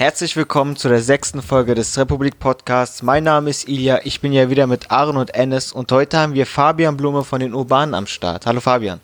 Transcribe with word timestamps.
Herzlich 0.00 0.34
willkommen 0.34 0.76
zu 0.76 0.88
der 0.88 1.02
sechsten 1.02 1.42
Folge 1.42 1.74
des 1.74 1.98
Republik 1.98 2.38
Podcasts. 2.38 3.02
Mein 3.02 3.24
Name 3.24 3.50
ist 3.50 3.68
Ilja, 3.68 4.00
ich 4.02 4.22
bin 4.22 4.32
ja 4.32 4.48
wieder 4.48 4.66
mit 4.66 4.90
Aaron 4.90 5.18
und 5.18 5.34
Ennis 5.34 5.72
und 5.72 5.92
heute 5.92 6.16
haben 6.16 6.32
wir 6.32 6.46
Fabian 6.46 6.96
Blume 6.96 7.22
von 7.22 7.38
den 7.38 7.52
Urbanen 7.52 7.94
am 7.94 8.06
Start. 8.06 8.46
Hallo 8.46 8.60
Fabian. 8.60 9.00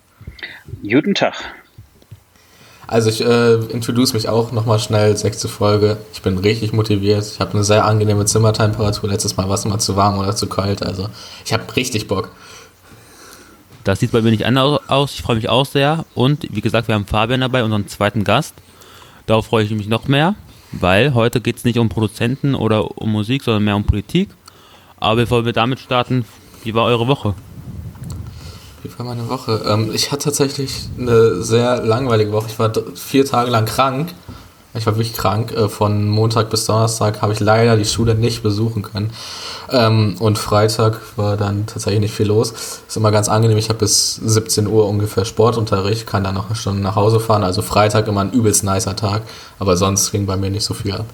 Guten 0.82 1.14
Tag. 1.14 1.34
Also 2.86 3.10
ich 3.10 3.20
äh, 3.20 3.56
introduce 3.66 4.14
mich 4.14 4.30
auch 4.30 4.52
nochmal 4.52 4.78
schnell, 4.78 5.14
sechste 5.18 5.48
Folge. 5.48 5.98
Ich 6.14 6.22
bin 6.22 6.38
richtig 6.38 6.72
motiviert. 6.72 7.26
Ich 7.26 7.40
habe 7.40 7.52
eine 7.52 7.62
sehr 7.62 7.84
angenehme 7.84 8.24
Zimmertemperatur. 8.24 9.10
Letztes 9.10 9.36
Mal 9.36 9.50
war 9.50 9.56
es 9.56 9.66
immer 9.66 9.78
zu 9.78 9.96
warm 9.96 10.18
oder 10.18 10.34
zu 10.34 10.46
kalt. 10.46 10.82
Also 10.82 11.10
ich 11.44 11.52
habe 11.52 11.76
richtig 11.76 12.08
Bock. 12.08 12.30
Das 13.84 14.00
sieht 14.00 14.12
bei 14.12 14.22
mir 14.22 14.30
nicht 14.30 14.46
anders 14.46 14.80
aus. 14.88 15.12
Ich 15.12 15.20
freue 15.20 15.36
mich 15.36 15.50
auch 15.50 15.66
sehr. 15.66 16.06
Und 16.14 16.46
wie 16.50 16.62
gesagt, 16.62 16.88
wir 16.88 16.94
haben 16.94 17.04
Fabian 17.04 17.42
dabei, 17.42 17.64
unseren 17.64 17.86
zweiten 17.86 18.24
Gast. 18.24 18.54
Darauf 19.26 19.46
freue 19.46 19.64
ich 19.64 19.70
mich 19.72 19.88
noch 19.88 20.06
mehr, 20.06 20.36
weil 20.80 21.14
heute 21.14 21.40
geht 21.40 21.56
es 21.56 21.64
nicht 21.64 21.78
um 21.78 21.88
Produzenten 21.88 22.54
oder 22.54 22.98
um 22.98 23.12
Musik, 23.12 23.42
sondern 23.42 23.64
mehr 23.64 23.76
um 23.76 23.84
Politik. 23.84 24.30
Aber 24.98 25.16
bevor 25.16 25.44
wir 25.44 25.52
damit 25.52 25.78
starten, 25.78 26.24
wie 26.64 26.74
war 26.74 26.84
eure 26.84 27.06
Woche? 27.06 27.34
Wie 28.82 28.98
war 28.98 29.06
meine 29.06 29.28
Woche? 29.28 29.62
Ähm, 29.66 29.90
ich 29.92 30.12
hatte 30.12 30.24
tatsächlich 30.24 30.88
eine 30.98 31.42
sehr 31.42 31.84
langweilige 31.84 32.32
Woche. 32.32 32.46
Ich 32.48 32.58
war 32.58 32.72
vier 32.94 33.24
Tage 33.24 33.50
lang 33.50 33.66
krank. 33.66 34.14
Ich 34.76 34.86
war 34.86 34.96
wirklich 34.96 35.14
krank. 35.14 35.52
Äh, 35.52 35.68
von 35.68 36.08
Montag 36.08 36.50
bis 36.50 36.66
Donnerstag 36.66 37.22
habe 37.22 37.32
ich 37.32 37.40
leider 37.40 37.76
die 37.76 37.84
Schule 37.84 38.14
nicht 38.14 38.42
besuchen 38.42 38.82
können. 38.82 39.12
Ähm, 39.70 40.16
und 40.18 40.38
Freitag 40.38 41.00
war 41.16 41.36
dann 41.36 41.66
tatsächlich 41.66 42.00
nicht 42.00 42.14
viel 42.14 42.26
los. 42.26 42.52
Ist 42.86 42.96
immer 42.96 43.10
ganz 43.10 43.28
angenehm. 43.28 43.58
Ich 43.58 43.68
habe 43.68 43.78
bis 43.78 44.16
17 44.16 44.66
Uhr 44.66 44.86
ungefähr 44.88 45.24
Sportunterricht, 45.24 46.06
kann 46.06 46.24
dann 46.24 46.34
noch 46.34 46.46
eine 46.46 46.56
Stunde 46.56 46.82
nach 46.82 46.96
Hause 46.96 47.20
fahren. 47.20 47.44
Also 47.44 47.62
Freitag 47.62 48.06
immer 48.08 48.20
ein 48.20 48.32
übelst 48.32 48.64
nicer 48.64 48.96
Tag. 48.96 49.22
Aber 49.58 49.76
sonst 49.76 50.12
ging 50.12 50.26
bei 50.26 50.36
mir 50.36 50.50
nicht 50.50 50.64
so 50.64 50.74
viel 50.74 50.92
ab. 50.92 51.06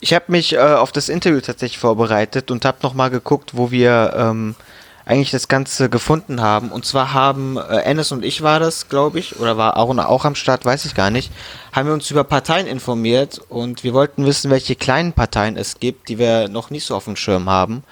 Ich 0.00 0.12
habe 0.12 0.24
mich 0.28 0.54
äh, 0.54 0.58
auf 0.58 0.90
das 0.90 1.08
Interview 1.08 1.40
tatsächlich 1.40 1.78
vorbereitet 1.78 2.50
und 2.50 2.64
habe 2.64 2.78
nochmal 2.82 3.10
geguckt, 3.10 3.52
wo 3.54 3.70
wir 3.70 4.12
ähm, 4.16 4.56
eigentlich 5.04 5.30
das 5.30 5.48
Ganze 5.48 5.88
gefunden 5.88 6.40
haben. 6.40 6.70
Und 6.70 6.84
zwar 6.84 7.12
haben 7.12 7.56
äh, 7.56 7.78
Ennis 7.78 8.12
und 8.12 8.24
ich 8.24 8.42
war 8.42 8.60
das, 8.60 8.88
glaube 8.88 9.18
ich, 9.18 9.38
oder 9.40 9.56
war 9.56 9.76
Aaron 9.76 10.00
auch 10.00 10.24
am 10.24 10.34
Start, 10.34 10.64
weiß 10.64 10.84
ich 10.84 10.94
gar 10.94 11.10
nicht, 11.10 11.32
haben 11.72 11.86
wir 11.86 11.94
uns 11.94 12.10
über 12.10 12.24
Parteien 12.24 12.66
informiert 12.66 13.40
und 13.48 13.84
wir 13.84 13.94
wollten 13.94 14.24
wissen, 14.26 14.50
welche 14.50 14.76
kleinen 14.76 15.12
Parteien 15.12 15.56
es 15.56 15.80
gibt, 15.80 16.08
die 16.08 16.18
wir 16.18 16.48
noch 16.48 16.70
nicht 16.70 16.84
so 16.84 16.94
auf 16.94 17.04
dem 17.04 17.16
Schirm 17.16 17.48
haben. 17.48 17.82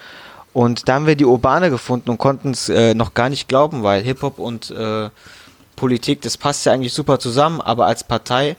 Und 0.53 0.89
da 0.89 0.95
haben 0.95 1.07
wir 1.07 1.17
die 1.17 1.25
Urbane 1.25 1.71
gefunden 1.71 2.11
und 2.11 2.19
konnten 2.19 2.51
es 2.51 2.69
äh, 2.69 2.95
noch 2.95 3.15
gar 3.15 3.29
nicht 3.29 3.49
glauben, 3.49 3.83
weil 3.83 4.03
Hip-Hop 4.03 4.39
und 4.39 4.71
äh, 4.71 5.11
Politik, 5.77 6.23
das 6.23 6.37
passt 6.37 6.67
ja 6.67 6.73
eigentlich 6.73 6.93
super 6.93 7.19
zusammen, 7.19 7.61
aber 7.61 7.87
als 7.87 8.05
Partei 8.05 8.57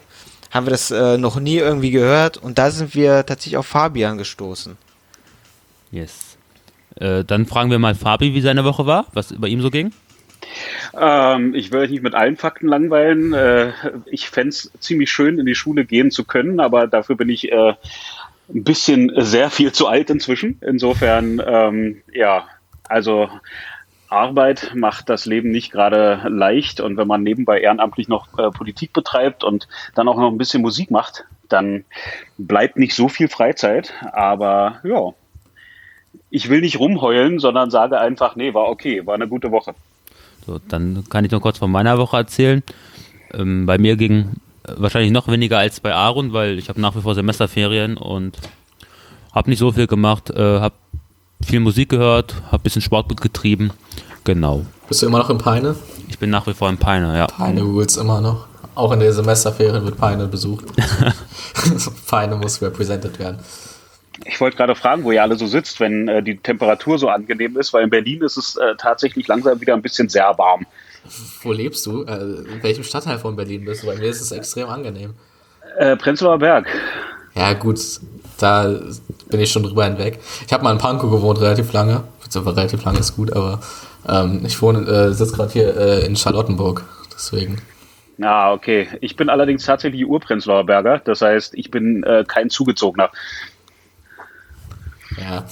haben 0.50 0.66
wir 0.66 0.70
das 0.70 0.90
äh, 0.90 1.18
noch 1.18 1.38
nie 1.38 1.56
irgendwie 1.56 1.90
gehört 1.90 2.36
und 2.36 2.58
da 2.58 2.70
sind 2.70 2.94
wir 2.94 3.24
tatsächlich 3.24 3.56
auf 3.56 3.66
Fabian 3.66 4.18
gestoßen. 4.18 4.76
Yes. 5.90 6.31
Äh, 6.96 7.24
dann 7.24 7.46
fragen 7.46 7.70
wir 7.70 7.78
mal 7.78 7.94
Fabi, 7.94 8.34
wie 8.34 8.40
seine 8.40 8.64
Woche 8.64 8.86
war, 8.86 9.06
was 9.12 9.34
bei 9.38 9.48
ihm 9.48 9.60
so 9.60 9.70
ging. 9.70 9.92
Ähm, 10.98 11.54
ich 11.54 11.72
will 11.72 11.80
euch 11.80 11.90
nicht 11.90 12.02
mit 12.02 12.14
allen 12.14 12.36
Fakten 12.36 12.68
langweilen. 12.68 13.32
Äh, 13.32 13.72
ich 14.06 14.28
fände 14.28 14.50
es 14.50 14.70
ziemlich 14.80 15.10
schön, 15.10 15.38
in 15.38 15.46
die 15.46 15.54
Schule 15.54 15.84
gehen 15.84 16.10
zu 16.10 16.24
können, 16.24 16.60
aber 16.60 16.86
dafür 16.86 17.16
bin 17.16 17.28
ich 17.28 17.50
äh, 17.50 17.74
ein 18.52 18.64
bisschen 18.64 19.12
sehr 19.16 19.50
viel 19.50 19.72
zu 19.72 19.86
alt 19.86 20.10
inzwischen. 20.10 20.58
Insofern, 20.60 21.42
ähm, 21.44 22.02
ja, 22.12 22.46
also 22.88 23.28
Arbeit 24.08 24.72
macht 24.74 25.08
das 25.08 25.24
Leben 25.24 25.50
nicht 25.50 25.72
gerade 25.72 26.28
leicht 26.28 26.80
und 26.80 26.98
wenn 26.98 27.08
man 27.08 27.22
nebenbei 27.22 27.60
ehrenamtlich 27.60 28.08
noch 28.08 28.38
äh, 28.38 28.50
Politik 28.50 28.92
betreibt 28.92 29.42
und 29.42 29.68
dann 29.94 30.06
auch 30.06 30.18
noch 30.18 30.30
ein 30.30 30.38
bisschen 30.38 30.60
Musik 30.60 30.90
macht, 30.90 31.24
dann 31.48 31.84
bleibt 32.36 32.76
nicht 32.76 32.94
so 32.94 33.08
viel 33.08 33.28
Freizeit. 33.28 33.94
Aber 34.12 34.80
ja, 34.84 35.12
ich 36.32 36.48
will 36.48 36.62
nicht 36.62 36.80
rumheulen, 36.80 37.38
sondern 37.38 37.70
sage 37.70 38.00
einfach, 38.00 38.36
nee, 38.36 38.54
war 38.54 38.68
okay, 38.68 39.06
war 39.06 39.14
eine 39.14 39.28
gute 39.28 39.52
Woche. 39.52 39.74
So, 40.46 40.58
dann 40.66 41.04
kann 41.10 41.26
ich 41.26 41.30
noch 41.30 41.42
kurz 41.42 41.58
von 41.58 41.70
meiner 41.70 41.98
Woche 41.98 42.16
erzählen. 42.16 42.62
Ähm, 43.34 43.66
bei 43.66 43.76
mir 43.76 43.96
ging 43.96 44.30
wahrscheinlich 44.64 45.12
noch 45.12 45.28
weniger 45.28 45.58
als 45.58 45.80
bei 45.80 45.94
Aaron, 45.94 46.32
weil 46.32 46.58
ich 46.58 46.70
habe 46.70 46.80
nach 46.80 46.96
wie 46.96 47.02
vor 47.02 47.14
Semesterferien 47.14 47.98
und 47.98 48.38
habe 49.34 49.50
nicht 49.50 49.58
so 49.58 49.72
viel 49.72 49.86
gemacht, 49.86 50.30
äh, 50.30 50.60
habe 50.60 50.74
viel 51.44 51.60
Musik 51.60 51.90
gehört, 51.90 52.34
habe 52.46 52.56
ein 52.56 52.62
bisschen 52.62 52.82
Sport 52.82 53.14
getrieben. 53.20 53.70
Genau. 54.24 54.64
Bist 54.88 55.02
du 55.02 55.06
immer 55.06 55.18
noch 55.18 55.28
in 55.28 55.38
Peine? 55.38 55.76
Ich 56.08 56.18
bin 56.18 56.30
nach 56.30 56.46
wie 56.46 56.54
vor 56.54 56.70
in 56.70 56.78
Peine, 56.78 57.14
ja. 57.16 57.26
Peine 57.26 57.60
Rules 57.60 57.98
immer 57.98 58.22
noch. 58.22 58.46
Auch 58.74 58.92
in 58.92 59.00
der 59.00 59.12
Semesterferien 59.12 59.84
wird 59.84 59.98
Peine 59.98 60.28
besucht. 60.28 60.64
Peine 62.06 62.36
muss 62.36 62.62
represented 62.62 63.18
werden. 63.18 63.38
Ich 64.24 64.40
wollte 64.40 64.56
gerade 64.56 64.74
fragen, 64.74 65.04
wo 65.04 65.12
ihr 65.12 65.22
alle 65.22 65.36
so 65.36 65.46
sitzt, 65.46 65.80
wenn 65.80 66.08
äh, 66.08 66.22
die 66.22 66.36
Temperatur 66.36 66.98
so 66.98 67.08
angenehm 67.08 67.56
ist, 67.56 67.72
weil 67.72 67.84
in 67.84 67.90
Berlin 67.90 68.22
ist 68.22 68.36
es 68.36 68.56
äh, 68.56 68.74
tatsächlich 68.78 69.26
langsam 69.26 69.60
wieder 69.60 69.74
ein 69.74 69.82
bisschen 69.82 70.08
sehr 70.08 70.36
warm. 70.38 70.66
Wo 71.42 71.52
lebst 71.52 71.86
du? 71.86 72.04
Äh, 72.04 72.14
in 72.52 72.62
welchem 72.62 72.84
Stadtteil 72.84 73.18
von 73.18 73.36
Berlin 73.36 73.64
bist 73.64 73.82
du? 73.82 73.86
Bei 73.86 73.96
mir 73.96 74.08
ist 74.08 74.20
es 74.20 74.30
extrem 74.32 74.68
angenehm. 74.68 75.14
Äh, 75.78 75.96
Prenzlauer 75.96 76.38
Berg. 76.38 76.66
Ja, 77.34 77.54
gut, 77.54 77.80
da 78.38 78.80
bin 79.30 79.40
ich 79.40 79.50
schon 79.50 79.62
drüber 79.62 79.84
hinweg. 79.84 80.18
Ich 80.46 80.52
habe 80.52 80.62
mal 80.62 80.72
in 80.72 80.78
Pankow 80.78 81.10
gewohnt, 81.10 81.40
relativ 81.40 81.72
lange. 81.72 82.04
Relativ 82.34 82.82
lange 82.84 82.98
ist 82.98 83.14
gut, 83.14 83.32
aber 83.34 83.60
ähm, 84.08 84.42
ich 84.46 84.60
wohne, 84.62 84.88
äh, 84.88 85.12
sitze 85.12 85.36
gerade 85.36 85.52
hier 85.52 85.76
äh, 85.76 86.06
in 86.06 86.16
Charlottenburg, 86.16 86.84
deswegen. 87.14 87.60
Ah, 88.22 88.52
okay. 88.52 88.88
Ich 89.00 89.16
bin 89.16 89.28
allerdings 89.28 89.64
tatsächlich 89.66 90.06
Urprenzlauer 90.06 90.64
Berger, 90.64 90.98
das 91.04 91.20
heißt, 91.20 91.54
ich 91.54 91.70
bin 91.70 92.02
äh, 92.04 92.24
kein 92.26 92.48
Zugezogener. 92.48 93.10
Ja, 95.20 95.46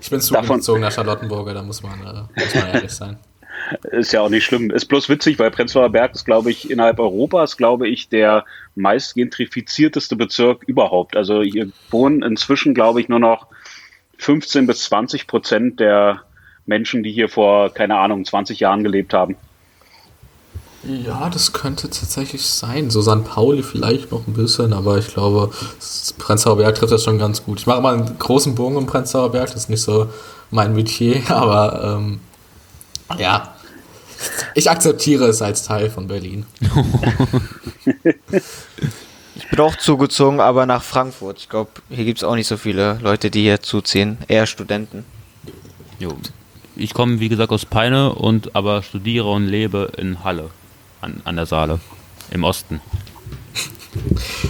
ich 0.00 0.10
bin 0.10 0.20
zugezogen 0.20 0.80
nach 0.80 0.92
Charlottenburger, 0.92 1.54
da 1.54 1.62
muss 1.62 1.82
man, 1.82 2.00
äh, 2.00 2.40
muss 2.40 2.54
man 2.54 2.68
ehrlich 2.68 2.92
sein. 2.92 3.18
Ist 3.90 4.12
ja 4.12 4.22
auch 4.22 4.30
nicht 4.30 4.44
schlimm. 4.44 4.70
Ist 4.70 4.86
bloß 4.86 5.08
witzig, 5.08 5.38
weil 5.38 5.50
Prenzlauer 5.50 5.90
Berg 5.90 6.14
ist, 6.14 6.24
glaube 6.24 6.50
ich, 6.50 6.70
innerhalb 6.70 6.98
Europas, 6.98 7.58
glaube 7.58 7.88
ich, 7.88 8.08
der 8.08 8.46
meist 8.74 9.14
gentrifizierteste 9.14 10.16
Bezirk 10.16 10.62
überhaupt. 10.64 11.14
Also 11.14 11.42
hier 11.42 11.70
wohnen 11.90 12.22
inzwischen, 12.22 12.72
glaube 12.74 13.00
ich, 13.00 13.08
nur 13.08 13.18
noch 13.18 13.48
15 14.18 14.66
bis 14.66 14.84
20 14.84 15.26
Prozent 15.26 15.78
der 15.78 16.22
Menschen, 16.64 17.02
die 17.02 17.12
hier 17.12 17.28
vor, 17.28 17.72
keine 17.72 17.96
Ahnung, 17.96 18.24
20 18.24 18.60
Jahren 18.60 18.82
gelebt 18.82 19.12
haben. 19.12 19.36
Ja, 20.82 21.28
das 21.28 21.52
könnte 21.52 21.90
tatsächlich 21.90 22.46
sein. 22.46 22.88
So 22.88 23.02
St. 23.02 23.24
Pauli 23.24 23.62
vielleicht 23.62 24.10
noch 24.12 24.26
ein 24.26 24.32
bisschen, 24.32 24.72
aber 24.72 24.96
ich 24.96 25.08
glaube, 25.08 25.50
Prenzlauer 26.18 26.56
Berg 26.56 26.74
trifft 26.76 26.92
das 26.92 27.04
schon 27.04 27.18
ganz 27.18 27.44
gut. 27.44 27.60
Ich 27.60 27.66
mache 27.66 27.82
mal 27.82 27.94
einen 27.94 28.18
großen 28.18 28.54
Bogen 28.54 28.76
um 28.76 28.86
Prenzlauer 28.86 29.30
Berg, 29.30 29.48
das 29.48 29.64
ist 29.64 29.70
nicht 29.70 29.82
so 29.82 30.08
mein 30.50 30.74
Metier, 30.74 31.22
aber 31.30 31.98
ähm, 31.98 32.20
ja, 33.18 33.54
ich 34.54 34.70
akzeptiere 34.70 35.26
es 35.26 35.42
als 35.42 35.64
Teil 35.64 35.90
von 35.90 36.06
Berlin. 36.06 36.46
ich 39.34 39.48
bin 39.50 39.60
auch 39.60 39.76
zugezogen, 39.76 40.40
aber 40.40 40.64
nach 40.64 40.82
Frankfurt. 40.82 41.38
Ich 41.40 41.48
glaube, 41.48 41.70
hier 41.90 42.04
gibt 42.06 42.18
es 42.18 42.24
auch 42.24 42.34
nicht 42.34 42.46
so 42.46 42.56
viele 42.56 42.98
Leute, 43.02 43.30
die 43.30 43.42
hier 43.42 43.60
zuziehen, 43.60 44.18
eher 44.28 44.46
Studenten. 44.46 45.04
Jo. 45.98 46.16
Ich 46.76 46.94
komme, 46.94 47.20
wie 47.20 47.28
gesagt, 47.28 47.52
aus 47.52 47.66
Peine 47.66 48.14
und 48.14 48.54
aber 48.56 48.82
studiere 48.82 49.30
und 49.30 49.46
lebe 49.46 49.92
in 49.98 50.24
Halle 50.24 50.50
an, 51.00 51.20
an 51.24 51.36
der 51.36 51.46
Saale 51.46 51.80
im 52.30 52.44
Osten. 52.44 52.80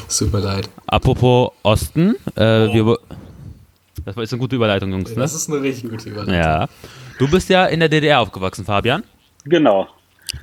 Es 0.07 0.21
mir 0.21 0.39
leid. 0.39 0.69
Apropos 0.87 1.53
Osten, 1.63 2.17
äh, 2.37 2.67
oh. 2.67 2.75
wir, 2.75 2.99
das 4.05 4.17
war 4.17 4.23
jetzt 4.23 4.33
eine 4.33 4.41
gute 4.41 4.57
Überleitung, 4.57 4.91
Jungs. 4.91 5.11
Ne? 5.11 5.17
Das 5.17 5.35
ist 5.35 5.51
eine 5.51 5.63
richtig 5.63 5.91
gute 5.91 6.11
Überleitung. 6.11 6.35
Ja. 6.35 6.69
Du 7.19 7.31
bist 7.31 7.49
ja 7.49 7.67
in 7.67 7.81
der 7.81 7.89
DDR 7.89 8.21
aufgewachsen, 8.21 8.65
Fabian. 8.65 9.03
Genau. 9.45 9.89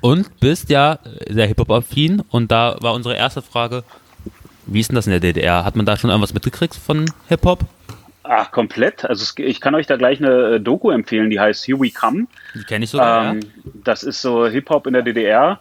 Und 0.01 0.39
bist 0.39 0.69
ja 0.69 0.99
sehr 1.29 1.47
Hip-Hop-affin. 1.47 2.21
Und 2.29 2.51
da 2.51 2.77
war 2.81 2.93
unsere 2.93 3.15
erste 3.15 3.41
Frage: 3.41 3.83
Wie 4.65 4.79
ist 4.79 4.89
denn 4.89 4.95
das 4.95 5.07
in 5.07 5.11
der 5.11 5.19
DDR? 5.19 5.63
Hat 5.63 5.75
man 5.75 5.85
da 5.85 5.97
schon 5.97 6.09
irgendwas 6.09 6.33
mitgekriegt 6.33 6.75
von 6.75 7.05
Hip-Hop? 7.29 7.61
Ach, 8.23 8.51
komplett. 8.51 9.05
Also 9.05 9.25
ich 9.37 9.61
kann 9.61 9.73
euch 9.75 9.87
da 9.87 9.95
gleich 9.95 10.19
eine 10.19 10.55
äh, 10.55 10.59
Doku 10.59 10.91
empfehlen, 10.91 11.29
die 11.29 11.39
heißt 11.39 11.65
Here 11.65 11.79
We 11.79 11.91
Come. 11.91 12.27
Die 12.55 12.63
kenne 12.63 12.83
ich 12.83 12.91
sogar. 12.91 13.31
Ähm, 13.31 13.39
ja. 13.41 13.71
Das 13.85 14.03
ist 14.03 14.21
so 14.21 14.47
Hip-Hop 14.47 14.87
in 14.87 14.93
der 14.93 15.03
DDR 15.03 15.59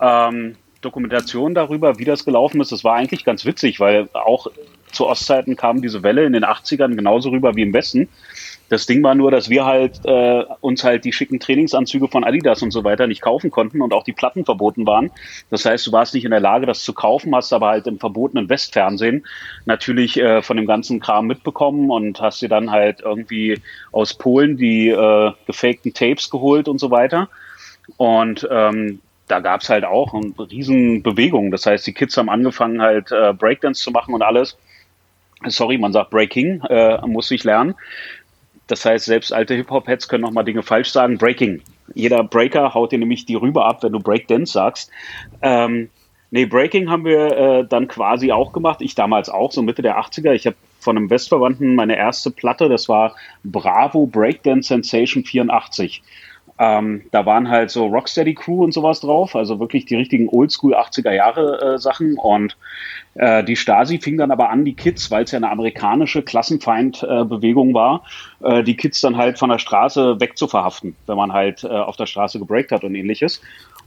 ähm, 0.00 0.56
Dokumentation 0.80 1.54
darüber, 1.54 1.98
wie 1.98 2.04
das 2.04 2.24
gelaufen 2.24 2.60
ist. 2.60 2.72
Das 2.72 2.84
war 2.84 2.94
eigentlich 2.94 3.24
ganz 3.24 3.44
witzig, 3.44 3.80
weil 3.80 4.08
auch 4.14 4.46
zu 4.92 5.06
Ostzeiten 5.06 5.56
kam 5.56 5.82
diese 5.82 6.02
Welle 6.02 6.24
in 6.24 6.32
den 6.32 6.44
80ern 6.44 6.96
genauso 6.96 7.30
rüber 7.30 7.54
wie 7.54 7.62
im 7.62 7.72
Westen. 7.72 8.08
Das 8.70 8.86
Ding 8.86 9.02
war 9.02 9.16
nur, 9.16 9.32
dass 9.32 9.50
wir 9.50 9.64
halt 9.64 10.00
äh, 10.04 10.44
uns 10.60 10.84
halt 10.84 11.04
die 11.04 11.12
schicken 11.12 11.40
Trainingsanzüge 11.40 12.06
von 12.06 12.22
Adidas 12.22 12.62
und 12.62 12.70
so 12.70 12.84
weiter 12.84 13.08
nicht 13.08 13.20
kaufen 13.20 13.50
konnten 13.50 13.82
und 13.82 13.92
auch 13.92 14.04
die 14.04 14.12
Platten 14.12 14.44
verboten 14.44 14.86
waren. 14.86 15.10
Das 15.50 15.64
heißt, 15.64 15.88
du 15.88 15.92
warst 15.92 16.14
nicht 16.14 16.24
in 16.24 16.30
der 16.30 16.38
Lage, 16.38 16.66
das 16.66 16.84
zu 16.84 16.92
kaufen, 16.92 17.34
hast 17.34 17.52
aber 17.52 17.68
halt 17.68 17.88
im 17.88 17.98
verbotenen 17.98 18.48
Westfernsehen 18.48 19.26
natürlich 19.64 20.18
äh, 20.18 20.40
von 20.40 20.56
dem 20.56 20.66
ganzen 20.66 21.00
Kram 21.00 21.26
mitbekommen 21.26 21.90
und 21.90 22.20
hast 22.20 22.42
dir 22.42 22.48
dann 22.48 22.70
halt 22.70 23.00
irgendwie 23.00 23.60
aus 23.90 24.14
Polen 24.14 24.56
die 24.56 24.88
äh, 24.88 25.32
gefakten 25.46 25.92
Tapes 25.92 26.30
geholt 26.30 26.68
und 26.68 26.78
so 26.78 26.92
weiter. 26.92 27.28
Und 27.96 28.48
ähm, 28.52 29.00
da 29.30 29.40
gab 29.40 29.62
es 29.62 29.68
halt 29.68 29.84
auch 29.84 30.14
eine 30.14 30.32
riesen 30.50 31.02
Bewegung. 31.02 31.50
Das 31.50 31.66
heißt, 31.66 31.86
die 31.86 31.92
Kids 31.92 32.16
haben 32.16 32.28
angefangen 32.28 32.82
halt 32.82 33.12
äh, 33.12 33.32
Breakdance 33.32 33.82
zu 33.82 33.90
machen 33.90 34.14
und 34.14 34.22
alles. 34.22 34.58
Sorry, 35.46 35.78
man 35.78 35.92
sagt 35.92 36.10
Breaking, 36.10 36.60
äh, 36.62 37.00
muss 37.06 37.30
ich 37.30 37.44
lernen. 37.44 37.74
Das 38.66 38.84
heißt, 38.84 39.06
selbst 39.06 39.32
alte 39.32 39.54
Hip-Hop-Heads 39.54 40.08
können 40.08 40.22
noch 40.22 40.32
mal 40.32 40.42
Dinge 40.42 40.62
falsch 40.62 40.90
sagen. 40.90 41.18
Breaking. 41.18 41.62
Jeder 41.94 42.22
Breaker 42.22 42.74
haut 42.74 42.92
dir 42.92 42.98
nämlich 42.98 43.26
die 43.26 43.34
rüber 43.34 43.66
ab, 43.66 43.82
wenn 43.82 43.92
du 43.92 44.00
Breakdance 44.00 44.52
sagst. 44.52 44.90
Ähm, 45.42 45.90
nee, 46.30 46.46
Breaking 46.46 46.90
haben 46.90 47.04
wir 47.04 47.36
äh, 47.36 47.66
dann 47.66 47.88
quasi 47.88 48.32
auch 48.32 48.52
gemacht. 48.52 48.80
Ich 48.80 48.94
damals 48.94 49.28
auch, 49.28 49.50
so 49.50 49.62
Mitte 49.62 49.82
der 49.82 49.98
80er. 49.98 50.32
Ich 50.32 50.46
habe 50.46 50.56
von 50.78 50.96
einem 50.96 51.10
Westverwandten 51.10 51.74
meine 51.74 51.96
erste 51.96 52.30
Platte, 52.30 52.68
das 52.68 52.88
war 52.88 53.14
Bravo 53.44 54.06
Breakdance 54.06 54.68
Sensation 54.68 55.24
84. 55.24 56.02
Ähm, 56.62 57.04
da 57.10 57.24
waren 57.24 57.48
halt 57.48 57.70
so 57.70 57.86
Rocksteady 57.86 58.34
Crew 58.34 58.62
und 58.62 58.74
sowas 58.74 59.00
drauf, 59.00 59.34
also 59.34 59.58
wirklich 59.58 59.86
die 59.86 59.96
richtigen 59.96 60.28
Oldschool 60.28 60.74
80er 60.74 61.10
Jahre 61.10 61.76
äh, 61.76 61.78
Sachen. 61.78 62.18
Und 62.18 62.58
äh, 63.14 63.42
die 63.42 63.56
Stasi 63.56 63.98
fing 63.98 64.18
dann 64.18 64.30
aber 64.30 64.50
an, 64.50 64.66
die 64.66 64.74
Kids, 64.74 65.10
weil 65.10 65.24
es 65.24 65.30
ja 65.30 65.38
eine 65.38 65.50
amerikanische 65.50 66.20
Klassenfeindbewegung 66.20 67.70
äh, 67.70 67.74
war, 67.74 68.04
äh, 68.42 68.62
die 68.62 68.76
Kids 68.76 69.00
dann 69.00 69.16
halt 69.16 69.38
von 69.38 69.48
der 69.48 69.58
Straße 69.58 70.20
wegzuverhaften, 70.20 70.94
wenn 71.06 71.16
man 71.16 71.32
halt 71.32 71.64
äh, 71.64 71.68
auf 71.68 71.96
der 71.96 72.04
Straße 72.04 72.38
gebreakt 72.38 72.72
hat 72.72 72.84
und 72.84 72.94
ähnliches. 72.94 73.40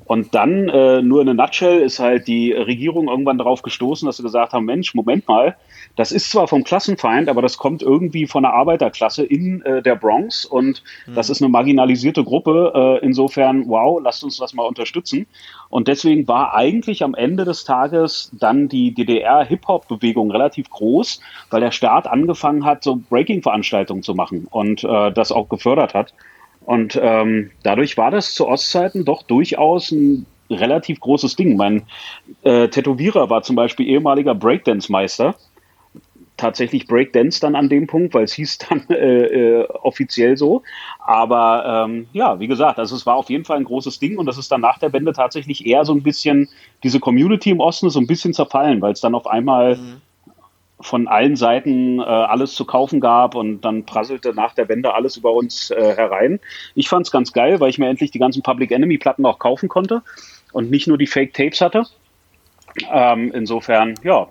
Und 0.05 0.33
dann, 0.33 0.67
äh, 0.69 1.03
nur 1.03 1.21
in 1.21 1.29
a 1.29 1.33
nutshell, 1.35 1.79
ist 1.79 1.99
halt 1.99 2.27
die 2.27 2.53
Regierung 2.53 3.07
irgendwann 3.07 3.37
darauf 3.37 3.61
gestoßen, 3.61 4.07
dass 4.07 4.17
sie 4.17 4.23
gesagt 4.23 4.51
haben, 4.51 4.65
Mensch, 4.65 4.95
Moment 4.95 5.27
mal, 5.27 5.55
das 5.95 6.11
ist 6.11 6.31
zwar 6.31 6.47
vom 6.47 6.63
Klassenfeind, 6.63 7.29
aber 7.29 7.41
das 7.41 7.57
kommt 7.57 7.81
irgendwie 7.81 8.27
von 8.27 8.43
der 8.43 8.53
Arbeiterklasse 8.53 9.23
in 9.23 9.61
äh, 9.63 9.81
der 9.81 9.95
Bronx 9.95 10.45
und 10.45 10.83
mhm. 11.07 11.15
das 11.15 11.29
ist 11.29 11.41
eine 11.41 11.49
marginalisierte 11.49 12.23
Gruppe. 12.23 12.99
Äh, 13.01 13.05
insofern, 13.05 13.67
wow, 13.67 13.99
lasst 14.01 14.23
uns 14.23 14.37
das 14.37 14.53
mal 14.53 14.65
unterstützen. 14.65 15.27
Und 15.69 15.87
deswegen 15.87 16.27
war 16.27 16.53
eigentlich 16.53 17.03
am 17.03 17.15
Ende 17.15 17.45
des 17.45 17.63
Tages 17.63 18.31
dann 18.33 18.69
die 18.69 18.93
DDR-Hip-Hop-Bewegung 18.93 20.31
relativ 20.31 20.69
groß, 20.69 21.19
weil 21.49 21.61
der 21.61 21.71
Staat 21.71 22.07
angefangen 22.07 22.65
hat, 22.65 22.83
so 22.83 22.99
Breaking-Veranstaltungen 23.09 24.03
zu 24.03 24.13
machen 24.13 24.47
und 24.49 24.83
äh, 24.83 25.11
das 25.11 25.31
auch 25.31 25.49
gefördert 25.49 25.93
hat. 25.93 26.13
Und 26.65 26.99
ähm, 27.01 27.51
dadurch 27.63 27.97
war 27.97 28.11
das 28.11 28.33
zu 28.33 28.47
Ostzeiten 28.47 29.05
doch 29.05 29.23
durchaus 29.23 29.91
ein 29.91 30.25
relativ 30.49 30.99
großes 30.99 31.35
Ding. 31.35 31.57
Mein 31.57 31.83
äh, 32.43 32.67
Tätowierer 32.67 33.29
war 33.29 33.43
zum 33.43 33.55
Beispiel 33.55 33.87
ehemaliger 33.87 34.35
Breakdance-Meister. 34.35 35.35
Tatsächlich 36.35 36.87
Breakdance 36.87 37.39
dann 37.39 37.55
an 37.55 37.69
dem 37.69 37.87
Punkt, 37.87 38.13
weil 38.13 38.23
es 38.23 38.33
hieß 38.33 38.57
dann 38.57 38.85
äh, 38.89 39.25
äh, 39.25 39.67
offiziell 39.67 40.37
so. 40.37 40.63
Aber 40.99 41.85
ähm, 41.87 42.07
ja, 42.13 42.39
wie 42.39 42.47
gesagt, 42.47 42.79
also 42.79 42.95
es 42.95 43.05
war 43.05 43.15
auf 43.15 43.29
jeden 43.29 43.45
Fall 43.45 43.57
ein 43.57 43.65
großes 43.65 43.99
Ding 43.99 44.17
und 44.17 44.25
das 44.25 44.37
ist 44.37 44.51
dann 44.51 44.61
nach 44.61 44.79
der 44.79 44.93
Wende 44.93 45.13
tatsächlich 45.13 45.65
eher 45.65 45.85
so 45.85 45.93
ein 45.93 46.03
bisschen, 46.03 46.49
diese 46.83 46.99
Community 46.99 47.51
im 47.51 47.59
Osten 47.59 47.87
ist 47.87 47.93
so 47.93 47.99
ein 47.99 48.07
bisschen 48.07 48.33
zerfallen, 48.33 48.81
weil 48.81 48.93
es 48.93 49.01
dann 49.01 49.15
auf 49.15 49.27
einmal 49.27 49.75
mhm 49.75 50.01
von 50.83 51.07
allen 51.07 51.35
Seiten 51.35 51.99
äh, 51.99 52.03
alles 52.03 52.53
zu 52.53 52.65
kaufen 52.65 52.99
gab 52.99 53.35
und 53.35 53.61
dann 53.61 53.85
prasselte 53.85 54.33
nach 54.33 54.53
der 54.53 54.69
Wende 54.69 54.93
alles 54.93 55.17
über 55.17 55.31
uns 55.31 55.71
äh, 55.71 55.95
herein. 55.95 56.39
Ich 56.75 56.89
fand 56.89 57.05
es 57.05 57.11
ganz 57.11 57.31
geil, 57.31 57.59
weil 57.59 57.69
ich 57.69 57.79
mir 57.79 57.87
endlich 57.87 58.11
die 58.11 58.19
ganzen 58.19 58.43
Public 58.43 58.71
Enemy 58.71 58.97
Platten 58.97 59.25
auch 59.25 59.39
kaufen 59.39 59.69
konnte 59.69 60.01
und 60.51 60.69
nicht 60.69 60.87
nur 60.87 60.97
die 60.97 61.07
Fake 61.07 61.33
Tapes 61.33 61.61
hatte. 61.61 61.85
Ähm, 62.91 63.31
insofern, 63.33 63.95
ja, 64.03 64.27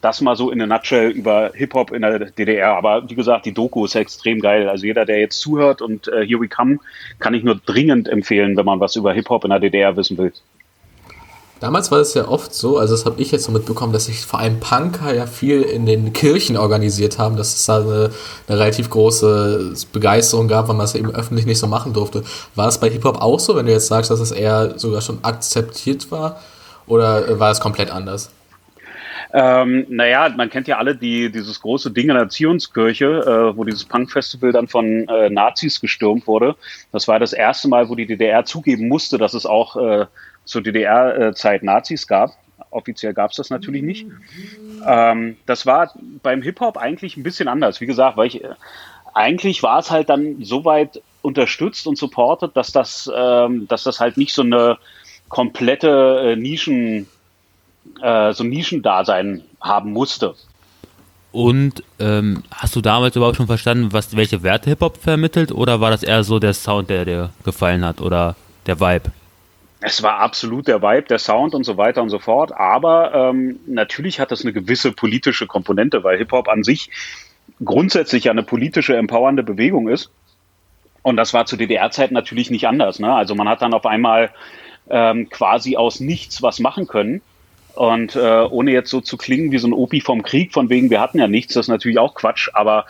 das 0.00 0.20
mal 0.20 0.36
so 0.36 0.50
in 0.50 0.60
a 0.60 0.66
nutshell 0.66 1.10
über 1.10 1.50
Hip-Hop 1.54 1.92
in 1.92 2.02
der 2.02 2.18
DDR. 2.18 2.76
Aber 2.76 3.08
wie 3.08 3.14
gesagt, 3.14 3.46
die 3.46 3.54
Doku 3.54 3.84
ist 3.84 3.94
extrem 3.94 4.40
geil. 4.40 4.68
Also 4.68 4.86
jeder, 4.86 5.04
der 5.04 5.20
jetzt 5.20 5.40
zuhört 5.40 5.82
und 5.82 6.08
äh, 6.08 6.26
Here 6.26 6.40
We 6.40 6.48
Come, 6.48 6.78
kann 7.18 7.34
ich 7.34 7.44
nur 7.44 7.56
dringend 7.56 8.08
empfehlen, 8.08 8.56
wenn 8.56 8.64
man 8.64 8.80
was 8.80 8.96
über 8.96 9.12
Hip-Hop 9.12 9.44
in 9.44 9.50
der 9.50 9.60
DDR 9.60 9.96
wissen 9.96 10.18
will. 10.18 10.32
Damals 11.60 11.90
war 11.90 11.98
es 11.98 12.14
ja 12.14 12.28
oft 12.28 12.54
so, 12.54 12.78
also 12.78 12.94
das 12.94 13.04
habe 13.04 13.20
ich 13.20 13.32
jetzt 13.32 13.42
so 13.42 13.50
mitbekommen, 13.50 13.92
dass 13.92 14.04
sich 14.04 14.24
vor 14.24 14.38
allem 14.38 14.60
Punker 14.60 15.12
ja 15.12 15.26
viel 15.26 15.62
in 15.62 15.86
den 15.86 16.12
Kirchen 16.12 16.56
organisiert 16.56 17.18
haben, 17.18 17.36
dass 17.36 17.52
es 17.56 17.66
da 17.66 17.80
eine, 17.80 18.10
eine 18.46 18.58
relativ 18.60 18.90
große 18.90 19.74
Begeisterung 19.92 20.46
gab, 20.46 20.68
weil 20.68 20.76
man 20.76 20.84
es 20.84 20.94
eben 20.94 21.12
öffentlich 21.12 21.46
nicht 21.46 21.58
so 21.58 21.66
machen 21.66 21.92
durfte. 21.92 22.22
War 22.54 22.68
es 22.68 22.78
bei 22.78 22.88
Hip-Hop 22.88 23.20
auch 23.20 23.40
so, 23.40 23.56
wenn 23.56 23.66
du 23.66 23.72
jetzt 23.72 23.88
sagst, 23.88 24.12
dass 24.12 24.20
es 24.20 24.30
eher 24.30 24.78
sogar 24.78 25.00
schon 25.00 25.18
akzeptiert 25.24 26.12
war? 26.12 26.40
Oder 26.86 27.40
war 27.40 27.50
es 27.50 27.58
komplett 27.58 27.90
anders? 27.90 28.30
Ähm, 29.32 29.86
naja, 29.88 30.28
man 30.36 30.48
kennt 30.50 30.68
ja 30.68 30.78
alle 30.78 30.96
die, 30.96 31.30
dieses 31.30 31.60
große 31.60 31.90
Ding 31.90 32.08
in 32.08 32.14
der 32.14 32.28
Zionskirche, 32.28 33.06
äh, 33.06 33.56
wo 33.56 33.64
dieses 33.64 33.84
Punk-Festival 33.84 34.52
dann 34.52 34.68
von 34.68 35.06
äh, 35.08 35.28
Nazis 35.28 35.80
gestürmt 35.80 36.26
wurde. 36.26 36.56
Das 36.92 37.08
war 37.08 37.18
das 37.18 37.32
erste 37.32 37.68
Mal, 37.68 37.88
wo 37.88 37.94
die 37.94 38.06
DDR 38.06 38.44
zugeben 38.44 38.88
musste, 38.88 39.18
dass 39.18 39.34
es 39.34 39.44
auch 39.44 39.76
äh, 39.76 40.06
zur 40.44 40.62
DDR-Zeit 40.62 41.62
Nazis 41.62 42.06
gab. 42.06 42.30
Offiziell 42.70 43.14
gab 43.14 43.30
es 43.30 43.36
das 43.36 43.50
natürlich 43.50 43.82
nicht. 43.82 44.06
Ähm, 44.86 45.36
das 45.46 45.66
war 45.66 45.92
beim 46.22 46.42
Hip-Hop 46.42 46.76
eigentlich 46.76 47.16
ein 47.16 47.22
bisschen 47.22 47.48
anders. 47.48 47.80
Wie 47.80 47.86
gesagt, 47.86 48.16
weil 48.16 48.28
ich, 48.28 48.42
äh, 48.42 48.54
eigentlich 49.14 49.62
war 49.62 49.78
es 49.78 49.90
halt 49.90 50.08
dann 50.08 50.42
so 50.42 50.64
weit 50.64 51.02
unterstützt 51.22 51.86
und 51.86 51.98
supportet, 51.98 52.56
dass 52.56 52.72
das, 52.72 53.10
ähm, 53.14 53.66
dass 53.68 53.84
das 53.84 54.00
halt 54.00 54.16
nicht 54.16 54.32
so 54.32 54.42
eine 54.42 54.78
komplette 55.28 56.32
äh, 56.32 56.36
Nischen, 56.36 57.06
äh, 58.02 58.32
so 58.32 58.44
Nischendasein 58.44 59.42
haben 59.60 59.92
musste. 59.92 60.34
Und 61.30 61.82
ähm, 61.98 62.42
hast 62.50 62.74
du 62.74 62.80
damals 62.80 63.14
überhaupt 63.14 63.36
schon 63.36 63.46
verstanden, 63.46 63.92
was 63.92 64.16
welche 64.16 64.42
Werte 64.42 64.70
Hip-Hop 64.70 64.96
vermittelt, 64.96 65.52
oder 65.52 65.80
war 65.80 65.90
das 65.90 66.02
eher 66.02 66.24
so 66.24 66.38
der 66.38 66.54
Sound, 66.54 66.88
der 66.90 67.04
dir 67.04 67.30
gefallen 67.44 67.84
hat, 67.84 68.00
oder 68.00 68.34
der 68.66 68.80
Vibe? 68.80 69.12
es 69.80 70.02
war 70.02 70.18
absolut 70.18 70.66
der 70.66 70.82
Vibe, 70.82 71.02
der 71.02 71.18
Sound 71.18 71.54
und 71.54 71.64
so 71.64 71.76
weiter 71.76 72.02
und 72.02 72.08
so 72.08 72.18
fort. 72.18 72.52
Aber 72.52 73.14
ähm, 73.14 73.60
natürlich 73.66 74.18
hat 74.18 74.30
das 74.32 74.42
eine 74.42 74.52
gewisse 74.52 74.92
politische 74.92 75.46
Komponente, 75.46 76.02
weil 76.02 76.18
Hip-Hop 76.18 76.48
an 76.48 76.64
sich 76.64 76.90
grundsätzlich 77.64 78.28
eine 78.28 78.42
politische, 78.42 78.96
empowernde 78.96 79.42
Bewegung 79.42 79.88
ist. 79.88 80.10
Und 81.02 81.16
das 81.16 81.32
war 81.32 81.46
zu 81.46 81.56
DDR-Zeiten 81.56 82.12
natürlich 82.12 82.50
nicht 82.50 82.66
anders. 82.66 82.98
Ne? 82.98 83.12
Also 83.12 83.34
man 83.34 83.48
hat 83.48 83.62
dann 83.62 83.72
auf 83.72 83.86
einmal 83.86 84.30
ähm, 84.90 85.28
quasi 85.28 85.76
aus 85.76 86.00
nichts 86.00 86.42
was 86.42 86.58
machen 86.58 86.88
können. 86.88 87.22
Und 87.78 88.16
äh, 88.16 88.44
ohne 88.50 88.72
jetzt 88.72 88.90
so 88.90 89.00
zu 89.00 89.16
klingen 89.16 89.52
wie 89.52 89.58
so 89.58 89.68
ein 89.68 89.72
Opi 89.72 90.00
vom 90.00 90.24
Krieg, 90.24 90.52
von 90.52 90.68
wegen, 90.68 90.90
wir 90.90 91.00
hatten 91.00 91.20
ja 91.20 91.28
nichts, 91.28 91.54
das 91.54 91.66
ist 91.66 91.70
natürlich 91.70 92.00
auch 92.00 92.14
Quatsch, 92.14 92.48
aber 92.52 92.86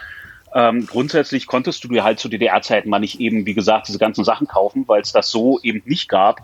ähm, 0.54 0.86
grundsätzlich 0.86 1.46
konntest 1.46 1.84
du 1.84 1.88
dir 1.88 2.04
halt 2.04 2.18
zu 2.18 2.30
DDR-Zeiten 2.30 2.88
mal 2.88 2.98
nicht 2.98 3.20
eben, 3.20 3.44
wie 3.44 3.52
gesagt, 3.52 3.88
diese 3.88 3.98
ganzen 3.98 4.24
Sachen 4.24 4.46
kaufen, 4.46 4.84
weil 4.86 5.02
es 5.02 5.12
das 5.12 5.30
so 5.30 5.60
eben 5.62 5.82
nicht 5.84 6.08
gab. 6.08 6.40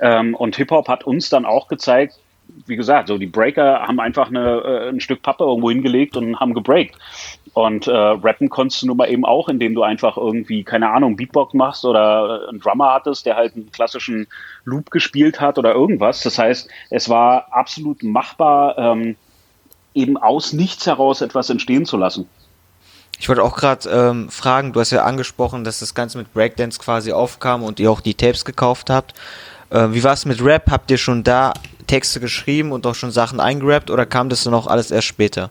Ähm, 0.00 0.34
und 0.34 0.56
Hip-Hop 0.56 0.88
hat 0.88 1.04
uns 1.04 1.28
dann 1.28 1.44
auch 1.44 1.68
gezeigt, 1.68 2.18
wie 2.64 2.76
gesagt, 2.76 3.08
so 3.08 3.18
die 3.18 3.26
Breaker 3.26 3.80
haben 3.82 4.00
einfach 4.00 4.28
eine, 4.28 4.62
äh, 4.64 4.88
ein 4.88 5.00
Stück 5.00 5.20
Pappe 5.20 5.44
irgendwo 5.44 5.68
hingelegt 5.68 6.16
und 6.16 6.40
haben 6.40 6.54
gebreakt. 6.54 6.96
Und 7.54 7.86
äh, 7.86 7.92
rappen 7.92 8.50
konntest 8.50 8.82
du 8.82 8.88
nun 8.88 8.96
mal 8.96 9.08
eben 9.08 9.24
auch, 9.24 9.48
indem 9.48 9.74
du 9.74 9.84
einfach 9.84 10.16
irgendwie, 10.16 10.64
keine 10.64 10.90
Ahnung, 10.90 11.14
Beatbox 11.14 11.54
machst 11.54 11.84
oder 11.84 12.48
einen 12.48 12.58
Drummer 12.58 12.92
hattest, 12.92 13.26
der 13.26 13.36
halt 13.36 13.54
einen 13.54 13.70
klassischen 13.70 14.26
Loop 14.64 14.90
gespielt 14.90 15.40
hat 15.40 15.56
oder 15.56 15.72
irgendwas. 15.72 16.22
Das 16.22 16.36
heißt, 16.36 16.68
es 16.90 17.08
war 17.08 17.46
absolut 17.52 18.02
machbar, 18.02 18.76
ähm, 18.76 19.14
eben 19.94 20.16
aus 20.16 20.52
nichts 20.52 20.84
heraus 20.88 21.20
etwas 21.20 21.48
entstehen 21.48 21.86
zu 21.86 21.96
lassen. 21.96 22.28
Ich 23.20 23.28
wollte 23.28 23.44
auch 23.44 23.56
gerade 23.56 23.88
ähm, 23.88 24.28
fragen, 24.30 24.72
du 24.72 24.80
hast 24.80 24.90
ja 24.90 25.04
angesprochen, 25.04 25.62
dass 25.62 25.78
das 25.78 25.94
Ganze 25.94 26.18
mit 26.18 26.34
Breakdance 26.34 26.80
quasi 26.80 27.12
aufkam 27.12 27.62
und 27.62 27.78
ihr 27.78 27.88
auch 27.88 28.00
die 28.00 28.14
Tapes 28.14 28.44
gekauft 28.44 28.90
habt. 28.90 29.14
Äh, 29.70 29.92
wie 29.92 30.02
war 30.02 30.12
es 30.12 30.24
mit 30.24 30.44
Rap? 30.44 30.68
Habt 30.72 30.90
ihr 30.90 30.98
schon 30.98 31.22
da 31.22 31.52
Texte 31.86 32.20
geschrieben 32.20 32.72
und 32.72 32.86
auch 32.86 32.94
schon 32.94 33.10
Sachen 33.10 33.40
eingerappt 33.40 33.90
oder 33.90 34.06
kam 34.06 34.28
das 34.28 34.44
dann 34.44 34.54
auch 34.54 34.66
alles 34.66 34.90
erst 34.90 35.06
später? 35.06 35.50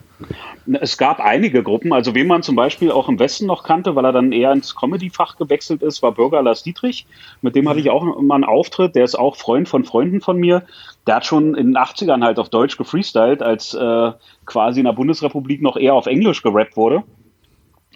Es 0.80 0.98
gab 0.98 1.20
einige 1.20 1.62
Gruppen, 1.62 1.92
also 1.92 2.16
wen 2.16 2.28
man 2.28 2.42
zum 2.42 2.56
Beispiel 2.56 2.92
auch 2.92 3.10
im 3.10 3.20
Westen 3.20 3.46
noch 3.46 3.64
kannte, 3.64 3.96
weil 3.96 4.06
er 4.06 4.14
dann 4.14 4.32
eher 4.32 4.54
ins 4.54 4.76
Comedy-Fach 4.76 5.36
gewechselt 5.36 5.84
ist, 5.84 6.02
war 6.02 6.14
Bürger 6.14 6.42
Lars 6.42 6.64
Dietrich. 6.64 7.06
Mit 7.42 7.56
dem 7.56 7.68
hatte 7.68 7.80
ich 7.80 7.90
auch 7.90 8.04
mal 8.22 8.36
einen 8.36 8.44
Auftritt, 8.46 8.96
der 8.96 9.04
ist 9.04 9.16
auch 9.16 9.36
Freund 9.36 9.68
von 9.68 9.84
Freunden 9.84 10.22
von 10.22 10.38
mir. 10.38 10.64
Der 11.06 11.16
hat 11.16 11.26
schon 11.26 11.56
in 11.56 11.68
den 11.68 11.78
80ern 11.78 12.24
halt 12.24 12.40
auf 12.40 12.50
Deutsch 12.50 12.78
gefreestylt, 12.78 13.42
als 13.42 13.74
äh, 13.74 14.12
quasi 14.46 14.80
in 14.80 14.86
der 14.86 14.94
Bundesrepublik 14.94 15.62
noch 15.62 15.76
eher 15.76 15.96
auf 15.96 16.06
Englisch 16.06 16.42
gerappt 16.42 16.78
wurde. 16.78 17.04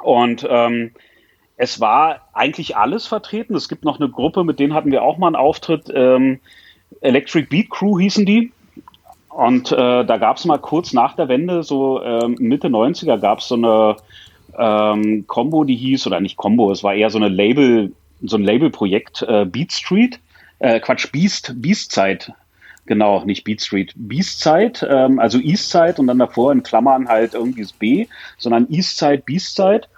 Und 0.01 0.45
ähm, 0.49 0.91
es 1.55 1.79
war 1.79 2.27
eigentlich 2.33 2.77
alles 2.77 3.07
vertreten. 3.07 3.55
Es 3.55 3.67
gibt 3.67 3.83
noch 3.83 3.99
eine 3.99 4.09
Gruppe, 4.09 4.43
mit 4.43 4.59
denen 4.59 4.73
hatten 4.73 4.91
wir 4.91 5.03
auch 5.03 5.17
mal 5.17 5.27
einen 5.27 5.35
Auftritt. 5.35 5.91
Ähm, 5.93 6.39
Electric 7.01 7.47
Beat 7.49 7.69
Crew 7.69 7.99
hießen 7.99 8.25
die. 8.25 8.51
Und 9.29 9.71
äh, 9.71 10.03
da 10.03 10.17
gab 10.17 10.37
es 10.37 10.45
mal 10.45 10.57
kurz 10.57 10.93
nach 10.93 11.15
der 11.15 11.27
Wende, 11.27 11.61
so 11.61 12.01
ähm, 12.01 12.35
Mitte 12.39 12.69
90er, 12.69 13.19
gab 13.19 13.39
es 13.39 13.47
so 13.47 13.55
eine 13.55 13.97
ähm, 14.57 15.25
Combo, 15.27 15.63
die 15.63 15.75
hieß, 15.75 16.07
oder 16.07 16.19
nicht 16.19 16.37
Combo, 16.37 16.71
es 16.71 16.83
war 16.83 16.95
eher 16.95 17.11
so 17.11 17.19
eine 17.19 17.29
Label, 17.29 17.93
so 18.23 18.37
ein 18.37 18.43
Labelprojekt, 18.43 19.21
äh, 19.21 19.45
Beat 19.45 19.71
Street, 19.71 20.19
äh, 20.59 20.79
Quatsch, 20.79 21.11
Beast, 21.11 21.53
Beastzeit, 21.57 22.31
genau, 22.87 23.23
nicht 23.25 23.43
Beat 23.43 23.61
Street, 23.61 23.93
Beastzeit, 23.95 24.85
ähm, 24.89 25.19
also 25.19 25.37
Eastside 25.37 25.95
und 25.97 26.07
dann 26.07 26.19
davor 26.19 26.51
in 26.51 26.63
Klammern 26.63 27.07
halt 27.07 27.33
irgendwie 27.35 27.61
das 27.61 27.73
B, 27.73 28.07
sondern 28.37 28.67
Eastside, 28.69 29.21
Beastzeit. 29.23 29.89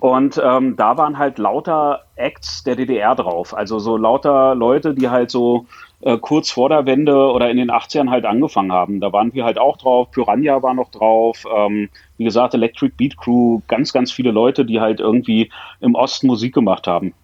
Und 0.00 0.40
ähm, 0.42 0.76
da 0.76 0.96
waren 0.96 1.18
halt 1.18 1.38
lauter 1.38 2.04
Acts 2.14 2.62
der 2.62 2.76
DDR 2.76 3.16
drauf. 3.16 3.52
Also 3.52 3.80
so 3.80 3.96
lauter 3.96 4.54
Leute, 4.54 4.94
die 4.94 5.08
halt 5.08 5.30
so 5.30 5.66
äh, 6.00 6.16
kurz 6.18 6.50
vor 6.50 6.68
der 6.68 6.86
Wende 6.86 7.32
oder 7.32 7.50
in 7.50 7.56
den 7.56 7.70
80ern 7.70 8.10
halt 8.10 8.24
angefangen 8.24 8.72
haben. 8.72 9.00
Da 9.00 9.12
waren 9.12 9.34
wir 9.34 9.44
halt 9.44 9.58
auch 9.58 9.76
drauf, 9.76 10.10
Piranha 10.10 10.62
war 10.62 10.74
noch 10.74 10.90
drauf, 10.90 11.44
ähm, 11.54 11.88
wie 12.16 12.24
gesagt, 12.24 12.54
Electric 12.54 12.94
Beat 12.96 13.16
Crew, 13.16 13.60
ganz, 13.66 13.92
ganz 13.92 14.12
viele 14.12 14.30
Leute, 14.30 14.64
die 14.64 14.80
halt 14.80 15.00
irgendwie 15.00 15.50
im 15.80 15.94
Osten 15.94 16.26
Musik 16.26 16.54
gemacht 16.54 16.86
haben. 16.86 17.14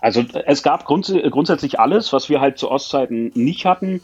Also 0.00 0.24
es 0.46 0.62
gab 0.62 0.84
grunds 0.84 1.12
grundsätzlich 1.30 1.80
alles, 1.80 2.12
was 2.12 2.28
wir 2.28 2.40
halt 2.40 2.56
zu 2.56 2.70
Ostzeiten 2.70 3.32
nicht 3.34 3.66
hatten, 3.66 4.00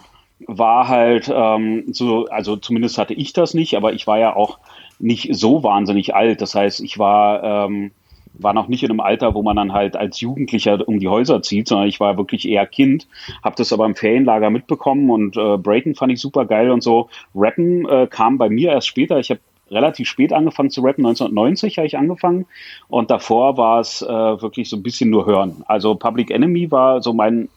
war 0.47 0.89
halt 0.89 1.33
ähm, 1.33 1.85
so, 1.93 2.27
also 2.27 2.57
zumindest 2.57 2.99
hatte 2.99 3.15
ich 3.15 3.33
das 3.33 3.55
nicht, 3.55 3.77
aber 3.77 3.93
ich 3.93 4.07
war 4.09 4.19
ja 4.19 4.35
auch 4.35 4.59
nicht 4.99 5.35
so 5.35 5.63
wahnsinnig 5.63 6.15
alt. 6.15 6.41
Das 6.41 6.55
heißt, 6.55 6.81
ich 6.81 6.99
war 6.99 7.67
ähm, 7.67 7.93
war 8.35 8.53
noch 8.53 8.69
nicht 8.69 8.83
in 8.83 8.91
einem 8.91 9.01
Alter, 9.01 9.35
wo 9.35 9.43
man 9.43 9.57
dann 9.57 9.73
halt 9.73 9.97
als 9.97 10.21
Jugendlicher 10.21 10.87
um 10.87 10.99
die 10.99 11.09
Häuser 11.09 11.43
zieht, 11.43 11.69
sondern 11.69 11.89
ich 11.89 12.01
war 12.01 12.17
wirklich 12.17 12.49
eher 12.49 12.67
Kind, 12.67 13.07
habe 13.43 13.57
das 13.57 13.73
aber 13.73 13.87
im 13.87 13.95
Ferienlager 13.95 14.51
mitbekommen 14.51 15.11
und 15.11 15.37
äh, 15.37 15.57
Breaken 15.57 15.95
fand 15.95 16.13
ich 16.13 16.21
super 16.21 16.45
geil 16.45 16.71
und 16.71 16.83
so. 16.83 17.09
Rappen 17.35 17.89
äh, 17.89 18.07
kam 18.09 18.39
bei 18.39 18.49
mir 18.49 18.71
erst 18.71 18.89
später. 18.89 19.19
Ich 19.19 19.31
habe 19.31 19.41
relativ 19.71 20.09
spät 20.09 20.33
angefangen 20.33 20.71
zu 20.71 20.83
rappen, 20.83 21.07
1990 21.07 21.79
habe 21.79 21.87
ich 21.87 21.97
angefangen 21.97 22.47
und 22.89 23.11
davor 23.11 23.57
war 23.57 23.81
es 23.81 24.03
äh, 24.03 24.07
wirklich 24.07 24.69
so 24.69 24.77
ein 24.77 24.83
bisschen 24.83 25.11
nur 25.11 25.27
hören. 25.27 25.65
Also 25.67 25.95
Public 25.95 26.31
Enemy 26.31 26.71
war 26.71 27.03
so 27.03 27.13
mein 27.13 27.49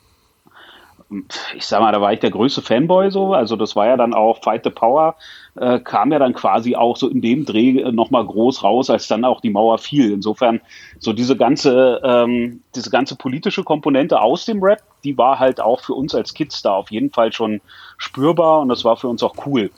ich 1.56 1.66
sag 1.66 1.80
mal, 1.80 1.92
da 1.92 2.02
war 2.02 2.12
ich 2.12 2.20
der 2.20 2.32
größte 2.32 2.62
Fanboy 2.62 3.12
so. 3.12 3.34
Also 3.34 3.56
das 3.56 3.76
war 3.76 3.88
ja 3.88 3.98
dann 3.98 4.14
auch 4.14 4.42
Fight 4.42 4.64
the 4.66 4.70
Power, 4.70 5.16
äh, 5.56 5.80
kam 5.80 6.12
ja 6.12 6.20
dann 6.20 6.34
quasi 6.34 6.76
auch 6.76 6.98
so 6.98 7.08
in 7.08 7.22
dem 7.22 7.46
Dreh 7.46 7.80
äh, 7.80 7.92
nochmal 7.92 8.26
groß 8.26 8.64
raus, 8.64 8.90
als 8.90 9.08
dann 9.08 9.24
auch 9.24 9.40
die 9.40 9.50
Mauer 9.50 9.78
fiel. 9.78 10.12
Insofern, 10.12 10.60
so 11.00 11.14
diese 11.14 11.38
ganze, 11.38 12.02
ähm, 12.04 12.62
diese 12.76 12.90
ganze 12.90 13.16
politische 13.16 13.64
Komponente 13.64 14.22
aus 14.22 14.46
dem 14.46 14.62
Rap, 14.62 14.82
die 15.04 15.18
war 15.18 15.40
halt 15.40 15.62
auch 15.62 15.82
für 15.82 15.94
uns 15.94 16.14
als 16.14 16.34
Kids 16.34 16.62
da 16.62 16.74
auf 16.74 16.92
jeden 16.92 17.12
Fall 17.12 17.32
schon 17.32 17.62
spürbar 17.98 18.60
und 18.62 18.70
das 18.70 18.84
war 18.84 18.98
für 18.98 19.08
uns 19.08 19.24
auch 19.24 19.36
cool. 19.46 19.72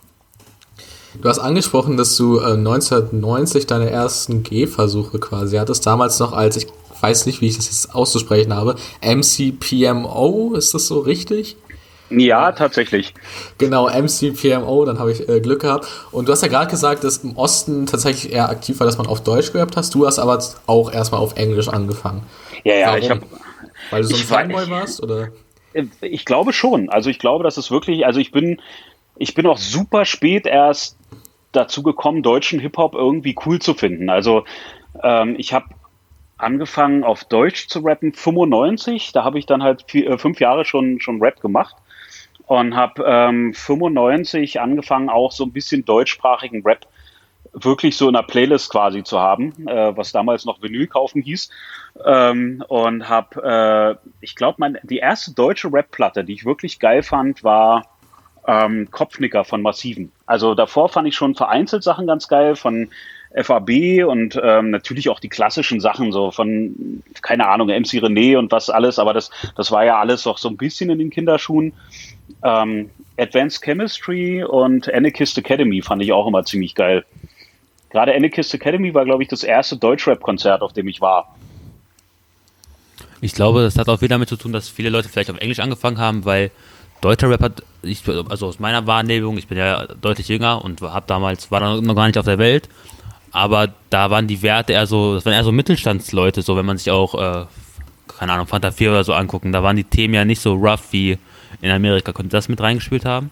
Du 1.21 1.27
hast 1.27 1.39
angesprochen, 1.39 1.97
dass 1.97 2.15
du 2.17 2.39
äh, 2.39 2.53
1990 2.53 3.67
deine 3.67 3.89
ersten 3.89 4.43
Gehversuche 4.43 5.19
quasi 5.19 5.57
hattest. 5.57 5.85
Damals 5.85 6.19
noch 6.19 6.33
als, 6.33 6.55
ich 6.57 6.67
weiß 7.01 7.25
nicht, 7.25 7.41
wie 7.41 7.47
ich 7.47 7.57
das 7.57 7.65
jetzt 7.67 7.95
auszusprechen 7.95 8.53
habe, 8.53 8.75
MCPMO, 9.01 10.53
ist 10.55 10.73
das 10.73 10.87
so 10.87 10.99
richtig? 10.99 11.57
Ja, 12.09 12.51
tatsächlich. 12.51 13.13
Genau, 13.59 13.87
MCPMO, 13.87 14.85
dann 14.85 14.99
habe 14.99 15.11
ich 15.11 15.29
äh, 15.29 15.39
Glück 15.41 15.61
gehabt. 15.61 15.87
Und 16.11 16.27
du 16.27 16.31
hast 16.31 16.41
ja 16.41 16.47
gerade 16.47 16.69
gesagt, 16.69 17.03
dass 17.03 17.17
im 17.17 17.37
Osten 17.37 17.85
tatsächlich 17.85 18.33
eher 18.33 18.49
aktiv 18.49 18.79
war, 18.79 18.87
dass 18.87 18.97
man 18.97 19.07
auf 19.07 19.23
Deutsch 19.23 19.51
gerappt 19.51 19.77
hast. 19.77 19.93
Du 19.93 20.07
hast 20.07 20.17
aber 20.17 20.39
auch 20.65 20.91
erstmal 20.91 21.21
auf 21.21 21.37
Englisch 21.37 21.67
angefangen. 21.67 22.23
Ja, 22.63 22.75
ja, 22.75 22.87
Warum? 22.87 22.99
ich 22.99 23.09
habe. 23.11 23.21
Weil 23.91 24.01
du 24.01 24.07
so 24.07 24.15
ein 24.15 24.23
Fanboy 24.23 24.69
warst, 24.69 25.03
oder? 25.03 25.29
Äh, 25.73 25.85
ich 26.01 26.25
glaube 26.25 26.51
schon. 26.51 26.89
Also 26.89 27.09
ich 27.09 27.19
glaube, 27.19 27.43
dass 27.43 27.57
es 27.57 27.69
wirklich, 27.69 28.05
also 28.05 28.19
ich 28.19 28.31
bin, 28.31 28.59
ich 29.17 29.35
bin 29.35 29.45
auch 29.45 29.57
super 29.57 30.05
spät 30.05 30.47
erst 30.47 30.97
dazu 31.51 31.83
gekommen, 31.83 32.23
deutschen 32.23 32.59
Hip-Hop 32.59 32.95
irgendwie 32.95 33.35
cool 33.45 33.59
zu 33.59 33.73
finden. 33.73 34.09
Also 34.09 34.45
ähm, 35.03 35.35
ich 35.37 35.53
habe 35.53 35.65
angefangen 36.39 37.03
auf 37.03 37.23
Deutsch 37.25 37.67
zu 37.67 37.79
rappen 37.79 38.13
95. 38.13 39.11
Da 39.11 39.23
habe 39.23 39.39
ich 39.39 39.45
dann 39.45 39.61
halt 39.61 39.85
vier, 39.87 40.09
äh, 40.09 40.17
fünf 40.17 40.39
Jahre 40.39 40.65
schon, 40.65 40.99
schon 40.99 41.21
Rap 41.21 41.41
gemacht 41.41 41.75
und 42.47 42.75
habe 42.75 43.03
ähm, 43.05 43.53
95 43.53 44.59
angefangen 44.59 45.09
auch 45.09 45.31
so 45.31 45.45
ein 45.45 45.53
bisschen 45.53 45.85
deutschsprachigen 45.85 46.63
Rap 46.63 46.87
wirklich 47.53 47.97
so 47.97 48.09
in 48.09 48.15
einer 48.15 48.25
Playlist 48.25 48.71
quasi 48.71 49.03
zu 49.03 49.19
haben, 49.19 49.67
äh, 49.67 49.95
was 49.95 50.11
damals 50.11 50.45
noch 50.45 50.61
Vinyl 50.61 50.87
kaufen 50.87 51.21
hieß. 51.21 51.49
Ähm, 52.05 52.63
und 52.67 53.09
habe, 53.09 53.99
äh, 54.01 54.07
ich 54.21 54.35
glaube, 54.35 54.73
die 54.83 54.97
erste 54.97 55.33
deutsche 55.33 55.71
Rap-Platte, 55.71 56.23
die 56.23 56.33
ich 56.33 56.45
wirklich 56.45 56.79
geil 56.79 57.03
fand, 57.03 57.43
war 57.43 57.85
ähm, 58.47 58.89
Kopfnicker 58.91 59.43
von 59.45 59.61
Massiven. 59.61 60.11
Also 60.25 60.55
davor 60.55 60.89
fand 60.89 61.07
ich 61.07 61.15
schon 61.15 61.35
vereinzelt 61.35 61.83
Sachen 61.83 62.07
ganz 62.07 62.27
geil 62.27 62.55
von 62.55 62.89
FAB 63.35 64.05
und 64.07 64.39
ähm, 64.41 64.71
natürlich 64.71 65.09
auch 65.09 65.19
die 65.19 65.29
klassischen 65.29 65.79
Sachen 65.79 66.11
so 66.11 66.31
von, 66.31 67.03
keine 67.21 67.47
Ahnung, 67.47 67.67
MC 67.67 68.01
René 68.01 68.37
und 68.37 68.51
was 68.51 68.69
alles, 68.69 68.97
aber 68.97 69.13
das, 69.13 69.29
das 69.55 69.71
war 69.71 69.85
ja 69.85 69.99
alles 69.99 70.23
doch 70.23 70.39
so 70.39 70.49
ein 70.49 70.57
bisschen 70.57 70.89
in 70.89 70.97
den 70.97 71.09
Kinderschuhen. 71.11 71.73
Ähm, 72.43 72.89
Advanced 73.17 73.61
Chemistry 73.63 74.43
und 74.43 74.91
Anarchist 74.91 75.37
Academy 75.37 75.81
fand 75.81 76.01
ich 76.01 76.11
auch 76.11 76.25
immer 76.25 76.43
ziemlich 76.43 76.73
geil. 76.73 77.05
Gerade 77.91 78.15
Anarchist 78.15 78.53
Academy 78.53 78.93
war, 78.93 79.05
glaube 79.05 79.23
ich, 79.23 79.29
das 79.29 79.43
erste 79.43 79.77
Deutschrap-Konzert, 79.77 80.61
auf 80.61 80.73
dem 80.73 80.87
ich 80.87 81.01
war. 81.01 81.35
Ich 83.21 83.33
glaube, 83.33 83.61
das 83.61 83.77
hat 83.77 83.89
auch 83.89 83.99
viel 83.99 84.07
damit 84.07 84.29
zu 84.29 84.37
tun, 84.37 84.53
dass 84.53 84.69
viele 84.69 84.89
Leute 84.89 85.09
vielleicht 85.09 85.29
auf 85.29 85.37
Englisch 85.37 85.59
angefangen 85.59 85.97
haben, 85.97 86.25
weil 86.25 86.51
deutscher 87.01 87.29
Rap 87.29 87.41
hat, 87.41 87.63
ich, 87.81 88.01
also 88.07 88.47
aus 88.47 88.59
meiner 88.59 88.87
Wahrnehmung, 88.87 89.37
ich 89.37 89.47
bin 89.47 89.57
ja 89.57 89.87
deutlich 89.87 90.27
jünger 90.29 90.63
und 90.63 90.81
hab 90.81 91.07
damals, 91.07 91.51
war 91.51 91.81
noch 91.81 91.95
gar 91.95 92.07
nicht 92.07 92.17
auf 92.17 92.25
der 92.25 92.37
Welt, 92.37 92.69
aber 93.31 93.73
da 93.89 94.09
waren 94.09 94.27
die 94.27 94.41
Werte 94.41 94.73
eher 94.73 94.87
so, 94.87 95.15
das 95.15 95.25
waren 95.25 95.33
eher 95.33 95.43
so 95.43 95.51
Mittelstandsleute, 95.51 96.41
so 96.41 96.57
wenn 96.57 96.65
man 96.65 96.77
sich 96.77 96.91
auch, 96.91 97.15
äh, 97.15 97.45
keine 98.17 98.33
Ahnung, 98.33 98.47
Fanta 98.47 98.71
4 98.71 98.91
oder 98.91 99.03
so 99.03 99.13
angucken, 99.13 99.51
da 99.51 99.63
waren 99.63 99.75
die 99.75 99.83
Themen 99.83 100.13
ja 100.13 100.25
nicht 100.25 100.41
so 100.41 100.53
rough 100.53 100.91
wie 100.91 101.17
in 101.61 101.71
Amerika. 101.71 102.11
Könnte 102.11 102.31
das 102.31 102.49
mit 102.49 102.61
reingespielt 102.61 103.05
haben? 103.05 103.31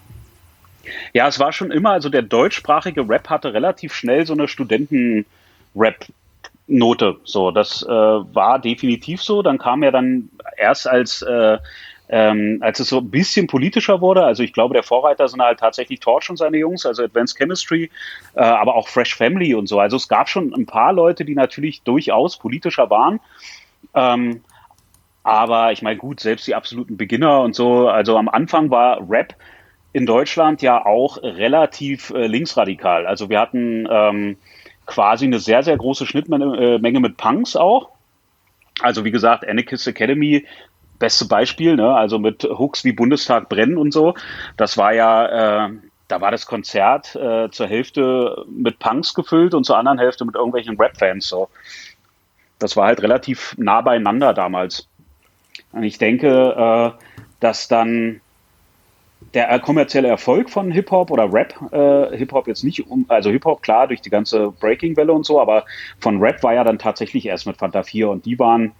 Ja, 1.12 1.28
es 1.28 1.38
war 1.38 1.52
schon 1.52 1.70
immer, 1.70 1.90
also 1.90 2.08
der 2.08 2.22
deutschsprachige 2.22 3.08
Rap 3.08 3.28
hatte 3.28 3.52
relativ 3.52 3.94
schnell 3.94 4.26
so 4.26 4.32
eine 4.32 4.48
Studenten-Rap- 4.48 6.06
Note. 6.68 7.16
So, 7.24 7.50
das 7.50 7.82
äh, 7.82 7.88
war 7.88 8.58
definitiv 8.58 9.22
so. 9.22 9.42
Dann 9.42 9.58
kam 9.58 9.82
ja 9.82 9.90
dann 9.90 10.28
erst 10.56 10.86
als 10.86 11.22
äh, 11.22 11.58
ähm, 12.08 12.58
als 12.60 12.80
es 12.80 12.88
so 12.88 12.98
ein 12.98 13.10
bisschen 13.10 13.46
politischer 13.46 14.00
wurde, 14.00 14.24
also 14.24 14.42
ich 14.42 14.52
glaube, 14.52 14.74
der 14.74 14.82
Vorreiter 14.82 15.28
sind 15.28 15.42
halt 15.42 15.60
tatsächlich 15.60 16.00
Torch 16.00 16.30
und 16.30 16.36
seine 16.36 16.56
Jungs, 16.56 16.86
also 16.86 17.02
Advanced 17.02 17.36
Chemistry, 17.36 17.90
äh, 18.34 18.40
aber 18.40 18.76
auch 18.76 18.88
Fresh 18.88 19.14
Family 19.14 19.54
und 19.54 19.66
so. 19.66 19.78
Also 19.78 19.96
es 19.96 20.08
gab 20.08 20.28
schon 20.28 20.54
ein 20.54 20.66
paar 20.66 20.92
Leute, 20.92 21.24
die 21.24 21.34
natürlich 21.34 21.82
durchaus 21.82 22.38
politischer 22.38 22.88
waren. 22.90 23.20
Ähm, 23.94 24.42
aber 25.22 25.72
ich 25.72 25.82
meine, 25.82 25.98
gut, 25.98 26.20
selbst 26.20 26.46
die 26.46 26.54
absoluten 26.54 26.96
Beginner 26.96 27.42
und 27.42 27.54
so, 27.54 27.88
also 27.88 28.16
am 28.16 28.28
Anfang 28.28 28.70
war 28.70 28.98
Rap 29.10 29.34
in 29.92 30.06
Deutschland 30.06 30.62
ja 30.62 30.84
auch 30.86 31.18
relativ 31.22 32.10
äh, 32.10 32.26
linksradikal. 32.26 33.06
Also 33.06 33.28
wir 33.28 33.40
hatten 33.40 33.86
ähm, 33.90 34.36
quasi 34.86 35.26
eine 35.26 35.38
sehr, 35.38 35.62
sehr 35.62 35.76
große 35.76 36.06
Schnittmenge 36.06 36.78
äh, 36.82 37.00
mit 37.00 37.16
Punks 37.16 37.56
auch. 37.56 37.90
Also 38.80 39.04
wie 39.04 39.10
gesagt, 39.10 39.46
Anarchist 39.46 39.86
Academy 39.86 40.46
beste 40.98 41.26
Beispiel, 41.26 41.76
ne? 41.76 41.94
also 41.94 42.18
mit 42.18 42.44
Hooks 42.44 42.84
wie 42.84 42.92
Bundestag 42.92 43.48
brennen 43.48 43.78
und 43.78 43.92
so. 43.92 44.14
Das 44.56 44.76
war 44.76 44.92
ja, 44.92 45.66
äh, 45.66 45.70
da 46.08 46.20
war 46.20 46.30
das 46.30 46.46
Konzert 46.46 47.14
äh, 47.14 47.50
zur 47.50 47.66
Hälfte 47.66 48.44
mit 48.50 48.78
Punks 48.78 49.14
gefüllt 49.14 49.54
und 49.54 49.64
zur 49.64 49.76
anderen 49.76 49.98
Hälfte 49.98 50.24
mit 50.24 50.34
irgendwelchen 50.34 50.76
Rap-Fans. 50.78 51.28
So. 51.28 51.48
Das 52.58 52.76
war 52.76 52.86
halt 52.86 53.02
relativ 53.02 53.54
nah 53.58 53.80
beieinander 53.80 54.34
damals. 54.34 54.88
Und 55.72 55.82
ich 55.84 55.98
denke, 55.98 56.94
äh, 56.98 57.04
dass 57.40 57.68
dann 57.68 58.20
der 59.34 59.58
kommerzielle 59.58 60.08
Erfolg 60.08 60.48
von 60.48 60.70
Hip-Hop 60.70 61.10
oder 61.10 61.32
Rap, 61.32 61.54
äh, 61.72 62.16
Hip-Hop 62.16 62.46
jetzt 62.46 62.64
nicht, 62.64 62.86
um, 62.88 63.04
also 63.08 63.30
Hip-Hop 63.30 63.62
klar 63.62 63.86
durch 63.88 64.00
die 64.00 64.10
ganze 64.10 64.50
Breaking-Welle 64.52 65.12
und 65.12 65.26
so, 65.26 65.40
aber 65.40 65.64
von 65.98 66.20
Rap 66.20 66.42
war 66.42 66.54
ja 66.54 66.64
dann 66.64 66.78
tatsächlich 66.78 67.26
erst 67.26 67.46
mit 67.46 67.56
Fanta 67.56 67.82
4 67.82 68.08
und 68.08 68.24
die 68.24 68.38
waren 68.38 68.72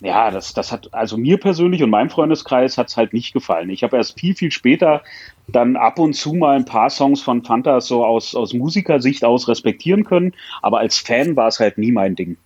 ja, 0.00 0.30
das, 0.30 0.54
das 0.54 0.70
hat, 0.70 0.94
also 0.94 1.16
mir 1.16 1.38
persönlich 1.38 1.82
und 1.82 1.90
meinem 1.90 2.10
Freundeskreis 2.10 2.78
hat 2.78 2.88
es 2.88 2.96
halt 2.96 3.12
nicht 3.12 3.32
gefallen. 3.32 3.68
Ich 3.70 3.82
habe 3.82 3.96
erst 3.96 4.18
viel, 4.18 4.34
viel 4.34 4.52
später 4.52 5.02
dann 5.48 5.76
ab 5.76 5.98
und 5.98 6.14
zu 6.14 6.34
mal 6.34 6.56
ein 6.56 6.64
paar 6.64 6.90
Songs 6.90 7.20
von 7.20 7.44
Fanta 7.44 7.80
so 7.80 8.04
aus, 8.04 8.34
aus 8.34 8.52
Musikersicht 8.52 9.24
aus 9.24 9.48
respektieren 9.48 10.04
können, 10.04 10.34
aber 10.62 10.78
als 10.78 10.98
Fan 10.98 11.34
war 11.36 11.48
es 11.48 11.58
halt 11.58 11.78
nie 11.78 11.90
mein 11.90 12.14
Ding. 12.14 12.36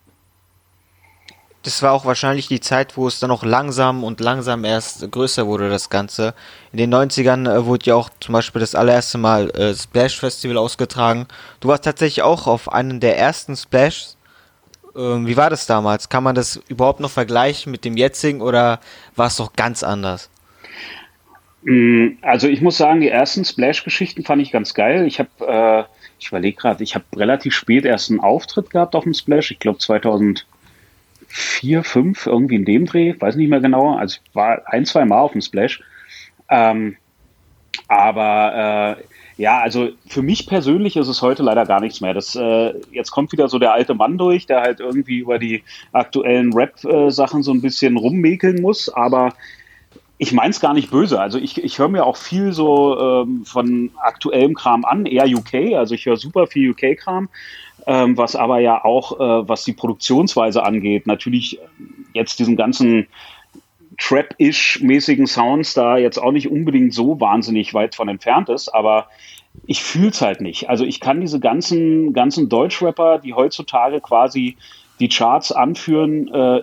Das 1.62 1.80
war 1.82 1.92
auch 1.92 2.04
wahrscheinlich 2.04 2.48
die 2.48 2.58
Zeit, 2.58 2.96
wo 2.96 3.06
es 3.06 3.20
dann 3.20 3.30
auch 3.30 3.44
langsam 3.44 4.02
und 4.02 4.18
langsam 4.18 4.64
erst 4.64 5.08
größer 5.08 5.46
wurde, 5.46 5.68
das 5.68 5.90
Ganze. 5.90 6.34
In 6.72 6.78
den 6.78 6.92
90ern 6.92 7.48
äh, 7.48 7.66
wurde 7.66 7.86
ja 7.86 7.94
auch 7.94 8.10
zum 8.18 8.32
Beispiel 8.32 8.60
das 8.60 8.74
allererste 8.74 9.18
Mal 9.18 9.50
äh, 9.50 9.74
Splash 9.74 10.18
Festival 10.18 10.56
ausgetragen. 10.56 11.26
Du 11.60 11.68
warst 11.68 11.84
tatsächlich 11.84 12.22
auch 12.22 12.48
auf 12.48 12.72
einem 12.72 12.98
der 12.98 13.16
ersten 13.16 13.54
Splash 13.56 14.14
wie 14.94 15.36
war 15.36 15.50
das 15.50 15.66
damals? 15.66 16.08
Kann 16.08 16.24
man 16.24 16.34
das 16.34 16.60
überhaupt 16.68 17.00
noch 17.00 17.10
vergleichen 17.10 17.72
mit 17.72 17.84
dem 17.84 17.96
jetzigen 17.96 18.40
oder 18.40 18.80
war 19.16 19.28
es 19.28 19.36
doch 19.36 19.54
ganz 19.54 19.82
anders? 19.82 20.30
Mm, 21.62 22.18
also 22.22 22.48
ich 22.48 22.60
muss 22.60 22.76
sagen, 22.76 23.00
die 23.00 23.08
ersten 23.08 23.44
Splash-Geschichten 23.44 24.24
fand 24.24 24.42
ich 24.42 24.52
ganz 24.52 24.74
geil. 24.74 25.06
Ich 25.06 25.18
habe, 25.18 25.30
äh, 25.40 25.84
ich 26.18 26.28
überlege 26.28 26.56
gerade, 26.56 26.82
ich 26.82 26.94
habe 26.94 27.04
relativ 27.16 27.54
spät 27.54 27.84
erst 27.84 28.10
einen 28.10 28.20
Auftritt 28.20 28.70
gehabt 28.70 28.94
auf 28.94 29.04
dem 29.04 29.14
Splash. 29.14 29.50
Ich 29.50 29.58
glaube 29.58 29.78
2004, 29.78 30.44
2005, 31.82 32.26
irgendwie 32.26 32.56
in 32.56 32.64
dem 32.64 32.86
Dreh, 32.86 33.14
weiß 33.18 33.36
nicht 33.36 33.48
mehr 33.48 33.60
genau. 33.60 33.96
Also 33.96 34.18
ich 34.22 34.34
war 34.34 34.62
ein, 34.66 34.84
zwei 34.84 35.04
Mal 35.04 35.20
auf 35.20 35.32
dem 35.32 35.40
Splash. 35.40 35.82
Ähm, 36.50 36.96
aber 37.88 38.98
äh, 38.98 39.02
Ja, 39.36 39.60
also 39.60 39.88
für 40.06 40.22
mich 40.22 40.46
persönlich 40.46 40.96
ist 40.96 41.08
es 41.08 41.22
heute 41.22 41.42
leider 41.42 41.64
gar 41.64 41.80
nichts 41.80 42.00
mehr. 42.00 42.14
Das, 42.14 42.36
äh, 42.36 42.74
jetzt 42.90 43.10
kommt 43.10 43.32
wieder 43.32 43.48
so 43.48 43.58
der 43.58 43.72
alte 43.72 43.94
Mann 43.94 44.18
durch, 44.18 44.46
der 44.46 44.60
halt 44.60 44.80
irgendwie 44.80 45.18
über 45.18 45.38
die 45.38 45.62
aktuellen 45.92 46.52
Rap-Sachen 46.52 47.40
äh, 47.40 47.42
so 47.42 47.52
ein 47.52 47.62
bisschen 47.62 47.96
rummäkeln 47.96 48.60
muss, 48.60 48.88
aber 48.88 49.32
ich 50.18 50.32
meine 50.32 50.50
es 50.50 50.60
gar 50.60 50.74
nicht 50.74 50.90
böse. 50.90 51.20
Also 51.20 51.38
ich, 51.38 51.62
ich 51.62 51.78
höre 51.78 51.88
mir 51.88 52.04
auch 52.04 52.16
viel 52.16 52.52
so 52.52 52.98
ähm, 52.98 53.44
von 53.44 53.90
aktuellem 54.00 54.54
Kram 54.54 54.84
an, 54.84 55.06
eher 55.06 55.26
UK. 55.26 55.74
Also 55.76 55.94
ich 55.94 56.06
höre 56.06 56.16
super 56.16 56.46
viel 56.46 56.70
UK-Kram, 56.70 57.28
ähm, 57.86 58.16
was 58.16 58.36
aber 58.36 58.60
ja 58.60 58.84
auch, 58.84 59.18
äh, 59.18 59.48
was 59.48 59.64
die 59.64 59.72
Produktionsweise 59.72 60.62
angeht, 60.62 61.08
natürlich 61.08 61.58
jetzt 62.12 62.38
diesen 62.38 62.56
ganzen 62.56 63.08
Trap-ish-mäßigen 63.98 65.26
Sounds 65.26 65.74
da 65.74 65.96
jetzt 65.96 66.18
auch 66.18 66.32
nicht 66.32 66.50
unbedingt 66.50 66.94
so 66.94 67.20
wahnsinnig 67.20 67.74
weit 67.74 67.94
von 67.94 68.08
entfernt 68.08 68.48
ist, 68.48 68.68
aber 68.68 69.08
ich 69.66 69.82
fühle 69.82 70.08
es 70.08 70.20
halt 70.20 70.40
nicht. 70.40 70.68
Also 70.68 70.84
ich 70.84 71.00
kann 71.00 71.20
diese 71.20 71.40
ganzen, 71.40 72.12
ganzen 72.12 72.48
Deutschrapper, 72.48 73.18
die 73.18 73.34
heutzutage 73.34 74.00
quasi 74.00 74.56
die 75.00 75.08
Charts 75.08 75.52
anführen, 75.52 76.32
äh, 76.32 76.62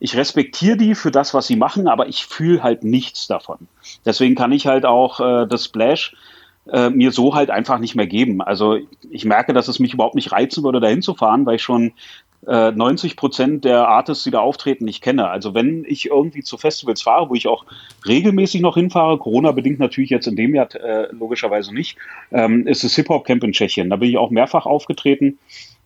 ich 0.00 0.16
respektiere 0.16 0.76
die 0.76 0.94
für 0.94 1.10
das, 1.10 1.32
was 1.34 1.46
sie 1.46 1.56
machen, 1.56 1.88
aber 1.88 2.08
ich 2.08 2.26
fühle 2.26 2.62
halt 2.62 2.84
nichts 2.84 3.26
davon. 3.26 3.68
Deswegen 4.04 4.34
kann 4.34 4.52
ich 4.52 4.66
halt 4.66 4.84
auch 4.84 5.20
äh, 5.20 5.46
das 5.46 5.64
Splash 5.64 6.14
äh, 6.70 6.90
mir 6.90 7.12
so 7.12 7.34
halt 7.34 7.50
einfach 7.50 7.78
nicht 7.78 7.94
mehr 7.94 8.06
geben. 8.06 8.42
Also 8.42 8.78
ich 9.10 9.24
merke, 9.24 9.52
dass 9.52 9.68
es 9.68 9.78
mich 9.78 9.94
überhaupt 9.94 10.14
nicht 10.14 10.32
reizen 10.32 10.64
würde, 10.64 10.80
dahin 10.80 11.02
zu 11.02 11.14
fahren, 11.14 11.46
weil 11.46 11.56
ich 11.56 11.62
schon 11.62 11.92
90 12.46 13.12
äh, 13.12 13.14
Prozent 13.16 13.64
der 13.64 13.88
Artists, 13.88 14.24
die 14.24 14.30
da 14.30 14.40
auftreten, 14.40 14.84
nicht 14.84 15.02
kenne. 15.02 15.28
Also 15.28 15.54
wenn 15.54 15.84
ich 15.86 16.06
irgendwie 16.06 16.42
zu 16.42 16.58
Festivals 16.58 17.02
fahre, 17.02 17.30
wo 17.30 17.34
ich 17.34 17.48
auch 17.48 17.64
regelmäßig 18.06 18.60
noch 18.60 18.74
hinfahre, 18.74 19.18
Corona-bedingt 19.18 19.78
natürlich 19.78 20.10
jetzt 20.10 20.26
in 20.26 20.36
dem 20.36 20.54
Jahr 20.54 20.74
äh, 20.74 21.08
logischerweise 21.12 21.74
nicht, 21.74 21.96
ähm, 22.32 22.66
ist 22.66 22.84
das 22.84 22.94
Hip-Hop-Camp 22.96 23.44
in 23.44 23.52
Tschechien. 23.52 23.90
Da 23.90 23.96
bin 23.96 24.10
ich 24.10 24.18
auch 24.18 24.30
mehrfach 24.30 24.66
aufgetreten 24.66 25.38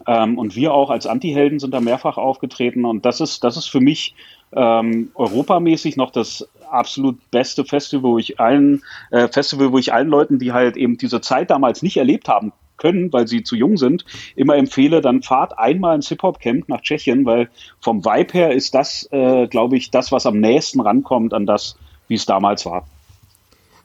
ähm, 0.06 0.38
und 0.38 0.56
wir 0.56 0.72
auch 0.72 0.90
als 0.90 1.06
Anti-Helden 1.06 1.58
sind 1.58 1.72
da 1.72 1.80
mehrfach 1.80 2.18
aufgetreten 2.18 2.84
und 2.84 3.04
das 3.04 3.20
ist, 3.20 3.44
das 3.44 3.56
ist 3.56 3.66
für 3.66 3.80
mich 3.80 4.14
ähm, 4.52 5.10
europamäßig 5.14 5.96
noch 5.96 6.10
das 6.10 6.48
absolut 6.70 7.18
beste 7.30 7.64
Festival, 7.64 8.10
wo 8.12 8.18
ich 8.18 8.40
allen 8.40 8.82
äh, 9.10 9.28
Festival, 9.28 9.72
wo 9.72 9.78
ich 9.78 9.92
allen 9.92 10.08
Leuten, 10.08 10.38
die 10.38 10.52
halt 10.52 10.76
eben 10.76 10.98
diese 10.98 11.20
Zeit 11.20 11.50
damals 11.50 11.82
nicht 11.82 11.96
erlebt 11.96 12.28
haben, 12.28 12.52
können, 12.78 13.12
weil 13.12 13.28
sie 13.28 13.42
zu 13.42 13.56
jung 13.56 13.76
sind, 13.76 14.04
immer 14.36 14.56
empfehle, 14.56 15.00
dann 15.00 15.22
fahrt 15.22 15.58
einmal 15.58 15.96
ins 15.96 16.08
Hip-Hop-Camp 16.08 16.68
nach 16.68 16.80
Tschechien, 16.80 17.26
weil 17.26 17.50
vom 17.80 18.04
Vibe 18.04 18.32
her 18.32 18.52
ist 18.52 18.74
das, 18.74 19.08
äh, 19.10 19.46
glaube 19.48 19.76
ich, 19.76 19.90
das, 19.90 20.10
was 20.12 20.26
am 20.26 20.40
nächsten 20.40 20.80
rankommt 20.80 21.34
an 21.34 21.46
das, 21.46 21.76
wie 22.08 22.14
es 22.14 22.26
damals 22.26 22.64
war. 22.64 22.86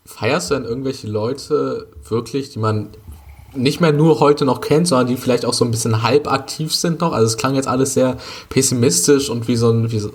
Feierst 0.05 0.51
du 0.51 0.55
denn 0.55 0.65
irgendwelche 0.65 1.07
Leute 1.07 1.87
wirklich, 2.07 2.49
die 2.49 2.59
man 2.59 2.89
nicht 3.55 3.81
mehr 3.81 3.93
nur 3.93 4.19
heute 4.19 4.45
noch 4.45 4.61
kennt, 4.61 4.87
sondern 4.87 5.07
die 5.07 5.17
vielleicht 5.17 5.45
auch 5.45 5.53
so 5.53 5.63
ein 5.63 5.71
bisschen 5.71 6.03
halb 6.03 6.31
aktiv 6.31 6.73
sind 6.73 7.01
noch? 7.01 7.13
Also 7.13 7.27
es 7.27 7.37
klang 7.37 7.55
jetzt 7.55 7.67
alles 7.67 7.93
sehr 7.93 8.17
pessimistisch 8.49 9.29
und 9.29 9.47
wie 9.47 9.55
so 9.55 9.69
ein, 9.71 9.91
wie 9.91 9.99
so, 9.99 10.11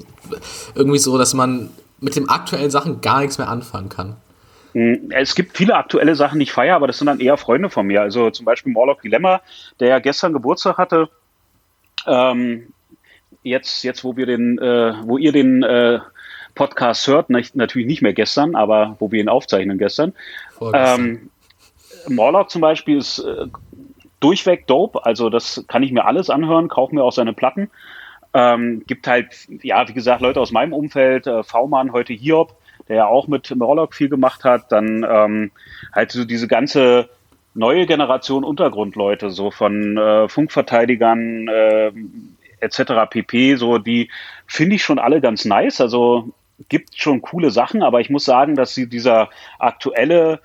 irgendwie 0.75 0.99
so, 0.99 1.17
dass 1.19 1.35
man 1.35 1.71
mit 2.01 2.17
den 2.17 2.29
aktuellen 2.29 2.71
Sachen 2.71 3.01
gar 3.01 3.21
nichts 3.21 3.39
mehr 3.39 3.49
anfangen 3.49 3.89
kann. 3.89 4.17
Hm, 4.73 5.11
es 5.11 5.35
gibt 5.35 5.57
viele 5.57 5.77
aktuelle 5.77 6.15
Sachen, 6.15 6.39
die 6.39 6.45
ich 6.45 6.53
feiere, 6.53 6.77
aber 6.77 6.87
das 6.87 6.99
sind 6.99 7.07
dann 7.07 7.21
eher 7.21 7.37
Freunde 7.37 7.71
von 7.71 7.87
mir. 7.87 8.03
Also 8.03 8.31
zum 8.31 8.45
Beispiel 8.45 8.73
Morlock 8.73 9.03
Dilemma, 9.03 9.41
der 9.81 9.89
ja 9.89 9.99
gestern 9.99 10.33
Geburtstag 10.33 10.79
hatte. 10.79 11.09
Ähm, 12.07 12.73
jetzt, 13.43 13.83
jetzt, 13.83 14.05
wo 14.05 14.17
wir 14.17 14.27
den, 14.27 14.59
äh, 14.59 14.95
wo 15.03 15.19
ihr 15.19 15.33
den 15.33 15.63
äh, 15.63 16.01
Podcast 16.55 17.07
hört, 17.07 17.31
nicht, 17.31 17.55
natürlich 17.57 17.87
nicht 17.87 18.03
mehr 18.03 18.13
gestern, 18.13 18.55
aber 18.57 18.97
wo 18.99 19.13
wir 19.13 19.21
ihn 19.21 19.29
aufzeichnen 19.29 19.79
gestern. 19.79 20.13
Ähm, 20.75 21.31
Morlock 22.09 22.51
zum 22.51 22.61
Beispiel 22.61 22.99
ist 22.99 23.21
äh, 23.21 23.47
durchweg 24.21 24.67
dope, 24.67 25.05
also 25.05 25.31
das 25.31 25.65
kann 25.69 25.83
ich 25.83 25.93
mir 25.93 26.05
alles 26.05 26.31
anhören, 26.31 26.69
kaufe 26.69 26.95
mir 26.95 27.05
auch 27.05 27.13
seine 27.13 27.33
Platten. 27.33 27.71
Ähm, 28.35 28.83
gibt 28.87 29.07
halt, 29.07 29.49
ja, 29.63 29.89
wie 29.89 29.95
gesagt, 29.95 30.21
Leute 30.21 30.41
aus 30.41 30.53
meinem 30.53 30.73
Umfeld, 30.73 31.27
äh, 31.27 31.43
V-Mann, 31.43 31.93
heute 31.93 32.13
Hiob, 32.13 32.58
der 32.89 32.97
ja 32.97 33.07
auch 33.07 33.29
mit 33.29 33.55
Morlock 33.55 33.95
viel 33.95 34.09
gemacht 34.09 34.45
hat, 34.45 34.73
dann 34.73 35.07
ähm, 35.09 35.51
halt 35.93 36.13
so 36.13 36.25
diese 36.25 36.49
ganze 36.49 37.09
neue 37.55 37.87
Generation 37.87 38.45
Untergrundleute, 38.45 39.31
so 39.31 39.51
von 39.51 39.97
äh, 39.97 40.29
Funkverteidigern 40.29 41.49
äh, 41.49 41.93
etc. 42.61 43.09
pp, 43.11 43.57
so 43.57 43.79
die 43.79 44.11
finde 44.47 44.77
ich 44.77 44.83
schon 44.83 44.99
alle 44.99 45.21
ganz 45.21 45.45
nice. 45.45 45.81
Also 45.81 46.33
gibt 46.69 46.97
schon 46.97 47.23
coole 47.23 47.51
Sachen, 47.51 47.83
aber 47.83 48.01
ich 48.01 48.11
muss 48.11 48.25
sagen, 48.25 48.57
dass 48.57 48.75
sie 48.75 48.89
dieser 48.89 49.31
aktuelle 49.59 50.41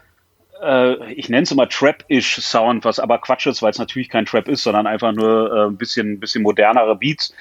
äh, 0.62 1.13
ich 1.13 1.29
nenne 1.29 1.43
es 1.43 1.51
immer 1.51 1.67
Trap-ish 1.67 2.41
Sound, 2.41 2.86
was 2.86 2.99
aber 2.99 3.19
Quatsch 3.19 3.47
ist, 3.47 3.62
weil 3.62 3.71
es 3.71 3.79
natürlich 3.79 4.10
kein 4.10 4.25
Trap 4.25 4.47
ist, 4.47 4.63
sondern 4.63 4.88
einfach 4.88 5.12
nur 5.12 5.51
äh, 5.51 5.65
ein 5.67 5.77
bisschen, 5.77 6.19
bisschen 6.19 6.43
modernere 6.43 6.95
Beats. 6.95 7.34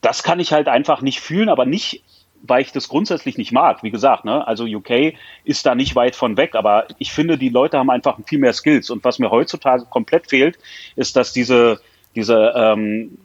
Das 0.00 0.22
kann 0.22 0.40
ich 0.40 0.52
halt 0.52 0.68
einfach 0.68 1.02
nicht 1.02 1.20
fühlen, 1.20 1.48
aber 1.48 1.66
nicht 1.66 2.02
weil 2.42 2.62
ich 2.62 2.72
das 2.72 2.88
grundsätzlich 2.88 3.36
nicht 3.38 3.52
mag. 3.52 3.82
Wie 3.82 3.90
gesagt, 3.90 4.24
ne, 4.24 4.46
also 4.46 4.64
UK 4.64 5.14
ist 5.44 5.66
da 5.66 5.74
nicht 5.74 5.94
weit 5.94 6.16
von 6.16 6.36
weg, 6.36 6.54
aber 6.54 6.86
ich 6.98 7.12
finde, 7.12 7.38
die 7.38 7.48
Leute 7.48 7.78
haben 7.78 7.90
einfach 7.90 8.18
viel 8.26 8.38
mehr 8.38 8.52
Skills. 8.52 8.90
Und 8.90 9.04
was 9.04 9.18
mir 9.18 9.30
heutzutage 9.30 9.84
komplett 9.84 10.28
fehlt, 10.28 10.58
ist, 10.96 11.16
dass 11.16 11.32
diese, 11.32 11.80
diese, 12.14 12.52
ähm, 12.56 13.18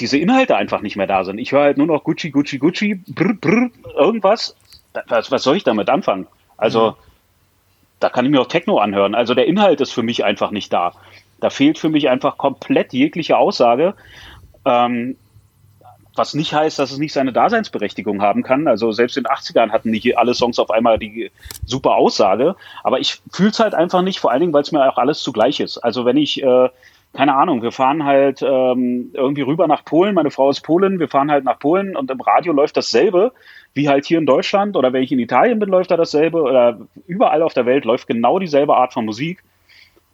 diese 0.00 0.18
Inhalte 0.18 0.56
einfach 0.56 0.80
nicht 0.80 0.96
mehr 0.96 1.06
da 1.06 1.24
sind. 1.24 1.38
Ich 1.38 1.52
höre 1.52 1.62
halt 1.62 1.78
nur 1.78 1.86
noch 1.86 2.04
Gucci, 2.04 2.30
Gucci, 2.30 2.58
Gucci, 2.58 3.02
brr, 3.06 3.34
brr, 3.34 3.70
irgendwas. 3.96 4.56
Was, 5.08 5.30
was 5.30 5.42
soll 5.42 5.56
ich 5.56 5.64
damit 5.64 5.90
anfangen? 5.90 6.26
Also, 6.56 6.92
mhm. 6.92 6.94
da 8.00 8.08
kann 8.08 8.24
ich 8.24 8.30
mir 8.30 8.40
auch 8.40 8.48
Techno 8.48 8.78
anhören. 8.78 9.14
Also 9.14 9.34
der 9.34 9.46
Inhalt 9.46 9.80
ist 9.80 9.92
für 9.92 10.02
mich 10.02 10.24
einfach 10.24 10.50
nicht 10.50 10.72
da. 10.72 10.92
Da 11.40 11.50
fehlt 11.50 11.78
für 11.78 11.90
mich 11.90 12.08
einfach 12.08 12.38
komplett 12.38 12.94
jegliche 12.94 13.36
Aussage. 13.36 13.94
Ähm, 14.64 15.16
was 16.16 16.34
nicht 16.34 16.52
heißt, 16.52 16.78
dass 16.78 16.90
es 16.90 16.98
nicht 16.98 17.12
seine 17.12 17.32
Daseinsberechtigung 17.32 18.22
haben 18.22 18.42
kann. 18.42 18.68
Also 18.68 18.92
selbst 18.92 19.16
in 19.16 19.24
den 19.24 19.32
80ern 19.32 19.70
hatten 19.70 19.90
nicht 19.90 20.18
alle 20.18 20.34
Songs 20.34 20.58
auf 20.58 20.70
einmal 20.70 20.98
die 20.98 21.30
super 21.64 21.94
Aussage. 21.96 22.56
Aber 22.82 23.00
ich 23.00 23.20
fühle 23.30 23.50
es 23.50 23.60
halt 23.60 23.74
einfach 23.74 24.02
nicht, 24.02 24.18
vor 24.18 24.30
allen 24.30 24.40
Dingen, 24.40 24.52
weil 24.52 24.62
es 24.62 24.72
mir 24.72 24.88
auch 24.88 24.98
alles 24.98 25.20
zugleich 25.20 25.60
ist. 25.60 25.78
Also 25.78 26.04
wenn 26.04 26.16
ich, 26.16 26.42
äh, 26.42 26.68
keine 27.12 27.34
Ahnung, 27.34 27.62
wir 27.62 27.72
fahren 27.72 28.04
halt 28.04 28.42
ähm, 28.42 29.10
irgendwie 29.14 29.42
rüber 29.42 29.66
nach 29.66 29.84
Polen, 29.84 30.14
meine 30.14 30.30
Frau 30.30 30.50
ist 30.50 30.60
Polin, 30.60 30.98
wir 30.98 31.08
fahren 31.08 31.30
halt 31.30 31.44
nach 31.44 31.58
Polen 31.58 31.96
und 31.96 32.10
im 32.10 32.20
Radio 32.20 32.52
läuft 32.52 32.76
dasselbe, 32.76 33.32
wie 33.74 33.88
halt 33.88 34.04
hier 34.04 34.18
in 34.18 34.26
Deutschland 34.26 34.76
oder 34.76 34.92
wenn 34.92 35.02
ich 35.02 35.12
in 35.12 35.18
Italien 35.18 35.58
bin, 35.58 35.68
läuft 35.68 35.90
da 35.90 35.96
dasselbe 35.96 36.42
oder 36.42 36.78
überall 37.06 37.42
auf 37.42 37.54
der 37.54 37.66
Welt 37.66 37.84
läuft 37.84 38.06
genau 38.06 38.38
dieselbe 38.38 38.76
Art 38.76 38.92
von 38.92 39.04
Musik. 39.04 39.42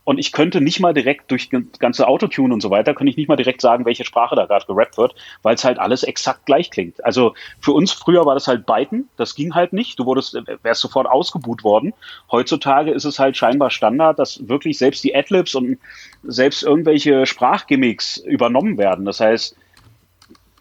Und 0.04 0.18
ich 0.18 0.32
könnte 0.32 0.60
nicht 0.60 0.80
mal 0.80 0.94
direkt 0.94 1.30
durch 1.30 1.50
ganze 1.78 2.08
Autotune 2.08 2.52
und 2.52 2.60
so 2.60 2.70
weiter, 2.70 2.94
könnte 2.94 3.10
ich 3.10 3.16
nicht 3.16 3.28
mal 3.28 3.36
direkt 3.36 3.60
sagen, 3.60 3.84
welche 3.84 4.04
Sprache 4.04 4.34
da 4.34 4.46
gerade 4.46 4.66
gerappt 4.66 4.98
wird, 4.98 5.14
weil 5.42 5.54
es 5.54 5.64
halt 5.64 5.78
alles 5.78 6.02
exakt 6.02 6.46
gleich 6.46 6.70
klingt. 6.70 7.04
Also 7.04 7.34
für 7.60 7.72
uns 7.72 7.92
früher 7.92 8.26
war 8.26 8.34
das 8.34 8.48
halt 8.48 8.66
Byten, 8.66 9.08
das 9.16 9.34
ging 9.34 9.54
halt 9.54 9.72
nicht. 9.72 9.98
Du 9.98 10.06
wurdest, 10.06 10.34
äh, 10.34 10.42
wärst 10.62 10.80
sofort 10.80 11.06
ausgebuht 11.06 11.62
worden. 11.62 11.92
Heutzutage 12.30 12.90
ist 12.90 13.04
es 13.04 13.18
halt 13.18 13.36
scheinbar 13.36 13.70
Standard, 13.70 14.18
dass 14.18 14.48
wirklich 14.48 14.78
selbst 14.78 15.04
die 15.04 15.14
Adlibs 15.14 15.54
und 15.54 15.78
selbst 16.24 16.62
irgendwelche 16.62 17.26
Sprachgimmicks 17.26 18.16
übernommen 18.16 18.78
werden. 18.78 19.04
Das 19.04 19.20
heißt, 19.20 19.56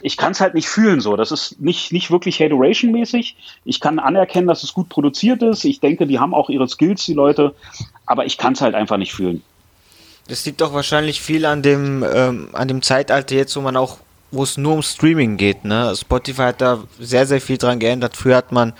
ich 0.01 0.17
kann 0.17 0.31
es 0.31 0.41
halt 0.41 0.53
nicht 0.53 0.67
fühlen 0.67 1.01
so. 1.01 1.15
Das 1.15 1.31
ist 1.31 1.59
nicht, 1.61 1.91
nicht 1.91 2.11
wirklich 2.11 2.39
Hateration-mäßig. 2.39 3.35
Ich 3.65 3.79
kann 3.79 3.99
anerkennen, 3.99 4.47
dass 4.47 4.63
es 4.63 4.73
gut 4.73 4.89
produziert 4.89 5.41
ist. 5.43 5.63
Ich 5.65 5.79
denke, 5.79 6.07
die 6.07 6.19
haben 6.19 6.33
auch 6.33 6.49
ihre 6.49 6.67
Skills, 6.67 7.05
die 7.05 7.13
Leute. 7.13 7.53
Aber 8.05 8.25
ich 8.25 8.37
kann 8.37 8.53
es 8.53 8.61
halt 8.61 8.75
einfach 8.75 8.97
nicht 8.97 9.13
fühlen. 9.13 9.43
Das 10.27 10.45
liegt 10.45 10.61
doch 10.61 10.73
wahrscheinlich 10.73 11.21
viel 11.21 11.45
an 11.45 11.61
dem, 11.61 12.05
ähm, 12.13 12.49
an 12.53 12.67
dem 12.67 12.81
Zeitalter 12.81 13.35
jetzt, 13.35 13.55
wo 13.55 13.61
man 13.61 13.75
auch, 13.75 13.97
wo 14.31 14.43
es 14.43 14.57
nur 14.57 14.73
um 14.73 14.81
Streaming 14.81 15.37
geht, 15.37 15.65
ne? 15.65 15.93
Spotify 15.95 16.43
hat 16.43 16.61
da 16.61 16.83
sehr, 16.99 17.25
sehr 17.25 17.41
viel 17.41 17.57
dran 17.57 17.79
geändert. 17.79 18.15
Früher 18.15 18.37
hat 18.37 18.51
man 18.51 18.73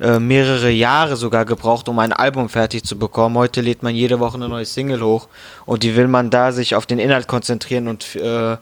äh, 0.00 0.18
mehrere 0.18 0.70
Jahre 0.70 1.16
sogar 1.16 1.44
gebraucht, 1.44 1.88
um 1.88 1.98
ein 1.98 2.12
Album 2.12 2.48
fertig 2.48 2.84
zu 2.84 2.98
bekommen. 2.98 3.36
Heute 3.36 3.60
lädt 3.60 3.82
man 3.82 3.94
jede 3.94 4.18
Woche 4.20 4.36
eine 4.36 4.48
neue 4.48 4.64
Single 4.64 5.02
hoch 5.02 5.28
und 5.66 5.82
die 5.82 5.96
will 5.96 6.08
man 6.08 6.30
da 6.30 6.52
sich 6.52 6.74
auf 6.74 6.86
den 6.86 6.98
Inhalt 6.98 7.28
konzentrieren 7.28 7.88
und 7.88 8.16
äh, 8.16 8.56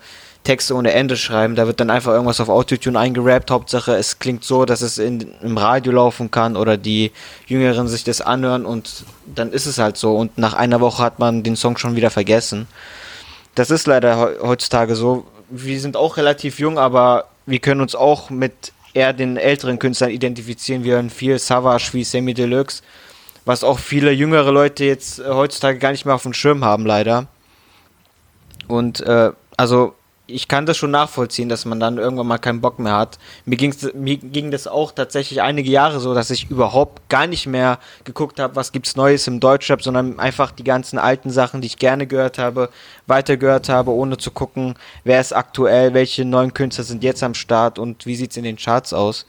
Texte 0.47 0.75
ohne 0.75 0.93
Ende 0.93 1.17
schreiben. 1.17 1.57
Da 1.57 1.67
wird 1.67 1.81
dann 1.81 1.91
einfach 1.91 2.13
irgendwas 2.13 2.41
auf 2.41 2.49
Autotune 2.49 2.99
eingerappt. 2.99 3.51
Hauptsache, 3.51 3.97
es 3.97 4.21
klingt 4.21 4.45
so, 4.45 4.65
dass 4.65 4.81
es 4.81 4.99
in, 4.99 5.35
im 5.43 5.59
Radio 5.59 5.93
laufen 5.93 6.31
kann 6.31 6.57
oder 6.57 6.77
die 6.77 7.11
Jüngeren 7.47 7.89
sich 7.89 8.05
das 8.05 8.21
anhören 8.21 8.65
und 8.65 9.05
dann 9.27 9.53
ist 9.53 9.67
es 9.67 9.79
halt 9.79 9.97
so. 9.97 10.17
Und 10.17 10.39
nach 10.39 10.55
einer 10.55 10.81
Woche 10.81 11.03
hat 11.03 11.19
man 11.19 11.43
den 11.43 11.57
Song 11.57 11.77
schon 11.77 11.97
wieder 11.97 12.11
vergessen. 12.11 12.69
Das 13.57 13.71
ist 13.71 13.89
leider 13.89 14.37
heutzutage 14.41 14.95
so. 14.95 15.27
Wir 15.51 15.81
sind 15.81 15.97
auch 15.97 16.17
relativ 16.17 16.61
jung, 16.61 16.79
aber 16.79 17.27
wir 17.45 17.59
können 17.59 17.81
uns 17.81 17.97
auch 17.97 18.31
mit 18.31 18.73
eher 18.95 19.13
den 19.13 19.37
älteren 19.37 19.81
Künstlern 19.81 20.11
identifizieren. 20.11 20.85
Wir 20.85 20.95
hören 20.95 21.11
viel 21.11 21.39
Savage 21.41 21.91
wie 21.93 22.05
Semi 22.05 22.35
Deluxe, 22.35 22.83
was 23.45 23.65
auch 23.65 23.81
viele 23.81 24.13
jüngere 24.13 24.53
Leute 24.53 24.85
jetzt 24.85 25.19
äh, 25.19 25.25
heutzutage 25.29 25.79
gar 25.79 25.91
nicht 25.91 26.07
mehr 26.07 26.15
auf 26.15 26.23
dem 26.23 26.33
Schirm 26.33 26.65
haben, 26.65 26.87
leider. 26.87 27.27
Und 28.69 29.01
äh, 29.01 29.33
also 29.57 29.95
ich 30.29 30.49
kann 30.49 30.67
das 30.67 30.77
schon 30.77 30.91
nachvollziehen, 30.91 31.49
dass 31.49 31.65
man 31.65 31.79
dann 31.79 31.99
irgendwann 31.99 32.27
mal 32.27 32.39
keinen 32.39 32.61
Bock 32.61 32.79
mehr 32.81 32.97
hat. 32.97 33.19
Mir, 33.45 33.57
ging's, 33.57 33.87
mir 33.95 34.17
ging 34.17 34.51
das 34.51 34.67
auch 34.67 34.91
tatsächlich 34.91 35.41
einige 35.41 35.71
Jahre 35.71 36.01
so, 36.01 36.15
dass 36.15 36.31
ich 36.31 36.51
überhaupt 36.51 37.09
gar 37.09 37.27
nicht 37.29 37.47
mehr 37.47 37.79
geguckt 38.05 38.41
habe, 38.41 38.57
was 38.57 38.73
gibt's 38.73 38.97
Neues 38.97 39.29
im 39.29 39.39
Deutschrap, 39.39 39.83
sondern 39.83 40.19
einfach 40.19 40.51
die 40.51 40.65
ganzen 40.65 40.99
alten 40.99 41.31
Sachen, 41.31 41.61
die 41.61 41.69
ich 41.69 41.79
gerne 41.79 42.09
gehört 42.09 42.39
habe, 42.39 42.71
weitergehört 43.07 43.69
habe, 43.69 43.93
ohne 43.93 44.19
zu 44.19 44.33
gucken, 44.33 44.75
wer 45.05 45.21
ist 45.21 45.33
aktuell, 45.33 45.95
welche 45.95 46.25
neuen 46.25 46.53
Künstler 46.55 46.85
sind 46.85 47.05
jetzt 47.05 47.23
am 47.23 47.35
Start 47.35 47.79
und 47.79 48.05
wie 48.05 48.17
sieht's 48.17 48.37
in 48.37 48.45
den 48.45 48.57
Charts 48.57 48.93
aus. 48.93 49.27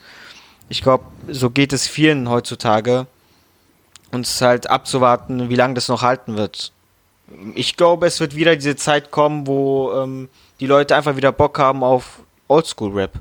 Ich 0.70 0.82
glaube, 0.82 1.06
so 1.30 1.52
geht 1.52 1.74
es 1.74 1.88
vielen 1.88 2.30
heutzutage. 2.30 3.06
Und 4.12 4.26
es 4.26 4.36
ist 4.36 4.42
halt 4.42 4.70
abzuwarten, 4.70 5.50
wie 5.50 5.56
lange 5.56 5.74
das 5.74 5.90
noch 5.90 6.02
halten 6.02 6.38
wird. 6.38 6.72
Ich 7.56 7.76
glaube, 7.76 8.08
es 8.08 8.20
wird 8.20 8.36
wieder 8.36 8.56
diese 8.56 8.78
Zeit 8.78 9.12
kommen, 9.12 9.48
wo 9.48 9.92
ähm, 9.92 10.30
die 10.60 10.68
Leute 10.68 10.96
einfach 10.96 11.16
wieder 11.16 11.32
Bock 11.32 11.60
haben 11.60 11.84
auf 11.84 12.22
Oldschool-Rap. 12.48 13.14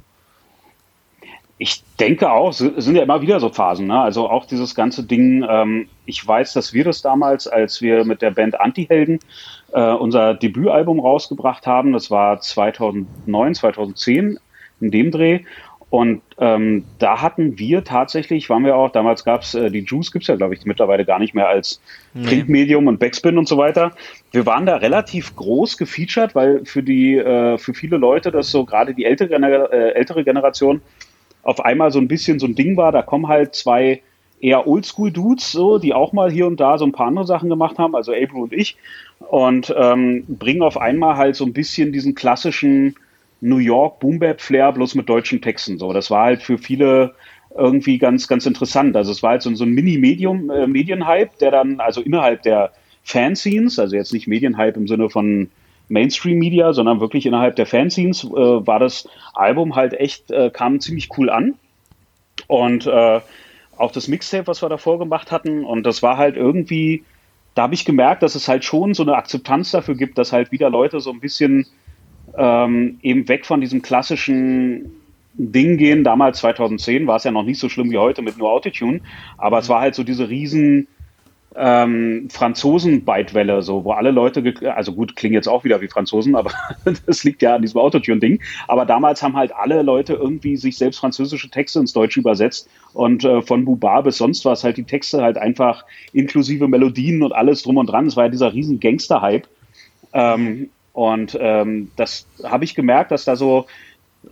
Ich 1.59 1.83
denke 1.99 2.31
auch, 2.31 2.51
es 2.51 2.59
sind 2.59 2.97
ja 2.97 3.03
immer 3.03 3.23
wieder 3.23 3.41
so 3.41 3.49
Phasen. 3.49 3.87
Ne? 3.87 3.99
Also 3.99 4.29
auch 4.29 4.45
dieses 4.45 4.75
ganze 4.75 5.05
Ding, 5.05 5.47
ähm, 5.49 5.89
ich 6.05 6.27
weiß, 6.27 6.53
dass 6.53 6.75
wir 6.75 6.85
das 6.85 7.01
damals, 7.01 7.47
als 7.47 7.81
wir 7.81 8.05
mit 8.05 8.21
der 8.21 8.31
Band 8.33 8.61
Antihelden 8.61 9.21
äh, 9.73 9.93
unser 9.93 10.35
Debütalbum 10.35 11.01
rausgebracht 11.01 11.67
haben, 11.67 11.95
das 11.95 12.11
war 12.11 12.41
2009, 12.41 13.55
2010 13.55 14.39
in 14.81 14.91
dem 14.91 15.11
Dreh. 15.11 15.41
Und 15.97 16.21
ähm, 16.37 16.85
da 16.99 17.23
hatten 17.23 17.59
wir 17.59 17.83
tatsächlich, 17.83 18.51
waren 18.51 18.67
wir 18.67 18.77
auch, 18.77 18.93
damals 18.93 19.25
gab 19.25 19.41
es 19.41 19.55
äh, 19.55 19.71
die 19.71 19.79
Juice, 19.79 20.13
gibt 20.13 20.25
es 20.25 20.29
ja, 20.29 20.37
glaube 20.37 20.53
ich, 20.53 20.67
mittlerweile 20.67 21.07
gar 21.07 21.19
nicht 21.19 21.35
mehr 21.35 21.49
als 21.49 21.81
nee. 22.13 22.27
Printmedium 22.27 22.87
und 22.87 23.01
Backspin 23.01 23.39
und 23.39 23.49
so 23.49 23.57
weiter. 23.57 23.93
Wir 24.31 24.45
waren 24.45 24.67
da 24.67 24.77
relativ 24.77 25.35
groß 25.37 25.79
gefeatured, 25.79 26.35
weil 26.35 26.67
für 26.67 26.83
die, 26.83 27.17
äh, 27.17 27.57
für 27.57 27.73
viele 27.73 27.97
Leute 27.97 28.31
das 28.31 28.51
so 28.51 28.67
gerade 28.67 28.93
die 28.93 29.07
ältere, 29.07 29.37
äh, 29.73 29.95
ältere 29.95 30.23
Generation 30.23 30.83
auf 31.43 31.65
einmal 31.65 31.91
so 31.91 31.99
ein 31.99 32.09
bisschen 32.09 32.39
so 32.39 32.47
ein 32.47 32.55
Ding 32.55 32.77
war. 32.77 32.93
Da 32.93 33.01
kommen 33.01 33.29
halt 33.29 33.55
zwei 33.55 34.03
eher 34.39 34.67
Oldschool-Dudes, 34.67 35.51
so, 35.51 35.79
die 35.79 35.95
auch 35.95 36.13
mal 36.13 36.31
hier 36.31 36.47
und 36.47 36.61
da 36.61 36.77
so 36.77 36.85
ein 36.85 36.93
paar 36.93 37.07
andere 37.07 37.25
Sachen 37.25 37.49
gemacht 37.49 37.79
haben, 37.79 37.97
also 37.97 38.13
April 38.13 38.43
und 38.43 38.53
ich, 38.53 38.77
und 39.31 39.75
ähm, 39.75 40.27
bringen 40.29 40.61
auf 40.61 40.77
einmal 40.77 41.17
halt 41.17 41.37
so 41.37 41.47
ein 41.47 41.55
bisschen 41.55 41.91
diesen 41.91 42.15
klassischen 42.15 42.97
New 43.41 43.59
York 43.59 44.01
Boom 44.01 44.19
Bap 44.19 44.41
Flair 44.41 44.73
bloß 44.73 44.95
mit 44.95 45.09
deutschen 45.09 45.43
Texten. 45.43 45.79
So, 45.79 45.93
das 45.93 46.11
war 46.11 46.25
halt 46.25 46.43
für 46.43 46.59
viele 46.59 47.15
irgendwie 47.57 47.99
ganz, 47.99 48.29
ganz 48.29 48.47
interessant. 48.47 48.97
Also 48.97 49.13
es 49.13 49.23
war 49.23 49.31
halt 49.31 49.43
so, 49.43 49.55
so 49.55 49.65
ein 49.65 49.71
Mini-Medium, 49.71 50.51
äh, 50.51 51.29
der 51.41 51.51
dann 51.51 51.81
also 51.81 52.01
innerhalb 52.01 52.43
der 52.43 52.73
Fanscenes, 53.03 53.79
also 53.79 53.97
jetzt 53.97 54.13
nicht 54.13 54.27
Medienhype 54.27 54.79
im 54.79 54.89
Sinne 54.89 55.09
von 55.11 55.51
Mainstream 55.89 56.39
Media, 56.39 56.73
sondern 56.73 57.01
wirklich 57.01 57.27
innerhalb 57.27 57.57
der 57.57 57.67
Fanscenes 57.67 58.25
äh, 58.25 58.29
war 58.29 58.79
das 58.79 59.09
Album 59.35 59.77
halt 59.77 59.95
echt, 59.95 60.31
äh, 60.31 60.51
kam 60.51 60.81
ziemlich 60.81 61.09
cool 61.17 61.31
an. 61.31 61.55
Und 62.49 62.87
äh, 62.87 63.21
auch 63.77 63.93
das 63.93 64.09
Mixtape, 64.09 64.47
was 64.47 64.63
wir 64.63 64.69
davor 64.69 64.99
gemacht 64.99 65.31
hatten, 65.31 65.65
und 65.65 65.85
das 65.85 66.03
war 66.03 66.17
halt 66.17 66.37
irgendwie, 66.37 67.05
da 67.55 67.63
habe 67.63 67.75
ich 67.75 67.85
gemerkt, 67.85 68.23
dass 68.23 68.35
es 68.35 68.49
halt 68.49 68.65
schon 68.65 68.95
so 68.95 69.03
eine 69.03 69.15
Akzeptanz 69.15 69.71
dafür 69.71 69.95
gibt, 69.95 70.19
dass 70.19 70.33
halt 70.33 70.53
wieder 70.53 70.71
Leute 70.71 71.01
so 71.01 71.11
ein 71.11 71.21
bisschen 71.21 71.67
ähm, 72.37 72.99
eben 73.03 73.29
weg 73.29 73.47
von 73.47 73.61
diesem 73.61 73.83
klassischen 73.83 74.91
Ding 75.35 75.77
gehen. 75.77 76.05
Damals 76.05 76.39
2010 76.39 77.07
war 77.07 77.17
es 77.17 77.25
ja 77.25 77.31
noch 77.31 77.43
nicht 77.43 77.59
so 77.59 77.69
schlimm 77.69 77.91
wie 77.91 77.99
heute 77.99 78.23
mit 78.23 78.39
nur 78.39 78.51
Autotune, 78.51 79.01
aber 79.37 79.59
es 79.59 79.69
war 79.69 79.81
halt 79.81 79.95
so 79.95 80.03
diese 80.03 80.29
riesen 80.29 80.89
ähm, 81.59 82.29
Franzosen-Beitwelle, 82.31 83.63
so, 83.63 83.85
wo 83.85 83.93
alle 83.93 84.11
Leute, 84.11 84.55
also 84.75 84.93
gut, 84.93 85.17
klingen 85.17 85.35
jetzt 85.35 85.49
auch 85.49 85.65
wieder 85.65 85.81
wie 85.81 85.89
Franzosen, 85.89 86.37
aber 86.37 86.51
das 87.07 87.25
liegt 87.25 87.41
ja 87.41 87.55
an 87.55 87.63
diesem 87.63 87.81
Autotune-Ding. 87.81 88.43
Aber 88.69 88.85
damals 88.85 89.23
haben 89.23 89.37
halt 89.37 89.55
alle 89.55 89.83
Leute 89.83 90.15
irgendwie 90.15 90.57
sich 90.57 90.77
selbst 90.77 90.99
französische 90.99 91.49
Texte 91.49 91.81
ins 91.81 91.95
Deutsche 91.95 92.21
übersetzt 92.21 92.69
und 92.93 93.25
äh, 93.25 93.41
von 93.41 93.65
Bubar 93.65 94.03
bis 94.03 94.19
sonst 94.19 94.45
was 94.45 94.65
halt 94.65 94.77
die 94.77 94.85
Texte 94.85 95.23
halt 95.23 95.39
einfach 95.39 95.85
inklusive 96.13 96.69
Melodien 96.69 97.23
und 97.23 97.33
alles 97.33 97.63
drum 97.63 97.79
und 97.79 97.87
dran. 97.87 98.07
Es 98.07 98.17
war 98.17 98.25
ja 98.25 98.31
dieser 98.31 98.53
riesen 98.53 98.79
Gangster-Hype. 98.79 99.49
Ähm, 100.13 100.69
und 100.97 101.37
ähm, 101.39 101.91
das 101.97 102.27
habe 102.43 102.65
ich 102.65 102.75
gemerkt, 102.75 103.11
dass 103.11 103.27
da 103.27 103.37
so 103.37 103.67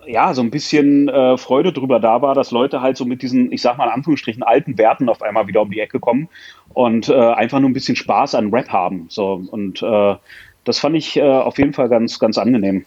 ja, 0.06 0.32
so 0.32 0.40
ein 0.40 0.50
bisschen 0.50 1.10
äh, 1.10 1.36
Freude 1.36 1.74
drüber 1.74 2.00
da 2.00 2.22
war, 2.22 2.34
dass 2.34 2.52
Leute 2.52 2.80
halt 2.80 2.96
so 2.96 3.04
mit 3.04 3.20
diesen, 3.20 3.52
ich 3.52 3.60
sag 3.60 3.76
mal 3.76 3.84
in 3.84 3.92
Anführungsstrichen, 3.92 4.42
alten 4.42 4.78
Werten 4.78 5.10
auf 5.10 5.20
einmal 5.20 5.46
wieder 5.46 5.60
um 5.60 5.70
die 5.70 5.78
Ecke 5.78 6.00
kommen 6.00 6.28
und 6.72 7.10
äh, 7.10 7.14
einfach 7.14 7.60
nur 7.60 7.68
ein 7.68 7.74
bisschen 7.74 7.96
Spaß 7.96 8.34
an 8.34 8.48
Rap 8.48 8.70
haben. 8.70 9.06
So, 9.10 9.42
und 9.50 9.82
äh, 9.82 10.16
das 10.64 10.78
fand 10.78 10.96
ich 10.96 11.18
äh, 11.18 11.22
auf 11.22 11.58
jeden 11.58 11.74
Fall 11.74 11.90
ganz, 11.90 12.18
ganz 12.18 12.38
angenehm. 12.38 12.86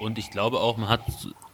Und 0.00 0.18
ich 0.18 0.32
glaube 0.32 0.58
auch, 0.58 0.76
man 0.78 0.88
hat, 0.88 1.02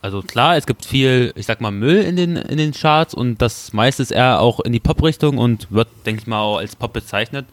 also 0.00 0.22
klar, 0.22 0.56
es 0.56 0.66
gibt 0.66 0.86
viel, 0.86 1.34
ich 1.36 1.44
sag 1.44 1.60
mal, 1.60 1.70
Müll 1.70 2.00
in 2.00 2.16
den, 2.16 2.36
in 2.36 2.56
den 2.56 2.72
Charts 2.72 3.12
und 3.12 3.42
das 3.42 3.74
meiste 3.74 4.02
ist 4.02 4.10
eher 4.10 4.40
auch 4.40 4.60
in 4.60 4.72
die 4.72 4.80
Pop-Richtung 4.80 5.36
und 5.36 5.70
wird, 5.70 5.88
denke 6.06 6.22
ich 6.22 6.26
mal, 6.26 6.40
auch 6.40 6.56
als 6.56 6.76
Pop 6.76 6.94
bezeichnet. 6.94 7.44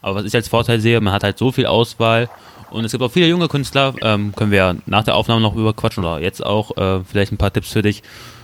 Aber 0.00 0.16
was 0.16 0.24
ich 0.24 0.34
als 0.34 0.48
Vorteil 0.48 0.80
sehe, 0.80 1.00
man 1.02 1.12
hat 1.12 1.22
halt 1.22 1.38
so 1.38 1.52
viel 1.52 1.66
Auswahl 1.66 2.28
und 2.74 2.84
es 2.84 2.90
gibt 2.92 3.02
auch 3.02 3.10
viele 3.10 3.28
junge 3.28 3.48
Künstler, 3.48 3.94
ähm, 4.02 4.34
können 4.34 4.50
wir 4.50 4.58
ja 4.58 4.74
nach 4.86 5.04
der 5.04 5.14
Aufnahme 5.14 5.40
noch 5.40 5.54
überquatschen 5.54 6.04
oder 6.04 6.20
jetzt 6.20 6.44
auch 6.44 6.76
äh, 6.76 7.04
vielleicht 7.04 7.32
ein 7.32 7.38
paar 7.38 7.52
Tipps 7.52 7.72
für 7.72 7.82
dich. 7.82 8.02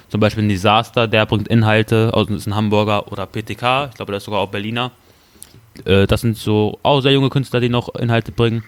Zum 0.08 0.20
Beispiel 0.20 0.44
ein 0.44 0.48
Disaster, 0.48 1.08
der 1.08 1.26
bringt 1.26 1.48
Inhalte, 1.48 2.10
aus 2.14 2.28
ist 2.30 2.46
ein 2.46 2.54
Hamburger 2.54 3.10
oder 3.12 3.26
PTK, 3.26 3.88
ich 3.90 3.96
glaube, 3.96 4.12
der 4.12 4.16
ist 4.16 4.24
sogar 4.24 4.40
auch 4.40 4.48
Berliner. 4.48 4.92
Äh, 5.84 6.06
das 6.06 6.20
sind 6.20 6.36
so 6.36 6.78
auch 6.82 7.00
sehr 7.00 7.12
junge 7.12 7.28
Künstler, 7.28 7.60
die 7.60 7.68
noch 7.68 7.94
Inhalte 7.96 8.32
bringen, 8.32 8.62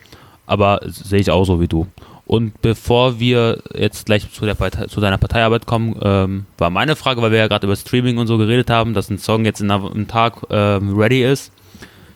aber 0.46 0.80
sehe 0.84 1.20
ich 1.20 1.30
auch 1.30 1.44
so 1.44 1.60
wie 1.60 1.68
du. 1.68 1.86
Und 2.26 2.60
bevor 2.62 3.20
wir 3.20 3.62
jetzt 3.74 4.06
gleich 4.06 4.32
zu, 4.32 4.44
der 4.44 4.54
Partei, 4.54 4.86
zu 4.86 5.00
deiner 5.00 5.18
Parteiarbeit 5.18 5.66
kommen, 5.66 5.96
ähm, 6.02 6.46
war 6.58 6.70
meine 6.70 6.96
Frage, 6.96 7.22
weil 7.22 7.30
wir 7.30 7.38
ja 7.38 7.48
gerade 7.48 7.66
über 7.66 7.76
Streaming 7.76 8.18
und 8.18 8.26
so 8.26 8.38
geredet 8.38 8.70
haben, 8.70 8.94
dass 8.94 9.10
ein 9.10 9.18
Song 9.18 9.44
jetzt 9.44 9.60
in 9.60 9.70
einem 9.70 10.08
Tag 10.08 10.38
ähm, 10.50 10.96
ready 10.96 11.24
ist. 11.24 11.52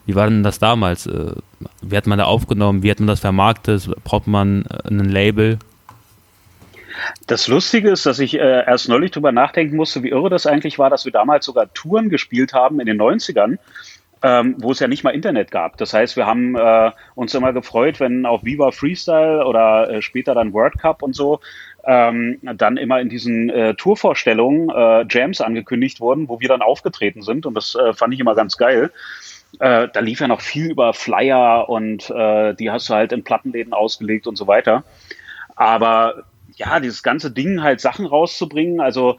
Wie 0.06 0.14
war 0.14 0.28
denn 0.28 0.42
das 0.42 0.58
damals? 0.58 1.06
Äh, 1.06 1.32
wie 1.82 1.96
hat 1.96 2.06
man 2.06 2.18
da 2.18 2.24
aufgenommen? 2.24 2.82
Wie 2.82 2.90
hat 2.90 3.00
man 3.00 3.08
das 3.08 3.20
vermarktet? 3.20 3.90
Braucht 4.04 4.26
man 4.26 4.64
äh, 4.66 4.88
ein 4.88 5.00
Label? 5.00 5.58
Das 7.26 7.48
Lustige 7.48 7.90
ist, 7.90 8.06
dass 8.06 8.18
ich 8.20 8.34
äh, 8.34 8.64
erst 8.66 8.88
neulich 8.88 9.10
drüber 9.10 9.32
nachdenken 9.32 9.76
musste, 9.76 10.02
wie 10.02 10.10
irre 10.10 10.30
das 10.30 10.46
eigentlich 10.46 10.78
war, 10.78 10.90
dass 10.90 11.04
wir 11.04 11.12
damals 11.12 11.44
sogar 11.44 11.72
Touren 11.74 12.08
gespielt 12.08 12.52
haben 12.52 12.80
in 12.80 12.86
den 12.86 13.00
90ern, 13.00 13.58
ähm, 14.22 14.56
wo 14.58 14.72
es 14.72 14.78
ja 14.78 14.88
nicht 14.88 15.04
mal 15.04 15.10
Internet 15.10 15.50
gab. 15.50 15.76
Das 15.76 15.92
heißt, 15.92 16.16
wir 16.16 16.26
haben 16.26 16.56
äh, 16.56 16.92
uns 17.14 17.34
immer 17.34 17.52
gefreut, 17.52 18.00
wenn 18.00 18.26
auf 18.26 18.44
Viva 18.44 18.70
Freestyle 18.70 19.44
oder 19.44 19.90
äh, 19.90 20.02
später 20.02 20.34
dann 20.34 20.52
World 20.52 20.78
Cup 20.78 21.02
und 21.02 21.14
so 21.14 21.40
ähm, 21.86 22.38
dann 22.42 22.76
immer 22.76 23.00
in 23.00 23.08
diesen 23.08 23.48
äh, 23.48 23.74
Tourvorstellungen 23.74 24.70
äh, 24.70 25.06
Jams 25.08 25.40
angekündigt 25.40 26.00
wurden, 26.00 26.28
wo 26.28 26.40
wir 26.40 26.48
dann 26.48 26.62
aufgetreten 26.62 27.22
sind. 27.22 27.46
Und 27.46 27.54
das 27.54 27.76
äh, 27.76 27.92
fand 27.92 28.12
ich 28.12 28.20
immer 28.20 28.34
ganz 28.34 28.56
geil. 28.56 28.90
Äh, 29.58 29.88
da 29.92 30.00
lief 30.00 30.20
ja 30.20 30.28
noch 30.28 30.40
viel 30.40 30.70
über 30.70 30.92
Flyer 30.92 31.68
und 31.68 32.10
äh, 32.10 32.54
die 32.54 32.70
hast 32.70 32.88
du 32.88 32.94
halt 32.94 33.12
in 33.12 33.24
Plattenläden 33.24 33.72
ausgelegt 33.72 34.26
und 34.26 34.36
so 34.36 34.46
weiter. 34.46 34.84
Aber 35.54 36.24
ja, 36.56 36.80
dieses 36.80 37.02
ganze 37.02 37.30
Ding 37.30 37.62
halt 37.62 37.80
Sachen 37.80 38.06
rauszubringen, 38.06 38.80
also 38.80 39.18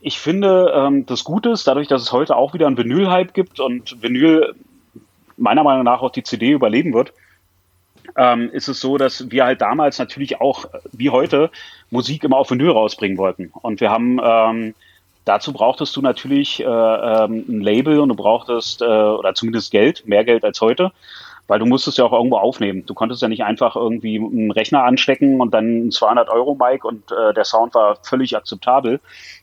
ich 0.00 0.18
finde, 0.18 0.72
ähm, 0.74 1.06
das 1.06 1.24
Gute 1.24 1.50
ist, 1.50 1.66
dadurch, 1.66 1.88
dass 1.88 2.02
es 2.02 2.12
heute 2.12 2.36
auch 2.36 2.52
wieder 2.52 2.66
einen 2.66 2.76
Vinyl-Hype 2.76 3.32
gibt 3.32 3.58
und 3.58 4.02
Vinyl 4.02 4.54
meiner 5.36 5.64
Meinung 5.64 5.84
nach 5.84 6.02
auch 6.02 6.10
die 6.10 6.22
CD 6.22 6.50
überleben 6.50 6.92
wird, 6.92 7.12
ähm, 8.16 8.50
ist 8.50 8.68
es 8.68 8.80
so, 8.80 8.98
dass 8.98 9.30
wir 9.30 9.44
halt 9.44 9.60
damals 9.60 9.98
natürlich 9.98 10.40
auch, 10.40 10.66
wie 10.92 11.10
heute, 11.10 11.50
Musik 11.90 12.24
immer 12.24 12.36
auf 12.36 12.50
Vinyl 12.50 12.70
rausbringen 12.70 13.18
wollten. 13.18 13.50
Und 13.62 13.80
wir 13.80 13.90
haben 13.90 14.20
ähm, 14.22 14.74
Dazu 15.24 15.52
brauchtest 15.52 15.96
du 15.96 16.02
natürlich 16.02 16.60
äh, 16.60 16.64
ähm, 16.64 17.44
ein 17.48 17.60
Label 17.60 18.00
und 18.00 18.10
du 18.10 18.14
brauchtest, 18.14 18.82
äh, 18.82 18.84
oder 18.84 19.34
zumindest 19.34 19.70
Geld, 19.70 20.06
mehr 20.06 20.24
Geld 20.24 20.44
als 20.44 20.60
heute, 20.60 20.92
weil 21.46 21.58
du 21.58 21.66
musstest 21.66 21.98
ja 21.98 22.04
auch 22.04 22.12
irgendwo 22.12 22.36
aufnehmen. 22.36 22.84
Du 22.86 22.94
konntest 22.94 23.22
ja 23.22 23.28
nicht 23.28 23.44
einfach 23.44 23.74
irgendwie 23.74 24.16
einen 24.16 24.50
Rechner 24.50 24.84
anstecken 24.84 25.40
und 25.40 25.52
dann 25.54 25.90
200 25.90 26.28
Euro 26.28 26.54
Mic 26.54 26.84
und 26.84 27.10
äh, 27.10 27.32
der 27.32 27.44
Sound 27.44 27.74
war 27.74 27.96
völlig 28.02 28.36
akzeptabel. 28.36 29.00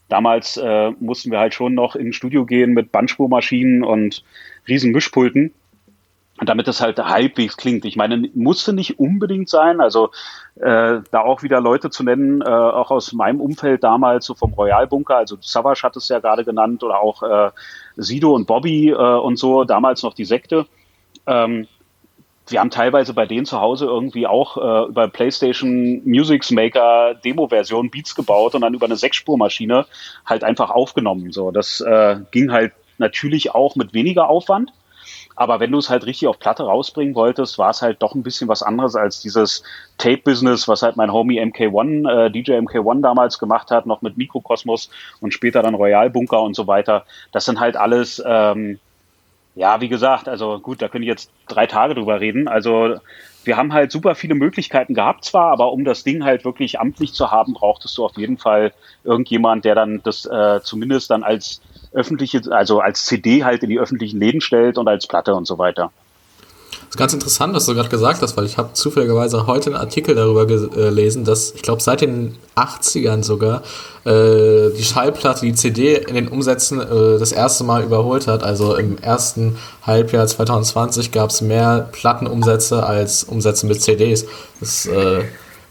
Damals 0.08 0.58
äh, 0.58 0.92
mussten 1.00 1.32
wir 1.32 1.40
halt 1.40 1.54
schon 1.54 1.74
noch 1.74 1.96
ins 1.96 2.16
Studio 2.16 2.46
gehen 2.46 2.74
mit 2.74 2.92
Bandspurmaschinen 2.92 3.84
und 3.84 4.24
riesen 4.68 4.92
Mischpulten 4.92 5.52
damit 6.46 6.68
es 6.68 6.82
halt 6.82 6.98
halbwegs 7.00 7.56
klingt. 7.56 7.86
Ich 7.86 7.96
meine, 7.96 8.30
musste 8.34 8.74
nicht 8.74 9.00
unbedingt 9.00 9.48
sein. 9.48 9.80
Also 9.80 10.10
äh, 10.56 11.00
da 11.12 11.22
auch 11.22 11.44
wieder 11.44 11.62
Leute 11.62 11.90
zu 11.90 12.04
nennen, 12.04 12.42
äh, 12.42 12.46
auch 12.46 12.90
aus 12.90 13.14
meinem 13.14 13.40
Umfeld 13.40 13.84
damals, 13.84 14.26
so 14.26 14.34
vom 14.34 14.54
Royal 14.54 14.88
Bunker, 14.88 15.18
also 15.18 15.38
Savage 15.40 15.84
hat 15.84 15.96
es 15.96 16.10
ja 16.10 16.20
gerade 16.20 16.44
genannt, 16.44 16.84
oder 16.84 17.00
auch 17.00 17.22
äh, 17.24 17.52
Sido 17.96 18.34
und 18.34 18.48
Bobby 18.48 18.90
äh, 18.90 18.96
und 18.96 19.38
so, 19.38 19.64
damals 19.64 20.02
noch 20.04 20.14
die 20.14 20.26
Sekte. 20.26 20.66
Ähm, 21.28 21.68
wir 22.48 22.60
haben 22.60 22.72
teilweise 22.72 23.14
bei 23.14 23.28
denen 23.28 23.46
zu 23.46 23.62
Hause 23.62 23.86
irgendwie 23.86 24.26
auch 24.26 24.58
äh, 24.58 24.90
über 24.90 25.08
PlayStation 25.08 26.02
Music 26.06 26.50
Maker 26.52 27.14
Demo-Version 27.24 27.92
Beats 27.92 28.16
gebaut 28.16 28.56
und 28.56 28.62
dann 28.62 28.74
über 28.74 28.88
eine 28.88 28.98
Sechsspurmaschine 28.98 29.86
halt 30.26 30.44
einfach 30.44 30.72
aufgenommen. 30.72 31.32
So, 31.32 31.52
das 31.52 31.82
äh, 31.82 32.18
ging 32.32 32.52
halt 32.52 32.74
natürlich 32.98 33.54
auch 33.54 33.76
mit 33.76 33.94
weniger 33.94 34.28
Aufwand 34.28 34.74
Aber 35.42 35.60
wenn 35.60 35.72
du 35.72 35.80
es 35.80 35.90
halt 35.90 36.06
richtig 36.06 36.28
auf 36.28 36.38
Platte 36.38 36.62
rausbringen 36.62 37.16
wolltest, 37.16 37.58
war 37.58 37.72
es 37.72 37.82
halt 37.82 38.04
doch 38.04 38.14
ein 38.14 38.22
bisschen 38.22 38.48
was 38.48 38.62
anderes 38.62 38.96
als 38.96 39.22
dieses 39.22 39.64
Tape-Business, 39.98 40.68
was 40.68 40.84
halt 40.84 40.98
mein 40.98 41.12
Homie 41.12 41.42
MK1, 41.42 42.28
äh, 42.28 42.30
DJ 42.30 42.52
MK1 42.60 43.02
damals 43.02 43.40
gemacht 43.40 43.72
hat, 43.72 43.88
noch 43.88 44.04
mit 44.04 44.18
Mikrokosmos 44.18 44.92
und 45.20 45.34
später 45.34 45.64
dann 45.64 45.74
Royal 45.74 46.12
Bunker 46.12 46.44
und 46.44 46.56
so 46.56 46.68
weiter. 46.68 47.06
Das 47.32 47.46
sind 47.46 47.60
halt 47.60 47.76
alles, 47.76 48.22
ähm, 48.24 48.78
ja, 49.56 49.82
wie 49.82 49.90
gesagt, 49.90 50.30
also 50.30 50.60
gut, 50.60 50.80
da 50.80 50.90
könnte 50.90 51.06
ich 51.06 51.12
jetzt 51.12 51.32
drei 51.48 51.66
Tage 51.66 51.96
drüber 51.96 52.20
reden. 52.20 52.48
Also 52.48 52.98
wir 53.44 53.58
haben 53.58 53.74
halt 53.74 53.92
super 53.92 54.14
viele 54.14 54.36
Möglichkeiten 54.36 54.94
gehabt 54.94 55.26
zwar, 55.26 55.52
aber 55.52 55.72
um 55.72 55.86
das 55.86 56.04
Ding 56.04 56.24
halt 56.24 56.46
wirklich 56.46 56.80
amtlich 56.80 57.14
zu 57.14 57.32
haben, 57.32 57.56
brauchtest 57.56 57.98
du 57.98 58.06
auf 58.06 58.16
jeden 58.16 58.38
Fall 58.38 58.74
irgendjemand, 59.04 59.66
der 59.66 59.74
dann 59.74 60.02
das 60.04 60.28
äh, 60.28 60.62
zumindest 60.62 61.10
dann 61.10 61.24
als 61.24 61.62
öffentliche, 61.94 62.42
also 62.52 62.80
als 62.80 63.06
CD 63.06 63.44
halt 63.44 63.64
in 63.64 63.70
die 63.70 63.80
öffentlichen 63.80 64.20
Läden 64.20 64.42
stellt 64.42 64.78
und 64.78 64.88
als 64.88 65.08
Platte 65.08 65.36
und 65.36 65.46
so 65.46 65.58
weiter. 65.58 65.92
Das 66.72 66.96
ist 66.96 66.98
ganz 66.98 67.14
interessant, 67.14 67.54
was 67.54 67.66
du 67.66 67.74
gerade 67.74 67.88
gesagt 67.88 68.22
hast, 68.22 68.36
weil 68.36 68.46
ich 68.46 68.58
habe 68.58 68.74
zufälligerweise 68.74 69.48
heute 69.48 69.68
einen 69.68 69.80
Artikel 69.80 70.14
darüber 70.14 70.46
gelesen, 70.46 71.24
dass 71.24 71.52
ich 71.52 71.62
glaube 71.62 71.82
seit 71.82 72.02
den 72.02 72.38
80ern 72.58 73.24
sogar 73.24 73.62
äh, 74.04 74.72
die 74.78 74.84
Schallplatte 74.84 75.46
die 75.46 75.54
CD 75.54 75.96
in 75.96 76.16
den 76.16 76.28
Umsätzen 76.28 76.82
äh, 76.82 77.18
das 77.18 77.32
erste 77.32 77.64
Mal 77.64 77.84
überholt 77.84 78.28
hat. 78.28 78.44
Also 78.44 78.76
im 78.76 78.98
ersten 78.98 79.58
Halbjahr 79.84 80.28
2020 80.28 81.14
gab 81.14 81.30
es 81.30 81.40
mehr 81.40 81.88
Plattenumsätze 81.94 82.84
als 82.86 83.24
Umsätze 83.24 83.68
mit 83.68 83.82
CDs. 83.82 84.26
Das 84.60 84.86
äh, 84.86 85.24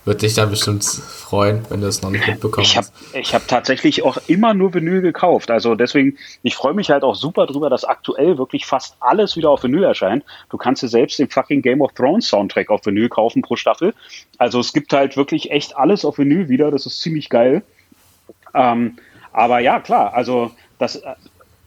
wird 0.05 0.23
dich 0.23 0.35
dann 0.35 0.51
bestimmt 0.51 0.85
freuen, 0.85 1.63
wenn 1.69 1.81
du 1.81 1.87
es 1.87 2.01
noch 2.03 2.11
nicht 2.11 2.27
mitbekommst. 2.27 2.71
Ich 2.71 2.77
habe 2.77 2.89
ich 3.13 3.35
hab 3.35 3.47
tatsächlich 3.47 4.03
auch 4.03 4.19
immer 4.29 4.55
nur 4.55 4.73
Vinyl 4.73 5.03
gekauft. 5.03 5.51
Also 5.51 5.75
deswegen, 5.75 6.17
ich 6.43 6.57
freue 6.57 6.75
mich 6.75 6.91
halt 6.91 7.03
auch 7.03 7.15
super 7.15 7.47
drüber, 7.47 7.69
dass 7.69 7.85
aktuell 7.85 8.39
wirklich 8.39 8.67
fast 8.67 8.97
alles 9.01 9.37
wieder 9.37 9.51
auf 9.51 9.63
Vinyl 9.63 9.85
erscheint. 9.85 10.25
Du 10.49 10.57
kannst 10.57 10.83
dir 10.83 10.89
selbst 10.89 11.19
den 11.19 11.29
fucking 11.29 11.61
Game 11.61 11.83
of 11.83 11.93
Thrones 11.93 12.29
Soundtrack 12.29 12.71
auf 12.71 12.85
Vinyl 12.87 13.09
kaufen 13.09 13.43
pro 13.43 13.57
Staffel. 13.57 13.95
Also 14.39 14.59
es 14.61 14.73
gibt 14.73 14.93
halt 14.93 15.17
wirklich 15.17 15.51
echt 15.51 15.77
alles 15.77 16.05
auf 16.05 16.19
Vinyl 16.19 16.49
wieder. 16.49 16.71
Das 16.71 16.87
ist 16.87 17.01
ziemlich 17.01 17.29
geil. 17.29 17.63
Ähm, 18.55 18.97
aber 19.33 19.61
ja, 19.61 19.81
klar, 19.81 20.15
also 20.15 20.51
das, 20.79 21.01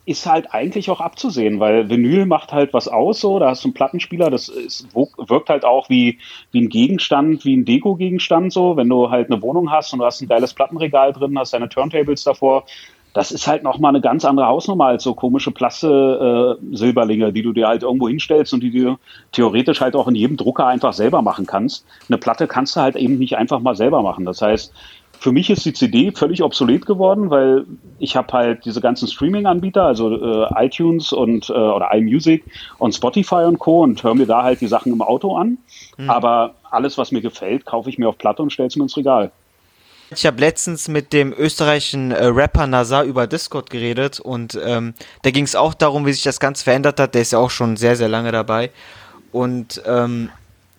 ist 0.05 0.25
halt 0.25 0.53
eigentlich 0.53 0.89
auch 0.89 0.99
abzusehen, 0.99 1.59
weil 1.59 1.89
Vinyl 1.89 2.25
macht 2.25 2.51
halt 2.51 2.73
was 2.73 2.87
aus, 2.87 3.21
so, 3.21 3.39
da 3.39 3.49
hast 3.49 3.63
du 3.63 3.69
einen 3.69 3.73
Plattenspieler, 3.73 4.29
das 4.29 4.49
ist, 4.49 4.87
wirkt 4.93 5.49
halt 5.49 5.63
auch 5.63 5.89
wie, 5.89 6.19
wie 6.51 6.61
ein 6.61 6.69
Gegenstand, 6.69 7.45
wie 7.45 7.55
ein 7.55 7.63
Deko-Gegenstand, 7.63 8.51
so, 8.51 8.75
wenn 8.75 8.89
du 8.89 9.09
halt 9.09 9.31
eine 9.31 9.41
Wohnung 9.41 9.71
hast 9.71 9.93
und 9.93 9.99
du 9.99 10.05
hast 10.05 10.21
ein 10.21 10.27
geiles 10.27 10.53
Plattenregal 10.53 11.13
drin, 11.13 11.39
hast 11.39 11.53
deine 11.53 11.69
Turntables 11.69 12.23
davor, 12.23 12.65
das 13.13 13.31
ist 13.31 13.47
halt 13.47 13.63
nochmal 13.63 13.89
eine 13.89 14.01
ganz 14.01 14.25
andere 14.25 14.47
Hausnummer 14.47 14.85
als 14.85 15.03
so 15.03 15.13
komische 15.13 15.51
Plasse-Silberlinge, 15.51 17.27
äh, 17.27 17.31
die 17.31 17.43
du 17.43 17.53
dir 17.53 17.67
halt 17.67 17.83
irgendwo 17.83 18.09
hinstellst 18.09 18.53
und 18.53 18.61
die 18.61 18.71
du 18.71 18.97
theoretisch 19.31 19.81
halt 19.81 19.95
auch 19.95 20.07
in 20.07 20.15
jedem 20.15 20.35
Drucker 20.35 20.65
einfach 20.65 20.93
selber 20.93 21.21
machen 21.21 21.45
kannst. 21.45 21.85
Eine 22.09 22.17
Platte 22.17 22.47
kannst 22.47 22.75
du 22.75 22.81
halt 22.81 22.95
eben 22.95 23.19
nicht 23.19 23.37
einfach 23.37 23.59
mal 23.59 23.75
selber 23.75 24.01
machen. 24.01 24.25
Das 24.25 24.41
heißt, 24.41 24.73
für 25.23 25.31
mich 25.31 25.49
ist 25.49 25.63
die 25.63 25.71
CD 25.71 26.11
völlig 26.11 26.43
obsolet 26.43 26.85
geworden, 26.85 27.29
weil 27.29 27.65
ich 27.97 28.17
habe 28.17 28.33
halt 28.33 28.65
diese 28.65 28.81
ganzen 28.81 29.07
Streaming-Anbieter, 29.07 29.83
also 29.83 30.11
äh, 30.11 30.65
iTunes 30.65 31.13
und 31.13 31.49
äh, 31.49 31.53
oder 31.53 31.93
iMusic 31.93 32.43
und 32.77 32.93
Spotify 32.93 33.45
und 33.45 33.57
Co. 33.57 33.83
und 33.83 34.03
höre 34.03 34.15
mir 34.15 34.25
da 34.25 34.43
halt 34.43 34.59
die 34.59 34.67
Sachen 34.67 34.91
im 34.91 35.01
Auto 35.01 35.37
an. 35.37 35.59
Mhm. 35.97 36.09
Aber 36.09 36.55
alles, 36.69 36.97
was 36.97 37.13
mir 37.13 37.21
gefällt, 37.21 37.65
kaufe 37.65 37.89
ich 37.89 37.97
mir 37.97 38.09
auf 38.09 38.17
Platte 38.17 38.41
und 38.41 38.51
stelle 38.51 38.67
es 38.67 38.75
mir 38.75 38.83
ins 38.83 38.97
Regal. 38.97 39.31
Ich 40.13 40.25
habe 40.25 40.41
letztens 40.41 40.89
mit 40.89 41.13
dem 41.13 41.31
österreichischen 41.31 42.11
äh, 42.11 42.25
Rapper 42.25 42.67
Nazar 42.67 43.05
über 43.05 43.25
Discord 43.25 43.69
geredet 43.69 44.19
und 44.19 44.59
ähm, 44.61 44.93
da 45.21 45.31
ging 45.31 45.45
es 45.45 45.55
auch 45.55 45.73
darum, 45.73 46.05
wie 46.05 46.11
sich 46.11 46.23
das 46.23 46.41
Ganze 46.41 46.65
verändert 46.65 46.99
hat. 46.99 47.15
Der 47.15 47.21
ist 47.21 47.31
ja 47.31 47.39
auch 47.39 47.49
schon 47.49 47.77
sehr, 47.77 47.95
sehr 47.95 48.09
lange 48.09 48.33
dabei. 48.33 48.71
Und 49.31 49.81
ähm, 49.85 50.31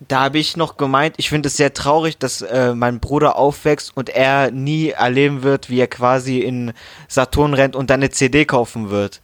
da 0.07 0.21
habe 0.21 0.39
ich 0.39 0.57
noch 0.57 0.77
gemeint, 0.77 1.15
ich 1.17 1.29
finde 1.29 1.47
es 1.47 1.57
sehr 1.57 1.73
traurig, 1.73 2.17
dass 2.17 2.41
äh, 2.41 2.73
mein 2.73 2.99
Bruder 2.99 3.37
aufwächst 3.37 3.95
und 3.95 4.09
er 4.09 4.51
nie 4.51 4.89
erleben 4.89 5.43
wird, 5.43 5.69
wie 5.69 5.79
er 5.79 5.87
quasi 5.87 6.39
in 6.39 6.73
Saturn 7.07 7.53
rennt 7.53 7.75
und 7.75 7.89
dann 7.89 7.99
eine 7.99 8.09
CD 8.09 8.45
kaufen 8.45 8.89
wird. 8.89 9.21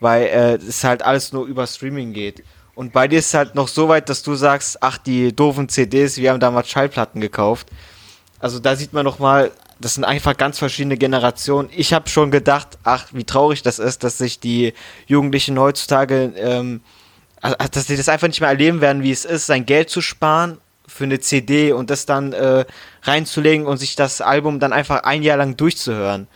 Weil 0.00 0.26
äh, 0.26 0.54
es 0.54 0.84
halt 0.84 1.02
alles 1.02 1.32
nur 1.32 1.46
über 1.46 1.66
Streaming 1.66 2.12
geht. 2.12 2.44
Und 2.74 2.92
bei 2.92 3.08
dir 3.08 3.20
ist 3.20 3.26
es 3.26 3.34
halt 3.34 3.54
noch 3.54 3.68
so 3.68 3.88
weit, 3.88 4.08
dass 4.08 4.22
du 4.22 4.34
sagst, 4.34 4.82
ach, 4.82 4.98
die 4.98 5.34
doofen 5.34 5.68
CDs, 5.68 6.16
wir 6.18 6.30
haben 6.30 6.40
damals 6.40 6.68
Schallplatten 6.68 7.20
gekauft. 7.20 7.68
Also 8.40 8.58
da 8.58 8.76
sieht 8.76 8.92
man 8.92 9.04
noch 9.04 9.18
mal, 9.18 9.52
das 9.80 9.94
sind 9.94 10.04
einfach 10.04 10.36
ganz 10.36 10.58
verschiedene 10.58 10.96
Generationen. 10.96 11.68
Ich 11.74 11.92
habe 11.92 12.08
schon 12.08 12.30
gedacht, 12.30 12.78
ach, 12.82 13.06
wie 13.12 13.24
traurig 13.24 13.62
das 13.62 13.78
ist, 13.78 14.04
dass 14.04 14.18
sich 14.18 14.40
die 14.40 14.74
Jugendlichen 15.06 15.58
heutzutage 15.58 16.32
ähm, 16.36 16.80
also, 17.44 17.56
dass 17.72 17.86
sie 17.86 17.96
das 17.96 18.08
einfach 18.08 18.26
nicht 18.26 18.40
mehr 18.40 18.48
erleben 18.48 18.80
werden, 18.80 19.02
wie 19.02 19.10
es 19.10 19.26
ist, 19.26 19.46
sein 19.46 19.66
Geld 19.66 19.90
zu 19.90 20.00
sparen 20.00 20.58
für 20.86 21.04
eine 21.04 21.20
CD 21.20 21.72
und 21.72 21.90
das 21.90 22.06
dann 22.06 22.32
äh, 22.32 22.64
reinzulegen 23.02 23.66
und 23.66 23.76
sich 23.76 23.96
das 23.96 24.20
Album 24.20 24.60
dann 24.60 24.72
einfach 24.72 25.02
ein 25.02 25.22
Jahr 25.22 25.36
lang 25.36 25.56
durchzuhören. 25.56 26.26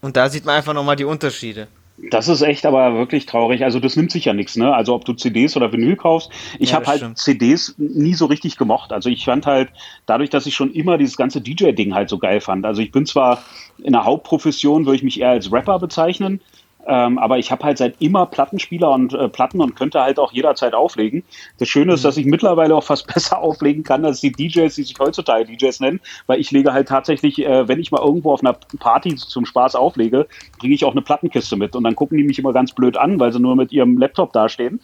Und 0.00 0.16
da 0.16 0.28
sieht 0.28 0.44
man 0.44 0.56
einfach 0.56 0.74
nochmal 0.74 0.96
die 0.96 1.04
Unterschiede. 1.04 1.68
Das 2.10 2.28
ist 2.28 2.40
echt 2.40 2.64
aber 2.64 2.94
wirklich 2.94 3.26
traurig. 3.26 3.62
Also 3.62 3.78
das 3.78 3.94
nimmt 3.94 4.10
sich 4.10 4.24
ja 4.24 4.32
nichts, 4.32 4.56
ne? 4.56 4.74
Also 4.74 4.94
ob 4.94 5.04
du 5.04 5.12
CDs 5.12 5.54
oder 5.56 5.70
Vinyl 5.70 5.96
kaufst. 5.96 6.30
Ich 6.58 6.70
ja, 6.70 6.76
habe 6.76 6.86
halt 6.86 6.98
stimmt. 7.00 7.18
CDs 7.18 7.74
nie 7.76 8.14
so 8.14 8.26
richtig 8.26 8.56
gemocht. 8.56 8.90
Also 8.90 9.10
ich 9.10 9.24
fand 9.24 9.44
halt, 9.46 9.68
dadurch, 10.06 10.30
dass 10.30 10.46
ich 10.46 10.54
schon 10.54 10.72
immer 10.72 10.96
dieses 10.96 11.16
ganze 11.16 11.42
DJ-Ding 11.42 11.94
halt 11.94 12.08
so 12.08 12.18
geil 12.18 12.40
fand. 12.40 12.64
Also 12.64 12.80
ich 12.80 12.90
bin 12.90 13.04
zwar 13.04 13.44
in 13.78 13.92
der 13.92 14.04
Hauptprofession, 14.04 14.86
würde 14.86 14.96
ich 14.96 15.02
mich 15.02 15.20
eher 15.20 15.30
als 15.30 15.52
Rapper 15.52 15.78
bezeichnen, 15.78 16.40
ähm, 16.86 17.18
aber 17.18 17.38
ich 17.38 17.50
habe 17.50 17.64
halt 17.64 17.78
seit 17.78 18.00
immer 18.00 18.26
Plattenspieler 18.26 18.90
und 18.90 19.12
äh, 19.12 19.28
Platten 19.28 19.60
und 19.60 19.76
könnte 19.76 20.00
halt 20.00 20.18
auch 20.18 20.32
jederzeit 20.32 20.74
auflegen. 20.74 21.22
Das 21.58 21.68
Schöne 21.68 21.94
ist, 21.94 22.00
mhm. 22.00 22.04
dass 22.04 22.16
ich 22.16 22.26
mittlerweile 22.26 22.74
auch 22.74 22.84
fast 22.84 23.06
besser 23.14 23.38
auflegen 23.38 23.82
kann 23.82 24.04
als 24.04 24.20
die 24.20 24.32
DJs, 24.32 24.74
die 24.74 24.82
sich 24.82 24.96
heutzutage 24.98 25.44
DJs 25.44 25.80
nennen, 25.80 26.00
weil 26.26 26.40
ich 26.40 26.50
lege 26.50 26.72
halt 26.72 26.88
tatsächlich, 26.88 27.38
äh, 27.44 27.68
wenn 27.68 27.80
ich 27.80 27.90
mal 27.90 28.02
irgendwo 28.02 28.32
auf 28.32 28.40
einer 28.40 28.54
Party 28.78 29.14
zum 29.16 29.44
Spaß 29.44 29.74
auflege, 29.74 30.26
bringe 30.58 30.74
ich 30.74 30.84
auch 30.84 30.92
eine 30.92 31.02
Plattenkiste 31.02 31.56
mit 31.56 31.76
und 31.76 31.84
dann 31.84 31.96
gucken 31.96 32.18
die 32.18 32.24
mich 32.24 32.38
immer 32.38 32.52
ganz 32.52 32.72
blöd 32.72 32.96
an, 32.96 33.20
weil 33.20 33.32
sie 33.32 33.40
nur 33.40 33.56
mit 33.56 33.72
ihrem 33.72 33.98
Laptop 33.98 34.32
dastehen 34.32 34.80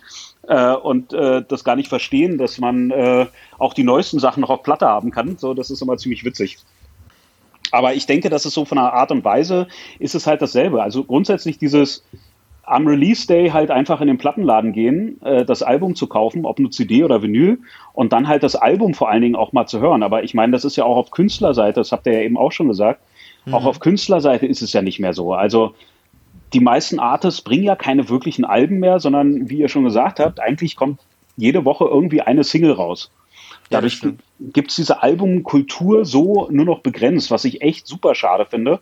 äh, 0.48 0.72
und 0.72 1.12
äh, 1.12 1.42
das 1.46 1.64
gar 1.64 1.76
nicht 1.76 1.88
verstehen, 1.88 2.38
dass 2.38 2.58
man 2.58 2.90
äh, 2.90 3.26
auch 3.58 3.74
die 3.74 3.84
neuesten 3.84 4.18
Sachen 4.18 4.40
noch 4.40 4.50
auf 4.50 4.62
Platte 4.62 4.86
haben 4.86 5.10
kann. 5.10 5.38
So, 5.38 5.54
das 5.54 5.70
ist 5.70 5.82
immer 5.82 5.96
ziemlich 5.96 6.24
witzig. 6.24 6.58
Aber 7.72 7.94
ich 7.94 8.06
denke, 8.06 8.30
dass 8.30 8.44
es 8.44 8.54
so 8.54 8.64
von 8.64 8.76
der 8.76 8.92
Art 8.92 9.10
und 9.10 9.24
Weise 9.24 9.66
ist 9.98 10.14
es 10.14 10.26
halt 10.26 10.42
dasselbe. 10.42 10.82
Also 10.82 11.04
grundsätzlich 11.04 11.58
dieses 11.58 12.04
am 12.66 12.86
Release 12.86 13.26
Day 13.26 13.50
halt 13.50 13.70
einfach 13.70 14.00
in 14.00 14.08
den 14.08 14.18
Plattenladen 14.18 14.72
gehen, 14.72 15.22
äh, 15.22 15.44
das 15.44 15.62
Album 15.62 15.94
zu 15.94 16.08
kaufen, 16.08 16.44
ob 16.44 16.58
nur 16.58 16.70
CD 16.70 17.04
oder 17.04 17.22
Vinyl, 17.22 17.60
und 17.94 18.12
dann 18.12 18.26
halt 18.26 18.42
das 18.42 18.56
Album 18.56 18.92
vor 18.92 19.08
allen 19.08 19.22
Dingen 19.22 19.36
auch 19.36 19.52
mal 19.52 19.66
zu 19.66 19.80
hören. 19.80 20.02
Aber 20.02 20.24
ich 20.24 20.34
meine, 20.34 20.52
das 20.52 20.64
ist 20.64 20.76
ja 20.76 20.84
auch 20.84 20.96
auf 20.96 21.12
Künstlerseite, 21.12 21.80
das 21.80 21.92
habt 21.92 22.06
ihr 22.06 22.14
ja 22.14 22.20
eben 22.20 22.36
auch 22.36 22.52
schon 22.52 22.68
gesagt, 22.68 23.00
mhm. 23.44 23.54
auch 23.54 23.64
auf 23.64 23.78
Künstlerseite 23.78 24.46
ist 24.46 24.62
es 24.62 24.72
ja 24.72 24.82
nicht 24.82 24.98
mehr 24.98 25.12
so. 25.12 25.32
Also 25.32 25.74
die 26.52 26.60
meisten 26.60 26.98
Artists 26.98 27.40
bringen 27.40 27.64
ja 27.64 27.76
keine 27.76 28.08
wirklichen 28.08 28.44
Alben 28.44 28.80
mehr, 28.80 28.98
sondern 28.98 29.48
wie 29.48 29.58
ihr 29.58 29.68
schon 29.68 29.84
gesagt 29.84 30.18
habt, 30.18 30.40
eigentlich 30.40 30.74
kommt 30.74 31.00
jede 31.36 31.64
Woche 31.64 31.84
irgendwie 31.84 32.22
eine 32.22 32.44
Single 32.44 32.72
raus. 32.72 33.10
Dadurch 33.70 34.02
ja, 34.02 34.12
gibt 34.38 34.70
es 34.70 34.76
diese 34.76 35.02
Albumkultur 35.02 36.04
so 36.04 36.48
nur 36.50 36.64
noch 36.64 36.80
begrenzt, 36.80 37.30
was 37.30 37.44
ich 37.44 37.62
echt 37.62 37.86
super 37.86 38.14
schade 38.14 38.46
finde, 38.46 38.80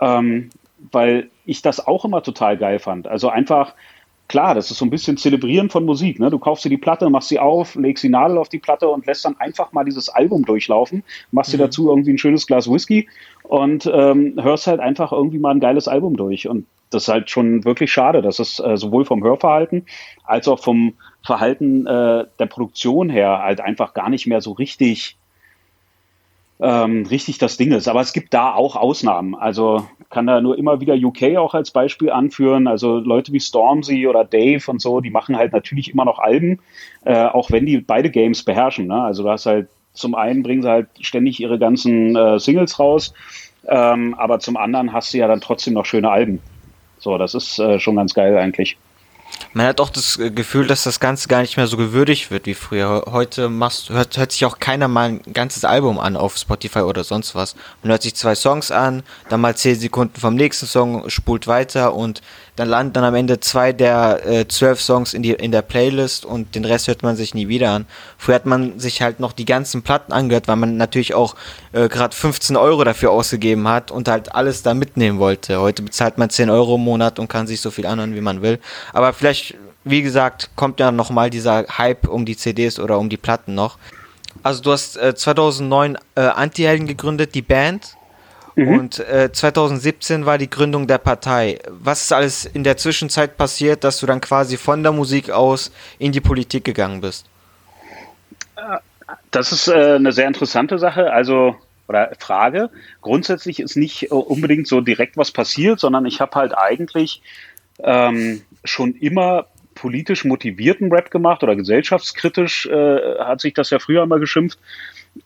ähm, 0.00 0.50
weil 0.90 1.30
ich 1.44 1.62
das 1.62 1.86
auch 1.86 2.04
immer 2.04 2.22
total 2.22 2.56
geil 2.56 2.78
fand. 2.78 3.06
Also 3.08 3.28
einfach, 3.28 3.74
klar, 4.28 4.54
das 4.54 4.70
ist 4.70 4.78
so 4.78 4.84
ein 4.84 4.90
bisschen 4.90 5.16
Zelebrieren 5.16 5.70
von 5.70 5.84
Musik. 5.84 6.18
Ne? 6.18 6.30
Du 6.30 6.38
kaufst 6.38 6.64
dir 6.64 6.68
die 6.68 6.78
Platte, 6.78 7.08
machst 7.10 7.28
sie 7.28 7.38
auf, 7.38 7.74
legst 7.74 8.04
die 8.04 8.08
Nadel 8.08 8.38
auf 8.38 8.48
die 8.48 8.58
Platte 8.58 8.88
und 8.88 9.06
lässt 9.06 9.24
dann 9.24 9.36
einfach 9.38 9.72
mal 9.72 9.84
dieses 9.84 10.08
Album 10.08 10.44
durchlaufen, 10.44 11.02
machst 11.30 11.52
mhm. 11.52 11.58
dir 11.58 11.64
dazu 11.64 11.88
irgendwie 11.88 12.12
ein 12.12 12.18
schönes 12.18 12.46
Glas 12.46 12.70
Whisky 12.70 13.08
und 13.42 13.90
ähm, 13.92 14.38
hörst 14.40 14.66
halt 14.66 14.80
einfach 14.80 15.12
irgendwie 15.12 15.38
mal 15.38 15.50
ein 15.50 15.60
geiles 15.60 15.88
Album 15.88 16.16
durch. 16.16 16.48
Und 16.48 16.66
das 16.90 17.04
ist 17.04 17.08
halt 17.08 17.30
schon 17.30 17.64
wirklich 17.64 17.92
schade, 17.92 18.22
dass 18.22 18.38
es 18.38 18.60
äh, 18.60 18.76
sowohl 18.76 19.04
vom 19.04 19.22
Hörverhalten 19.22 19.86
als 20.24 20.48
auch 20.48 20.60
vom 20.60 20.94
Verhalten 21.24 21.86
äh, 21.86 22.26
der 22.38 22.46
Produktion 22.46 23.10
her 23.10 23.40
halt 23.42 23.60
einfach 23.60 23.94
gar 23.94 24.08
nicht 24.08 24.26
mehr 24.26 24.40
so 24.40 24.52
richtig 24.52 25.16
ähm, 26.60 27.04
richtig 27.06 27.38
das 27.38 27.56
Ding 27.56 27.72
ist. 27.72 27.88
Aber 27.88 28.00
es 28.00 28.12
gibt 28.12 28.32
da 28.32 28.54
auch 28.54 28.76
Ausnahmen. 28.76 29.34
Also 29.34 29.86
kann 30.10 30.26
da 30.26 30.40
nur 30.40 30.56
immer 30.56 30.80
wieder 30.80 30.94
UK 30.94 31.36
auch 31.36 31.54
als 31.54 31.72
Beispiel 31.72 32.10
anführen. 32.10 32.68
Also 32.68 32.98
Leute 32.98 33.32
wie 33.32 33.40
Stormzy 33.40 34.06
oder 34.06 34.24
Dave 34.24 34.62
und 34.70 34.80
so, 34.80 35.00
die 35.00 35.10
machen 35.10 35.36
halt 35.36 35.52
natürlich 35.52 35.92
immer 35.92 36.04
noch 36.04 36.20
Alben, 36.20 36.60
äh, 37.04 37.24
auch 37.24 37.50
wenn 37.50 37.66
die 37.66 37.78
beide 37.78 38.10
Games 38.10 38.44
beherrschen. 38.44 38.86
Ne? 38.86 39.02
Also 39.02 39.24
du 39.24 39.30
hast 39.30 39.46
halt 39.46 39.68
zum 39.92 40.14
einen 40.14 40.42
bringen 40.42 40.62
sie 40.62 40.70
halt 40.70 40.88
ständig 41.00 41.40
ihre 41.40 41.58
ganzen 41.58 42.16
äh, 42.16 42.38
Singles 42.38 42.78
raus, 42.78 43.12
ähm, 43.66 44.14
aber 44.14 44.38
zum 44.38 44.56
anderen 44.56 44.92
hast 44.92 45.12
du 45.12 45.18
ja 45.18 45.28
dann 45.28 45.40
trotzdem 45.40 45.74
noch 45.74 45.84
schöne 45.84 46.10
Alben. 46.10 46.40
So, 46.98 47.18
das 47.18 47.34
ist 47.34 47.58
äh, 47.58 47.78
schon 47.78 47.96
ganz 47.96 48.14
geil 48.14 48.36
eigentlich. 48.38 48.78
Man 49.54 49.66
hat 49.66 49.80
auch 49.80 49.90
das 49.90 50.18
äh, 50.18 50.30
Gefühl, 50.30 50.66
dass 50.66 50.84
das 50.84 50.98
Ganze 50.98 51.28
gar 51.28 51.42
nicht 51.42 51.56
mehr 51.56 51.66
so 51.66 51.76
gewürdigt 51.76 52.30
wird 52.30 52.46
wie 52.46 52.54
früher. 52.54 53.04
Heute 53.10 53.50
machst, 53.50 53.90
hört, 53.90 54.16
hört 54.16 54.32
sich 54.32 54.44
auch 54.46 54.58
keiner 54.58 54.88
mal 54.88 55.10
ein 55.10 55.32
ganzes 55.32 55.64
Album 55.64 55.98
an 55.98 56.16
auf 56.16 56.38
Spotify 56.38 56.80
oder 56.80 57.04
sonst 57.04 57.34
was. 57.34 57.54
Man 57.82 57.90
hört 57.90 58.02
sich 58.02 58.14
zwei 58.14 58.34
Songs 58.34 58.70
an, 58.70 59.02
dann 59.28 59.40
mal 59.40 59.54
zehn 59.54 59.78
Sekunden 59.78 60.18
vom 60.18 60.34
nächsten 60.34 60.66
Song, 60.66 61.10
spult 61.10 61.46
weiter 61.46 61.94
und 61.94 62.22
dann 62.56 62.68
landen 62.68 62.92
dann 62.92 63.04
am 63.04 63.14
Ende 63.14 63.40
zwei 63.40 63.72
der 63.72 64.26
äh, 64.26 64.48
zwölf 64.48 64.80
Songs 64.80 65.14
in, 65.14 65.22
die, 65.22 65.32
in 65.32 65.52
der 65.52 65.62
Playlist 65.62 66.26
und 66.26 66.54
den 66.54 66.66
Rest 66.66 66.86
hört 66.86 67.02
man 67.02 67.16
sich 67.16 67.34
nie 67.34 67.48
wieder 67.48 67.70
an. 67.70 67.86
Früher 68.18 68.34
hat 68.34 68.46
man 68.46 68.78
sich 68.78 69.00
halt 69.00 69.20
noch 69.20 69.32
die 69.32 69.46
ganzen 69.46 69.82
Platten 69.82 70.12
angehört, 70.12 70.48
weil 70.48 70.56
man 70.56 70.76
natürlich 70.76 71.14
auch 71.14 71.34
äh, 71.72 71.88
gerade 71.88 72.14
15 72.14 72.56
Euro 72.56 72.84
dafür 72.84 73.10
ausgegeben 73.10 73.66
hat 73.68 73.90
und 73.90 74.06
halt 74.08 74.34
alles 74.34 74.62
da 74.62 74.74
mitnehmen 74.74 75.18
wollte. 75.18 75.60
Heute 75.60 75.82
bezahlt 75.82 76.18
man 76.18 76.28
10 76.28 76.50
Euro 76.50 76.74
im 76.74 76.82
Monat 76.82 77.18
und 77.18 77.28
kann 77.28 77.46
sich 77.46 77.62
so 77.62 77.70
viel 77.70 77.86
anhören, 77.86 78.14
wie 78.14 78.20
man 78.20 78.42
will. 78.42 78.58
Aber 78.92 79.14
vielleicht, 79.22 79.54
wie 79.84 80.02
gesagt, 80.02 80.50
kommt 80.56 80.80
ja 80.80 80.90
nochmal 80.90 81.30
dieser 81.30 81.64
Hype 81.78 82.08
um 82.08 82.24
die 82.24 82.36
CDs 82.36 82.80
oder 82.80 82.98
um 82.98 83.08
die 83.08 83.16
Platten 83.16 83.54
noch. 83.54 83.78
Also 84.42 84.60
du 84.64 84.72
hast 84.72 84.96
äh, 84.96 85.14
2009 85.14 85.96
äh, 86.16 86.22
Anti-Helden 86.22 86.88
gegründet, 86.88 87.36
die 87.36 87.42
Band. 87.42 87.96
Mhm. 88.56 88.78
Und 88.80 88.98
äh, 88.98 89.30
2017 89.32 90.26
war 90.26 90.38
die 90.38 90.50
Gründung 90.50 90.88
der 90.88 90.98
Partei. 90.98 91.60
Was 91.68 92.02
ist 92.02 92.12
alles 92.12 92.44
in 92.46 92.64
der 92.64 92.76
Zwischenzeit 92.76 93.36
passiert, 93.36 93.84
dass 93.84 94.00
du 94.00 94.06
dann 94.06 94.20
quasi 94.20 94.56
von 94.56 94.82
der 94.82 94.90
Musik 94.90 95.30
aus 95.30 95.70
in 96.00 96.10
die 96.10 96.20
Politik 96.20 96.64
gegangen 96.64 97.00
bist? 97.00 97.24
Das 99.30 99.52
ist 99.52 99.68
äh, 99.68 99.94
eine 99.94 100.10
sehr 100.10 100.26
interessante 100.26 100.80
Sache. 100.80 101.12
Also 101.12 101.54
oder 101.86 102.10
Frage. 102.18 102.70
Grundsätzlich 103.02 103.60
ist 103.60 103.76
nicht 103.76 104.10
äh, 104.10 104.14
unbedingt 104.14 104.66
so 104.66 104.80
direkt 104.80 105.16
was 105.16 105.30
passiert, 105.30 105.78
sondern 105.78 106.06
ich 106.06 106.20
habe 106.20 106.34
halt 106.34 106.58
eigentlich 106.58 107.22
ähm, 107.84 108.42
schon 108.64 108.94
immer 108.94 109.46
politisch 109.74 110.24
motivierten 110.24 110.92
Rap 110.92 111.10
gemacht 111.10 111.42
oder 111.42 111.56
gesellschaftskritisch 111.56 112.66
äh, 112.66 113.18
hat 113.18 113.40
sich 113.40 113.54
das 113.54 113.70
ja 113.70 113.78
früher 113.78 114.06
mal 114.06 114.20
geschimpft. 114.20 114.58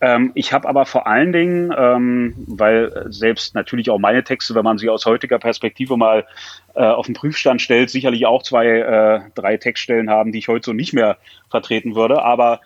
Ähm, 0.01 0.33
ich 0.35 0.53
habe 0.53 0.69
aber 0.69 0.85
vor 0.85 1.07
allen 1.07 1.33
Dingen, 1.33 1.73
ähm, 1.77 2.35
weil 2.47 3.07
selbst 3.09 3.55
natürlich 3.55 3.91
auch 3.91 3.99
meine 3.99 4.25
Texte, 4.25 4.55
wenn 4.55 4.65
man 4.65 4.79
sie 4.79 4.89
aus 4.89 5.07
heutiger 5.07 5.39
Perspektive 5.39 5.97
mal 5.97 6.27
äh, 6.75 6.83
auf 6.83 7.07
den 7.07 7.15
Prüfstand 7.15 7.63
stellt, 7.63 7.91
sicherlich 7.91 8.27
auch 8.27 8.43
zwei, 8.43 8.67
äh, 8.67 9.21
drei 9.35 9.57
Textstellen 9.57 10.11
haben, 10.11 10.33
die 10.33 10.39
ich 10.39 10.49
heute 10.49 10.67
so 10.67 10.73
nicht 10.73 10.93
mehr 10.93 11.19
vertreten 11.51 11.95
würde. 11.95 12.23
Aber 12.23 12.61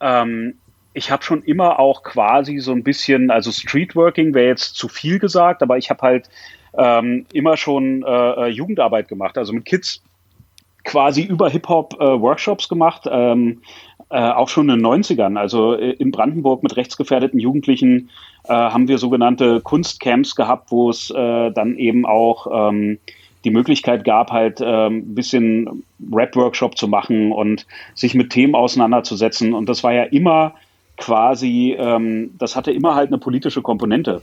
ähm, 0.00 0.54
ich 0.92 1.10
habe 1.10 1.22
schon 1.22 1.42
immer 1.42 1.78
auch 1.78 2.02
quasi 2.02 2.58
so 2.58 2.72
ein 2.72 2.82
bisschen, 2.82 3.30
also 3.30 3.52
Streetworking 3.52 4.34
wäre 4.34 4.48
jetzt 4.48 4.74
zu 4.74 4.88
viel 4.88 5.18
gesagt, 5.18 5.62
aber 5.62 5.78
ich 5.78 5.88
habe 5.88 6.02
halt 6.02 6.28
ähm, 6.76 7.26
immer 7.32 7.56
schon 7.56 8.02
äh, 8.02 8.06
äh 8.06 8.48
Jugendarbeit 8.48 9.08
gemacht, 9.08 9.38
also 9.38 9.52
mit 9.52 9.64
Kids 9.64 10.02
quasi 10.84 11.22
über 11.22 11.50
Hip-Hop 11.50 11.94
äh, 12.00 12.20
Workshops 12.20 12.68
gemacht. 12.68 13.06
Ähm, 13.10 13.60
äh, 14.10 14.18
auch 14.18 14.48
schon 14.48 14.68
in 14.68 14.80
den 14.80 14.86
90ern. 14.86 15.38
Also 15.38 15.74
äh, 15.74 15.92
in 15.92 16.10
Brandenburg 16.10 16.62
mit 16.64 16.76
rechtsgefährdeten 16.76 17.38
Jugendlichen 17.38 18.10
äh, 18.44 18.52
haben 18.52 18.88
wir 18.88 18.98
sogenannte 18.98 19.60
Kunstcamps 19.60 20.34
gehabt, 20.34 20.72
wo 20.72 20.90
es 20.90 21.10
äh, 21.10 21.50
dann 21.52 21.76
eben 21.76 22.04
auch 22.06 22.48
ähm, 22.52 22.98
die 23.44 23.50
Möglichkeit 23.50 24.04
gab, 24.04 24.32
halt 24.32 24.60
ähm, 24.60 24.96
ein 24.98 25.14
bisschen 25.14 25.84
Rap-Workshop 26.12 26.76
zu 26.76 26.88
machen 26.88 27.32
und 27.32 27.66
sich 27.94 28.14
mit 28.14 28.30
Themen 28.30 28.54
auseinanderzusetzen. 28.54 29.54
Und 29.54 29.68
das 29.68 29.84
war 29.84 29.92
ja 29.92 30.02
immer 30.02 30.54
quasi, 30.96 31.76
ähm, 31.78 32.32
das 32.36 32.56
hatte 32.56 32.72
immer 32.72 32.96
halt 32.96 33.08
eine 33.08 33.18
politische 33.18 33.62
Komponente. 33.62 34.22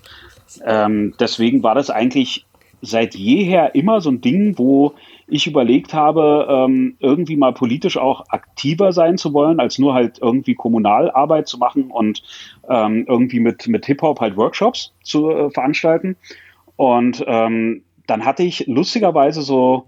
Ähm, 0.64 1.14
deswegen 1.20 1.64
war 1.64 1.76
das 1.76 1.90
eigentlich 1.90 2.46
seit 2.82 3.16
jeher 3.16 3.76
immer 3.76 4.02
so 4.02 4.10
ein 4.10 4.22
Ding, 4.22 4.58
wo 4.58 4.94
ich 5.28 5.48
überlegt 5.48 5.94
habe, 5.94 6.48
ähm, 6.50 6.96
irgendwie 7.00 7.36
mal 7.36 7.54
politisch 7.54 7.98
auch 7.98 8.26
aktiver 8.30 8.94
sein 8.94 9.18
zu 9.18 9.34
wollen, 9.34 9.60
als 9.60 9.78
nur 9.78 9.94
halt 9.94 10.20
irgendwie 10.22 10.56
Kommunalarbeit 10.56 11.48
zu 11.48 11.58
machen 11.58 11.92
und 11.92 12.24
ähm, 12.70 13.06
irgendwie 13.08 13.40
mit, 13.40 13.68
mit 13.68 13.86
Hip-Hop 13.86 14.22
halt 14.22 14.38
Workshops 14.38 14.94
zu 15.04 15.30
äh, 15.32 15.50
veranstalten. 15.50 16.16
Und 16.76 17.24
ähm, 17.28 17.84
dann 18.06 18.26
hatte 18.26 18.44
ich 18.44 18.68
lustigerweise 18.68 19.42
so 19.42 19.88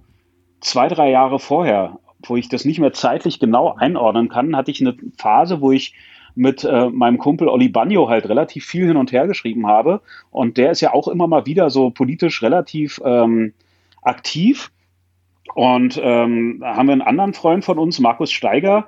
zwei, 0.59 0.87
drei 0.89 1.09
Jahre 1.09 1.39
vorher, 1.39 1.99
wo 2.23 2.35
ich 2.35 2.49
das 2.49 2.65
nicht 2.65 2.79
mehr 2.79 2.91
zeitlich 2.91 3.39
genau 3.39 3.75
einordnen 3.75 4.27
kann, 4.27 4.57
hatte 4.57 4.71
ich 4.71 4.81
eine 4.81 4.97
Phase, 5.17 5.61
wo 5.61 5.71
ich 5.71 5.93
mit 6.39 6.63
äh, 6.63 6.89
meinem 6.89 7.17
Kumpel 7.17 7.49
Olli 7.49 7.67
Bagno 7.67 8.07
halt 8.07 8.29
relativ 8.29 8.65
viel 8.65 8.87
hin 8.87 8.95
und 8.95 9.11
her 9.11 9.27
geschrieben 9.27 9.67
habe. 9.67 10.01
Und 10.31 10.57
der 10.57 10.71
ist 10.71 10.79
ja 10.79 10.93
auch 10.93 11.09
immer 11.09 11.27
mal 11.27 11.45
wieder 11.45 11.69
so 11.69 11.89
politisch 11.89 12.41
relativ 12.41 13.01
ähm, 13.03 13.53
aktiv. 14.01 14.71
Und 15.53 15.99
ähm, 16.01 16.63
haben 16.63 16.87
wir 16.87 16.93
einen 16.93 17.01
anderen 17.01 17.33
Freund 17.33 17.65
von 17.65 17.77
uns, 17.77 17.99
Markus 17.99 18.31
Steiger, 18.31 18.87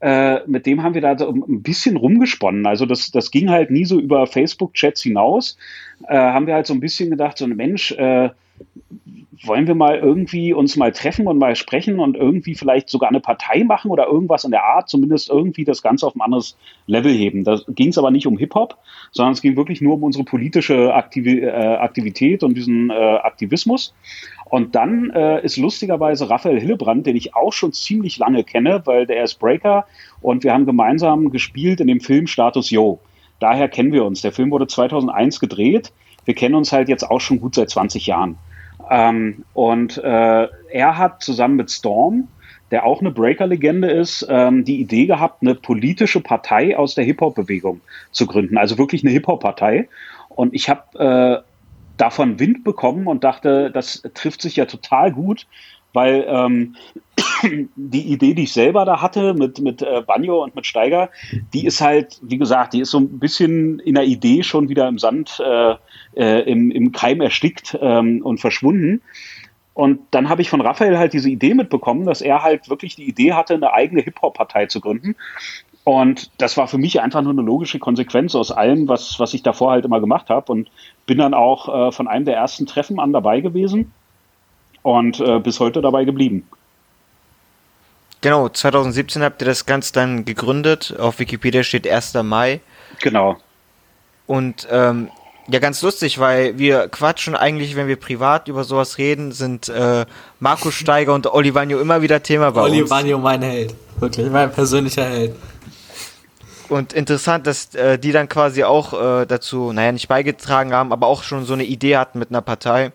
äh, 0.00 0.40
mit 0.46 0.66
dem 0.66 0.82
haben 0.82 0.94
wir 0.94 1.00
da 1.00 1.16
so 1.16 1.30
ein 1.30 1.62
bisschen 1.62 1.96
rumgesponnen. 1.96 2.66
Also 2.66 2.84
das, 2.84 3.10
das 3.10 3.30
ging 3.30 3.48
halt 3.48 3.70
nie 3.70 3.86
so 3.86 3.98
über 3.98 4.26
Facebook-Chats 4.26 5.02
hinaus. 5.02 5.56
Äh, 6.06 6.16
haben 6.16 6.46
wir 6.46 6.54
halt 6.54 6.66
so 6.66 6.74
ein 6.74 6.80
bisschen 6.80 7.10
gedacht, 7.10 7.38
so 7.38 7.46
ein 7.46 7.56
Mensch, 7.56 7.92
äh, 7.92 8.30
wollen 9.42 9.66
wir 9.66 9.74
mal 9.74 9.96
irgendwie 9.98 10.52
uns 10.52 10.76
mal 10.76 10.92
treffen 10.92 11.26
und 11.26 11.38
mal 11.38 11.56
sprechen 11.56 11.98
und 11.98 12.16
irgendwie 12.16 12.54
vielleicht 12.54 12.90
sogar 12.90 13.08
eine 13.08 13.20
Partei 13.20 13.64
machen 13.64 13.90
oder 13.90 14.06
irgendwas 14.06 14.44
in 14.44 14.50
der 14.50 14.64
Art, 14.64 14.88
zumindest 14.88 15.30
irgendwie 15.30 15.64
das 15.64 15.82
Ganze 15.82 16.06
auf 16.06 16.14
ein 16.14 16.20
anderes 16.20 16.56
Level 16.86 17.12
heben. 17.12 17.44
Da 17.44 17.58
ging 17.68 17.88
es 17.88 17.98
aber 17.98 18.10
nicht 18.10 18.26
um 18.26 18.36
Hip-Hop, 18.36 18.76
sondern 19.12 19.32
es 19.32 19.40
ging 19.40 19.56
wirklich 19.56 19.80
nur 19.80 19.94
um 19.94 20.02
unsere 20.02 20.24
politische 20.24 20.94
Aktiv 20.94 21.26
äh, 21.26 21.50
Aktivität 21.50 22.42
und 22.42 22.54
diesen 22.54 22.90
äh, 22.90 22.94
Aktivismus. 22.94 23.94
Und 24.44 24.74
dann 24.74 25.10
äh, 25.10 25.42
ist 25.44 25.56
lustigerweise 25.56 26.28
Raphael 26.28 26.60
Hillebrand, 26.60 27.06
den 27.06 27.16
ich 27.16 27.34
auch 27.34 27.52
schon 27.52 27.72
ziemlich 27.72 28.18
lange 28.18 28.44
kenne, 28.44 28.82
weil 28.84 29.06
der 29.06 29.24
ist 29.24 29.38
Breaker 29.38 29.86
und 30.20 30.44
wir 30.44 30.52
haben 30.52 30.66
gemeinsam 30.66 31.30
gespielt 31.30 31.80
in 31.80 31.86
dem 31.86 32.00
Film 32.00 32.26
Status 32.26 32.70
Yo. 32.70 33.00
Daher 33.38 33.68
kennen 33.68 33.92
wir 33.92 34.04
uns. 34.04 34.20
Der 34.20 34.32
Film 34.32 34.50
wurde 34.50 34.66
2001 34.66 35.40
gedreht. 35.40 35.92
Wir 36.26 36.34
kennen 36.34 36.54
uns 36.54 36.72
halt 36.72 36.90
jetzt 36.90 37.10
auch 37.10 37.20
schon 37.20 37.40
gut 37.40 37.54
seit 37.54 37.70
20 37.70 38.06
Jahren. 38.06 38.36
Ähm, 38.90 39.44
und 39.54 39.98
äh, 39.98 40.48
er 40.72 40.98
hat 40.98 41.22
zusammen 41.22 41.56
mit 41.56 41.70
Storm, 41.70 42.28
der 42.70 42.84
auch 42.84 43.00
eine 43.00 43.10
Breaker-Legende 43.10 43.90
ist, 43.90 44.26
ähm, 44.28 44.64
die 44.64 44.80
Idee 44.80 45.06
gehabt, 45.06 45.42
eine 45.42 45.54
politische 45.54 46.20
Partei 46.20 46.76
aus 46.76 46.94
der 46.94 47.04
Hip-Hop-Bewegung 47.04 47.80
zu 48.10 48.26
gründen. 48.26 48.58
Also 48.58 48.78
wirklich 48.78 49.02
eine 49.02 49.12
Hip-Hop-Partei. 49.12 49.88
Und 50.28 50.54
ich 50.54 50.68
habe 50.68 51.42
äh, 51.42 51.50
davon 51.96 52.38
Wind 52.38 52.64
bekommen 52.64 53.06
und 53.06 53.24
dachte, 53.24 53.70
das 53.70 54.02
trifft 54.14 54.42
sich 54.42 54.56
ja 54.56 54.66
total 54.66 55.12
gut, 55.12 55.46
weil 55.92 56.24
ähm, 56.28 56.76
die 57.76 58.12
Idee, 58.12 58.34
die 58.34 58.44
ich 58.44 58.52
selber 58.52 58.84
da 58.84 59.00
hatte 59.02 59.34
mit, 59.34 59.60
mit 59.60 59.82
äh, 59.82 60.02
Banjo 60.06 60.42
und 60.42 60.54
mit 60.54 60.66
Steiger, 60.66 61.10
die 61.52 61.66
ist 61.66 61.80
halt, 61.80 62.18
wie 62.22 62.38
gesagt, 62.38 62.72
die 62.72 62.80
ist 62.80 62.90
so 62.90 62.98
ein 62.98 63.18
bisschen 63.18 63.80
in 63.80 63.94
der 63.94 64.04
Idee 64.04 64.42
schon 64.42 64.68
wieder 64.68 64.88
im 64.88 64.98
Sand, 64.98 65.42
äh, 65.44 65.74
äh, 66.16 66.40
im, 66.50 66.70
im 66.70 66.92
Keim 66.92 67.20
erstickt 67.20 67.78
ähm, 67.80 68.22
und 68.22 68.40
verschwunden. 68.40 69.02
Und 69.74 70.00
dann 70.10 70.28
habe 70.28 70.42
ich 70.42 70.50
von 70.50 70.60
Raphael 70.60 70.98
halt 70.98 71.12
diese 71.12 71.30
Idee 71.30 71.54
mitbekommen, 71.54 72.04
dass 72.04 72.20
er 72.20 72.42
halt 72.42 72.68
wirklich 72.68 72.96
die 72.96 73.08
Idee 73.08 73.32
hatte, 73.32 73.54
eine 73.54 73.72
eigene 73.72 74.02
Hip-Hop-Partei 74.02 74.66
zu 74.66 74.80
gründen. 74.80 75.16
Und 75.84 76.30
das 76.38 76.56
war 76.56 76.68
für 76.68 76.78
mich 76.78 77.00
einfach 77.00 77.22
nur 77.22 77.32
eine 77.32 77.42
logische 77.42 77.78
Konsequenz 77.78 78.34
aus 78.34 78.52
allem, 78.52 78.88
was, 78.88 79.18
was 79.18 79.32
ich 79.32 79.42
davor 79.42 79.70
halt 79.70 79.84
immer 79.84 80.00
gemacht 80.00 80.28
habe. 80.28 80.52
Und 80.52 80.70
bin 81.06 81.18
dann 81.18 81.34
auch 81.34 81.88
äh, 81.88 81.92
von 81.92 82.08
einem 82.08 82.26
der 82.26 82.36
ersten 82.36 82.66
Treffen 82.66 83.00
an 83.00 83.12
dabei 83.12 83.40
gewesen 83.40 83.92
und 84.82 85.20
äh, 85.20 85.38
bis 85.38 85.60
heute 85.60 85.80
dabei 85.80 86.04
geblieben. 86.04 86.46
Genau, 88.20 88.48
2017 88.50 89.22
habt 89.22 89.40
ihr 89.40 89.46
das 89.46 89.64
Ganze 89.64 89.94
dann 89.94 90.26
gegründet. 90.26 90.94
Auf 90.98 91.18
Wikipedia 91.20 91.62
steht 91.62 91.88
1. 91.88 92.14
Mai. 92.22 92.60
Genau. 93.00 93.38
Und 94.26 94.68
ähm, 94.70 95.08
ja, 95.50 95.58
ganz 95.58 95.82
lustig, 95.82 96.18
weil 96.18 96.58
wir 96.58 96.88
quatschen 96.88 97.34
eigentlich, 97.34 97.76
wenn 97.76 97.88
wir 97.88 97.96
privat 97.96 98.48
über 98.48 98.64
sowas 98.64 98.98
reden, 98.98 99.32
sind 99.32 99.68
äh, 99.68 100.06
Markus 100.38 100.74
Steiger 100.74 101.14
und 101.14 101.26
Olivanio 101.26 101.80
immer 101.80 102.02
wieder 102.02 102.22
Thema 102.22 102.52
bei 102.52 102.62
Olivanio 102.62 102.82
uns. 102.82 102.92
Olivanio 102.92 103.18
mein 103.18 103.42
Held. 103.42 103.74
Wirklich, 103.98 104.30
mein 104.30 104.52
persönlicher 104.52 105.04
Held. 105.04 105.34
Und 106.68 106.92
interessant, 106.92 107.48
dass 107.48 107.74
äh, 107.74 107.98
die 107.98 108.12
dann 108.12 108.28
quasi 108.28 108.62
auch 108.62 108.92
äh, 108.92 109.26
dazu, 109.26 109.72
naja, 109.72 109.90
nicht 109.90 110.06
beigetragen 110.06 110.72
haben, 110.72 110.92
aber 110.92 111.08
auch 111.08 111.24
schon 111.24 111.44
so 111.44 111.54
eine 111.54 111.64
Idee 111.64 111.96
hatten 111.96 112.20
mit 112.20 112.30
einer 112.30 112.42
Partei. 112.42 112.92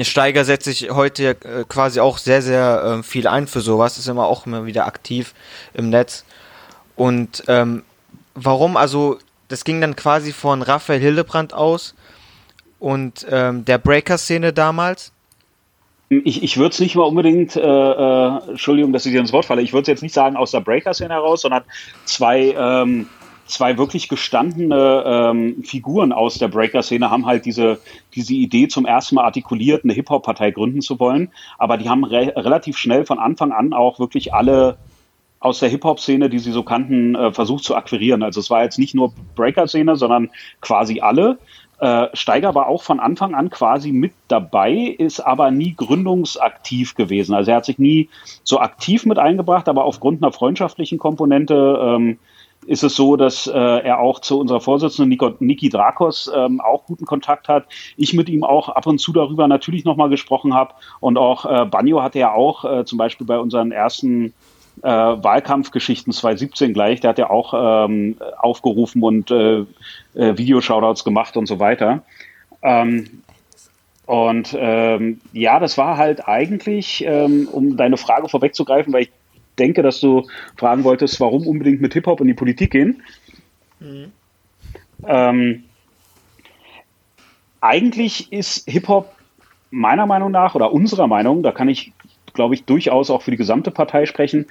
Steiger 0.00 0.44
setzt 0.44 0.64
sich 0.64 0.90
heute 0.90 1.28
äh, 1.28 1.64
quasi 1.68 2.00
auch 2.00 2.18
sehr, 2.18 2.42
sehr 2.42 2.98
äh, 2.98 3.02
viel 3.04 3.28
ein 3.28 3.46
für 3.46 3.60
sowas, 3.60 3.98
ist 3.98 4.08
immer 4.08 4.26
auch 4.26 4.46
immer 4.46 4.66
wieder 4.66 4.86
aktiv 4.86 5.32
im 5.74 5.90
Netz. 5.90 6.24
Und 6.96 7.44
ähm, 7.46 7.84
warum? 8.34 8.76
Also, 8.76 9.18
das 9.48 9.64
ging 9.64 9.80
dann 9.80 9.96
quasi 9.96 10.32
von 10.32 10.62
Raphael 10.62 11.00
Hildebrand 11.00 11.54
aus 11.54 11.94
und 12.78 13.26
ähm, 13.30 13.64
der 13.64 13.78
Breaker-Szene 13.78 14.52
damals. 14.52 15.12
Ich, 16.08 16.42
ich 16.42 16.56
würde 16.56 16.70
es 16.70 16.78
nicht 16.78 16.94
mal 16.94 17.02
unbedingt, 17.02 17.56
äh, 17.56 17.60
äh, 17.60 18.50
Entschuldigung, 18.50 18.92
dass 18.92 19.06
ich 19.06 19.12
dir 19.12 19.20
ins 19.20 19.32
Wort 19.32 19.46
falle, 19.46 19.62
ich 19.62 19.72
würde 19.72 19.82
es 19.82 19.88
jetzt 19.88 20.02
nicht 20.02 20.14
sagen 20.14 20.36
aus 20.36 20.52
der 20.52 20.60
Breaker-Szene 20.60 21.14
heraus, 21.14 21.42
sondern 21.42 21.64
zwei 22.04 22.54
ähm, 22.56 23.08
zwei 23.46 23.78
wirklich 23.78 24.08
gestandene 24.08 25.04
ähm, 25.06 25.62
Figuren 25.64 26.12
aus 26.12 26.38
der 26.38 26.48
Breaker-Szene 26.48 27.10
haben 27.10 27.26
halt 27.26 27.46
diese, 27.46 27.78
diese 28.14 28.34
Idee 28.34 28.68
zum 28.68 28.86
ersten 28.86 29.14
Mal 29.14 29.24
artikuliert, 29.24 29.84
eine 29.84 29.92
Hip-Hop-Partei 29.92 30.50
gründen 30.50 30.82
zu 30.82 30.98
wollen. 30.98 31.30
Aber 31.58 31.76
die 31.76 31.88
haben 31.88 32.04
re 32.04 32.32
relativ 32.36 32.76
schnell 32.76 33.06
von 33.06 33.18
Anfang 33.18 33.52
an 33.52 33.72
auch 33.72 33.98
wirklich 33.98 34.34
alle 34.34 34.76
aus 35.40 35.60
der 35.60 35.68
Hip-Hop-Szene, 35.68 36.30
die 36.30 36.38
sie 36.38 36.52
so 36.52 36.62
kannten, 36.62 37.14
äh, 37.14 37.32
versucht 37.32 37.64
zu 37.64 37.76
akquirieren. 37.76 38.22
Also 38.22 38.40
es 38.40 38.50
war 38.50 38.62
jetzt 38.62 38.78
nicht 38.78 38.94
nur 38.94 39.12
Breaker-Szene, 39.34 39.96
sondern 39.96 40.30
quasi 40.60 41.00
alle. 41.00 41.38
Äh, 41.78 42.06
Steiger 42.14 42.54
war 42.54 42.68
auch 42.68 42.82
von 42.82 43.00
Anfang 43.00 43.34
an 43.34 43.50
quasi 43.50 43.92
mit 43.92 44.12
dabei, 44.28 44.72
ist 44.98 45.20
aber 45.20 45.50
nie 45.50 45.74
gründungsaktiv 45.74 46.94
gewesen. 46.94 47.34
Also 47.34 47.50
er 47.50 47.58
hat 47.58 47.66
sich 47.66 47.78
nie 47.78 48.08
so 48.44 48.60
aktiv 48.60 49.04
mit 49.04 49.18
eingebracht, 49.18 49.68
aber 49.68 49.84
aufgrund 49.84 50.22
einer 50.22 50.32
freundschaftlichen 50.32 50.98
Komponente 50.98 51.78
ähm, 51.82 52.18
ist 52.66 52.82
es 52.82 52.96
so, 52.96 53.16
dass 53.16 53.46
äh, 53.46 53.52
er 53.52 54.00
auch 54.00 54.20
zu 54.20 54.40
unserer 54.40 54.60
Vorsitzenden 54.60 55.10
Nico, 55.10 55.34
Niki 55.38 55.68
Drakos 55.68 56.30
ähm, 56.34 56.60
auch 56.60 56.84
guten 56.84 57.04
Kontakt 57.04 57.48
hat. 57.48 57.66
Ich 57.96 58.14
mit 58.14 58.28
ihm 58.28 58.42
auch 58.42 58.68
ab 58.68 58.86
und 58.86 58.98
zu 58.98 59.12
darüber 59.12 59.46
natürlich 59.46 59.84
nochmal 59.84 60.08
gesprochen 60.08 60.54
habe. 60.54 60.74
Und 61.00 61.18
auch 61.18 61.44
äh, 61.44 61.66
Banjo 61.66 62.02
hatte 62.02 62.18
ja 62.18 62.32
auch 62.32 62.64
äh, 62.64 62.84
zum 62.84 62.98
Beispiel 62.98 63.26
bei 63.26 63.38
unseren 63.38 63.70
ersten 63.70 64.34
äh, 64.82 64.88
Wahlkampfgeschichten 64.88 66.12
2017 66.12 66.74
gleich, 66.74 67.00
der 67.00 67.10
hat 67.10 67.18
ja 67.18 67.30
auch 67.30 67.86
ähm, 67.86 68.16
aufgerufen 68.38 69.02
und 69.02 69.30
äh, 69.30 69.60
äh, 70.14 70.38
Videoshoutouts 70.38 71.04
gemacht 71.04 71.36
und 71.36 71.46
so 71.46 71.58
weiter. 71.58 72.02
Ähm, 72.62 73.22
und 74.06 74.56
ähm, 74.58 75.20
ja, 75.32 75.58
das 75.58 75.76
war 75.76 75.96
halt 75.96 76.28
eigentlich, 76.28 77.04
ähm, 77.06 77.48
um 77.50 77.76
deine 77.76 77.96
Frage 77.96 78.28
vorwegzugreifen, 78.28 78.92
weil 78.92 79.02
ich 79.02 79.10
denke, 79.58 79.82
dass 79.82 80.00
du 80.00 80.28
fragen 80.56 80.84
wolltest, 80.84 81.18
warum 81.20 81.46
unbedingt 81.46 81.80
mit 81.80 81.92
Hip-Hop 81.94 82.20
in 82.20 82.28
die 82.28 82.34
Politik 82.34 82.70
gehen. 82.70 83.02
Mhm. 83.80 84.12
Ähm, 85.06 85.64
eigentlich 87.60 88.32
ist 88.32 88.70
Hip-Hop 88.70 89.12
meiner 89.70 90.06
Meinung 90.06 90.30
nach 90.30 90.54
oder 90.54 90.72
unserer 90.72 91.06
Meinung, 91.08 91.42
da 91.42 91.52
kann 91.52 91.68
ich, 91.68 91.92
glaube 92.36 92.54
ich, 92.54 92.64
durchaus 92.64 93.10
auch 93.10 93.22
für 93.22 93.32
die 93.32 93.36
gesamte 93.36 93.72
Partei 93.72 94.06
sprechen, 94.06 94.46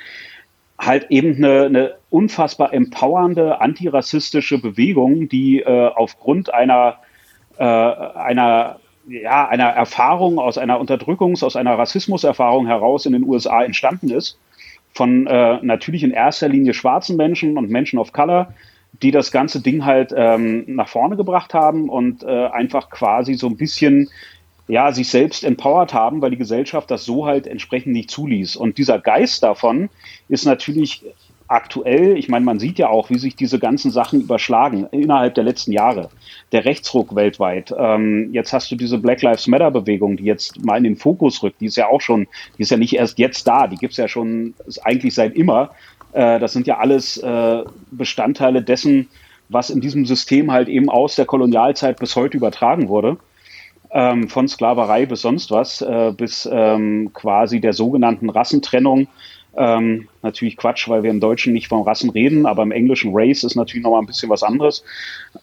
halt 0.78 1.10
eben 1.10 1.38
eine, 1.38 1.64
eine 1.64 1.96
unfassbar 2.10 2.74
empowernde 2.74 3.62
antirassistische 3.62 4.58
Bewegung, 4.58 5.30
die 5.30 5.62
äh, 5.62 5.88
aufgrund 5.88 6.54
einer, 6.54 6.98
äh, 7.58 7.64
einer, 7.64 8.82
ja, 9.08 9.48
einer 9.48 9.70
Erfahrung 9.70 10.38
aus 10.38 10.58
einer 10.58 10.82
Unterdrückungs-, 10.82 11.46
aus 11.46 11.56
einer 11.56 11.78
Rassismuserfahrung 11.78 12.68
heraus 12.68 13.06
in 13.06 13.14
den 13.14 13.24
USA 13.24 13.64
entstanden 13.64 14.10
ist 14.10 14.38
von 14.96 15.28
äh, 15.28 15.60
natürlich 15.62 16.04
in 16.04 16.12
erster 16.12 16.48
Linie 16.48 16.74
schwarzen 16.74 17.18
Menschen 17.18 17.58
und 17.58 17.70
Menschen 17.70 18.00
of 18.00 18.14
Color, 18.14 18.54
die 19.04 19.12
das 19.12 19.32
ganze 19.32 19.62
Ding 19.62 19.84
halt 19.84 20.14
ähm, 20.16 20.64
nach 20.68 20.88
vorne 20.88 21.18
gebracht 21.18 21.54
haben 21.54 21.90
und 21.90 22.24
äh, 22.24 22.48
einfach 22.48 22.90
quasi 22.90 23.34
so 23.34 23.48
ein 23.48 23.58
bisschen 23.58 24.10
ja, 24.68 24.92
sich 24.92 25.10
selbst 25.10 25.44
empowert 25.44 25.94
haben, 25.94 26.22
weil 26.22 26.32
die 26.32 26.38
Gesellschaft 26.38 26.90
das 26.90 27.06
so 27.06 27.26
halt 27.26 27.48
entsprechend 27.48 27.94
nicht 27.94 28.10
zuließ. 28.10 28.56
Und 28.56 28.78
dieser 28.78 29.00
Geist 29.00 29.44
davon 29.44 29.90
ist 30.28 30.46
natürlich 30.46 31.04
aktuell, 31.48 32.18
ich 32.18 32.28
meine, 32.28 32.46
man 32.46 32.60
sieht 32.60 32.80
ja 32.80 32.90
auch, 32.90 33.10
wie 33.10 33.20
sich 33.20 33.36
diese 33.36 33.60
ganzen 33.60 33.92
Sachen 33.92 34.22
überschlagen 34.22 34.88
innerhalb 34.92 35.36
der 35.36 35.44
letzten 35.44 35.72
Jahre. 35.72 36.10
Der 36.52 36.66
Rechtsruck 36.66 37.16
weltweit. 37.16 37.74
Ähm, 37.78 38.30
jetzt 38.34 38.52
hast 38.54 38.72
du 38.72 38.76
diese 38.76 38.98
Black 38.98 39.22
Lives 39.22 39.48
Matter 39.48 39.70
Bewegung, 39.70 40.18
die 40.18 40.24
jetzt 40.24 40.64
mal 40.66 40.78
in 40.78 40.84
den 40.84 40.96
Fokus 40.96 41.44
rückt. 41.44 41.62
Die 41.62 41.68
ist 41.68 41.78
ja 41.78 41.88
auch 41.88 42.02
schon, 42.02 42.28
die 42.58 42.64
ist 42.64 42.72
ja 42.72 42.78
nicht 42.78 42.96
erst 42.96 43.20
jetzt 43.20 43.48
da, 43.48 43.68
die 43.68 43.78
gibt's 43.78 43.98
ja 43.98 44.08
schon 44.08 44.56
eigentlich 44.84 45.14
seit 45.14 45.36
immer. 45.36 45.72
Äh, 46.14 46.40
das 46.40 46.54
sind 46.54 46.66
ja 46.66 46.78
alles 46.78 47.18
äh, 47.18 47.64
Bestandteile 47.92 48.64
dessen, 48.64 49.08
was 49.50 49.70
in 49.70 49.82
diesem 49.82 50.08
System 50.08 50.52
halt 50.52 50.68
eben 50.68 50.90
aus 50.90 51.16
der 51.16 51.26
Kolonialzeit 51.26 52.00
bis 52.00 52.16
heute 52.16 52.38
übertragen 52.38 52.88
wurde. 52.88 53.18
Ähm, 53.98 54.28
von 54.28 54.50
Sklaverei 54.50 55.06
bis 55.06 55.22
sonst 55.22 55.52
was, 55.52 55.82
äh, 55.82 56.12
bis 56.16 56.48
ähm, 56.52 57.12
quasi 57.14 57.62
der 57.62 57.72
sogenannten 57.72 58.30
Rassentrennung 58.30 59.08
ähm, 59.58 60.10
natürlich 60.22 60.58
Quatsch, 60.58 60.90
weil 60.90 61.04
wir 61.04 61.10
im 61.10 61.20
Deutschen 61.20 61.54
nicht 61.54 61.70
von 61.70 61.84
Rassen 61.84 62.10
reden, 62.10 62.46
aber 62.46 62.64
im 62.64 62.72
Englischen 62.72 63.12
Race 63.14 63.44
ist 63.44 63.56
natürlich 63.56 63.84
nochmal 63.84 64.02
ein 64.02 64.06
bisschen 64.06 64.30
was 64.30 64.44
anderes. 64.44 64.84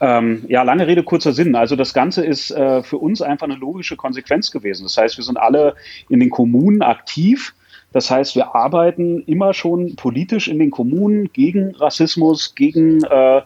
Ähm, 0.01 0.45
ja, 0.49 0.63
lange 0.63 0.87
Rede, 0.87 1.03
kurzer 1.03 1.33
Sinn. 1.33 1.55
Also 1.55 1.77
das 1.77 1.95
Ganze 1.95 2.25
ist 2.25 2.51
äh, 2.51 2.83
für 2.83 2.99
uns 2.99 3.23
einfach 3.23 3.47
eine 3.47 3.57
logische 3.57 3.97
Konsequenz 3.97 4.51
gewesen. 4.51 4.83
Das 4.83 4.97
heißt, 4.97 5.17
wir 5.17 5.25
sind 5.25 5.39
alle 5.39 5.75
in 6.09 6.21
den 6.21 6.31
Kommunen 6.31 6.83
aktiv. 6.83 7.55
Das 7.93 8.11
heißt, 8.11 8.37
wir 8.37 8.55
arbeiten 8.55 9.23
immer 9.23 9.53
schon 9.53 9.97
politisch 9.97 10.49
in 10.49 10.59
den 10.59 10.71
Kommunen 10.71 11.31
gegen 11.33 11.75
Rassismus, 11.75 12.55
gegen 12.55 13.05
äh, 13.05 13.43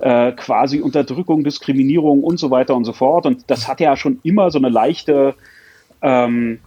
äh, 0.00 0.32
quasi 0.32 0.80
Unterdrückung, 0.80 1.44
Diskriminierung 1.44 2.22
und 2.22 2.38
so 2.38 2.50
weiter 2.50 2.74
und 2.74 2.84
so 2.84 2.92
fort. 2.92 3.26
Und 3.26 3.50
das 3.50 3.68
hat 3.68 3.80
ja 3.80 3.96
schon 3.96 4.20
immer 4.22 4.50
so 4.50 4.58
eine 4.58 4.68
leichte 4.68 5.34
ähm, 6.02 6.60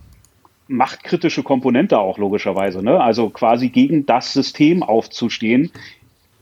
machtkritische 0.67 1.43
Komponente 1.43 1.99
auch 1.99 2.17
logischerweise. 2.17 2.83
Ne? 2.83 3.01
Also 3.01 3.29
quasi 3.29 3.69
gegen 3.69 4.05
das 4.05 4.33
System 4.33 4.83
aufzustehen, 4.83 5.71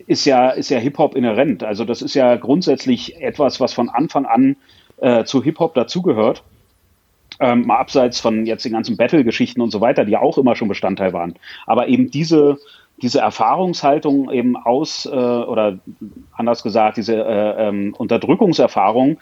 ist 0.08 0.26
ja, 0.26 0.50
ist 0.50 0.70
ja 0.70 0.80
Hip-Hop 0.80 1.16
inhärent. 1.16 1.64
Also 1.64 1.86
das 1.86 2.02
ist 2.02 2.14
ja 2.14 2.36
grundsätzlich 2.36 3.22
etwas, 3.22 3.60
was 3.60 3.74
von 3.74 3.90
Anfang 3.90 4.26
an 4.26 4.56
äh, 4.98 5.24
zu 5.24 5.44
Hip-Hop 5.44 5.74
dazugehört. 5.74 6.44
Ähm, 7.42 7.66
mal 7.66 7.78
abseits 7.78 8.20
von 8.20 8.46
jetzt 8.46 8.66
den 8.66 8.74
ganzen 8.74 8.98
Battle-Geschichten 8.98 9.62
und 9.62 9.72
so 9.72 9.82
weiter, 9.82 10.06
die 10.06 10.16
auch 10.16 10.38
immer 10.38 10.56
schon 10.56 10.68
Bestandteil 10.68 11.12
waren. 11.12 11.34
Aber 11.66 11.88
eben 11.88 12.12
diese, 12.12 12.60
diese 13.02 13.20
Erfahrungshaltung 13.20 14.32
eben 14.32 14.56
aus, 14.56 15.08
äh, 15.08 15.10
oder 15.10 15.80
anders 16.34 16.62
gesagt, 16.62 16.98
diese 16.98 17.16
äh, 17.16 17.68
ähm, 17.68 17.96
Unterdrückungserfahrung, 17.98 19.18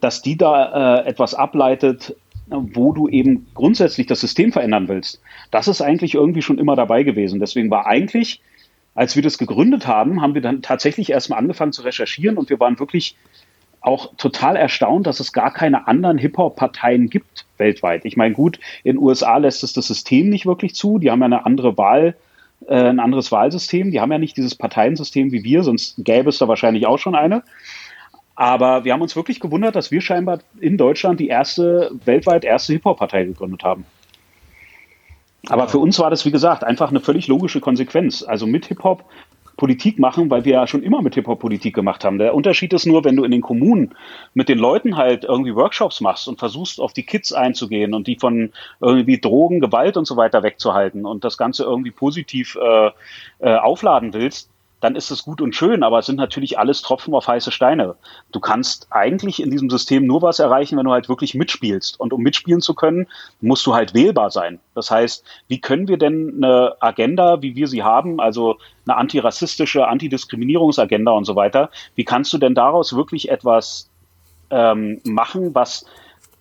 dass 0.00 0.22
die 0.22 0.38
da 0.38 1.02
äh, 1.02 1.08
etwas 1.08 1.34
ableitet, 1.34 2.16
wo 2.46 2.92
du 2.92 3.08
eben 3.08 3.46
grundsätzlich 3.52 4.06
das 4.06 4.20
System 4.20 4.52
verändern 4.52 4.88
willst. 4.88 5.20
Das 5.50 5.68
ist 5.68 5.82
eigentlich 5.82 6.14
irgendwie 6.14 6.42
schon 6.42 6.58
immer 6.58 6.76
dabei 6.76 7.02
gewesen. 7.02 7.40
Deswegen 7.40 7.70
war 7.70 7.86
eigentlich, 7.86 8.40
als 8.94 9.14
wir 9.16 9.22
das 9.22 9.36
gegründet 9.36 9.86
haben, 9.86 10.22
haben 10.22 10.34
wir 10.34 10.40
dann 10.40 10.62
tatsächlich 10.62 11.10
erstmal 11.10 11.38
angefangen 11.38 11.72
zu 11.72 11.82
recherchieren 11.82 12.38
und 12.38 12.48
wir 12.48 12.58
waren 12.58 12.78
wirklich 12.78 13.16
auch 13.80 14.14
total 14.16 14.56
erstaunt, 14.56 15.06
dass 15.06 15.20
es 15.20 15.32
gar 15.32 15.52
keine 15.52 15.86
anderen 15.86 16.18
Hip-Hop-Parteien 16.18 17.08
gibt 17.08 17.46
weltweit. 17.58 18.04
Ich 18.04 18.16
meine, 18.16 18.34
gut, 18.34 18.58
in 18.84 18.96
den 18.96 19.02
USA 19.02 19.36
lässt 19.36 19.62
es 19.62 19.72
das 19.72 19.86
System 19.86 20.28
nicht 20.28 20.46
wirklich 20.46 20.74
zu. 20.74 20.98
Die 20.98 21.10
haben 21.10 21.20
ja 21.20 21.26
eine 21.26 21.46
andere 21.46 21.76
Wahl, 21.78 22.16
äh, 22.66 22.74
ein 22.74 23.00
anderes 23.00 23.30
Wahlsystem. 23.30 23.90
Die 23.90 24.00
haben 24.00 24.12
ja 24.12 24.18
nicht 24.18 24.36
dieses 24.36 24.54
Parteiensystem 24.54 25.32
wie 25.32 25.44
wir, 25.44 25.62
sonst 25.62 25.94
gäbe 25.98 26.28
es 26.28 26.38
da 26.38 26.48
wahrscheinlich 26.48 26.86
auch 26.86 26.98
schon 26.98 27.14
eine. 27.14 27.42
Aber 28.34 28.84
wir 28.84 28.92
haben 28.92 29.02
uns 29.02 29.16
wirklich 29.16 29.40
gewundert, 29.40 29.74
dass 29.74 29.90
wir 29.90 30.00
scheinbar 30.00 30.38
in 30.60 30.76
Deutschland 30.76 31.18
die 31.18 31.28
erste, 31.28 31.90
weltweit 32.04 32.44
erste 32.44 32.72
Hip-Hop-Partei 32.74 33.24
gegründet 33.24 33.64
haben. 33.64 33.84
Aber 35.48 35.68
für 35.68 35.78
uns 35.78 35.98
war 35.98 36.10
das, 36.10 36.24
wie 36.24 36.30
gesagt, 36.30 36.62
einfach 36.62 36.90
eine 36.90 37.00
völlig 37.00 37.26
logische 37.26 37.60
Konsequenz. 37.60 38.22
Also 38.22 38.46
mit 38.46 38.66
Hip-Hop 38.66 39.04
Politik 39.58 39.98
machen, 39.98 40.30
weil 40.30 40.44
wir 40.44 40.52
ja 40.52 40.66
schon 40.66 40.84
immer 40.84 41.02
mit 41.02 41.16
Hip-Hop 41.16 41.40
Politik 41.40 41.74
gemacht 41.74 42.04
haben. 42.04 42.18
Der 42.18 42.34
Unterschied 42.34 42.72
ist 42.72 42.86
nur, 42.86 43.04
wenn 43.04 43.16
du 43.16 43.24
in 43.24 43.32
den 43.32 43.42
Kommunen 43.42 43.94
mit 44.32 44.48
den 44.48 44.56
Leuten 44.58 44.96
halt 44.96 45.24
irgendwie 45.24 45.54
Workshops 45.54 46.00
machst 46.00 46.28
und 46.28 46.38
versuchst, 46.38 46.80
auf 46.80 46.92
die 46.92 47.02
Kids 47.02 47.32
einzugehen 47.32 47.92
und 47.92 48.06
die 48.06 48.16
von 48.16 48.52
irgendwie 48.80 49.20
Drogen, 49.20 49.60
Gewalt 49.60 49.96
und 49.96 50.06
so 50.06 50.16
weiter 50.16 50.44
wegzuhalten 50.44 51.04
und 51.04 51.24
das 51.24 51.36
Ganze 51.36 51.64
irgendwie 51.64 51.90
positiv 51.90 52.56
äh, 52.56 52.90
äh, 53.40 53.56
aufladen 53.56 54.14
willst, 54.14 54.48
dann 54.80 54.94
ist 54.94 55.10
es 55.10 55.24
gut 55.24 55.40
und 55.40 55.54
schön, 55.54 55.82
aber 55.82 55.98
es 55.98 56.06
sind 56.06 56.16
natürlich 56.16 56.58
alles 56.58 56.82
Tropfen 56.82 57.14
auf 57.14 57.26
heiße 57.26 57.50
Steine. 57.50 57.96
Du 58.30 58.40
kannst 58.40 58.86
eigentlich 58.90 59.42
in 59.42 59.50
diesem 59.50 59.70
System 59.70 60.06
nur 60.06 60.22
was 60.22 60.38
erreichen, 60.38 60.78
wenn 60.78 60.84
du 60.84 60.92
halt 60.92 61.08
wirklich 61.08 61.34
mitspielst. 61.34 61.98
Und 61.98 62.12
um 62.12 62.22
mitspielen 62.22 62.60
zu 62.60 62.74
können, 62.74 63.06
musst 63.40 63.66
du 63.66 63.74
halt 63.74 63.94
wählbar 63.94 64.30
sein. 64.30 64.60
Das 64.74 64.90
heißt, 64.90 65.24
wie 65.48 65.60
können 65.60 65.88
wir 65.88 65.98
denn 65.98 66.34
eine 66.36 66.76
Agenda, 66.80 67.42
wie 67.42 67.56
wir 67.56 67.66
sie 67.66 67.82
haben, 67.82 68.20
also 68.20 68.58
eine 68.86 68.96
antirassistische, 68.96 69.88
Antidiskriminierungsagenda 69.88 71.10
und 71.12 71.24
so 71.24 71.34
weiter, 71.34 71.70
wie 71.94 72.04
kannst 72.04 72.32
du 72.32 72.38
denn 72.38 72.54
daraus 72.54 72.94
wirklich 72.94 73.30
etwas 73.30 73.90
ähm, 74.50 75.00
machen, 75.04 75.54
was 75.54 75.84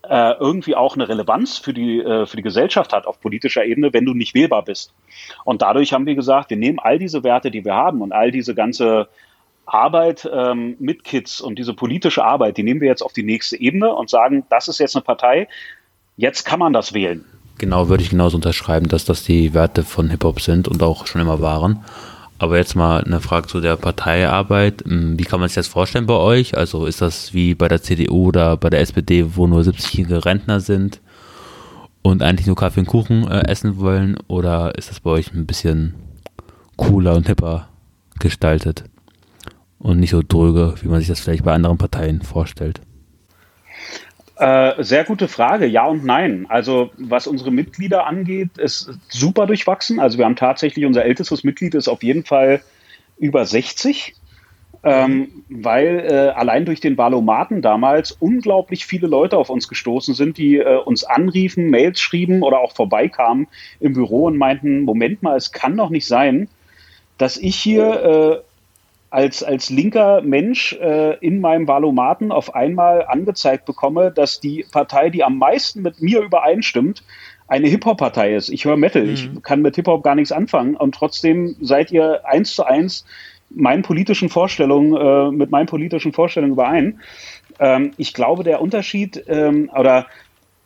äh, 0.10 0.34
irgendwie 0.39 0.76
auch 0.76 0.95
eine 0.95 1.08
Relevanz 1.08 1.58
für 1.58 1.74
die, 1.74 1.99
äh, 1.99 2.26
für 2.26 2.38
die 2.38 2.43
Gesellschaft 2.43 2.93
hat 2.93 3.05
auf 3.05 3.20
politischer 3.20 3.66
Ebene, 3.66 3.93
wenn 3.93 4.05
du 4.05 4.14
nicht 4.14 4.34
wählbar 4.34 4.64
bist. 4.64 4.93
Und 5.43 5.62
dadurch 5.62 5.93
haben 5.93 6.05
wir 6.05 6.16
gesagt, 6.16 6.49
wir 6.49 6.58
nehmen 6.58 6.80
all 6.80 6.99
diese 6.99 7.24
Werte, 7.24 7.51
die 7.51 7.66
wir 7.66 7.76
haben 7.76 8.01
und 8.01 8.12
all 8.12 8.32
diese 8.32 8.55
ganze 8.55 9.08
Arbeit 9.66 10.30
ähm, 10.32 10.76
mit 10.80 11.03
Kids 11.03 11.41
und 11.41 11.60
diese 11.60 11.74
politische 11.74 12.24
Arbeit, 12.24 12.58
die 12.58 12.64
nehmen 12.64 12.82
wir 12.82 12.88
jetzt 12.88 13.01
auf 13.01 13.14
die 13.14 13.24
nächste 13.24 13.60
Ebene 13.60 13.93
und 13.93 14.10
sagen, 14.10 14.45
das 14.49 14.68
ist 14.68 14.80
jetzt 14.80 14.95
eine 14.95 15.03
Partei, 15.03 15.47
jetzt 16.16 16.45
kann 16.45 16.60
man 16.60 16.74
das 16.74 16.93
wählen. 16.93 17.26
Genau, 17.58 17.89
würde 17.89 18.03
ich 18.03 18.12
genauso 18.12 18.38
unterschreiben, 18.38 18.88
dass 18.88 19.05
das 19.05 19.24
die 19.24 19.53
Werte 19.53 19.84
von 19.84 20.10
Hip-Hop 20.10 20.41
sind 20.41 20.68
und 20.68 20.84
auch 20.84 21.08
schon 21.08 21.22
immer 21.22 21.41
waren. 21.41 21.84
Aber 22.39 22.57
jetzt 22.57 22.75
mal 22.75 23.03
eine 23.03 23.19
Frage 23.19 23.47
zu 23.47 23.61
der 23.61 23.75
Parteiarbeit. 23.77 24.83
Hm, 24.85 25.17
wie 25.17 25.23
kann 25.23 25.39
man 25.39 25.49
sich 25.49 25.55
das 25.55 25.67
vorstellen 25.67 26.05
bei 26.05 26.15
euch? 26.15 26.57
Also 26.57 26.85
ist 26.85 27.01
das 27.01 27.33
wie 27.33 27.55
bei 27.55 27.67
der 27.67 27.81
CDU 27.81 28.27
oder 28.27 28.57
bei 28.57 28.69
der 28.69 28.81
SPD, 28.81 29.35
wo 29.35 29.47
nur 29.47 29.61
70-jährige 29.61 30.25
Rentner 30.25 30.59
sind 30.59 31.01
und 32.01 32.21
eigentlich 32.21 32.47
nur 32.47 32.55
Kaffee 32.55 32.81
und 32.81 32.88
Kuchen 32.88 33.27
äh, 33.27 33.47
essen 33.47 33.77
wollen? 33.77 34.17
Oder 34.27 34.77
ist 34.77 34.89
das 34.89 34.99
bei 34.99 35.11
euch 35.11 35.33
ein 35.33 35.47
bisschen 35.47 35.95
cooler 36.75 37.15
und 37.15 37.27
hipper 37.27 37.69
gestaltet? 38.19 38.83
und 39.79 39.99
nicht 39.99 40.11
so 40.11 40.21
dröge, 40.27 40.75
wie 40.81 40.88
man 40.88 40.99
sich 40.99 41.07
das 41.07 41.19
vielleicht 41.19 41.43
bei 41.43 41.53
anderen 41.53 41.77
Parteien 41.77 42.21
vorstellt? 42.21 42.81
Äh, 44.39 44.83
sehr 44.83 45.03
gute 45.03 45.27
Frage, 45.27 45.65
ja 45.65 45.85
und 45.88 46.05
nein. 46.05 46.45
Also 46.47 46.91
was 46.97 47.25
unsere 47.25 47.51
Mitglieder 47.51 48.05
angeht, 48.05 48.57
ist 48.57 48.91
super 49.09 49.47
durchwachsen. 49.47 49.99
Also 49.99 50.19
wir 50.19 50.25
haben 50.25 50.35
tatsächlich, 50.35 50.85
unser 50.85 51.05
ältestes 51.05 51.43
Mitglied 51.43 51.73
ist 51.73 51.88
auf 51.88 52.03
jeden 52.03 52.23
Fall 52.23 52.61
über 53.17 53.45
60. 53.45 54.15
Ähm, 54.83 55.43
weil 55.49 56.05
äh, 56.07 56.29
allein 56.29 56.65
durch 56.65 56.79
den 56.79 56.97
Valomaten 56.97 57.63
damals 57.63 58.11
unglaublich 58.11 58.85
viele 58.85 59.07
Leute 59.07 59.35
auf 59.35 59.49
uns 59.49 59.67
gestoßen 59.67 60.13
sind, 60.13 60.38
die 60.38 60.57
äh, 60.57 60.77
uns 60.77 61.03
anriefen, 61.03 61.71
Mails 61.71 61.99
schrieben 61.99 62.43
oder 62.43 62.59
auch 62.59 62.73
vorbeikamen 62.73 63.47
im 63.79 63.93
Büro 63.93 64.25
und 64.25 64.38
meinten, 64.38 64.83
Moment 64.83 65.23
mal, 65.23 65.35
es 65.35 65.51
kann 65.51 65.75
doch 65.75 65.89
nicht 65.89 66.05
sein, 66.05 66.47
dass 67.17 67.38
ich 67.38 67.55
hier 67.55 68.43
äh, 68.43 68.47
als, 69.10 69.43
als 69.43 69.70
linker 69.70 70.22
Mensch 70.22 70.74
äh, 70.74 71.18
in 71.20 71.39
meinem 71.39 71.68
Valomaten 71.68 72.32
auf 72.32 72.55
einmal 72.55 73.05
angezeigt 73.05 73.66
bekomme, 73.66 74.12
dass 74.12 74.39
die 74.39 74.66
Partei, 74.72 75.10
die 75.10 75.24
am 75.24 75.38
meisten 75.38 75.82
mit 75.82 76.01
mir 76.01 76.22
übereinstimmt, 76.22 77.03
eine 77.47 77.68
Hip-Hop-Partei 77.68 78.36
ist. 78.36 78.49
Ich 78.49 78.66
höre 78.66 78.76
Metal, 78.76 79.03
mhm. 79.03 79.14
ich 79.14 79.30
kann 79.43 79.62
mit 79.62 79.76
Hip-Hop 79.76 80.03
gar 80.03 80.16
nichts 80.16 80.32
anfangen 80.32 80.76
und 80.76 80.95
trotzdem 80.95 81.55
seid 81.62 81.91
ihr 81.91 82.26
eins 82.26 82.53
zu 82.53 82.66
eins 82.66 83.05
meinen 83.49 83.82
politischen 83.82 84.30
Vorstellungen, 84.30 84.95
äh, 84.95 85.32
mit 85.32 85.51
meinen 85.51 85.68
politischen 85.68 86.12
Vorstellungen 86.12 86.53
überein. 86.53 86.99
Ähm, 87.60 87.91
ich 87.97 88.14
glaube, 88.14 88.43
der 88.43 88.62
Unterschied 88.62 89.24
ähm, 89.28 89.72
oder 89.74 90.08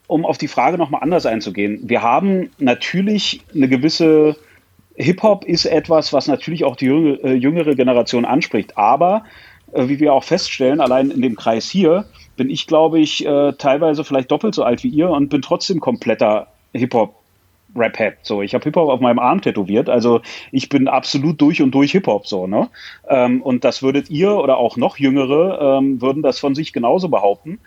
um 0.07 0.25
auf 0.25 0.37
die 0.37 0.47
Frage 0.47 0.77
nochmal 0.77 1.03
anders 1.03 1.25
einzugehen, 1.25 1.81
wir 1.83 2.01
haben 2.01 2.49
natürlich 2.57 3.41
eine 3.53 3.69
gewisse 3.69 4.35
Hip-Hop 4.95 5.45
ist 5.45 5.65
etwas, 5.65 6.13
was 6.13 6.27
natürlich 6.27 6.63
auch 6.63 6.75
die 6.75 6.85
jüngere, 6.85 7.23
äh, 7.23 7.33
jüngere 7.33 7.75
Generation 7.75 8.25
anspricht. 8.25 8.77
Aber 8.77 9.23
äh, 9.71 9.87
wie 9.87 9.99
wir 9.99 10.13
auch 10.13 10.23
feststellen, 10.23 10.81
allein 10.81 11.11
in 11.11 11.21
dem 11.21 11.35
Kreis 11.35 11.69
hier, 11.69 12.05
bin 12.35 12.49
ich, 12.49 12.67
glaube 12.67 12.99
ich, 12.99 13.25
äh, 13.25 13.53
teilweise 13.53 14.03
vielleicht 14.03 14.31
doppelt 14.31 14.55
so 14.55 14.63
alt 14.63 14.83
wie 14.83 14.89
ihr 14.89 15.09
und 15.09 15.29
bin 15.29 15.41
trotzdem 15.41 15.79
kompletter 15.79 16.47
Hip-Hop. 16.73 17.15
Rap-Head. 17.75 18.17
So, 18.23 18.41
ich 18.41 18.53
habe 18.53 18.63
Hip-Hop 18.63 18.89
auf 18.89 18.99
meinem 18.99 19.19
Arm 19.19 19.41
tätowiert, 19.41 19.89
also 19.89 20.21
ich 20.51 20.69
bin 20.69 20.87
absolut 20.87 21.39
durch 21.39 21.61
und 21.61 21.71
durch 21.71 21.91
Hip-Hop 21.93 22.27
so, 22.27 22.47
ne? 22.47 22.69
Ähm, 23.07 23.41
und 23.41 23.63
das 23.63 23.81
würdet 23.81 24.09
ihr 24.09 24.35
oder 24.35 24.57
auch 24.57 24.77
noch 24.77 24.97
Jüngere 24.97 25.77
ähm, 25.79 26.01
würden 26.01 26.21
das 26.21 26.39
von 26.39 26.55
sich 26.55 26.73
genauso 26.73 27.09
behaupten. 27.09 27.59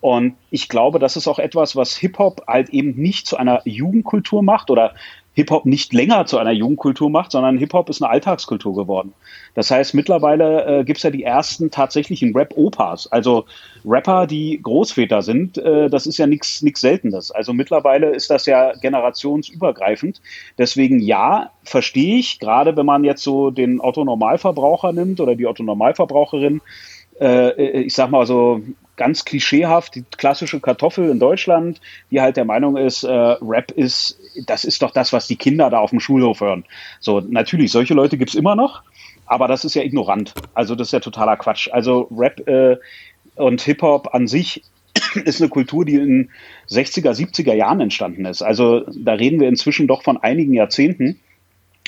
Und 0.00 0.34
ich 0.50 0.68
glaube, 0.68 0.98
das 0.98 1.16
ist 1.16 1.26
auch 1.26 1.38
etwas, 1.38 1.74
was 1.74 1.96
Hip-Hop 1.96 2.42
halt 2.46 2.68
eben 2.68 3.00
nicht 3.00 3.26
zu 3.26 3.36
einer 3.38 3.62
Jugendkultur 3.64 4.42
macht 4.42 4.70
oder 4.70 4.94
Hip-Hop 5.36 5.66
nicht 5.66 5.92
länger 5.92 6.24
zu 6.24 6.38
einer 6.38 6.50
Jugendkultur 6.50 7.10
macht, 7.10 7.30
sondern 7.30 7.58
Hip-Hop 7.58 7.90
ist 7.90 8.02
eine 8.02 8.10
Alltagskultur 8.10 8.74
geworden. 8.74 9.12
Das 9.54 9.70
heißt, 9.70 9.92
mittlerweile 9.92 10.80
äh, 10.80 10.84
gibt 10.84 10.96
es 10.96 11.02
ja 11.02 11.10
die 11.10 11.24
ersten 11.24 11.70
tatsächlichen 11.70 12.34
Rap-Opas, 12.34 13.06
also 13.12 13.44
Rapper, 13.84 14.26
die 14.26 14.58
Großväter 14.62 15.20
sind. 15.20 15.58
Äh, 15.58 15.90
das 15.90 16.06
ist 16.06 16.16
ja 16.16 16.26
nichts 16.26 16.60
Seltenes. 16.60 17.30
Also 17.30 17.52
mittlerweile 17.52 18.14
ist 18.14 18.30
das 18.30 18.46
ja 18.46 18.72
generationsübergreifend. 18.80 20.22
Deswegen 20.56 21.00
ja, 21.00 21.50
verstehe 21.64 22.16
ich, 22.16 22.38
gerade 22.38 22.74
wenn 22.76 22.86
man 22.86 23.04
jetzt 23.04 23.22
so 23.22 23.50
den 23.50 23.78
Otto-Normalverbraucher 23.78 24.94
nimmt 24.94 25.20
oder 25.20 25.36
die 25.36 25.46
Otto-Normalverbraucherin, 25.46 26.62
äh, 27.20 27.48
äh 27.48 27.80
ich 27.82 27.94
sag 27.94 28.10
mal 28.10 28.24
so 28.24 28.62
ganz 28.96 29.24
klischeehaft 29.24 29.94
die 29.94 30.04
klassische 30.16 30.60
Kartoffel 30.60 31.10
in 31.10 31.18
Deutschland, 31.18 31.80
die 32.10 32.20
halt 32.20 32.36
der 32.36 32.44
Meinung 32.44 32.76
ist, 32.76 33.04
äh, 33.04 33.10
Rap 33.10 33.70
ist, 33.70 34.18
das 34.46 34.64
ist 34.64 34.82
doch 34.82 34.90
das, 34.90 35.12
was 35.12 35.26
die 35.26 35.36
Kinder 35.36 35.70
da 35.70 35.78
auf 35.78 35.90
dem 35.90 36.00
Schulhof 36.00 36.40
hören. 36.40 36.64
So, 37.00 37.20
natürlich, 37.20 37.70
solche 37.70 37.94
Leute 37.94 38.18
gibt's 38.18 38.34
immer 38.34 38.56
noch, 38.56 38.82
aber 39.26 39.48
das 39.48 39.64
ist 39.64 39.74
ja 39.74 39.82
ignorant. 39.82 40.34
Also 40.54 40.74
das 40.74 40.88
ist 40.88 40.92
ja 40.92 41.00
totaler 41.00 41.36
Quatsch. 41.36 41.68
Also 41.70 42.08
Rap 42.10 42.46
äh, 42.48 42.78
und 43.36 43.60
Hip-Hop 43.62 44.14
an 44.14 44.26
sich 44.26 44.62
ist 45.24 45.40
eine 45.40 45.50
Kultur, 45.50 45.84
die 45.84 45.96
in 45.96 46.30
60er, 46.68 47.12
70er 47.12 47.54
Jahren 47.54 47.80
entstanden 47.80 48.24
ist. 48.24 48.42
Also 48.42 48.86
da 48.96 49.12
reden 49.12 49.40
wir 49.40 49.48
inzwischen 49.48 49.86
doch 49.86 50.02
von 50.02 50.16
einigen 50.16 50.54
Jahrzehnten. 50.54 51.20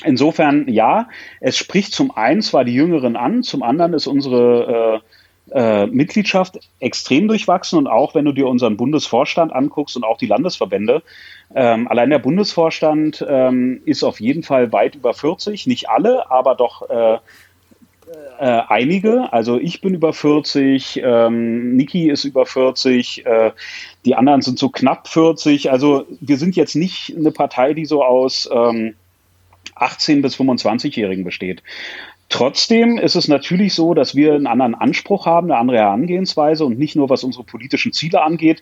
Insofern 0.05 0.67
ja, 0.69 1.09
es 1.41 1.57
spricht 1.57 1.93
zum 1.93 2.15
einen 2.15 2.41
zwar 2.41 2.63
die 2.63 2.73
Jüngeren 2.73 3.17
an, 3.17 3.43
zum 3.43 3.63
anderen 3.63 3.93
ist 3.93 4.07
unsere 4.07 5.01
äh, 5.53 5.87
Mitgliedschaft 5.87 6.59
extrem 6.79 7.27
durchwachsen 7.27 7.77
und 7.77 7.87
auch 7.87 8.15
wenn 8.15 8.25
du 8.25 8.31
dir 8.31 8.47
unseren 8.47 8.77
Bundesvorstand 8.77 9.53
anguckst 9.53 9.95
und 9.95 10.03
auch 10.03 10.17
die 10.17 10.27
Landesverbände, 10.27 11.03
ähm, 11.55 11.87
allein 11.87 12.09
der 12.09 12.19
Bundesvorstand 12.19 13.25
ähm, 13.27 13.81
ist 13.85 14.03
auf 14.03 14.19
jeden 14.19 14.43
Fall 14.43 14.71
weit 14.71 14.95
über 14.95 15.13
40, 15.13 15.67
nicht 15.67 15.89
alle, 15.89 16.29
aber 16.29 16.55
doch 16.55 16.89
äh, 16.89 17.17
äh, 18.39 18.61
einige. 18.67 19.31
Also 19.33 19.59
ich 19.59 19.81
bin 19.81 19.93
über 19.93 20.13
40, 20.13 21.01
ähm, 21.03 21.75
Niki 21.75 22.09
ist 22.09 22.23
über 22.23 22.45
40, 22.45 23.25
äh, 23.25 23.51
die 24.05 24.15
anderen 24.15 24.41
sind 24.41 24.57
so 24.59 24.69
knapp 24.69 25.07
40. 25.07 25.71
Also 25.71 26.05
wir 26.19 26.37
sind 26.37 26.55
jetzt 26.55 26.75
nicht 26.75 27.15
eine 27.17 27.31
Partei, 27.31 27.73
die 27.73 27.85
so 27.85 28.03
aus 28.03 28.49
ähm, 28.51 28.95
18 29.75 30.21
bis 30.21 30.35
25-Jährigen 30.35 31.23
besteht. 31.23 31.63
Trotzdem 32.29 32.99
ist 32.99 33.15
es 33.15 33.27
natürlich 33.27 33.73
so, 33.73 33.95
dass 33.95 34.15
wir 34.15 34.35
einen 34.35 34.47
anderen 34.47 34.75
Anspruch 34.75 35.25
haben, 35.25 35.51
eine 35.51 35.59
andere 35.59 35.79
Herangehensweise 35.79 36.63
und 36.63 36.77
nicht 36.77 36.95
nur 36.95 37.09
was 37.09 37.23
unsere 37.23 37.43
politischen 37.43 37.91
Ziele 37.91 38.21
angeht, 38.21 38.61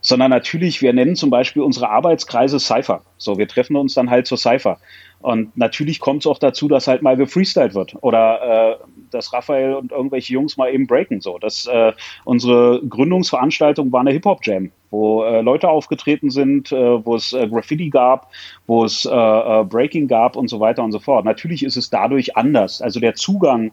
sondern 0.00 0.30
natürlich, 0.30 0.82
wir 0.82 0.92
nennen 0.92 1.16
zum 1.16 1.30
Beispiel 1.30 1.62
unsere 1.62 1.88
Arbeitskreise 1.88 2.60
Cypher. 2.60 3.02
So, 3.16 3.38
wir 3.38 3.48
treffen 3.48 3.76
uns 3.76 3.94
dann 3.94 4.10
halt 4.10 4.26
zur 4.26 4.36
Cypher. 4.36 4.78
Und 5.20 5.56
natürlich 5.56 6.00
kommt 6.00 6.22
es 6.22 6.26
auch 6.26 6.38
dazu, 6.38 6.68
dass 6.68 6.88
halt 6.88 7.00
mal 7.00 7.16
gefreestylt 7.16 7.74
wird 7.74 7.96
oder 8.02 8.72
äh, 8.72 8.76
dass 9.14 9.32
Raphael 9.32 9.74
und 9.74 9.92
irgendwelche 9.92 10.32
Jungs 10.32 10.56
mal 10.56 10.72
eben 10.72 10.86
breaken. 10.86 11.20
So, 11.20 11.38
dass 11.38 11.66
äh, 11.66 11.92
unsere 12.24 12.82
Gründungsveranstaltung 12.86 13.92
war 13.92 14.00
eine 14.00 14.12
Hip-Hop-Jam, 14.12 14.70
wo 14.90 15.24
äh, 15.24 15.40
Leute 15.40 15.68
aufgetreten 15.68 16.30
sind, 16.30 16.72
äh, 16.72 17.04
wo 17.04 17.14
es 17.14 17.32
äh, 17.32 17.48
Graffiti 17.48 17.90
gab, 17.90 18.30
wo 18.66 18.84
es 18.84 19.04
äh, 19.04 19.10
äh, 19.10 19.64
Breaking 19.64 20.08
gab 20.08 20.36
und 20.36 20.48
so 20.48 20.60
weiter 20.60 20.82
und 20.82 20.92
so 20.92 20.98
fort. 20.98 21.24
Natürlich 21.24 21.64
ist 21.64 21.76
es 21.76 21.90
dadurch 21.90 22.36
anders. 22.36 22.82
Also 22.82 23.00
der 23.00 23.14
Zugang 23.14 23.72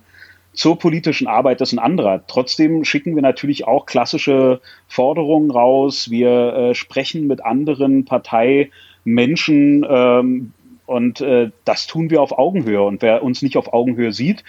zur 0.54 0.78
politischen 0.78 1.28
Arbeit 1.28 1.62
ist 1.62 1.72
ein 1.72 1.80
anderer. 1.80 2.26
Trotzdem 2.28 2.84
schicken 2.84 3.16
wir 3.16 3.22
natürlich 3.22 3.68
auch 3.68 3.86
klassische 3.86 4.60
Forderungen 4.88 5.50
raus. 5.50 6.10
Wir 6.10 6.54
äh, 6.54 6.76
sprechen 6.76 7.28
mit 7.28 7.44
anderen 7.44 8.06
Parteimenschen, 8.06 9.86
ähm, 9.90 10.54
und 10.92 11.22
äh, 11.22 11.52
das 11.66 11.88
tun 11.88 12.10
wir 12.10 12.22
auf 12.22 12.38
Augenhöhe. 12.38 12.82
Und 12.82 13.02
wer 13.02 13.24
uns 13.24 13.42
nicht 13.42 13.58
auf 13.58 13.74
Augenhöhe 13.74 14.12
sieht, 14.12 14.44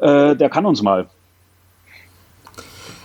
äh, 0.00 0.36
der 0.36 0.50
kann 0.50 0.66
uns 0.66 0.82
mal. 0.82 1.06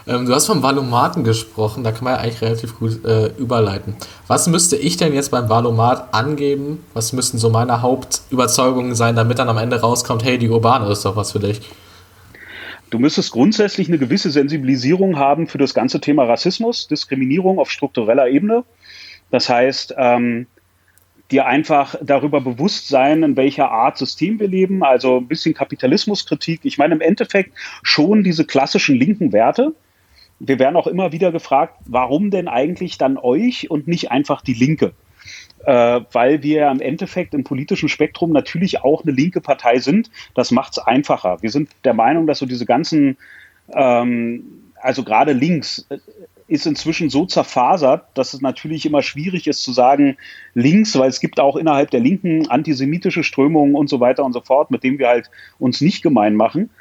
Ähm, 0.07 0.25
du 0.25 0.33
hast 0.33 0.47
vom 0.47 0.63
Valomaten 0.63 1.23
gesprochen, 1.23 1.83
da 1.83 1.91
kann 1.91 2.03
man 2.03 2.15
ja 2.15 2.19
eigentlich 2.21 2.41
relativ 2.41 2.79
gut 2.79 3.05
äh, 3.05 3.27
überleiten. 3.37 3.95
Was 4.27 4.47
müsste 4.47 4.75
ich 4.75 4.97
denn 4.97 5.13
jetzt 5.13 5.29
beim 5.29 5.49
Valomat 5.49 6.13
angeben? 6.13 6.83
Was 6.95 7.13
müssten 7.13 7.37
so 7.37 7.51
meine 7.51 7.83
Hauptüberzeugungen 7.83 8.95
sein, 8.95 9.15
damit 9.15 9.37
dann 9.37 9.49
am 9.49 9.57
Ende 9.57 9.79
rauskommt, 9.79 10.23
hey, 10.23 10.39
die 10.39 10.49
Urbane 10.49 10.89
ist 10.91 11.05
doch 11.05 11.15
was 11.15 11.31
für 11.31 11.39
dich? 11.39 11.61
Du 12.89 12.97
müsstest 12.97 13.31
grundsätzlich 13.31 13.87
eine 13.87 13.99
gewisse 13.99 14.31
Sensibilisierung 14.31 15.17
haben 15.17 15.45
für 15.45 15.59
das 15.59 15.75
ganze 15.75 16.01
Thema 16.01 16.23
Rassismus, 16.23 16.87
Diskriminierung 16.87 17.59
auf 17.59 17.69
struktureller 17.69 18.27
Ebene. 18.27 18.63
Das 19.29 19.47
heißt, 19.47 19.93
ähm, 19.95 20.47
dir 21.31 21.45
einfach 21.45 21.95
darüber 22.01 22.41
bewusst 22.41 22.87
sein, 22.87 23.23
in 23.23 23.37
welcher 23.37 23.71
Art 23.71 23.97
System 23.97 24.39
wir 24.39 24.47
leben, 24.47 24.83
also 24.83 25.17
ein 25.17 25.27
bisschen 25.27 25.53
Kapitalismuskritik. 25.53 26.61
Ich 26.63 26.77
meine 26.77 26.95
im 26.95 27.01
Endeffekt 27.01 27.51
schon 27.83 28.23
diese 28.23 28.45
klassischen 28.45 28.95
linken 28.95 29.31
Werte. 29.31 29.73
Wir 30.39 30.57
werden 30.57 30.75
auch 30.75 30.87
immer 30.87 31.11
wieder 31.11 31.31
gefragt, 31.31 31.75
warum 31.85 32.31
denn 32.31 32.47
eigentlich 32.47 32.97
dann 32.97 33.17
euch 33.17 33.69
und 33.69 33.87
nicht 33.87 34.11
einfach 34.11 34.41
die 34.41 34.53
Linke? 34.53 34.93
Äh, 35.65 36.01
weil 36.13 36.41
wir 36.41 36.69
im 36.71 36.79
Endeffekt 36.79 37.33
im 37.33 37.43
politischen 37.43 37.89
Spektrum 37.89 38.31
natürlich 38.31 38.81
auch 38.81 39.03
eine 39.03 39.11
linke 39.11 39.41
Partei 39.41 39.79
sind. 39.79 40.09
Das 40.33 40.51
macht 40.51 40.73
es 40.73 40.79
einfacher. 40.79 41.37
Wir 41.41 41.51
sind 41.51 41.69
der 41.83 41.93
Meinung, 41.93 42.25
dass 42.25 42.39
so 42.39 42.45
diese 42.45 42.65
ganzen 42.65 43.17
ähm, 43.73 44.43
also 44.81 45.03
gerade 45.03 45.33
links 45.33 45.85
ist 46.49 46.65
inzwischen 46.65 47.09
so 47.09 47.25
zerfasert, 47.25 48.05
dass 48.15 48.33
es 48.33 48.41
natürlich 48.41 48.85
immer 48.85 49.01
schwierig 49.03 49.47
ist 49.47 49.63
zu 49.63 49.71
sagen 49.71 50.17
links, 50.55 50.97
weil 50.97 51.09
es 51.09 51.19
gibt 51.19 51.39
auch 51.39 51.55
innerhalb 51.55 51.91
der 51.91 51.99
Linken 51.99 52.49
antisemitische 52.49 53.23
Strömungen 53.23 53.75
und 53.75 53.89
so 53.89 53.99
weiter 53.99 54.25
und 54.25 54.33
so 54.33 54.41
fort, 54.41 54.71
mit 54.71 54.83
denen 54.83 54.97
wir 54.97 55.07
halt 55.07 55.29
uns 55.59 55.79
nicht 55.79 56.01
gemein 56.01 56.35
machen. 56.35 56.71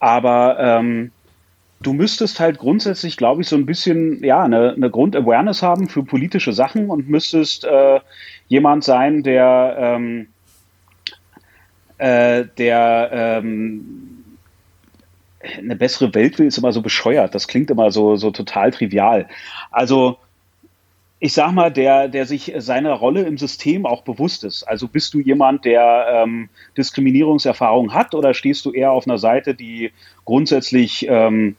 Aber 0.00 0.58
ähm, 0.58 1.12
du 1.80 1.92
müsstest 1.92 2.40
halt 2.40 2.58
grundsätzlich, 2.58 3.16
glaube 3.16 3.42
ich, 3.42 3.48
so 3.48 3.54
ein 3.54 3.64
bisschen 3.64 4.22
ja 4.24 4.42
eine, 4.42 4.72
eine 4.72 4.90
Grundawareness 4.90 5.62
haben 5.62 5.88
für 5.88 6.02
politische 6.02 6.52
Sachen 6.52 6.90
und 6.90 7.08
müsstest 7.08 7.64
äh, 7.64 8.00
jemand 8.48 8.82
sein, 8.82 9.22
der 9.22 9.76
ähm, 9.78 10.26
äh, 11.98 12.44
der 12.58 13.10
ähm, 13.12 14.21
eine 15.58 15.76
bessere 15.76 16.14
Welt 16.14 16.38
will, 16.38 16.46
ist 16.46 16.58
immer 16.58 16.72
so 16.72 16.82
bescheuert. 16.82 17.34
Das 17.34 17.48
klingt 17.48 17.70
immer 17.70 17.90
so, 17.90 18.16
so 18.16 18.30
total 18.30 18.70
trivial. 18.70 19.28
Also 19.70 20.18
ich 21.24 21.34
sag 21.34 21.52
mal, 21.52 21.70
der, 21.70 22.08
der 22.08 22.26
sich 22.26 22.52
seiner 22.56 22.94
Rolle 22.94 23.22
im 23.22 23.38
System 23.38 23.86
auch 23.86 24.02
bewusst 24.02 24.42
ist. 24.42 24.64
Also 24.64 24.88
bist 24.88 25.14
du 25.14 25.20
jemand, 25.20 25.64
der 25.64 26.24
ähm, 26.24 26.48
Diskriminierungserfahrung 26.76 27.94
hat 27.94 28.16
oder 28.16 28.34
stehst 28.34 28.64
du 28.66 28.72
eher 28.72 28.90
auf 28.90 29.06
einer 29.06 29.18
Seite, 29.18 29.54
die 29.54 29.92
grundsätzlich 30.24 31.06
ähm, 31.08 31.54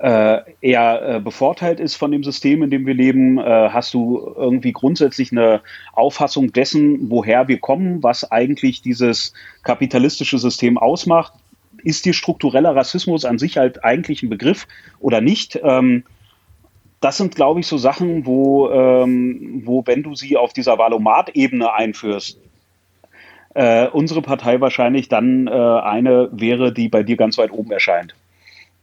äh, 0.00 0.38
eher 0.62 1.16
äh, 1.16 1.20
bevorteilt 1.20 1.80
ist 1.80 1.96
von 1.96 2.12
dem 2.12 2.24
System, 2.24 2.62
in 2.62 2.70
dem 2.70 2.86
wir 2.86 2.94
leben? 2.94 3.36
Äh, 3.36 3.42
hast 3.44 3.92
du 3.92 4.32
irgendwie 4.36 4.72
grundsätzlich 4.72 5.32
eine 5.32 5.60
Auffassung 5.92 6.54
dessen, 6.54 7.10
woher 7.10 7.46
wir 7.46 7.58
kommen, 7.58 8.02
was 8.02 8.32
eigentlich 8.32 8.80
dieses 8.80 9.34
kapitalistische 9.64 10.38
System 10.38 10.78
ausmacht? 10.78 11.34
Ist 11.84 12.04
dir 12.04 12.14
struktureller 12.14 12.74
Rassismus 12.74 13.24
an 13.24 13.38
sich 13.38 13.56
halt 13.58 13.84
eigentlich 13.84 14.22
ein 14.22 14.30
Begriff 14.30 14.66
oder 14.98 15.20
nicht? 15.20 15.60
Ähm, 15.62 16.04
das 17.00 17.18
sind, 17.18 17.34
glaube 17.34 17.60
ich, 17.60 17.66
so 17.66 17.76
Sachen, 17.76 18.24
wo, 18.24 18.70
ähm, 18.70 19.62
wo, 19.64 19.86
wenn 19.86 20.02
du 20.02 20.14
sie 20.14 20.38
auf 20.38 20.54
dieser 20.54 20.78
Valomat-Ebene 20.78 21.72
einführst, 21.72 22.38
äh, 23.54 23.86
unsere 23.88 24.22
Partei 24.22 24.60
wahrscheinlich 24.60 25.08
dann 25.08 25.46
äh, 25.46 25.50
eine 25.50 26.30
wäre, 26.32 26.72
die 26.72 26.88
bei 26.88 27.02
dir 27.02 27.16
ganz 27.16 27.36
weit 27.38 27.52
oben 27.52 27.70
erscheint. 27.70 28.14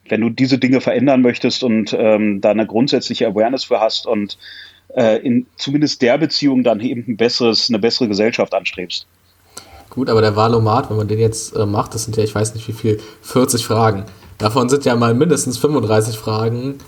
Wenn 0.07 0.21
du 0.21 0.29
diese 0.29 0.59
Dinge 0.59 0.81
verändern 0.81 1.21
möchtest 1.21 1.63
und 1.63 1.95
ähm, 1.97 2.41
da 2.41 2.51
eine 2.51 2.67
grundsätzliche 2.67 3.27
Awareness 3.27 3.65
für 3.65 3.79
hast 3.79 4.05
und 4.05 4.37
äh, 4.95 5.17
in 5.17 5.47
zumindest 5.57 6.01
der 6.01 6.17
Beziehung 6.17 6.63
dann 6.63 6.79
eben 6.79 7.05
ein 7.07 7.17
besseres, 7.17 7.69
eine 7.69 7.79
bessere 7.79 8.07
Gesellschaft 8.07 8.53
anstrebst. 8.53 9.07
Gut, 9.91 10.09
aber 10.09 10.21
der 10.21 10.37
Valomat, 10.37 10.89
wenn 10.89 10.95
man 10.95 11.09
den 11.09 11.19
jetzt 11.19 11.53
äh, 11.55 11.65
macht, 11.65 11.93
das 11.93 12.05
sind 12.05 12.15
ja, 12.15 12.23
ich 12.23 12.33
weiß 12.33 12.55
nicht 12.55 12.67
wie 12.67 12.73
viel, 12.73 12.99
40 13.23 13.65
Fragen. 13.65 14.05
Davon 14.37 14.69
sind 14.69 14.85
ja 14.85 14.95
mal 14.95 15.13
mindestens 15.13 15.57
35 15.57 16.17
Fragen, 16.17 16.79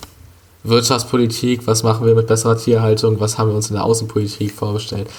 Wirtschaftspolitik, 0.64 1.68
was 1.68 1.84
machen 1.84 2.08
wir 2.08 2.16
mit 2.16 2.28
besserer 2.28 2.58
Tierhaltung, 2.58 3.20
was 3.20 3.38
haben 3.38 3.50
wir 3.50 3.56
uns 3.58 3.70
in 3.70 3.76
der 3.76 3.84
Außenpolitik 3.84 4.54
vorgestellt. 4.54 5.10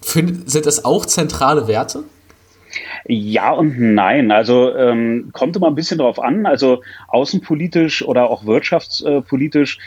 sind 0.00 0.66
das 0.66 0.84
auch 0.84 1.04
zentrale 1.06 1.66
Werte? 1.66 2.04
Ja 3.06 3.50
und 3.50 3.80
nein. 3.80 4.30
Also 4.30 4.74
ähm, 4.74 5.30
kommt 5.32 5.56
immer 5.56 5.66
ein 5.66 5.74
bisschen 5.74 5.98
drauf 5.98 6.20
an. 6.20 6.46
Also 6.46 6.82
außenpolitisch 7.08 8.04
oder 8.04 8.30
auch 8.30 8.46
wirtschaftspolitisch 8.46 9.78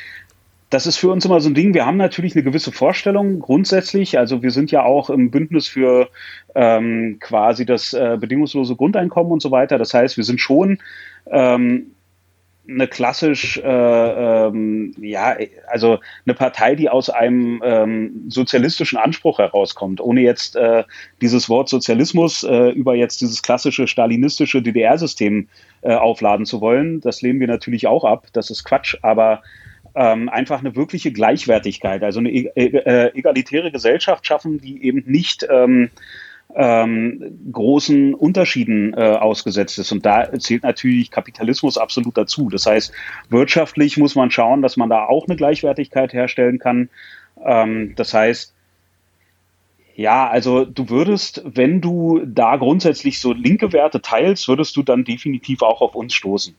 das 0.73 0.87
ist 0.87 0.97
für 0.97 1.09
uns 1.09 1.23
immer 1.23 1.39
so 1.39 1.49
ein 1.49 1.53
Ding. 1.53 1.75
Wir 1.75 1.85
haben 1.85 1.97
natürlich 1.97 2.33
eine 2.33 2.43
gewisse 2.43 2.71
Vorstellung 2.71 3.39
grundsätzlich. 3.39 4.17
Also 4.17 4.41
wir 4.41 4.49
sind 4.49 4.71
ja 4.71 4.83
auch 4.83 5.11
im 5.11 5.29
Bündnis 5.29 5.67
für 5.67 6.09
ähm, 6.55 7.17
quasi 7.19 7.63
das 7.63 7.93
äh, 7.93 8.17
bedingungslose 8.19 8.75
Grundeinkommen 8.75 9.31
und 9.31 9.41
so 9.41 9.51
weiter. 9.51 9.77
Das 9.77 9.93
heißt, 9.93 10.17
wir 10.17 10.23
sind 10.23 10.41
schon 10.41 10.79
ähm, 11.27 11.91
eine 12.67 12.87
klassisch, 12.87 13.57
äh, 13.57 13.67
ähm, 14.47 14.95
ja, 14.99 15.35
also 15.67 15.99
eine 16.25 16.33
Partei, 16.33 16.73
die 16.73 16.89
aus 16.89 17.11
einem 17.11 17.61
ähm, 17.63 18.25
sozialistischen 18.29 18.97
Anspruch 18.97 19.37
herauskommt, 19.37 20.01
ohne 20.01 20.21
jetzt 20.21 20.55
äh, 20.55 20.85
dieses 21.21 21.49
Wort 21.49 21.69
Sozialismus 21.69 22.43
äh, 22.43 22.69
über 22.69 22.95
jetzt 22.95 23.21
dieses 23.21 23.43
klassische 23.43 23.87
stalinistische 23.87 24.63
DDR-System 24.63 25.49
äh, 25.81 25.93
aufladen 25.93 26.47
zu 26.47 26.61
wollen. 26.61 26.99
Das 26.99 27.21
lehnen 27.21 27.39
wir 27.39 27.47
natürlich 27.47 27.85
auch 27.85 28.05
ab. 28.05 28.27
Das 28.33 28.49
ist 28.49 28.63
Quatsch, 28.63 28.95
aber 29.03 29.43
ähm, 29.95 30.29
einfach 30.29 30.59
eine 30.59 30.75
wirkliche 30.75 31.11
Gleichwertigkeit, 31.11 32.03
also 32.03 32.19
eine 32.19 32.31
e 32.31 32.47
äh, 32.55 33.17
egalitäre 33.17 33.71
Gesellschaft 33.71 34.25
schaffen, 34.25 34.59
die 34.59 34.83
eben 34.83 35.03
nicht 35.05 35.45
ähm, 35.49 35.89
ähm, 36.55 37.39
großen 37.51 38.13
Unterschieden 38.13 38.93
äh, 38.93 39.01
ausgesetzt 39.01 39.79
ist. 39.79 39.91
Und 39.91 40.05
da 40.05 40.31
zählt 40.39 40.63
natürlich 40.63 41.11
Kapitalismus 41.11 41.77
absolut 41.77 42.17
dazu. 42.17 42.49
Das 42.49 42.65
heißt, 42.65 42.91
wirtschaftlich 43.29 43.97
muss 43.97 44.15
man 44.15 44.31
schauen, 44.31 44.61
dass 44.61 44.77
man 44.77 44.89
da 44.89 45.05
auch 45.05 45.27
eine 45.27 45.35
Gleichwertigkeit 45.35 46.13
herstellen 46.13 46.59
kann. 46.59 46.89
Ähm, 47.43 47.93
das 47.95 48.13
heißt, 48.13 48.53
ja, 49.95 50.27
also 50.27 50.65
du 50.65 50.89
würdest, 50.89 51.43
wenn 51.45 51.79
du 51.79 52.21
da 52.25 52.55
grundsätzlich 52.57 53.19
so 53.19 53.31
linke 53.31 53.73
Werte 53.73 54.01
teilst, 54.01 54.47
würdest 54.47 54.75
du 54.75 54.81
dann 54.81 55.03
definitiv 55.03 55.61
auch 55.61 55.81
auf 55.81 55.93
uns 55.93 56.13
stoßen. 56.15 56.55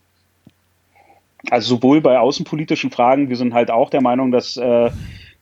Also 1.51 1.77
sowohl 1.77 2.01
bei 2.01 2.19
außenpolitischen 2.19 2.91
Fragen, 2.91 3.29
wir 3.29 3.37
sind 3.37 3.55
halt 3.55 3.71
auch 3.71 3.91
der 3.91 4.01
Meinung, 4.01 4.31
dass 4.31 4.57
äh, 4.57 4.91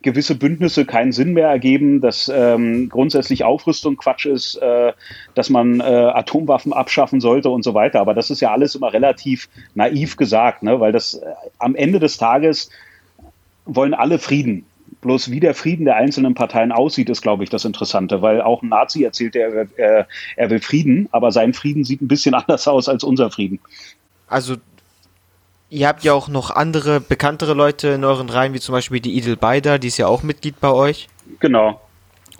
gewisse 0.02 0.34
Bündnisse 0.34 0.84
keinen 0.84 1.12
Sinn 1.12 1.32
mehr 1.32 1.48
ergeben, 1.48 2.00
dass 2.00 2.30
ähm, 2.32 2.88
grundsätzlich 2.88 3.44
Aufrüstung 3.44 3.96
Quatsch 3.96 4.26
ist, 4.26 4.56
äh, 4.56 4.92
dass 5.34 5.48
man 5.48 5.80
äh, 5.80 5.84
Atomwaffen 5.84 6.72
abschaffen 6.72 7.20
sollte 7.20 7.48
und 7.48 7.62
so 7.62 7.74
weiter. 7.74 8.00
Aber 8.00 8.14
das 8.14 8.30
ist 8.30 8.40
ja 8.40 8.52
alles 8.52 8.74
immer 8.74 8.92
relativ 8.92 9.48
naiv 9.74 10.16
gesagt, 10.16 10.62
ne? 10.62 10.80
weil 10.80 10.92
das 10.92 11.14
äh, 11.14 11.26
am 11.58 11.74
Ende 11.74 12.00
des 12.00 12.18
Tages 12.18 12.70
wollen 13.64 13.94
alle 13.94 14.18
Frieden. 14.18 14.66
Bloß 15.00 15.30
wie 15.30 15.40
der 15.40 15.54
Frieden 15.54 15.84
der 15.84 15.96
einzelnen 15.96 16.34
Parteien 16.34 16.70
aussieht, 16.70 17.08
ist, 17.08 17.22
glaube 17.22 17.42
ich, 17.42 17.50
das 17.50 17.64
Interessante, 17.64 18.22
weil 18.22 18.40
auch 18.40 18.62
ein 18.62 18.68
Nazi 18.68 19.02
erzählt, 19.02 19.34
er, 19.34 19.66
er, 19.76 20.06
er 20.36 20.50
will 20.50 20.60
Frieden, 20.60 21.08
aber 21.10 21.32
sein 21.32 21.54
Frieden 21.54 21.84
sieht 21.84 22.02
ein 22.02 22.08
bisschen 22.08 22.34
anders 22.36 22.68
aus 22.68 22.88
als 22.88 23.02
unser 23.02 23.30
Frieden. 23.30 23.58
Also 24.28 24.56
Ihr 25.72 25.88
habt 25.88 26.04
ja 26.04 26.12
auch 26.12 26.28
noch 26.28 26.50
andere 26.50 27.00
bekanntere 27.00 27.54
Leute 27.54 27.88
in 27.88 28.04
euren 28.04 28.28
Reihen, 28.28 28.52
wie 28.52 28.60
zum 28.60 28.74
Beispiel 28.74 29.00
die 29.00 29.14
Idel 29.14 29.38
Beider, 29.38 29.78
die 29.78 29.88
ist 29.88 29.96
ja 29.96 30.06
auch 30.06 30.22
Mitglied 30.22 30.60
bei 30.60 30.70
euch. 30.70 31.08
Genau. 31.40 31.80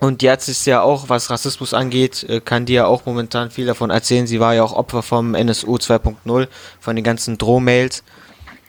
Und 0.00 0.22
jetzt 0.22 0.48
ist 0.48 0.66
ja 0.66 0.82
auch, 0.82 1.08
was 1.08 1.30
Rassismus 1.30 1.72
angeht, 1.72 2.24
äh, 2.28 2.40
kann 2.40 2.66
die 2.66 2.74
ja 2.74 2.84
auch 2.84 3.06
momentan 3.06 3.50
viel 3.50 3.64
davon 3.64 3.88
erzählen. 3.88 4.26
Sie 4.26 4.38
war 4.38 4.54
ja 4.54 4.62
auch 4.62 4.74
Opfer 4.74 5.02
vom 5.02 5.34
NSU 5.34 5.76
2.0, 5.76 6.48
von 6.78 6.94
den 6.94 7.02
ganzen 7.02 7.38
Drohmails. 7.38 8.04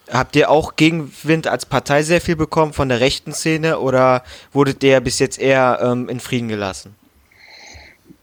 Habt 0.10 0.34
ihr 0.38 0.50
auch 0.50 0.78
Gegenwind 0.78 1.48
als 1.48 1.66
Partei 1.66 2.02
sehr 2.04 2.22
viel 2.22 2.38
bekommen 2.38 2.72
von 2.72 2.88
der 2.88 3.02
rechten 3.02 3.34
Szene 3.34 3.80
oder 3.80 4.24
wurdet 4.54 4.82
ihr 4.82 5.02
bis 5.02 5.20
jetzt 5.20 5.42
eher 5.42 5.80
ähm, 5.84 6.08
in 6.08 6.22
Frieden 6.22 6.48
gelassen? 6.48 6.96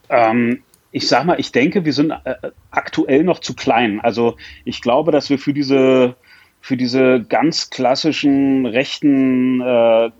Ähm, 0.09 0.62
ich 0.91 1.07
sag 1.07 1.26
mal, 1.26 1.38
ich 1.38 1.53
denke, 1.53 1.84
wir 1.84 1.93
sind 1.93 2.12
äh, 2.12 2.36
aktuell 2.70 3.24
noch 3.24 3.41
zu 3.41 3.53
klein. 3.53 4.01
Also 4.01 4.38
ich 4.64 4.80
glaube, 4.80 5.12
dass 5.12 5.28
wir 5.28 5.38
für 5.38 5.53
diese 5.53 6.16
für 6.61 6.76
diese 6.76 7.22
ganz 7.22 7.70
klassischen 7.70 8.66
rechten, 8.66 9.61
äh, 9.61 10.11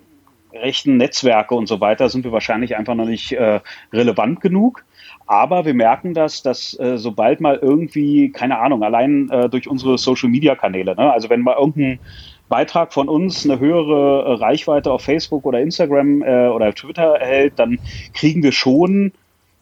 rechten 0.53 0.97
Netzwerke 0.97 1.55
und 1.55 1.66
so 1.66 1.80
weiter 1.80 2.09
sind 2.09 2.24
wir 2.24 2.32
wahrscheinlich 2.32 2.76
einfach 2.76 2.95
noch 2.95 3.07
nicht 3.07 3.32
äh, 3.32 3.61
relevant 3.93 4.41
genug. 4.41 4.84
Aber 5.26 5.64
wir 5.64 5.74
merken 5.74 6.12
das, 6.12 6.43
dass 6.43 6.76
äh, 6.80 6.99
sobald 6.99 7.41
mal 7.41 7.57
irgendwie, 7.57 8.32
keine 8.32 8.59
Ahnung, 8.59 8.82
allein 8.82 9.30
äh, 9.30 9.49
durch 9.49 9.68
unsere 9.68 9.97
Social-Media-Kanäle, 9.97 10.97
ne? 10.97 11.12
also 11.12 11.30
wenn 11.30 11.43
mal 11.43 11.57
irgendein 11.57 12.01
Beitrag 12.49 12.93
von 12.93 13.09
uns 13.09 13.49
eine 13.49 13.61
höhere 13.61 14.24
äh, 14.24 14.32
Reichweite 14.34 14.91
auf 14.91 15.03
Facebook 15.03 15.47
oder 15.47 15.61
Instagram 15.61 16.22
äh, 16.22 16.49
oder 16.49 16.74
Twitter 16.74 17.14
erhält, 17.14 17.55
dann 17.57 17.78
kriegen 18.12 18.43
wir 18.43 18.51
schon 18.51 19.12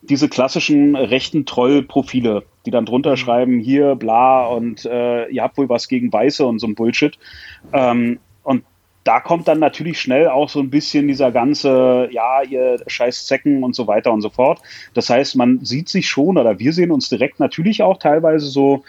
diese 0.03 0.29
klassischen 0.29 0.95
rechten 0.97 1.45
Troll-Profile, 1.45 2.45
die 2.67 2.71
dann 2.71 2.87
drunter 2.87 3.13
mhm. 3.13 3.17
schreiben, 3.17 3.59
hier, 3.61 3.95
bla, 3.97 4.47
und 4.47 4.85
äh, 4.85 5.27
ihr 5.29 5.43
habt 5.43 5.59
wohl 5.59 5.69
was 5.69 5.89
gegen 5.89 6.13
Weiße 6.13 6.47
und 6.47 6.59
so 6.59 6.67
ein 6.67 6.75
Bullshit. 6.75 7.19
Ähm, 7.73 8.21
und 8.43 8.65
da 9.05 9.21
kommt 9.21 9.49
dann 9.49 9.59
natürlich 9.59 10.01
schnell 10.01 10.29
auch 10.29 10.49
so 10.49 10.61
ein 10.61 10.71
bisschen 10.71 11.09
dieser 11.09 11.33
ganze, 11.33 12.09
ja, 12.13 12.43
ihr 12.43 12.77
scheiß 12.87 13.27
Zecken 13.27 13.65
und 13.65 13.75
so 13.75 13.87
weiter 13.87 14.13
und 14.13 14.21
so 14.21 14.31
fort. 14.31 14.61
Das 14.95 15.11
heißt, 15.11 15.37
man 15.37 15.65
sieht 15.65 15.89
sich 15.89 16.09
schon, 16.09 16.37
oder 16.37 16.59
wir 16.59 16.73
sehen 16.73 16.91
uns 16.91 17.09
direkt 17.09 17.41
natürlich 17.41 17.83
auch 17.83 17.99
teilweise 17.99 18.47
so 18.47 18.85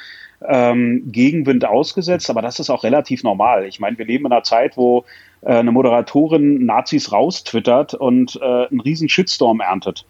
ähm, 0.46 1.04
Gegenwind 1.12 1.66
ausgesetzt, 1.66 2.30
aber 2.30 2.42
das 2.42 2.60
ist 2.60 2.70
auch 2.70 2.84
relativ 2.84 3.24
normal. 3.24 3.66
Ich 3.66 3.80
meine, 3.80 3.98
wir 3.98 4.06
leben 4.06 4.26
in 4.26 4.32
einer 4.32 4.44
Zeit, 4.44 4.78
wo 4.78 5.06
äh, 5.42 5.54
eine 5.54 5.72
Moderatorin 5.72 6.66
Nazis 6.66 7.12
raustwittert 7.12 7.94
und 7.94 8.40
äh, 8.42 8.68
einen 8.68 8.80
riesen 8.80 9.10
Shitstorm 9.10 9.60
erntet. 9.60 10.06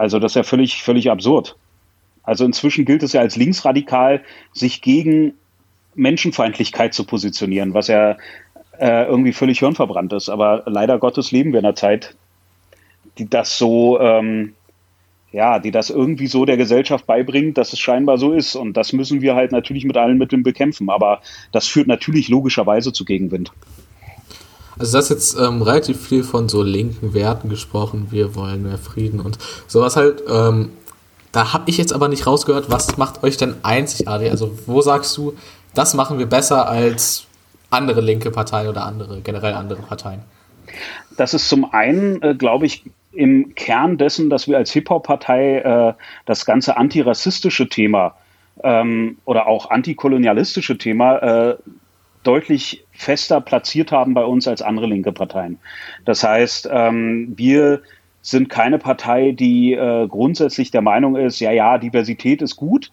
Also 0.00 0.18
das 0.18 0.32
ist 0.32 0.36
ja 0.36 0.44
völlig, 0.44 0.82
völlig 0.82 1.10
absurd. 1.10 1.56
Also 2.22 2.46
inzwischen 2.46 2.86
gilt 2.86 3.02
es 3.02 3.12
ja 3.12 3.20
als 3.20 3.36
linksradikal, 3.36 4.22
sich 4.54 4.80
gegen 4.80 5.34
Menschenfeindlichkeit 5.94 6.94
zu 6.94 7.04
positionieren, 7.04 7.74
was 7.74 7.88
ja 7.88 8.16
äh, 8.78 9.04
irgendwie 9.04 9.34
völlig 9.34 9.58
hirnverbrannt 9.58 10.14
ist. 10.14 10.30
Aber 10.30 10.62
leider 10.64 10.98
Gottes 10.98 11.32
leben 11.32 11.52
wir 11.52 11.60
in 11.60 11.66
einer 11.66 11.74
Zeit, 11.74 12.16
die 13.18 13.28
das 13.28 13.58
so, 13.58 14.00
ähm, 14.00 14.54
ja, 15.32 15.58
die 15.58 15.70
das 15.70 15.90
irgendwie 15.90 16.28
so 16.28 16.46
der 16.46 16.56
Gesellschaft 16.56 17.06
beibringt, 17.06 17.58
dass 17.58 17.74
es 17.74 17.78
scheinbar 17.78 18.16
so 18.16 18.32
ist. 18.32 18.56
Und 18.56 18.78
das 18.78 18.94
müssen 18.94 19.20
wir 19.20 19.34
halt 19.34 19.52
natürlich 19.52 19.84
mit 19.84 19.98
allen 19.98 20.16
Mitteln 20.16 20.42
bekämpfen. 20.42 20.88
Aber 20.88 21.20
das 21.52 21.66
führt 21.66 21.88
natürlich 21.88 22.30
logischerweise 22.30 22.94
zu 22.94 23.04
Gegenwind. 23.04 23.52
Also 24.80 24.96
das 24.96 25.10
jetzt 25.10 25.38
ähm, 25.38 25.60
relativ 25.60 26.00
viel 26.00 26.22
von 26.22 26.48
so 26.48 26.62
linken 26.62 27.12
Werten 27.12 27.50
gesprochen, 27.50 28.06
wir 28.10 28.34
wollen 28.34 28.62
mehr 28.62 28.78
Frieden 28.78 29.20
und 29.20 29.36
sowas 29.66 29.94
halt. 29.94 30.22
Ähm, 30.26 30.70
da 31.32 31.52
habe 31.52 31.68
ich 31.68 31.76
jetzt 31.76 31.92
aber 31.92 32.08
nicht 32.08 32.26
rausgehört, 32.26 32.70
was 32.70 32.96
macht 32.96 33.22
euch 33.22 33.36
denn 33.36 33.56
einzigartig? 33.62 34.30
Also 34.30 34.58
wo 34.64 34.80
sagst 34.80 35.14
du, 35.18 35.34
das 35.74 35.92
machen 35.92 36.18
wir 36.18 36.24
besser 36.24 36.66
als 36.66 37.26
andere 37.68 38.00
linke 38.00 38.30
Parteien 38.30 38.68
oder 38.68 38.86
andere, 38.86 39.20
generell 39.20 39.52
andere 39.52 39.82
Parteien? 39.82 40.22
Das 41.14 41.34
ist 41.34 41.50
zum 41.50 41.74
einen, 41.74 42.22
äh, 42.22 42.34
glaube 42.34 42.64
ich, 42.64 42.84
im 43.12 43.54
Kern 43.54 43.98
dessen, 43.98 44.30
dass 44.30 44.48
wir 44.48 44.56
als 44.56 44.70
Hip-Hop-Partei 44.72 45.58
äh, 45.58 45.92
das 46.24 46.46
ganze 46.46 46.78
antirassistische 46.78 47.68
Thema 47.68 48.14
ähm, 48.64 49.18
oder 49.26 49.46
auch 49.46 49.68
antikolonialistische 49.68 50.78
Thema 50.78 51.18
äh, 51.18 51.56
deutlich 52.22 52.84
fester 52.92 53.40
platziert 53.40 53.92
haben 53.92 54.14
bei 54.14 54.24
uns 54.24 54.46
als 54.46 54.62
andere 54.62 54.86
linke 54.86 55.12
Parteien. 55.12 55.58
Das 56.04 56.22
heißt, 56.22 56.68
ähm, 56.70 57.32
wir 57.36 57.82
sind 58.22 58.50
keine 58.50 58.78
Partei, 58.78 59.32
die 59.32 59.72
äh, 59.72 60.06
grundsätzlich 60.06 60.70
der 60.70 60.82
Meinung 60.82 61.16
ist, 61.16 61.40
ja, 61.40 61.52
ja, 61.52 61.78
Diversität 61.78 62.42
ist 62.42 62.56
gut, 62.56 62.90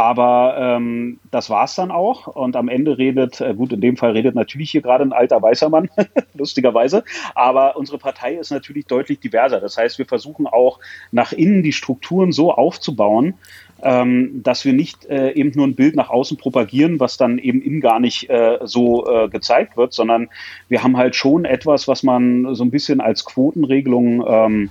aber 0.00 0.56
ähm, 0.58 1.20
das 1.30 1.50
war's 1.50 1.74
dann 1.74 1.90
auch. 1.90 2.26
Und 2.26 2.56
am 2.56 2.68
Ende 2.68 2.96
redet, 2.96 3.42
äh, 3.42 3.52
gut, 3.54 3.70
in 3.74 3.82
dem 3.82 3.98
Fall 3.98 4.12
redet 4.12 4.34
natürlich 4.34 4.70
hier 4.70 4.80
gerade 4.80 5.04
ein 5.04 5.12
alter 5.12 5.42
weißer 5.42 5.68
Mann, 5.68 5.90
lustigerweise. 6.34 7.04
Aber 7.34 7.76
unsere 7.76 7.98
Partei 7.98 8.36
ist 8.36 8.50
natürlich 8.50 8.86
deutlich 8.86 9.20
diverser. 9.20 9.60
Das 9.60 9.76
heißt, 9.76 9.98
wir 9.98 10.06
versuchen 10.06 10.46
auch 10.46 10.78
nach 11.12 11.32
innen 11.32 11.62
die 11.62 11.74
Strukturen 11.74 12.32
so 12.32 12.50
aufzubauen, 12.50 13.34
ähm, 13.82 14.42
dass 14.42 14.64
wir 14.64 14.72
nicht 14.72 15.04
äh, 15.04 15.32
eben 15.32 15.52
nur 15.54 15.66
ein 15.66 15.74
Bild 15.74 15.96
nach 15.96 16.08
außen 16.08 16.38
propagieren, 16.38 16.98
was 16.98 17.18
dann 17.18 17.36
eben 17.36 17.60
innen 17.60 17.82
gar 17.82 18.00
nicht 18.00 18.30
äh, 18.30 18.58
so 18.62 19.06
äh, 19.06 19.28
gezeigt 19.28 19.76
wird, 19.76 19.92
sondern 19.92 20.30
wir 20.68 20.82
haben 20.82 20.96
halt 20.96 21.14
schon 21.14 21.44
etwas, 21.44 21.88
was 21.88 22.02
man 22.02 22.54
so 22.54 22.64
ein 22.64 22.70
bisschen 22.70 23.02
als 23.02 23.26
Quotenregelung 23.26 24.24
ähm, 24.26 24.70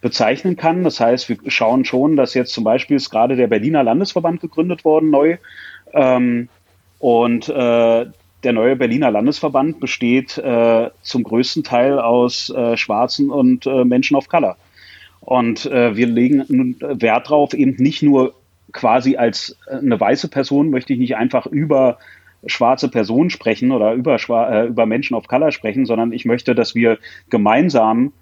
bezeichnen 0.00 0.56
kann. 0.56 0.84
Das 0.84 1.00
heißt, 1.00 1.28
wir 1.28 1.38
schauen 1.46 1.84
schon, 1.84 2.16
dass 2.16 2.34
jetzt 2.34 2.52
zum 2.52 2.64
Beispiel 2.64 2.96
ist 2.96 3.10
gerade 3.10 3.36
der 3.36 3.48
Berliner 3.48 3.82
Landesverband 3.82 4.40
gegründet 4.40 4.84
worden 4.84 5.10
neu. 5.10 5.36
Ähm, 5.92 6.48
und 6.98 7.48
äh, 7.48 8.06
der 8.42 8.52
neue 8.52 8.76
Berliner 8.76 9.10
Landesverband 9.10 9.80
besteht 9.80 10.38
äh, 10.38 10.90
zum 11.02 11.22
größten 11.24 11.62
Teil 11.62 11.98
aus 11.98 12.50
äh, 12.50 12.76
Schwarzen 12.76 13.30
und 13.30 13.66
äh, 13.66 13.84
Menschen 13.84 14.16
of 14.16 14.28
Color. 14.28 14.56
Und 15.20 15.66
äh, 15.66 15.96
wir 15.96 16.06
legen 16.06 16.76
Wert 16.80 17.26
darauf, 17.26 17.52
eben 17.52 17.76
nicht 17.76 18.02
nur 18.02 18.34
quasi 18.72 19.16
als 19.16 19.56
äh, 19.66 19.76
eine 19.76 20.00
weiße 20.00 20.28
Person 20.28 20.70
möchte 20.70 20.92
ich 20.92 20.98
nicht 20.98 21.16
einfach 21.16 21.46
über 21.46 21.98
schwarze 22.46 22.88
Personen 22.88 23.28
sprechen 23.28 23.70
oder 23.70 23.92
über, 23.92 24.16
äh, 24.50 24.66
über 24.66 24.86
Menschen 24.86 25.14
of 25.14 25.28
Color 25.28 25.52
sprechen, 25.52 25.84
sondern 25.84 26.12
ich 26.12 26.24
möchte, 26.24 26.54
dass 26.54 26.74
wir 26.74 26.98
gemeinsam 27.28 28.12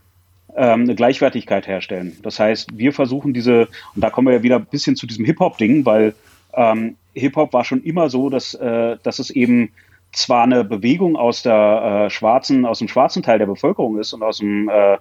ähm, 0.56 0.82
eine 0.82 0.94
Gleichwertigkeit 0.94 1.66
herstellen. 1.66 2.16
Das 2.22 2.40
heißt, 2.40 2.76
wir 2.76 2.92
versuchen 2.92 3.32
diese, 3.32 3.68
und 3.94 4.02
da 4.02 4.10
kommen 4.10 4.28
wir 4.28 4.34
ja 4.34 4.42
wieder 4.42 4.56
ein 4.56 4.66
bisschen 4.66 4.96
zu 4.96 5.06
diesem 5.06 5.24
Hip-Hop-Ding, 5.24 5.84
weil 5.84 6.14
ähm, 6.54 6.96
Hip-Hop 7.14 7.52
war 7.52 7.64
schon 7.64 7.82
immer 7.82 8.10
so, 8.10 8.30
dass, 8.30 8.54
äh, 8.54 8.96
dass 9.02 9.18
es 9.18 9.30
eben 9.30 9.70
zwar 10.12 10.44
eine 10.44 10.64
Bewegung 10.64 11.16
aus 11.16 11.42
der 11.42 12.06
äh, 12.06 12.10
schwarzen, 12.10 12.64
aus 12.64 12.78
dem 12.78 12.88
schwarzen 12.88 13.22
Teil 13.22 13.38
der 13.38 13.46
Bevölkerung 13.46 13.98
ist 13.98 14.12
und 14.12 14.22
aus 14.22 14.38
dem 14.38 14.68
äh, 14.68 14.94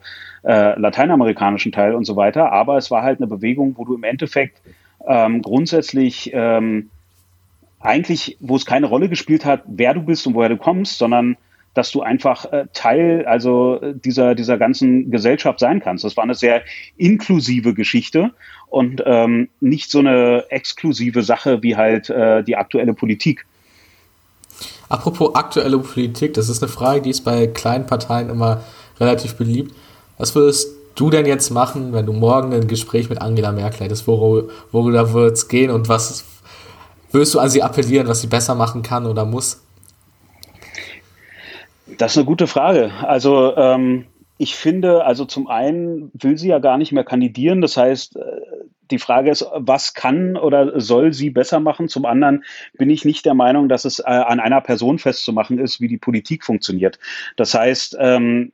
äh, 0.43 0.79
lateinamerikanischen 0.79 1.71
Teil 1.71 1.95
und 1.95 2.05
so 2.05 2.15
weiter, 2.15 2.51
aber 2.51 2.77
es 2.77 2.91
war 2.91 3.03
halt 3.03 3.19
eine 3.19 3.27
Bewegung, 3.27 3.75
wo 3.77 3.85
du 3.85 3.95
im 3.95 4.03
Endeffekt 4.03 4.61
ähm, 5.07 5.41
grundsätzlich 5.41 6.31
ähm, 6.33 6.89
eigentlich, 7.79 8.37
wo 8.39 8.55
es 8.55 8.65
keine 8.65 8.87
Rolle 8.87 9.07
gespielt 9.07 9.45
hat, 9.45 9.63
wer 9.65 9.93
du 9.93 10.01
bist 10.01 10.27
und 10.27 10.33
woher 10.33 10.49
du 10.49 10.57
kommst, 10.57 10.97
sondern 10.97 11.37
dass 11.77 11.91
du 11.91 12.01
einfach 12.01 12.51
äh, 12.51 12.65
Teil 12.73 13.25
also 13.27 13.79
äh, 13.81 13.93
dieser 13.93 14.33
dieser 14.33 14.57
ganzen 14.57 15.11
Gesellschaft 15.11 15.59
sein 15.59 15.79
kannst. 15.79 16.03
Das 16.03 16.17
war 16.17 16.23
eine 16.23 16.33
sehr 16.33 16.63
inklusive 16.97 17.75
Geschichte 17.75 18.31
und 18.67 19.03
ähm, 19.05 19.49
nicht 19.59 19.91
so 19.91 19.99
eine 19.99 20.45
exklusive 20.49 21.21
Sache 21.21 21.61
wie 21.61 21.75
halt 21.75 22.09
äh, 22.09 22.43
die 22.43 22.55
aktuelle 22.55 22.93
Politik. 22.93 23.45
Apropos 24.89 25.35
aktuelle 25.35 25.77
Politik, 25.77 26.33
das 26.33 26.49
ist 26.49 26.63
eine 26.63 26.71
Frage, 26.71 27.01
die 27.01 27.11
ist 27.11 27.21
bei 27.21 27.45
kleinen 27.45 27.85
Parteien 27.85 28.29
immer 28.29 28.63
relativ 28.99 29.35
beliebt. 29.35 29.75
Was 30.17 30.33
würdest 30.33 30.69
du 30.95 31.11
denn 31.11 31.27
jetzt 31.27 31.51
machen, 31.51 31.93
wenn 31.93 32.07
du 32.07 32.13
morgen 32.13 32.53
ein 32.53 32.67
Gespräch 32.67 33.09
mit 33.09 33.21
Angela 33.21 33.51
Merkel 33.51 33.81
hättest? 33.81 34.07
Worüber, 34.07 34.51
worüber 34.71 35.13
wird 35.13 35.33
es 35.33 35.47
gehen 35.47 35.69
und 35.69 35.89
was 35.89 36.25
würdest 37.11 37.35
du 37.35 37.39
an 37.39 37.49
sie 37.49 37.61
appellieren, 37.61 38.07
was 38.07 38.21
sie 38.21 38.27
besser 38.27 38.55
machen 38.55 38.81
kann 38.81 39.05
oder 39.05 39.25
muss? 39.25 39.61
Das 41.97 42.11
ist 42.11 42.17
eine 42.17 42.25
gute 42.25 42.47
Frage. 42.47 42.91
Also 43.01 43.55
ähm, 43.55 44.05
ich 44.37 44.55
finde, 44.55 45.05
also 45.05 45.25
zum 45.25 45.47
einen 45.47 46.11
will 46.13 46.37
sie 46.37 46.49
ja 46.49 46.59
gar 46.59 46.77
nicht 46.77 46.91
mehr 46.91 47.03
kandidieren. 47.03 47.61
Das 47.61 47.77
heißt, 47.77 48.17
äh, 48.17 48.21
die 48.91 48.99
Frage 48.99 49.31
ist, 49.31 49.45
was 49.53 49.93
kann 49.93 50.37
oder 50.37 50.79
soll 50.79 51.13
sie 51.13 51.29
besser 51.29 51.59
machen? 51.59 51.89
Zum 51.89 52.05
anderen 52.05 52.43
bin 52.77 52.89
ich 52.89 53.05
nicht 53.05 53.25
der 53.25 53.33
Meinung, 53.33 53.69
dass 53.69 53.85
es 53.85 53.99
äh, 53.99 54.03
an 54.03 54.39
einer 54.39 54.61
Person 54.61 54.99
festzumachen 54.99 55.59
ist, 55.59 55.81
wie 55.81 55.87
die 55.87 55.97
Politik 55.97 56.43
funktioniert. 56.43 56.99
Das 57.35 57.53
heißt, 57.53 57.97
ähm, 57.99 58.53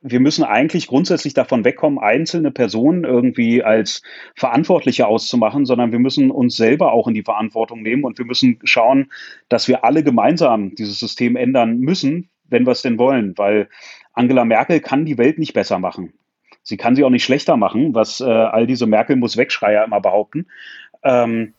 wir 0.00 0.20
müssen 0.20 0.44
eigentlich 0.44 0.86
grundsätzlich 0.86 1.34
davon 1.34 1.64
wegkommen, 1.64 1.98
einzelne 1.98 2.52
Personen 2.52 3.04
irgendwie 3.04 3.64
als 3.64 4.02
Verantwortliche 4.36 5.06
auszumachen, 5.08 5.66
sondern 5.66 5.90
wir 5.90 5.98
müssen 5.98 6.30
uns 6.30 6.56
selber 6.56 6.92
auch 6.92 7.08
in 7.08 7.14
die 7.14 7.24
Verantwortung 7.24 7.82
nehmen 7.82 8.04
und 8.04 8.18
wir 8.18 8.24
müssen 8.24 8.60
schauen, 8.62 9.10
dass 9.48 9.66
wir 9.66 9.84
alle 9.84 10.04
gemeinsam 10.04 10.74
dieses 10.76 11.00
System 11.00 11.34
ändern 11.34 11.78
müssen, 11.78 12.30
wenn 12.48 12.66
wir 12.66 12.72
es 12.72 12.82
denn 12.82 12.98
wollen, 12.98 13.36
weil 13.36 13.68
Angela 14.12 14.44
Merkel 14.44 14.80
kann 14.80 15.04
die 15.04 15.18
Welt 15.18 15.38
nicht 15.38 15.52
besser 15.52 15.78
machen. 15.78 16.12
Sie 16.62 16.76
kann 16.76 16.96
sie 16.96 17.04
auch 17.04 17.10
nicht 17.10 17.24
schlechter 17.24 17.56
machen, 17.56 17.94
was 17.94 18.20
äh, 18.20 18.24
all 18.24 18.66
diese 18.66 18.86
Merkel 18.86 19.16
muss 19.16 19.36
Wegschreier 19.36 19.84
immer 19.84 20.00
behaupten. 20.00 20.46
Ähm, 21.02 21.54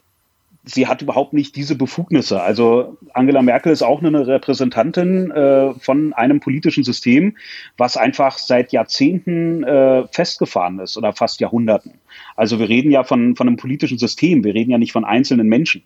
sie 0.65 0.87
hat 0.87 1.01
überhaupt 1.01 1.33
nicht 1.33 1.55
diese 1.55 1.75
Befugnisse. 1.75 2.41
Also 2.41 2.97
Angela 3.13 3.41
Merkel 3.41 3.71
ist 3.71 3.81
auch 3.81 4.03
eine 4.03 4.27
Repräsentantin 4.27 5.31
äh, 5.31 5.73
von 5.79 6.13
einem 6.13 6.39
politischen 6.39 6.83
System, 6.83 7.37
was 7.77 7.97
einfach 7.97 8.37
seit 8.37 8.71
Jahrzehnten 8.71 9.63
äh, 9.63 10.07
festgefahren 10.11 10.79
ist 10.79 10.97
oder 10.97 11.13
fast 11.13 11.39
Jahrhunderten. 11.39 11.93
Also 12.35 12.59
wir 12.59 12.69
reden 12.69 12.91
ja 12.91 13.03
von, 13.03 13.35
von 13.35 13.47
einem 13.47 13.57
politischen 13.57 13.97
System, 13.97 14.43
wir 14.43 14.53
reden 14.53 14.71
ja 14.71 14.77
nicht 14.77 14.91
von 14.91 15.05
einzelnen 15.05 15.47
Menschen 15.47 15.83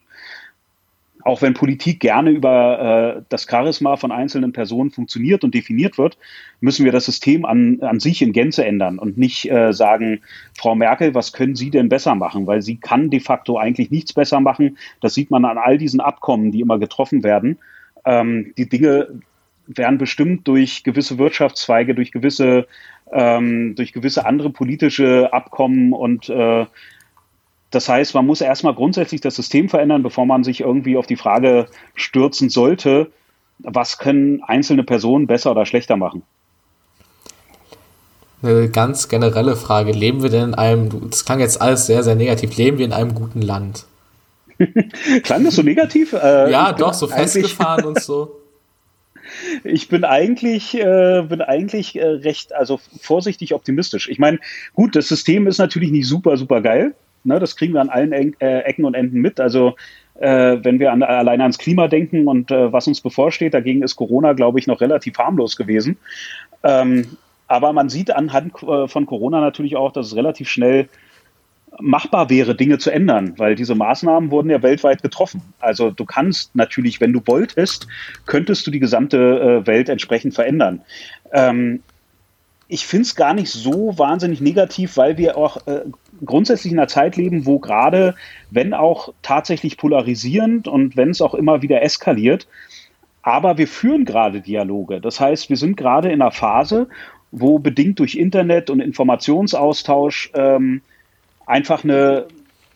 auch 1.26 1.42
wenn 1.42 1.54
Politik 1.54 2.00
gerne 2.00 2.32
über 2.32 3.18
äh, 3.18 3.22
das 3.30 3.48
Charisma 3.50 3.96
von 3.96 4.12
einzelnen 4.12 4.52
Personen 4.52 4.92
funktioniert 4.92 5.44
und 5.44 5.54
definiert 5.54 5.98
wird, 5.98 6.18
müssen 6.60 6.86
wir 6.86 6.92
das 6.92 7.06
System 7.06 7.46
an, 7.46 7.80
an 7.82 8.00
sich 8.00 8.22
in 8.22 8.34
Gänze 8.34 8.66
ändern 8.66 9.00
und 9.00 9.18
nicht 9.18 9.50
äh, 9.50 9.74
sagen, 9.74 10.22
Frau 10.58 10.76
Merkel, 10.76 11.16
was 11.16 11.34
können 11.34 11.56
Sie 11.56 11.70
denn 11.70 11.90
besser 11.90 12.16
machen? 12.16 12.46
Weil 12.46 12.62
sie 12.62 12.76
kann 12.76 13.10
de 13.10 13.20
facto 13.20 13.58
eigentlich 13.58 13.90
nichts 13.92 14.14
besser 14.14 14.40
machen. 14.40 14.78
Das 15.02 15.14
sieht 15.14 15.32
man 15.32 15.46
an 15.46 15.58
all 15.58 15.78
diesen 15.78 16.02
Abkommen, 16.02 16.52
die 16.52 16.62
immer 16.62 16.78
getroffen 16.78 17.24
werden. 17.24 17.58
Ähm, 18.06 18.54
die 18.58 18.68
Dinge 18.68 19.08
werden 19.68 19.98
bestimmt 19.98 20.48
durch 20.48 20.84
gewisse 20.84 21.18
Wirtschaftszweige, 21.18 21.96
durch 21.96 22.12
gewisse, 22.12 22.68
ähm, 23.12 23.76
durch 23.76 23.94
gewisse 23.94 24.26
andere 24.26 24.50
politische 24.50 25.32
Abkommen 25.32 25.94
und 25.94 26.30
äh, 26.30 26.66
das 27.74 27.90
heißt, 27.90 28.14
man 28.14 28.28
muss 28.28 28.42
erstmal 28.42 28.76
grundsätzlich 28.76 29.22
das 29.22 29.36
System 29.36 29.68
verändern, 29.68 30.04
bevor 30.04 30.28
man 30.28 30.44
sich 30.44 30.62
irgendwie 30.62 30.96
auf 30.96 31.08
die 31.08 31.16
Frage 31.16 31.66
stürzen 31.96 32.50
sollte, 32.50 33.12
was 33.58 33.98
können 33.98 34.44
einzelne 34.44 34.84
Personen 34.84 35.26
besser 35.26 35.52
oder 35.52 35.66
schlechter 35.66 35.98
machen. 35.98 36.22
Eine 38.44 38.70
ganz 38.70 39.08
generelle 39.08 39.56
Frage. 39.56 39.92
Leben 39.92 40.22
wir 40.22 40.30
denn 40.30 40.50
in 40.50 40.54
einem, 40.54 41.10
das 41.10 41.26
klang 41.26 41.40
jetzt 41.40 41.62
alles 41.62 41.88
sehr, 41.88 42.04
sehr 42.04 42.16
negativ, 42.16 42.56
leben 42.58 42.78
wir 42.78 42.86
in 42.86 42.94
einem 42.94 43.16
guten 43.16 43.42
Land? 43.42 43.86
klang 45.24 45.44
das 45.44 45.56
so 45.56 45.64
negativ? 45.64 46.14
Äh, 46.14 46.52
ja, 46.52 46.74
doch, 46.74 46.94
so 46.94 47.08
festgefahren 47.08 47.86
und 47.86 48.02
so. 48.02 48.36
Ich 49.64 49.88
bin 49.88 50.04
eigentlich, 50.04 50.76
äh, 50.76 51.24
bin 51.28 51.42
eigentlich 51.42 51.96
äh, 51.96 52.06
recht, 52.06 52.54
also 52.54 52.80
vorsichtig 53.02 53.54
optimistisch. 53.54 54.10
Ich 54.10 54.20
meine, 54.20 54.38
gut, 54.74 54.96
das 54.96 55.08
System 55.08 55.48
ist 55.48 55.58
natürlich 55.58 55.92
nicht 55.92 56.08
super, 56.08 56.38
super 56.38 56.62
geil. 56.62 56.94
Ne, 57.24 57.40
das 57.40 57.56
kriegen 57.56 57.74
wir 57.74 57.82
an 57.82 57.90
allen 57.90 58.12
e 58.12 58.34
äh, 58.40 58.60
Ecken 58.62 58.86
und 58.86 58.96
Enden 58.96 59.22
mit. 59.22 59.40
Also 59.40 59.76
äh, 60.16 60.58
wenn 60.62 60.80
wir 60.80 60.92
an, 60.92 61.04
alleine 61.04 61.44
ans 61.44 61.58
Klima 61.58 61.88
denken 61.88 62.28
und 62.28 62.52
äh, 62.52 62.72
was 62.72 62.88
uns 62.88 63.02
bevorsteht, 63.02 63.54
dagegen 63.54 63.82
ist 63.82 63.96
Corona, 63.96 64.34
glaube 64.34 64.60
ich, 64.60 64.68
noch 64.68 64.82
relativ 64.82 65.18
harmlos 65.18 65.56
gewesen. 65.56 65.98
Ähm, 66.64 67.18
aber 67.48 67.74
man 67.74 67.90
sieht 67.90 68.12
anhand 68.12 68.62
äh, 68.64 68.88
von 68.88 69.06
Corona 69.06 69.42
natürlich 69.42 69.76
auch, 69.76 69.92
dass 69.92 70.08
es 70.08 70.16
relativ 70.16 70.50
schnell 70.50 70.90
machbar 71.80 72.30
wäre, 72.30 72.56
Dinge 72.56 72.78
zu 72.78 72.92
ändern, 72.92 73.34
weil 73.38 73.56
diese 73.56 73.76
Maßnahmen 73.76 74.32
wurden 74.32 74.50
ja 74.50 74.62
weltweit 74.62 75.02
getroffen. 75.02 75.42
Also 75.60 75.92
du 75.92 76.06
kannst 76.06 76.56
natürlich, 76.56 77.02
wenn 77.02 77.14
du 77.14 77.22
wolltest, 77.26 77.88
könntest 78.26 78.68
du 78.68 78.72
die 78.72 78.80
gesamte 78.80 79.18
äh, 79.64 79.68
Welt 79.68 79.90
entsprechend 79.90 80.36
verändern. 80.36 80.82
Ähm, 81.32 81.82
ich 82.68 82.86
finde 82.86 83.04
es 83.04 83.16
gar 83.16 83.34
nicht 83.34 83.50
so 83.50 83.98
wahnsinnig 83.98 84.42
negativ, 84.42 84.98
weil 84.98 85.18
wir 85.18 85.38
auch 85.38 85.68
äh, 85.68 85.82
grundsätzlich 86.26 86.72
in 86.74 86.80
einer 86.80 86.88
Zeit 86.88 87.16
leben, 87.18 87.46
wo 87.46 87.60
gerade, 87.60 88.16
wenn 88.50 88.74
auch 88.74 89.14
tatsächlich 89.22 89.78
polarisierend 89.78 90.68
und 90.68 90.96
wenn 90.98 91.10
es 91.10 91.22
auch 91.22 91.34
immer 91.34 91.62
wieder 91.62 91.82
eskaliert, 91.82 92.48
aber 93.22 93.58
wir 93.58 93.68
führen 93.68 94.06
gerade 94.06 94.42
Dialoge. 94.42 95.00
Das 95.00 95.20
heißt, 95.20 95.50
wir 95.50 95.58
sind 95.58 95.78
gerade 95.78 96.12
in 96.12 96.22
einer 96.22 96.32
Phase, 96.32 96.90
wo 97.32 97.58
bedingt 97.58 98.00
durch 98.00 98.16
Internet 98.16 98.70
und 98.70 98.80
Informationsaustausch 98.80 100.32
ähm, 100.36 100.82
einfach 101.46 101.84
eine, 101.84 102.28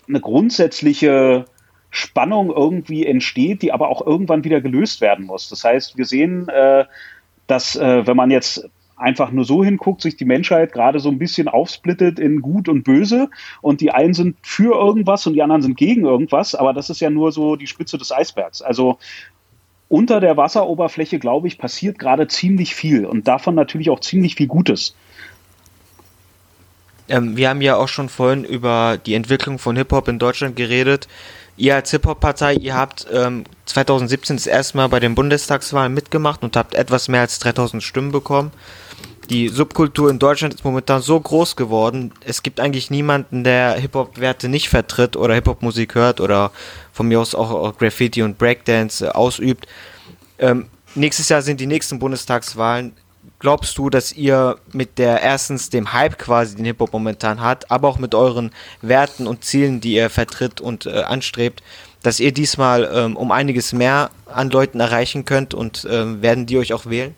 eine 0.08 0.20
grundsätzliche 0.20 1.46
Spannung 1.90 2.50
irgendwie 2.50 3.06
entsteht, 3.06 3.62
die 3.62 3.72
aber 3.72 3.90
auch 3.90 4.06
irgendwann 4.06 4.44
wieder 4.44 4.62
gelöst 4.62 5.02
werden 5.02 5.26
muss. 5.26 5.50
Das 5.50 5.64
heißt, 5.64 5.98
wir 5.98 6.06
sehen, 6.06 6.48
äh, 6.50 6.86
dass 7.48 7.76
äh, 7.76 8.08
wenn 8.08 8.18
man 8.18 8.32
jetzt 8.32 8.70
einfach 8.98 9.32
nur 9.32 9.46
so 9.46 9.64
hinguckt, 9.64 10.02
sich 10.02 10.18
die 10.18 10.26
Menschheit 10.26 10.74
gerade 10.74 11.00
so 11.00 11.10
ein 11.10 11.20
bisschen 11.20 11.48
aufsplittet 11.48 12.20
in 12.20 12.42
gut 12.42 12.68
und 12.68 12.84
böse 12.84 13.30
und 13.62 13.80
die 13.80 13.92
einen 13.92 14.14
sind 14.14 14.38
für 14.42 14.76
irgendwas 14.76 15.26
und 15.28 15.34
die 15.34 15.44
anderen 15.44 15.62
sind 15.62 15.78
gegen 15.78 16.06
irgendwas, 16.06 16.56
aber 16.56 16.74
das 16.74 16.90
ist 16.90 17.00
ja 17.00 17.10
nur 17.10 17.32
so 17.32 17.56
die 17.56 17.68
Spitze 17.68 17.98
des 17.98 18.12
Eisbergs. 18.12 18.62
Also 18.62 18.98
unter 19.88 20.20
der 20.20 20.36
Wasseroberfläche, 20.36 21.20
glaube 21.20 21.48
ich, 21.48 21.58
passiert 21.58 22.00
gerade 22.00 22.28
ziemlich 22.28 22.76
viel 22.76 23.06
und 23.06 23.28
davon 23.28 23.56
natürlich 23.56 23.90
auch 23.90 24.00
ziemlich 24.00 24.36
viel 24.36 24.48
Gutes. 24.48 24.96
Ähm, 27.10 27.38
wir 27.38 27.50
haben 27.50 27.62
ja 27.62 27.78
auch 27.78 27.88
schon 27.88 28.10
vorhin 28.10 28.44
über 28.44 28.98
die 28.98 29.14
Entwicklung 29.14 29.60
von 29.60 29.78
Hip-Hop 29.78 30.08
in 30.08 30.20
Deutschland 30.20 30.56
geredet. 30.56 31.08
Ihr 31.58 31.76
als 31.76 31.90
Hip-Hop-Partei, 31.90 32.54
ihr 32.54 32.76
habt 32.76 33.08
ähm, 33.12 33.44
2017 33.66 34.38
das 34.38 34.46
erste 34.46 34.78
Mal 34.78 34.88
bei 34.90 35.00
den 35.00 35.16
Bundestagswahlen 35.16 35.94
mitgemacht 35.94 36.44
und 36.44 36.56
habt 36.56 36.76
etwas 36.76 37.08
mehr 37.08 37.22
als 37.22 37.40
3000 37.40 37.82
Stimmen 37.82 38.12
bekommen. 38.12 38.52
Die 39.32 39.50
Subkultur 39.50 40.10
in 40.10 40.20
Deutschland 40.20 40.54
ist 40.54 40.64
momentan 40.64 41.02
so 41.02 41.20
groß 41.20 41.56
geworden, 41.56 42.14
es 42.24 42.44
gibt 42.44 42.60
eigentlich 42.60 42.92
niemanden, 42.92 43.44
der 43.44 43.74
Hip-Hop-Werte 43.74 44.48
nicht 44.48 44.70
vertritt 44.70 45.18
oder 45.18 45.34
Hip-Hop-Musik 45.34 45.96
hört 45.96 46.22
oder 46.22 46.52
von 46.94 47.08
mir 47.08 47.20
aus 47.20 47.36
auch 47.36 47.76
Graffiti 47.78 48.22
und 48.22 48.38
Breakdance 48.38 49.06
äh, 49.06 49.10
ausübt. 49.10 49.68
Ähm, 50.40 50.68
nächstes 50.96 51.28
Jahr 51.28 51.42
sind 51.42 51.60
die 51.60 51.66
nächsten 51.66 52.00
Bundestagswahlen 52.00 52.94
glaubst 53.40 53.78
du, 53.78 53.90
dass 53.90 54.14
ihr 54.14 54.58
mit 54.74 54.98
der 54.98 55.22
erstens 55.22 55.70
dem 55.70 55.94
Hype 55.94 56.18
quasi, 56.18 56.56
den 56.56 56.66
Hip-Hop 56.66 56.94
momentan 56.94 57.42
hat, 57.42 57.70
aber 57.72 57.88
auch 57.88 58.00
mit 58.00 58.16
euren 58.16 58.52
Werten 58.82 59.28
und 59.28 59.44
Zielen, 59.44 59.82
die 59.82 59.94
ihr 59.94 60.10
vertritt 60.10 60.60
und 60.62 60.86
äh, 60.86 61.02
anstrebt, 61.04 61.62
dass 62.04 62.20
ihr 62.20 62.32
diesmal 62.32 62.90
ähm, 62.94 63.16
um 63.16 63.32
einiges 63.32 63.74
mehr 63.74 64.10
an 64.26 64.50
Leuten 64.50 64.80
erreichen 64.80 65.26
könnt 65.26 65.54
und 65.54 65.88
ähm, 65.90 66.22
werden 66.22 66.46
die 66.46 66.58
euch 66.58 66.74
auch 66.74 66.86
wählen? 66.86 67.16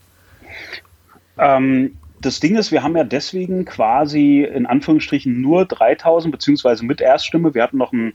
Ähm, 1.38 1.97
das 2.22 2.39
Ding 2.39 2.55
ist, 2.57 2.72
wir 2.72 2.84
haben 2.84 2.97
ja 2.97 3.03
deswegen 3.03 3.65
quasi 3.65 4.43
in 4.43 4.65
Anführungsstrichen 4.65 5.41
nur 5.41 5.65
3000 5.65 6.32
beziehungsweise 6.32 6.86
mit 6.86 7.01
Erststimme. 7.01 7.53
Wir 7.53 7.63
hatten 7.63 7.78
noch 7.78 7.93
einen 7.93 8.13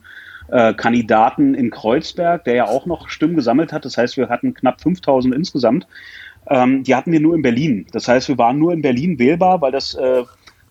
äh, 0.48 0.74
Kandidaten 0.74 1.54
in 1.54 1.70
Kreuzberg, 1.70 2.44
der 2.44 2.54
ja 2.54 2.64
auch 2.66 2.86
noch 2.86 3.08
Stimmen 3.08 3.36
gesammelt 3.36 3.72
hat. 3.72 3.84
Das 3.84 3.96
heißt, 3.96 4.16
wir 4.16 4.28
hatten 4.28 4.52
knapp 4.52 4.80
5000 4.80 5.34
insgesamt. 5.34 5.86
Ähm, 6.48 6.82
die 6.82 6.94
hatten 6.94 7.12
wir 7.12 7.20
nur 7.20 7.34
in 7.34 7.42
Berlin. 7.42 7.86
Das 7.92 8.08
heißt, 8.08 8.28
wir 8.28 8.38
waren 8.38 8.58
nur 8.58 8.72
in 8.72 8.82
Berlin 8.82 9.18
wählbar, 9.18 9.60
weil 9.60 9.72
das 9.72 9.94
äh, 9.94 10.24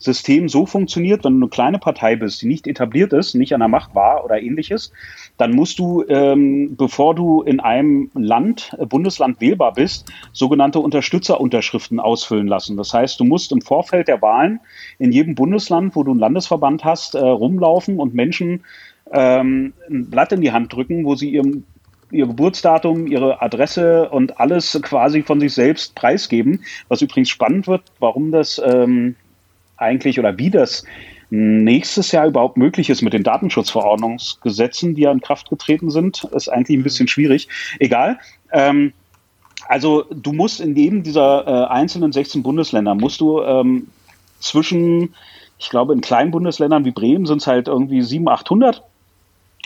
System 0.03 0.49
so 0.49 0.65
funktioniert, 0.65 1.23
wenn 1.23 1.39
du 1.39 1.45
eine 1.45 1.49
kleine 1.49 1.79
Partei 1.79 2.17
bist, 2.17 2.41
die 2.41 2.47
nicht 2.47 2.67
etabliert 2.67 3.13
ist, 3.13 3.35
nicht 3.35 3.53
an 3.53 3.61
der 3.61 3.69
Macht 3.69 3.95
war 3.95 4.25
oder 4.25 4.41
ähnliches, 4.41 4.91
dann 5.37 5.51
musst 5.51 5.79
du, 5.79 6.03
ähm, 6.07 6.75
bevor 6.75 7.15
du 7.15 7.41
in 7.41 7.59
einem 7.59 8.11
Land, 8.13 8.75
äh, 8.77 8.85
Bundesland 8.85 9.39
wählbar 9.39 9.73
bist, 9.73 10.11
sogenannte 10.33 10.79
Unterstützerunterschriften 10.79 11.99
ausfüllen 11.99 12.47
lassen. 12.47 12.75
Das 12.75 12.93
heißt, 12.93 13.19
du 13.19 13.23
musst 13.23 13.51
im 13.51 13.61
Vorfeld 13.61 14.09
der 14.09 14.21
Wahlen 14.21 14.59
in 14.99 15.11
jedem 15.11 15.35
Bundesland, 15.35 15.95
wo 15.95 16.03
du 16.03 16.11
einen 16.11 16.19
Landesverband 16.19 16.83
hast, 16.83 17.15
äh, 17.15 17.19
rumlaufen 17.19 17.99
und 17.99 18.13
Menschen 18.13 18.63
ähm, 19.11 19.73
ein 19.89 20.09
Blatt 20.09 20.31
in 20.33 20.41
die 20.41 20.51
Hand 20.51 20.73
drücken, 20.73 21.05
wo 21.05 21.15
sie 21.15 21.29
ihrem 21.29 21.63
ihr 22.13 22.27
Geburtsdatum, 22.27 23.07
ihre 23.07 23.41
Adresse 23.41 24.09
und 24.09 24.39
alles 24.39 24.79
quasi 24.81 25.23
von 25.23 25.39
sich 25.39 25.53
selbst 25.53 25.95
preisgeben. 25.95 26.63
Was 26.87 27.01
übrigens 27.01 27.29
spannend 27.29 27.67
wird, 27.67 27.83
warum 27.99 28.31
das 28.31 28.61
ähm, 28.63 29.15
eigentlich 29.77 30.19
oder 30.19 30.37
wie 30.37 30.49
das 30.49 30.83
nächstes 31.29 32.11
Jahr 32.11 32.27
überhaupt 32.27 32.57
möglich 32.57 32.91
ist 32.91 33.01
mit 33.01 33.13
den 33.13 33.23
Datenschutzverordnungsgesetzen, 33.23 34.93
die 34.93 35.01
ja 35.01 35.11
in 35.11 35.19
Kraft 35.19 35.49
getreten 35.49 35.89
sind, 35.89 36.23
ist 36.25 36.47
eigentlich 36.47 36.77
ein 36.77 36.83
bisschen 36.83 37.07
schwierig. 37.07 37.47
Egal. 37.79 38.19
Ähm, 38.51 38.93
also 39.67 40.05
du 40.11 40.31
musst 40.31 40.61
in 40.61 40.75
jedem 40.75 41.01
dieser 41.01 41.47
äh, 41.47 41.73
einzelnen 41.73 42.11
16 42.11 42.43
Bundesländer 42.43 42.93
musst 42.93 43.19
du 43.21 43.41
ähm, 43.41 43.87
zwischen, 44.39 45.15
ich 45.57 45.69
glaube 45.69 45.93
in 45.93 46.01
kleinen 46.01 46.31
Bundesländern 46.31 46.85
wie 46.85 46.91
Bremen 46.91 47.25
sind 47.25 47.41
es 47.41 47.47
halt 47.47 47.67
irgendwie 47.67 48.01
700, 48.01 48.41
800 48.41 48.83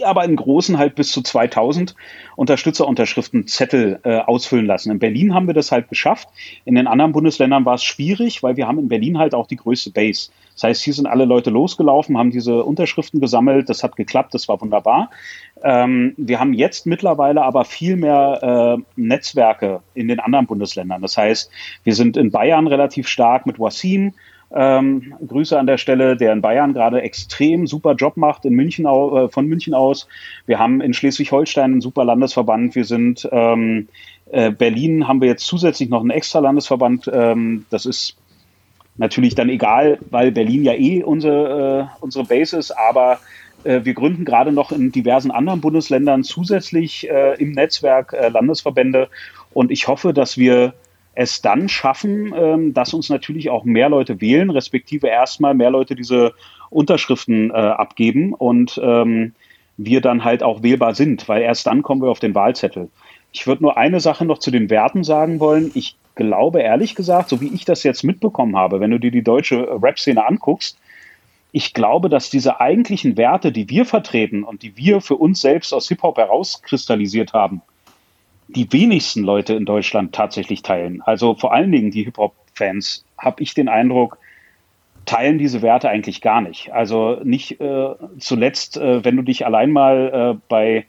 aber 0.04 0.24
in 0.26 0.36
großen 0.36 0.78
halt 0.78 0.96
bis 0.96 1.12
zu 1.12 1.22
2000 1.22 1.96
Unterstützerunterschriften 2.36 3.48
Zettel 3.48 4.00
äh, 4.04 4.18
ausfüllen 4.18 4.66
lassen. 4.66 4.92
In 4.92 5.00
Berlin 5.00 5.34
haben 5.34 5.48
wir 5.48 5.54
das 5.54 5.72
halt 5.72 5.90
geschafft. 5.90 6.28
In 6.66 6.76
den 6.76 6.88
anderen 6.88 7.12
Bundesländern 7.12 7.66
war 7.66 7.76
es 7.76 7.84
schwierig, 7.84 8.44
weil 8.44 8.58
wir 8.58 8.68
haben 8.68 8.80
in 8.80 8.88
Berlin 8.88 9.18
halt 9.18 9.34
auch 9.34 9.48
die 9.48 9.56
größte 9.56 9.92
Base. 9.92 10.30
Das 10.54 10.64
heißt, 10.64 10.84
hier 10.84 10.94
sind 10.94 11.06
alle 11.06 11.26
Leute 11.26 11.52
losgelaufen, 11.52 12.18
haben 12.18 12.32
diese 12.32 12.64
Unterschriften 12.64 13.20
gesammelt. 13.20 13.70
Das 13.70 13.84
hat 13.84 13.96
geklappt, 13.96 14.34
das 14.34 14.48
war 14.48 14.60
wunderbar. 14.60 15.12
Ähm, 15.64 16.14
wir 16.18 16.40
haben 16.40 16.54
jetzt 16.54 16.86
mittlerweile 16.86 17.44
aber 17.44 17.66
viel 17.66 17.96
mehr 17.96 18.78
äh, 18.78 18.84
Netzwerke 18.96 19.82
in 19.94 20.08
den 20.08 20.20
anderen 20.20 20.48
Bundesländern. 20.48 21.02
Das 21.02 21.18
heißt, 21.18 21.52
wir 21.84 21.94
sind 21.94 22.18
in 22.18 22.32
Bayern 22.32 22.68
relativ 22.68 23.08
stark 23.08 23.46
mit 23.46 23.60
Wasim. 23.60 24.14
Ähm, 24.50 25.14
Grüße 25.28 25.60
an 25.60 25.68
der 25.68 25.78
Stelle, 25.78 26.16
der 26.16 26.32
in 26.32 26.42
Bayern 26.42 26.74
gerade 26.74 27.02
extrem 27.02 27.68
super 27.68 27.96
Job 27.96 28.16
macht, 28.16 28.46
in 28.46 28.54
München 28.54 28.86
äh, 28.86 29.28
von 29.28 29.48
München 29.48 29.74
aus. 29.74 30.08
Wir 30.46 30.58
haben 30.58 30.80
in 30.80 30.94
Schleswig-Holstein 30.94 31.72
einen 31.72 31.82
super 31.82 32.06
Landesverband. 32.06 32.76
Wir 32.76 32.86
sind 32.86 33.28
ähm, 33.32 33.90
äh, 34.32 34.52
Berlin 34.52 35.08
haben 35.08 35.22
wir 35.22 35.28
jetzt 35.28 35.46
zusätzlich 35.46 35.90
noch 35.90 36.02
einen 36.02 36.12
extra 36.12 36.40
Landesverband. 36.40 37.10
Ähm, 37.14 37.66
das 37.70 37.86
ist 37.86 38.16
natürlich 38.98 39.36
dann 39.36 39.50
egal, 39.50 40.00
weil 40.10 40.32
Berlin 40.32 40.64
ja 40.64 40.74
eh 40.74 41.04
unsere, 41.04 41.90
äh, 42.00 42.04
unsere 42.04 42.26
Base 42.26 42.58
ist, 42.58 42.72
aber 42.72 43.20
äh, 43.64 43.82
wir 43.84 43.94
gründen 43.94 44.26
gerade 44.26 44.52
noch 44.52 44.72
in 44.72 44.92
diversen 44.92 45.32
anderen 45.32 45.62
Bundesländern 45.62 46.24
zusätzlich 46.24 47.10
äh, 47.10 47.36
im 47.36 47.52
Netzwerk 47.52 48.14
äh, 48.14 48.30
Landesverbände 48.30 49.10
und 49.54 49.72
ich 49.72 49.88
hoffe, 49.88 50.14
dass 50.14 50.38
wir 50.38 50.74
es 51.18 51.42
dann 51.42 51.68
schaffen, 51.68 52.32
ähm, 52.36 52.74
dass 52.76 52.94
uns 52.94 53.10
natürlich 53.10 53.50
auch 53.50 53.64
mehr 53.64 53.90
Leute 53.90 54.22
wählen, 54.22 54.52
respektive 54.52 55.08
erstmal 55.08 55.56
mehr 55.56 55.72
Leute 55.72 55.96
diese 55.96 56.34
Unterschriften 56.70 57.50
äh, 57.50 57.54
abgeben 57.54 58.36
und 58.36 58.80
ähm, 58.84 59.34
wir 59.78 60.02
dann 60.02 60.24
halt 60.24 60.44
auch 60.44 60.62
wählbar 60.62 60.94
sind, 60.94 61.28
weil 61.28 61.42
erst 61.42 61.66
dann 61.66 61.82
kommen 61.82 62.04
wir 62.04 62.12
auf 62.12 62.20
den 62.20 62.36
Wahlzettel. 62.36 62.90
Ich 63.32 63.48
würde 63.48 63.64
nur 63.64 63.78
eine 63.78 64.00
Sache 64.00 64.26
noch 64.26 64.38
zu 64.38 64.52
den 64.52 64.70
Werten 64.70 65.04
sagen 65.04 65.40
wollen. 65.40 65.72
Ich 65.74 65.96
glaube 66.14 66.62
ehrlich 66.62 66.94
gesagt, 66.94 67.30
so 67.30 67.42
wie 67.42 67.52
ich 67.54 67.66
das 67.66 67.82
jetzt 67.82 68.04
mitbekommen 68.04 68.56
habe, 68.56 68.80
wenn 68.80 68.92
du 68.92 69.00
dir 69.00 69.12
die 69.12 69.24
deutsche 69.24 69.68
Rap-Szene 69.82 70.24
anguckst, 70.24 70.78
ich 71.52 71.74
glaube, 71.74 72.10
dass 72.10 72.30
diese 72.30 72.60
eigentlichen 72.62 73.18
Werte, 73.18 73.52
die 73.52 73.70
wir 73.72 73.86
vertreten 73.86 74.44
und 74.44 74.62
die 74.62 74.78
wir 74.78 75.02
für 75.02 75.16
uns 75.16 75.42
selbst 75.42 75.74
aus 75.74 75.88
Hip-Hop 75.88 76.18
herauskristallisiert 76.18 77.34
haben, 77.34 77.64
die 78.48 78.72
wenigsten 78.72 79.24
Leute 79.24 79.54
in 79.54 79.66
Deutschland 79.66 80.14
tatsächlich 80.14 80.62
teilen. 80.62 81.02
Also 81.02 81.36
vor 81.36 81.54
allen 81.54 81.72
Dingen 81.72 81.92
die 81.92 82.04
Hip-Hop-Fans, 82.04 83.06
habe 83.18 83.44
ich 83.44 83.54
den 83.54 83.68
Eindruck, 83.68 84.18
teilen 85.06 85.38
diese 85.38 85.62
Werte 85.62 85.90
eigentlich 85.90 86.22
gar 86.22 86.42
nicht. 86.42 86.72
Also 86.72 87.20
nicht 87.24 87.60
äh, 87.60 87.96
zuletzt, 88.20 88.78
äh, 88.78 89.04
wenn 89.04 89.16
du 89.16 89.24
dich 89.24 89.46
allein 89.46 89.72
mal 89.72 90.36
äh, 90.36 90.40
bei 90.48 90.86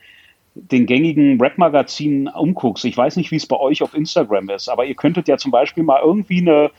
den 0.55 0.87
gängigen 0.87 1.41
Rap-Magazinen 1.41 2.29
umguckst. 2.29 2.85
Ich 2.85 2.97
weiß 2.97 3.17
nicht, 3.17 3.31
wie 3.31 3.37
es 3.37 3.47
bei 3.47 3.57
euch 3.57 3.83
auf 3.83 3.95
Instagram 3.95 4.51
ist, 4.51 4.69
aber 4.69 4.85
ihr 4.85 4.97
könntet 4.97 5.29
ja 5.29 5.37
zum 5.37 5.53
Beispiel 5.53 5.85
mal 5.85 6.01
irgendwie 6.03 6.41
eine, 6.41 6.71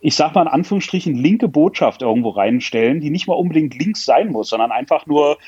ich 0.00 0.14
sag 0.14 0.34
mal 0.34 0.42
in 0.42 0.48
Anführungsstrichen, 0.48 1.14
linke 1.14 1.48
Botschaft 1.48 2.02
irgendwo 2.02 2.30
reinstellen, 2.30 3.00
die 3.00 3.10
nicht 3.10 3.26
mal 3.26 3.34
unbedingt 3.34 3.78
links 3.78 4.04
sein 4.04 4.30
muss, 4.30 4.50
sondern 4.50 4.72
einfach 4.72 5.06
nur 5.06 5.38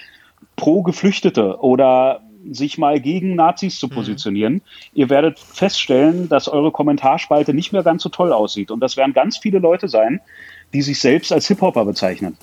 pro 0.56 0.82
Geflüchtete 0.82 1.60
oder 1.60 2.22
sich 2.52 2.78
mal 2.78 3.00
gegen 3.00 3.34
Nazis 3.34 3.78
zu 3.78 3.86
mhm. 3.86 3.92
positionieren. 3.92 4.52
Mhm. 4.54 4.60
Ihr 4.94 5.10
werdet 5.10 5.38
feststellen, 5.38 6.28
dass 6.28 6.48
eure 6.48 6.70
Kommentarspalte 6.70 7.54
nicht 7.54 7.72
mehr 7.72 7.82
ganz 7.82 8.02
so 8.02 8.08
toll 8.08 8.32
aussieht. 8.32 8.70
Und 8.70 8.80
das 8.80 8.96
werden 8.96 9.12
ganz 9.12 9.38
viele 9.38 9.58
Leute 9.58 9.88
sein, 9.88 10.20
die 10.72 10.82
sich 10.82 11.00
selbst 11.00 11.32
als 11.32 11.46
Hip-Hopper 11.48 11.84
bezeichnen. 11.84 12.36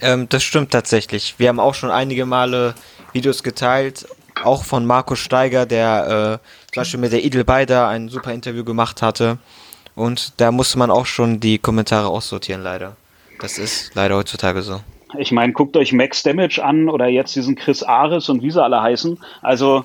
Ähm, 0.00 0.28
das 0.28 0.42
stimmt 0.42 0.70
tatsächlich. 0.70 1.34
Wir 1.38 1.48
haben 1.48 1.60
auch 1.60 1.74
schon 1.74 1.90
einige 1.90 2.26
Male 2.26 2.74
Videos 3.12 3.42
geteilt, 3.42 4.06
auch 4.44 4.64
von 4.64 4.86
Markus 4.86 5.18
Steiger, 5.18 5.66
der 5.66 6.40
äh, 6.40 6.72
zum 6.72 6.80
Beispiel 6.80 7.00
mit 7.00 7.12
der 7.12 7.24
Idel 7.24 7.44
Beider 7.44 7.88
ein 7.88 8.08
super 8.08 8.32
Interview 8.32 8.64
gemacht 8.64 9.02
hatte. 9.02 9.38
Und 9.94 10.40
da 10.40 10.52
musste 10.52 10.78
man 10.78 10.90
auch 10.90 11.06
schon 11.06 11.40
die 11.40 11.58
Kommentare 11.58 12.08
aussortieren, 12.08 12.62
leider. 12.62 12.96
Das 13.40 13.58
ist 13.58 13.94
leider 13.94 14.16
heutzutage 14.16 14.62
so. 14.62 14.80
Ich 15.16 15.32
meine, 15.32 15.52
guckt 15.52 15.76
euch 15.76 15.92
Max 15.92 16.22
Damage 16.22 16.62
an 16.62 16.88
oder 16.88 17.06
jetzt 17.06 17.34
diesen 17.34 17.54
Chris 17.54 17.82
Ares 17.82 18.28
und 18.28 18.42
wie 18.42 18.50
sie 18.50 18.62
alle 18.62 18.82
heißen. 18.82 19.18
Also 19.40 19.84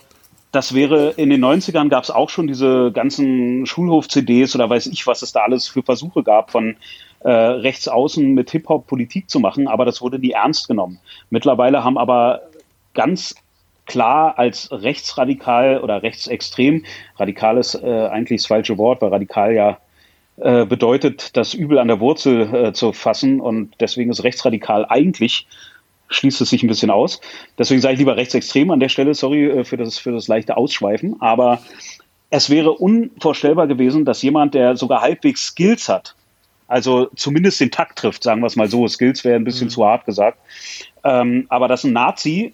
das 0.52 0.76
wäre 0.76 1.12
in 1.12 1.30
den 1.30 1.44
90ern 1.44 1.90
gab 1.90 2.04
es 2.04 2.12
auch 2.12 2.30
schon 2.30 2.46
diese 2.46 2.92
ganzen 2.92 3.66
Schulhof-CDs 3.66 4.54
oder 4.56 4.70
weiß 4.70 4.88
ich, 4.88 5.08
was 5.08 5.24
es 5.24 5.32
da 5.32 5.42
alles 5.42 5.68
für 5.68 5.82
Versuche 5.82 6.24
gab, 6.24 6.52
von 6.52 6.76
äh, 7.22 7.32
rechts 7.32 7.88
außen 7.88 8.34
mit 8.34 8.52
Hip-Hop 8.52 8.86
Politik 8.86 9.30
zu 9.30 9.40
machen, 9.40 9.68
aber 9.68 9.86
das 9.86 10.02
wurde 10.02 10.20
nie 10.20 10.32
ernst 10.32 10.68
genommen. 10.68 11.00
Mittlerweile 11.32 11.84
haben 11.84 11.98
aber 11.98 12.42
ganz 12.94 13.36
klar 13.86 14.38
als 14.38 14.70
rechtsradikal 14.72 15.80
oder 15.80 16.04
rechtsextrem, 16.04 16.86
radikal 17.18 17.58
ist 17.58 17.76
äh, 17.76 18.08
eigentlich 18.08 18.42
das 18.42 18.48
falsche 18.48 18.78
Wort, 18.78 19.02
weil 19.02 19.10
radikal 19.10 19.54
ja 19.54 19.78
bedeutet, 20.38 21.38
das 21.38 21.54
Übel 21.54 21.78
an 21.78 21.88
der 21.88 22.00
Wurzel 22.00 22.54
äh, 22.54 22.74
zu 22.74 22.92
fassen 22.92 23.40
und 23.40 23.74
deswegen 23.80 24.12
ist 24.12 24.24
rechtsradikal 24.24 24.86
eigentlich 24.90 25.48
schließt 26.14 26.42
es 26.42 26.50
sich 26.50 26.64
ein 26.64 26.68
bisschen 26.68 26.92
aus. 26.92 27.20
Deswegen 27.58 27.82
sage 27.82 27.94
ich 27.94 28.00
lieber 28.00 28.16
rechtsextrem 28.16 28.72
an 28.72 28.80
der 28.80 28.90
Stelle, 28.90 29.14
sorry 29.14 29.46
äh, 29.46 29.64
für 29.64 29.78
das, 29.78 29.98
für 29.98 30.12
das 30.12 30.28
leichte 30.28 30.58
Ausschweifen, 30.58 31.22
aber 31.22 31.62
es 32.30 32.50
wäre 32.50 32.72
unvorstellbar 32.72 33.68
gewesen, 33.68 34.06
dass 34.06 34.22
jemand, 34.22 34.54
der 34.54 34.76
sogar 34.76 35.02
halbwegs 35.02 35.48
Skills 35.48 35.88
hat, 35.90 36.16
also 36.68 37.10
zumindest 37.16 37.60
den 37.60 37.72
Takt 37.72 38.00
trifft, 38.00 38.24
sagen 38.24 38.42
wir 38.42 38.48
es 38.48 38.56
mal 38.56 38.70
so, 38.70 38.88
Skills 38.88 39.24
wäre 39.24 39.36
ein 39.36 39.44
bisschen 39.44 39.68
mhm. 39.68 39.72
zu 39.72 39.86
hart 39.86 40.06
gesagt, 40.06 40.40
ähm, 41.04 41.46
aber 41.50 41.68
dass 41.68 41.84
ein 41.84 41.94
Nazi 41.94 42.54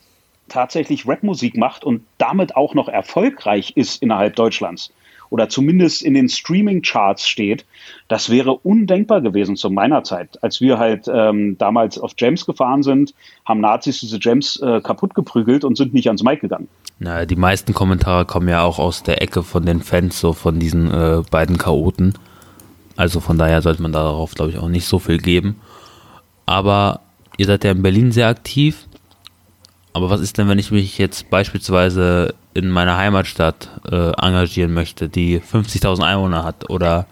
tatsächlich 0.49 1.07
Rapmusik 1.07 1.55
macht 1.55 1.83
und 1.83 2.03
damit 2.17 2.55
auch 2.55 2.73
noch 2.73 2.89
erfolgreich 2.89 3.73
ist 3.75 4.01
innerhalb 4.01 4.35
Deutschlands 4.35 4.91
oder 5.29 5.49
zumindest 5.49 6.01
in 6.01 6.13
den 6.13 6.29
Streaming-Charts 6.29 7.27
steht, 7.27 7.65
das 8.07 8.29
wäre 8.29 8.53
undenkbar 8.53 9.21
gewesen 9.21 9.55
zu 9.55 9.69
meiner 9.69 10.03
Zeit. 10.03 10.41
Als 10.43 10.61
wir 10.61 10.79
halt 10.79 11.07
ähm, 11.11 11.57
damals 11.57 11.97
auf 11.97 12.15
Gems 12.15 12.45
gefahren 12.45 12.83
sind, 12.83 13.13
haben 13.45 13.59
Nazis 13.59 13.99
diese 13.99 14.19
Gems 14.19 14.57
äh, 14.57 14.81
kaputt 14.81 15.13
geprügelt 15.13 15.63
und 15.63 15.77
sind 15.77 15.93
nicht 15.93 16.07
ans 16.07 16.23
Mic 16.23 16.41
gegangen. 16.41 16.67
Na, 16.99 17.25
die 17.25 17.35
meisten 17.35 17.73
Kommentare 17.73 18.25
kommen 18.25 18.49
ja 18.49 18.63
auch 18.63 18.79
aus 18.79 19.03
der 19.03 19.21
Ecke 19.21 19.43
von 19.43 19.65
den 19.65 19.81
Fans, 19.81 20.19
so 20.19 20.33
von 20.33 20.59
diesen 20.59 20.91
äh, 20.91 21.21
beiden 21.29 21.57
Chaoten. 21.57 22.13
Also 22.95 23.21
von 23.21 23.37
daher 23.37 23.61
sollte 23.61 23.81
man 23.81 23.93
darauf, 23.93 24.33
glaube 24.33 24.51
ich, 24.51 24.57
auch 24.57 24.67
nicht 24.67 24.85
so 24.85 24.99
viel 24.99 25.19
geben. 25.19 25.61
Aber 26.45 27.01
ihr 27.37 27.45
seid 27.45 27.63
ja 27.63 27.71
in 27.71 27.81
Berlin 27.81 28.11
sehr 28.11 28.27
aktiv. 28.27 28.87
Aber 29.93 30.09
was 30.09 30.19
ist 30.19 30.37
denn, 30.37 30.49
wenn 30.49 30.59
ich 30.59 30.71
mich 30.71 30.97
jetzt 30.97 31.29
beispielsweise 31.29 32.33
in 32.53 32.69
meiner 32.69 32.97
Heimatstadt 32.97 33.69
äh, 33.89 34.11
engagieren 34.11 34.73
möchte, 34.73 35.09
die 35.09 35.39
50.000 35.39 36.03
Einwohner 36.03 36.43
hat 36.43 36.69
oder 36.69 37.05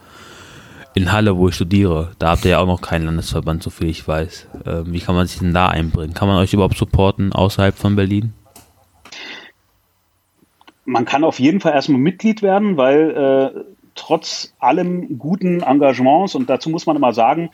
in 0.97 1.11
Halle, 1.11 1.37
wo 1.37 1.47
ich 1.47 1.55
studiere, 1.55 2.11
da 2.17 2.31
habt 2.31 2.43
ihr 2.45 2.51
ja 2.51 2.59
auch 2.59 2.65
noch 2.65 2.81
keinen 2.81 3.05
Landesverband, 3.05 3.61
so 3.61 3.69
viel 3.69 3.87
ich 3.87 4.07
weiß. 4.07 4.47
Äh, 4.65 4.83
wie 4.85 4.99
kann 4.99 5.13
man 5.13 5.27
sich 5.27 5.39
denn 5.39 5.53
da 5.53 5.67
einbringen? 5.67 6.15
Kann 6.15 6.27
man 6.27 6.37
euch 6.37 6.53
überhaupt 6.53 6.77
supporten 6.77 7.33
außerhalb 7.33 7.75
von 7.75 7.95
Berlin? 7.95 8.33
Man 10.85 11.05
kann 11.05 11.23
auf 11.23 11.39
jeden 11.39 11.59
Fall 11.59 11.73
erstmal 11.73 11.99
Mitglied 11.99 12.41
werden, 12.41 12.77
weil 12.77 13.11
äh, 13.11 13.59
trotz 13.93 14.55
allem 14.59 15.19
guten 15.19 15.61
Engagements, 15.61 16.33
und 16.33 16.49
dazu 16.49 16.69
muss 16.69 16.85
man 16.87 16.95
immer 16.95 17.13
sagen, 17.13 17.51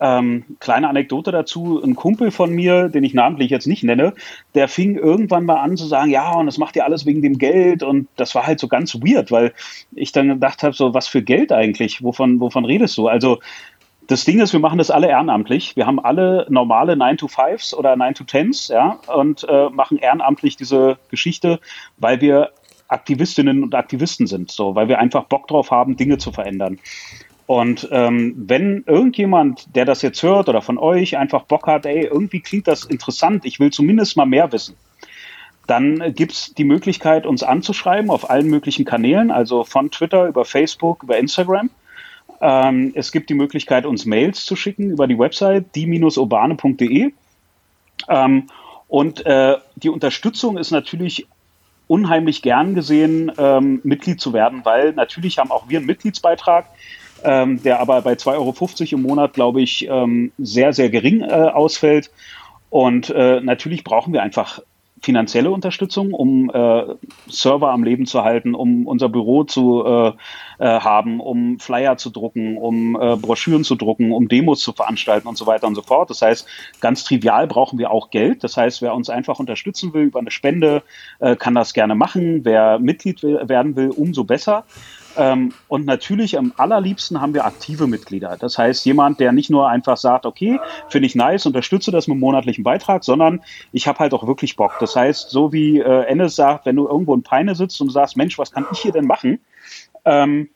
ähm, 0.00 0.44
kleine 0.60 0.88
Anekdote 0.88 1.32
dazu, 1.32 1.82
ein 1.82 1.96
Kumpel 1.96 2.30
von 2.30 2.50
mir, 2.50 2.88
den 2.88 3.04
ich 3.04 3.14
namentlich 3.14 3.50
jetzt 3.50 3.66
nicht 3.66 3.82
nenne, 3.82 4.14
der 4.54 4.68
fing 4.68 4.96
irgendwann 4.96 5.44
mal 5.44 5.56
an 5.56 5.76
zu 5.76 5.86
sagen, 5.86 6.10
ja, 6.10 6.32
und 6.34 6.46
das 6.46 6.58
macht 6.58 6.76
ja 6.76 6.84
alles 6.84 7.06
wegen 7.06 7.22
dem 7.22 7.38
Geld 7.38 7.82
und 7.82 8.08
das 8.16 8.34
war 8.34 8.46
halt 8.46 8.60
so 8.60 8.68
ganz 8.68 8.94
weird, 8.94 9.30
weil 9.30 9.52
ich 9.94 10.12
dann 10.12 10.28
gedacht 10.28 10.62
habe, 10.62 10.74
so, 10.74 10.94
was 10.94 11.08
für 11.08 11.22
Geld 11.22 11.52
eigentlich? 11.52 12.02
Wovon, 12.02 12.40
wovon 12.40 12.64
redest 12.64 12.96
du? 12.96 13.08
Also 13.08 13.38
das 14.06 14.24
Ding 14.24 14.40
ist, 14.40 14.52
wir 14.52 14.60
machen 14.60 14.78
das 14.78 14.90
alle 14.90 15.08
ehrenamtlich. 15.08 15.76
Wir 15.76 15.86
haben 15.86 16.00
alle 16.00 16.46
normale 16.48 16.94
9-to-5s 16.94 17.74
oder 17.74 17.92
9-to-10s, 17.92 18.72
ja, 18.72 18.98
und 19.14 19.44
äh, 19.48 19.68
machen 19.68 19.98
ehrenamtlich 19.98 20.56
diese 20.56 20.98
Geschichte, 21.10 21.60
weil 21.98 22.20
wir 22.20 22.50
Aktivistinnen 22.88 23.62
und 23.62 23.74
Aktivisten 23.74 24.26
sind, 24.26 24.50
so, 24.50 24.74
weil 24.74 24.88
wir 24.88 24.98
einfach 24.98 25.24
Bock 25.24 25.46
drauf 25.46 25.70
haben, 25.70 25.96
Dinge 25.96 26.16
zu 26.16 26.32
verändern. 26.32 26.78
Und 27.48 27.88
ähm, 27.92 28.34
wenn 28.36 28.84
irgendjemand, 28.86 29.74
der 29.74 29.86
das 29.86 30.02
jetzt 30.02 30.22
hört 30.22 30.50
oder 30.50 30.60
von 30.60 30.76
euch 30.76 31.16
einfach 31.16 31.44
Bock 31.44 31.66
hat, 31.66 31.86
ey, 31.86 32.04
irgendwie 32.04 32.40
klingt 32.40 32.68
das 32.68 32.84
interessant, 32.84 33.46
ich 33.46 33.58
will 33.58 33.70
zumindest 33.70 34.18
mal 34.18 34.26
mehr 34.26 34.52
wissen, 34.52 34.76
dann 35.66 36.12
gibt's 36.14 36.52
die 36.52 36.64
Möglichkeit, 36.64 37.24
uns 37.24 37.42
anzuschreiben 37.42 38.10
auf 38.10 38.28
allen 38.28 38.48
möglichen 38.48 38.84
Kanälen, 38.84 39.30
also 39.30 39.64
von 39.64 39.90
Twitter 39.90 40.26
über 40.28 40.44
Facebook, 40.44 41.04
über 41.04 41.16
Instagram. 41.16 41.70
Ähm, 42.42 42.92
es 42.94 43.12
gibt 43.12 43.30
die 43.30 43.34
Möglichkeit, 43.34 43.86
uns 43.86 44.04
Mails 44.04 44.44
zu 44.44 44.54
schicken 44.54 44.90
über 44.90 45.06
die 45.06 45.18
Website 45.18 45.74
die-urbane.de. 45.74 47.12
Ähm, 48.10 48.46
und 48.88 49.24
äh, 49.24 49.56
die 49.76 49.88
Unterstützung 49.88 50.58
ist 50.58 50.70
natürlich 50.70 51.26
unheimlich 51.86 52.42
gern 52.42 52.74
gesehen, 52.74 53.32
ähm, 53.38 53.80
Mitglied 53.84 54.20
zu 54.20 54.34
werden, 54.34 54.66
weil 54.66 54.92
natürlich 54.92 55.38
haben 55.38 55.50
auch 55.50 55.70
wir 55.70 55.78
einen 55.78 55.86
Mitgliedsbeitrag, 55.86 56.66
ähm, 57.24 57.62
der 57.62 57.80
aber 57.80 58.02
bei 58.02 58.14
2,50 58.14 58.32
Euro 58.36 58.54
im 58.92 59.02
Monat, 59.02 59.34
glaube 59.34 59.60
ich, 59.62 59.86
ähm, 59.88 60.32
sehr, 60.38 60.72
sehr 60.72 60.90
gering 60.90 61.22
äh, 61.22 61.32
ausfällt. 61.32 62.10
Und 62.70 63.10
äh, 63.10 63.40
natürlich 63.40 63.84
brauchen 63.84 64.12
wir 64.12 64.22
einfach 64.22 64.60
finanzielle 65.02 65.50
Unterstützung, 65.50 66.12
um 66.12 66.50
äh, 66.50 66.84
Server 67.28 67.70
am 67.70 67.84
Leben 67.84 68.06
zu 68.06 68.24
halten, 68.24 68.54
um 68.54 68.86
unser 68.86 69.08
Büro 69.08 69.44
zu 69.44 69.84
äh, 69.84 70.08
äh, 70.58 70.80
haben, 70.80 71.20
um 71.20 71.58
Flyer 71.58 71.96
zu 71.96 72.10
drucken, 72.10 72.56
um 72.56 72.96
äh, 73.00 73.16
Broschüren 73.16 73.64
zu 73.64 73.74
drucken, 73.74 74.12
um 74.12 74.28
Demos 74.28 74.60
zu 74.60 74.72
veranstalten 74.72 75.28
und 75.28 75.36
so 75.36 75.46
weiter 75.46 75.66
und 75.66 75.74
so 75.74 75.82
fort. 75.82 76.10
Das 76.10 76.22
heißt, 76.22 76.46
ganz 76.80 77.04
trivial 77.04 77.46
brauchen 77.46 77.78
wir 77.78 77.90
auch 77.90 78.10
Geld. 78.10 78.44
Das 78.44 78.56
heißt, 78.56 78.82
wer 78.82 78.94
uns 78.94 79.10
einfach 79.10 79.38
unterstützen 79.38 79.92
will 79.94 80.02
über 80.04 80.20
eine 80.20 80.30
Spende, 80.30 80.82
äh, 81.20 81.36
kann 81.36 81.54
das 81.54 81.74
gerne 81.74 81.94
machen. 81.94 82.44
Wer 82.44 82.78
Mitglied 82.78 83.22
werden 83.22 83.76
will, 83.76 83.90
umso 83.90 84.24
besser. 84.24 84.64
Ähm, 85.18 85.52
und 85.66 85.84
natürlich 85.84 86.38
am 86.38 86.52
allerliebsten 86.56 87.20
haben 87.20 87.34
wir 87.34 87.44
aktive 87.44 87.88
Mitglieder. 87.88 88.36
Das 88.38 88.56
heißt, 88.56 88.86
jemand, 88.86 89.18
der 89.18 89.32
nicht 89.32 89.50
nur 89.50 89.68
einfach 89.68 89.96
sagt, 89.96 90.24
okay, 90.24 90.60
finde 90.88 91.06
ich 91.06 91.16
nice, 91.16 91.44
unterstütze 91.44 91.90
das 91.90 92.06
mit 92.06 92.14
einem 92.14 92.20
monatlichen 92.20 92.62
Beitrag, 92.62 93.02
sondern 93.02 93.40
ich 93.72 93.88
habe 93.88 93.98
halt 93.98 94.14
auch 94.14 94.26
wirklich 94.28 94.54
Bock. 94.54 94.76
Das 94.78 94.94
heißt, 94.94 95.28
so 95.30 95.52
wie 95.52 95.80
äh, 95.80 96.04
Ennis 96.04 96.36
sagt, 96.36 96.66
wenn 96.66 96.76
du 96.76 96.86
irgendwo 96.86 97.14
in 97.14 97.24
Peine 97.24 97.56
sitzt 97.56 97.80
und 97.80 97.90
sagst, 97.90 98.16
Mensch, 98.16 98.38
was 98.38 98.52
kann 98.52 98.66
ich 98.72 98.78
hier 98.78 98.92
denn 98.92 99.06
machen? 99.06 99.40
Ähm, 100.04 100.50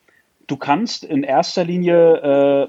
du 0.47 0.57
kannst 0.57 1.03
in 1.03 1.25
erster 1.25 1.65
Linie 1.65 2.69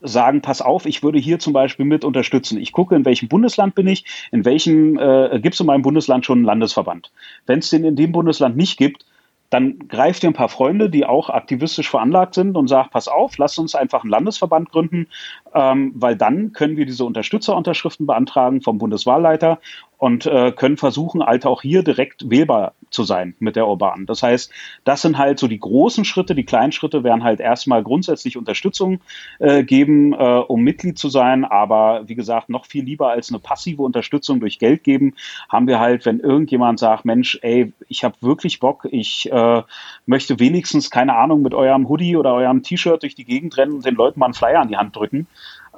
sagen, 0.00 0.42
pass 0.42 0.62
auf, 0.62 0.86
ich 0.86 1.02
würde 1.02 1.18
hier 1.18 1.40
zum 1.40 1.52
Beispiel 1.52 1.86
mit 1.86 2.04
unterstützen. 2.04 2.58
Ich 2.58 2.70
gucke, 2.70 2.94
in 2.94 3.04
welchem 3.04 3.28
Bundesland 3.28 3.74
bin 3.74 3.88
ich, 3.88 4.04
in 4.30 4.44
welchem 4.44 4.96
äh, 4.96 5.40
gibt 5.40 5.54
es 5.54 5.60
in 5.60 5.66
meinem 5.66 5.82
Bundesland 5.82 6.24
schon 6.24 6.38
einen 6.38 6.44
Landesverband. 6.44 7.10
Wenn 7.46 7.58
es 7.58 7.70
den 7.70 7.84
in 7.84 7.96
dem 7.96 8.12
Bundesland 8.12 8.56
nicht 8.56 8.76
gibt, 8.76 9.04
dann 9.50 9.88
greift 9.88 10.24
ihr 10.24 10.30
ein 10.30 10.34
paar 10.34 10.48
Freunde, 10.48 10.90
die 10.90 11.06
auch 11.06 11.30
aktivistisch 11.30 11.88
veranlagt 11.88 12.34
sind 12.34 12.56
und 12.56 12.68
sagt, 12.68 12.90
pass 12.90 13.08
auf, 13.08 13.38
lasst 13.38 13.58
uns 13.58 13.74
einfach 13.74 14.02
einen 14.02 14.10
Landesverband 14.10 14.70
gründen, 14.70 15.06
ähm, 15.54 15.92
weil 15.94 16.16
dann 16.16 16.52
können 16.52 16.76
wir 16.76 16.86
diese 16.86 17.04
Unterstützerunterschriften 17.04 18.06
beantragen 18.06 18.62
vom 18.62 18.78
Bundeswahlleiter 18.78 19.60
und 19.98 20.26
äh, 20.26 20.52
können 20.52 20.76
versuchen, 20.76 21.22
halt 21.24 21.46
auch 21.46 21.62
hier 21.62 21.82
direkt 21.82 22.28
wählbar 22.28 22.74
zu 22.90 23.04
sein 23.04 23.34
mit 23.38 23.56
der 23.56 23.66
Urban. 23.66 24.06
Das 24.06 24.22
heißt, 24.22 24.50
das 24.84 25.02
sind 25.02 25.18
halt 25.18 25.38
so 25.38 25.48
die 25.48 25.58
großen 25.58 26.04
Schritte. 26.04 26.34
Die 26.34 26.44
kleinen 26.44 26.72
Schritte 26.72 27.04
wären 27.04 27.24
halt 27.24 27.40
erstmal 27.40 27.82
grundsätzlich 27.82 28.36
Unterstützung 28.36 29.00
äh, 29.38 29.64
geben, 29.64 30.12
äh, 30.12 30.16
um 30.16 30.62
Mitglied 30.62 30.98
zu 30.98 31.08
sein. 31.08 31.44
Aber 31.44 32.02
wie 32.06 32.14
gesagt, 32.14 32.48
noch 32.48 32.66
viel 32.66 32.84
lieber 32.84 33.10
als 33.10 33.30
eine 33.30 33.38
passive 33.38 33.82
Unterstützung 33.82 34.40
durch 34.40 34.58
Geld 34.58 34.84
geben, 34.84 35.14
haben 35.48 35.66
wir 35.66 35.80
halt, 35.80 36.06
wenn 36.06 36.20
irgendjemand 36.20 36.78
sagt, 36.78 37.04
Mensch, 37.04 37.38
ey, 37.42 37.72
ich 37.88 38.04
habe 38.04 38.16
wirklich 38.20 38.60
Bock, 38.60 38.86
ich 38.90 39.30
äh, 39.30 39.62
möchte 40.06 40.38
wenigstens, 40.38 40.90
keine 40.90 41.16
Ahnung, 41.16 41.42
mit 41.42 41.54
eurem 41.54 41.88
Hoodie 41.88 42.16
oder 42.16 42.34
eurem 42.34 42.62
T-Shirt 42.62 43.02
durch 43.02 43.14
die 43.14 43.24
Gegend 43.24 43.56
rennen 43.56 43.74
und 43.74 43.84
den 43.84 43.94
Leuten 43.94 44.20
mal 44.20 44.26
einen 44.26 44.34
Flyer 44.34 44.60
an 44.60 44.68
die 44.68 44.76
Hand 44.76 44.94
drücken. 44.96 45.26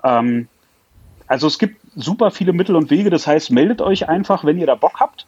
Ähm, 0.04 0.48
also 1.26 1.46
es 1.46 1.58
gibt 1.58 1.85
super 1.96 2.30
viele 2.30 2.52
Mittel 2.52 2.76
und 2.76 2.90
Wege. 2.90 3.10
Das 3.10 3.26
heißt, 3.26 3.50
meldet 3.50 3.82
euch 3.82 4.08
einfach, 4.08 4.44
wenn 4.44 4.58
ihr 4.58 4.66
da 4.66 4.76
Bock 4.76 5.00
habt. 5.00 5.26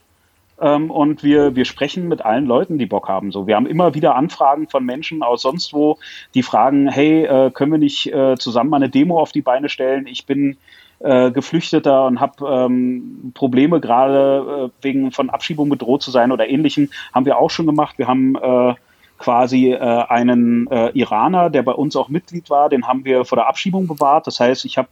Ähm, 0.60 0.90
und 0.90 1.22
wir, 1.22 1.56
wir 1.56 1.64
sprechen 1.64 2.08
mit 2.08 2.24
allen 2.24 2.46
Leuten, 2.46 2.78
die 2.78 2.86
Bock 2.86 3.08
haben. 3.08 3.32
So, 3.32 3.46
wir 3.46 3.56
haben 3.56 3.66
immer 3.66 3.94
wieder 3.94 4.14
Anfragen 4.14 4.68
von 4.68 4.84
Menschen 4.84 5.22
aus 5.22 5.42
sonst 5.42 5.72
wo, 5.72 5.98
die 6.34 6.42
fragen, 6.42 6.88
hey, 6.88 7.24
äh, 7.24 7.50
können 7.50 7.72
wir 7.72 7.78
nicht 7.78 8.12
äh, 8.12 8.36
zusammen 8.36 8.74
eine 8.74 8.88
Demo 8.88 9.20
auf 9.20 9.32
die 9.32 9.42
Beine 9.42 9.68
stellen? 9.68 10.06
Ich 10.06 10.26
bin 10.26 10.56
äh, 10.98 11.30
Geflüchteter 11.30 12.06
und 12.06 12.20
habe 12.20 12.44
ähm, 12.48 13.30
Probleme 13.34 13.80
gerade 13.80 14.70
äh, 14.80 14.84
wegen 14.84 15.12
von 15.12 15.30
Abschiebung 15.30 15.68
bedroht 15.68 16.02
zu 16.02 16.10
sein 16.10 16.32
oder 16.32 16.48
ähnlichem. 16.48 16.90
Haben 17.14 17.26
wir 17.26 17.38
auch 17.38 17.50
schon 17.50 17.66
gemacht. 17.66 17.98
Wir 17.98 18.08
haben 18.08 18.34
äh, 18.34 18.74
quasi 19.18 19.72
äh, 19.72 19.78
einen 19.78 20.68
Iraner, 20.94 21.50
der 21.50 21.62
bei 21.62 21.72
uns 21.72 21.96
auch 21.96 22.08
Mitglied 22.08 22.50
war, 22.50 22.68
den 22.68 22.86
haben 22.86 23.04
wir 23.04 23.24
vor 23.24 23.36
der 23.36 23.48
Abschiebung 23.48 23.88
bewahrt. 23.88 24.26
Das 24.28 24.38
heißt, 24.38 24.64
ich 24.64 24.78
habe 24.78 24.88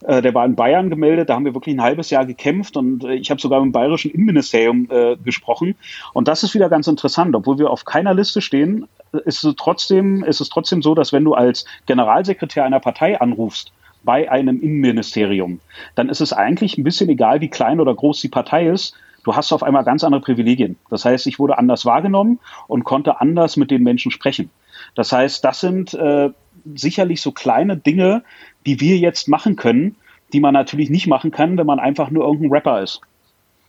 der 0.00 0.34
war 0.34 0.44
in 0.44 0.54
Bayern 0.54 0.90
gemeldet, 0.90 1.28
da 1.28 1.34
haben 1.34 1.44
wir 1.44 1.54
wirklich 1.54 1.74
ein 1.74 1.82
halbes 1.82 2.10
Jahr 2.10 2.24
gekämpft 2.24 2.76
und 2.76 3.04
äh, 3.04 3.14
ich 3.14 3.30
habe 3.30 3.40
sogar 3.40 3.60
mit 3.60 3.70
dem 3.70 3.72
bayerischen 3.72 4.10
Innenministerium 4.10 4.88
äh, 4.90 5.16
gesprochen. 5.16 5.74
Und 6.12 6.28
das 6.28 6.42
ist 6.42 6.54
wieder 6.54 6.68
ganz 6.68 6.86
interessant, 6.86 7.34
obwohl 7.34 7.58
wir 7.58 7.70
auf 7.70 7.84
keiner 7.84 8.14
Liste 8.14 8.40
stehen, 8.40 8.86
ist 9.24 9.44
es 9.44 9.54
trotzdem, 9.56 10.22
ist 10.22 10.40
es 10.40 10.48
trotzdem 10.48 10.82
so, 10.82 10.94
dass 10.94 11.12
wenn 11.12 11.24
du 11.24 11.34
als 11.34 11.64
Generalsekretär 11.86 12.64
einer 12.64 12.80
Partei 12.80 13.20
anrufst, 13.20 13.72
bei 14.04 14.30
einem 14.30 14.60
Innenministerium, 14.60 15.60
dann 15.94 16.08
ist 16.08 16.20
es 16.20 16.32
eigentlich 16.32 16.78
ein 16.78 16.84
bisschen 16.84 17.08
egal, 17.08 17.40
wie 17.40 17.48
klein 17.48 17.80
oder 17.80 17.94
groß 17.94 18.20
die 18.20 18.28
Partei 18.28 18.68
ist. 18.68 18.94
Du 19.24 19.34
hast 19.34 19.52
auf 19.52 19.62
einmal 19.62 19.84
ganz 19.84 20.04
andere 20.04 20.22
Privilegien. 20.22 20.76
Das 20.88 21.04
heißt, 21.04 21.26
ich 21.26 21.38
wurde 21.38 21.58
anders 21.58 21.84
wahrgenommen 21.84 22.38
und 22.68 22.84
konnte 22.84 23.20
anders 23.20 23.56
mit 23.56 23.70
den 23.70 23.82
Menschen 23.82 24.10
sprechen. 24.10 24.50
Das 24.94 25.12
heißt, 25.12 25.44
das 25.44 25.60
sind 25.60 25.92
äh, 25.94 26.30
sicherlich 26.74 27.20
so 27.20 27.32
kleine 27.32 27.76
Dinge, 27.76 28.22
die 28.66 28.80
wir 28.80 28.96
jetzt 28.98 29.28
machen 29.28 29.56
können, 29.56 29.96
die 30.32 30.40
man 30.40 30.54
natürlich 30.54 30.90
nicht 30.90 31.06
machen 31.06 31.30
kann, 31.30 31.56
wenn 31.56 31.66
man 31.66 31.78
einfach 31.78 32.10
nur 32.10 32.24
irgendein 32.24 32.52
Rapper 32.52 32.82
ist. 32.82 33.00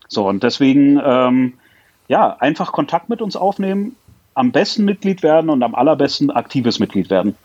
So, 0.07 0.27
und 0.27 0.43
deswegen, 0.43 0.99
ähm, 1.03 1.53
ja, 2.07 2.35
einfach 2.39 2.71
Kontakt 2.71 3.09
mit 3.09 3.21
uns 3.21 3.35
aufnehmen, 3.35 3.95
am 4.33 4.51
besten 4.51 4.85
Mitglied 4.85 5.23
werden 5.23 5.49
und 5.49 5.63
am 5.63 5.75
allerbesten 5.75 6.31
aktives 6.31 6.79
Mitglied 6.79 7.09
werden. 7.09 7.35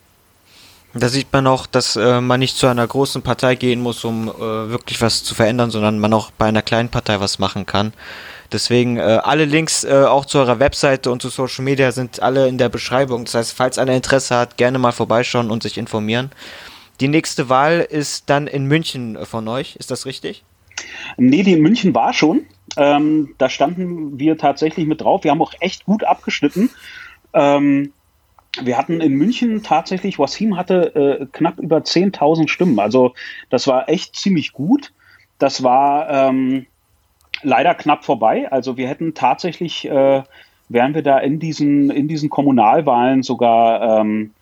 Da 0.95 1.09
sieht 1.09 1.33
man 1.33 1.49
auch, 1.49 1.67
dass 1.67 1.97
äh, 1.97 2.21
man 2.21 2.39
nicht 2.39 2.57
zu 2.57 2.69
einer 2.69 2.87
großen 2.87 3.23
Partei 3.23 3.57
gehen 3.57 3.81
muss, 3.81 4.05
um 4.05 4.29
äh, 4.29 4.41
wirklich 4.41 5.01
was 5.01 5.25
zu 5.25 5.35
verändern, 5.35 5.71
sondern 5.73 5.99
man 5.99 6.13
auch 6.13 6.31
bei 6.31 6.47
einer 6.47 6.63
kleinen 6.63 6.89
Partei 6.89 7.19
was 7.19 7.41
machen 7.41 7.67
kann. 7.67 7.93
Deswegen 8.55 8.99
äh, 8.99 9.19
alle 9.25 9.47
Links 9.47 9.83
äh, 9.83 10.05
auch 10.05 10.27
zu 10.27 10.39
eurer 10.39 10.61
Webseite 10.61 11.11
und 11.11 11.21
zu 11.21 11.29
Social 11.29 11.65
Media 11.65 11.91
sind 11.91 12.23
alle 12.23 12.47
in 12.47 12.57
der 12.57 12.69
Beschreibung. 12.69 13.25
Das 13.25 13.35
heißt, 13.35 13.53
falls 13.53 13.79
einer 13.79 13.95
Interesse 13.95 14.37
hat, 14.37 14.57
gerne 14.57 14.79
mal 14.79 14.93
vorbeischauen 14.93 15.51
und 15.51 15.65
sich 15.65 15.77
informieren. 15.77 16.31
Die 17.01 17.09
nächste 17.09 17.49
Wahl 17.49 17.81
ist 17.81 18.31
dann 18.31 18.47
in 18.47 18.67
München 18.67 19.19
von 19.27 19.49
euch, 19.49 19.75
ist 19.75 19.91
das 19.91 20.07
richtig? 20.07 20.45
Nee, 21.17 21.43
die 21.43 21.55
in 21.55 21.63
München 21.63 21.97
war 21.97 22.13
schon. 22.13 22.47
Ähm, 22.77 23.35
da 23.39 23.51
standen 23.51 24.21
wir 24.21 24.39
tatsächlich 24.39 24.87
mit 24.87 25.01
drauf. 25.01 25.25
Wir 25.25 25.33
haben 25.33 25.43
auch 25.43 25.55
echt 25.59 25.85
gut 25.85 26.05
abgeschnitten. 26.05 26.71
Ähm, 27.33 27.93
wir 28.63 28.79
hatten 28.79 29.01
in 29.01 29.15
München 29.15 29.65
tatsächlich, 29.65 30.21
Wasim 30.21 30.57
hatte 30.57 30.95
äh, 30.95 31.27
knapp 31.33 31.59
über 31.59 31.79
10.000 31.79 32.47
Stimmen. 32.47 32.79
Also 32.79 33.15
das 33.51 33.67
war 33.67 33.89
echt 33.89 34.15
ziemlich 34.15 34.53
gut. 34.53 34.93
Das 35.41 35.65
war 35.65 36.09
ähm, 36.09 36.67
leider 37.45 37.75
knapp 37.75 38.05
vorbei. 38.05 38.51
Also 38.51 38.77
wir 38.77 38.89
hätten 38.89 39.15
tatsächlich, 39.15 39.89
äh, 39.89 40.23
wären 40.69 40.95
wir 40.95 41.03
da 41.03 41.19
in 41.19 41.39
diesen, 41.39 41.91
in 41.91 42.09
diesen 42.09 42.31
Kommunalwahlen 42.31 43.23
sogar, 43.23 44.01
ähm, 44.01 44.33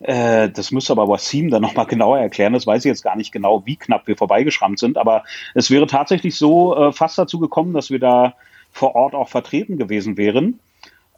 äh, 0.00 0.48
das 0.48 0.70
müsste 0.70 0.92
aber 0.92 1.08
Wasim 1.08 1.50
dann 1.50 1.62
nochmal 1.62 1.86
genauer 1.88 2.18
erklären, 2.18 2.52
das 2.52 2.66
weiß 2.66 2.84
ich 2.84 2.88
jetzt 2.88 3.02
gar 3.02 3.16
nicht 3.16 3.32
genau, 3.32 3.66
wie 3.66 3.76
knapp 3.76 4.06
wir 4.06 4.16
vorbeigeschrammt 4.16 4.78
sind, 4.78 4.98
aber 4.98 5.24
es 5.54 5.70
wäre 5.70 5.86
tatsächlich 5.86 6.36
so 6.36 6.76
äh, 6.76 6.92
fast 6.92 7.18
dazu 7.18 7.38
gekommen, 7.38 7.72
dass 7.74 7.90
wir 7.90 7.98
da 7.98 8.34
vor 8.72 8.94
Ort 8.94 9.14
auch 9.14 9.28
vertreten 9.28 9.78
gewesen 9.78 10.16
wären. 10.16 10.60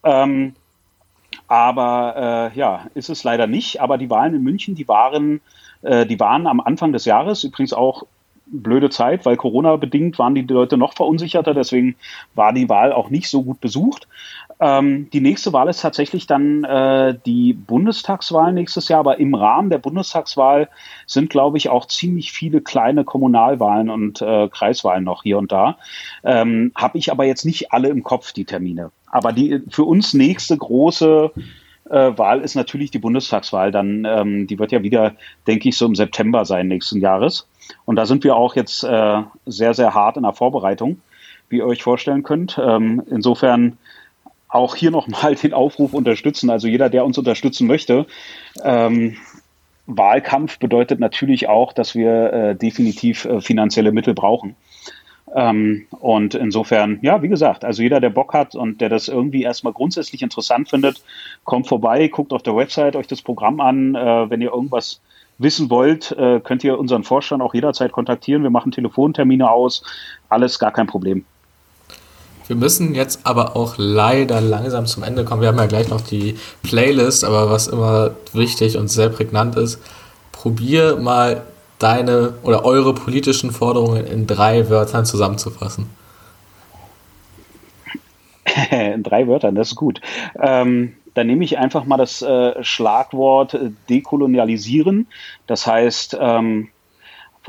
Ähm, 0.05 0.55
aber 1.47 2.51
äh, 2.55 2.59
ja, 2.59 2.87
ist 2.95 3.09
es 3.09 3.24
leider 3.24 3.47
nicht. 3.47 3.81
Aber 3.81 3.99
die 3.99 4.11
Wahlen 4.11 4.35
in 4.35 4.43
München, 4.43 4.74
die 4.74 4.87
waren, 4.87 5.41
äh, 5.83 6.07
die 6.07 6.20
waren 6.20 6.47
am 6.47 6.61
Anfang 6.61 6.93
des 6.93 7.05
Jahres, 7.05 7.45
übrigens 7.45 7.72
auch 7.72 8.05
blöde 8.51 8.90
Zeit, 8.90 9.26
weil 9.26 9.36
Corona 9.36 9.76
bedingt 9.76 10.18
waren 10.18 10.34
die 10.34 10.42
Leute 10.42 10.76
noch 10.76 10.94
verunsicherter, 10.94 11.55
deswegen 11.55 11.96
war 12.34 12.53
die 12.53 12.68
Wahl 12.68 12.92
auch 12.92 13.11
nicht 13.11 13.28
so 13.28 13.42
gut 13.42 13.61
besucht. 13.61 14.09
Ähm, 14.61 15.09
die 15.11 15.20
nächste 15.20 15.53
Wahl 15.53 15.68
ist 15.68 15.82
tatsächlich 15.82 16.26
dann 16.26 16.64
äh, 16.64 17.16
die 17.24 17.53
Bundestagswahl 17.53 18.53
nächstes 18.53 18.88
Jahr, 18.88 19.01
aber 19.01 19.20
im 19.20 19.34
Rahmen 19.34 19.70
der 19.70 19.78
Bundestagswahl 19.78 20.68
sind, 21.07 21.30
glaube 21.30 21.59
ich, 21.59 21.68
auch 21.68 21.86
ziemlich 21.86 22.32
viele 22.32 22.61
kleine 22.61 23.05
Kommunalwahlen 23.05 23.88
und 23.88 24.20
äh, 24.20 24.49
Kreiswahlen 24.49 25.05
noch 25.05 25.22
hier 25.22 25.38
und 25.38 25.53
da. 25.53 25.78
Ähm, 26.24 26.72
Habe 26.74 26.99
ich 26.99 27.12
aber 27.12 27.24
jetzt 27.24 27.44
nicht 27.44 27.72
alle 27.72 27.88
im 27.88 28.03
Kopf, 28.03 28.32
die 28.32 28.44
Termine. 28.44 28.90
Aber 29.11 29.32
die 29.32 29.62
für 29.70 29.84
uns 29.84 30.12
nächste 30.12 30.57
große 30.57 31.30
äh, 31.90 32.18
Wahl 32.18 32.40
ist 32.40 32.55
natürlich 32.55 32.90
die 32.90 32.99
Bundestagswahl. 32.99 33.70
Dann, 33.70 34.05
ähm, 34.05 34.46
die 34.46 34.59
wird 34.59 34.72
ja 34.72 34.82
wieder, 34.82 35.14
denke 35.46 35.68
ich, 35.68 35.76
so 35.76 35.86
im 35.86 35.94
September 35.94 36.44
sein 36.44 36.68
nächsten 36.68 37.01
Jahres. 37.01 37.46
Und 37.85 37.97
da 37.97 38.07
sind 38.07 38.25
wir 38.25 38.37
auch 38.37 38.57
jetzt 38.57 38.85
äh, 38.85 39.23
sehr, 39.47 39.75
sehr 39.75 39.95
hart 39.95 40.16
in 40.16 40.23
der 40.23 40.33
Vorbereitung, 40.33 41.01
wie 41.49 41.59
ihr 41.59 41.66
euch 41.66 41.83
vorstellen 41.83 42.23
könnt. 42.23 42.59
Ähm, 42.62 43.03
insofern 43.11 43.79
auch 44.49 44.75
hier 44.75 44.91
nochmal 44.91 45.35
den 45.43 45.55
Aufruf 45.55 45.93
unterstützen. 45.93 46.51
Also 46.51 46.69
jeder, 46.69 46.91
der 46.91 47.05
uns 47.05 47.19
unterstützen 47.19 47.66
möchte. 47.66 48.07
Ähm, 48.62 49.16
Wahlkampf 49.87 50.59
bedeutet 50.59 51.01
natürlich 51.01 51.49
auch, 51.49 51.73
dass 51.73 51.95
wir 51.95 52.33
äh, 52.33 52.57
definitiv 52.57 53.25
äh, 53.25 53.41
finanzielle 53.41 53.91
Mittel 53.91 54.14
brauchen. 54.14 54.55
Ähm, 55.35 55.87
und 55.91 56.35
insofern, 56.35 56.99
ja, 57.03 57.23
wie 57.23 57.29
gesagt, 57.29 57.64
also 57.64 57.83
jeder, 57.83 58.01
der 58.01 58.11
Bock 58.11 58.35
hat 58.35 58.55
und 58.55 58.81
der 58.81 58.89
das 58.89 59.09
irgendwie 59.09 59.43
erstmal 59.43 59.73
grundsätzlich 59.73 60.23
interessant 60.23 60.69
findet, 60.69 61.03
kommt 61.45 61.69
vorbei, 61.69 62.09
guckt 62.09 62.33
auf 62.33 62.43
der 62.43 62.57
Website 62.57 62.97
euch 62.97 63.07
das 63.07 63.23
Programm 63.23 63.61
an. 63.61 63.95
Äh, 63.95 64.31
wenn 64.31 64.41
ihr 64.41 64.53
irgendwas 64.53 65.01
wissen 65.39 65.70
wollt, 65.70 66.12
äh, 66.12 66.41
könnt 66.41 66.64
ihr 66.64 66.78
unseren 66.78 67.05
Vorstand 67.05 67.43
auch 67.43 67.55
jederzeit 67.55 67.93
kontaktieren. 67.93 68.43
Wir 68.43 68.51
machen 68.51 68.72
Telefontermine 68.72 69.51
aus. 69.51 69.82
Alles 70.28 70.59
gar 70.59 70.72
kein 70.72 70.86
Problem. 70.86 71.24
Wir 72.49 72.57
müssen 72.57 72.95
jetzt 72.95 73.26
aber 73.26 73.57
auch 73.57 73.74
leider 73.76 74.41
langsam 74.41 74.86
zum 74.86 75.03
Ende 75.03 75.24
kommen. 75.24 75.43
Wir 75.43 75.49
haben 75.49 75.59
ja 75.59 75.66
gleich 75.66 75.89
noch 75.89 76.01
die 76.01 76.36
Playlist, 76.62 77.24
aber 77.24 77.51
was 77.51 77.68
immer 77.68 78.12
wichtig 78.32 78.78
und 78.78 78.89
sehr 78.89 79.11
prägnant 79.11 79.57
ist, 79.57 79.82
probier 80.32 80.97
mal 80.97 81.43
deine 81.78 82.34
oder 82.43 82.64
eure 82.64 82.95
politischen 82.95 83.53
Forderungen 83.53 84.07
in 84.07 84.26
drei 84.26 84.70
Wörtern 84.70 85.05
zusammenzufassen. 85.05 85.91
in 88.70 89.03
drei 89.03 89.28
Wörtern, 89.28 89.55
das 89.55 89.68
ist 89.68 89.76
gut. 89.76 90.01
Ähm, 90.41 90.95
dann 91.19 91.27
nehme 91.27 91.45
ich 91.45 91.59
einfach 91.59 91.85
mal 91.85 91.97
das 91.97 92.23
äh, 92.23 92.62
Schlagwort 92.62 93.55
äh, 93.55 93.71
dekolonialisieren. 93.91 95.09
Das 95.47 95.66
heißt, 95.66 96.16
ähm, 96.21 96.69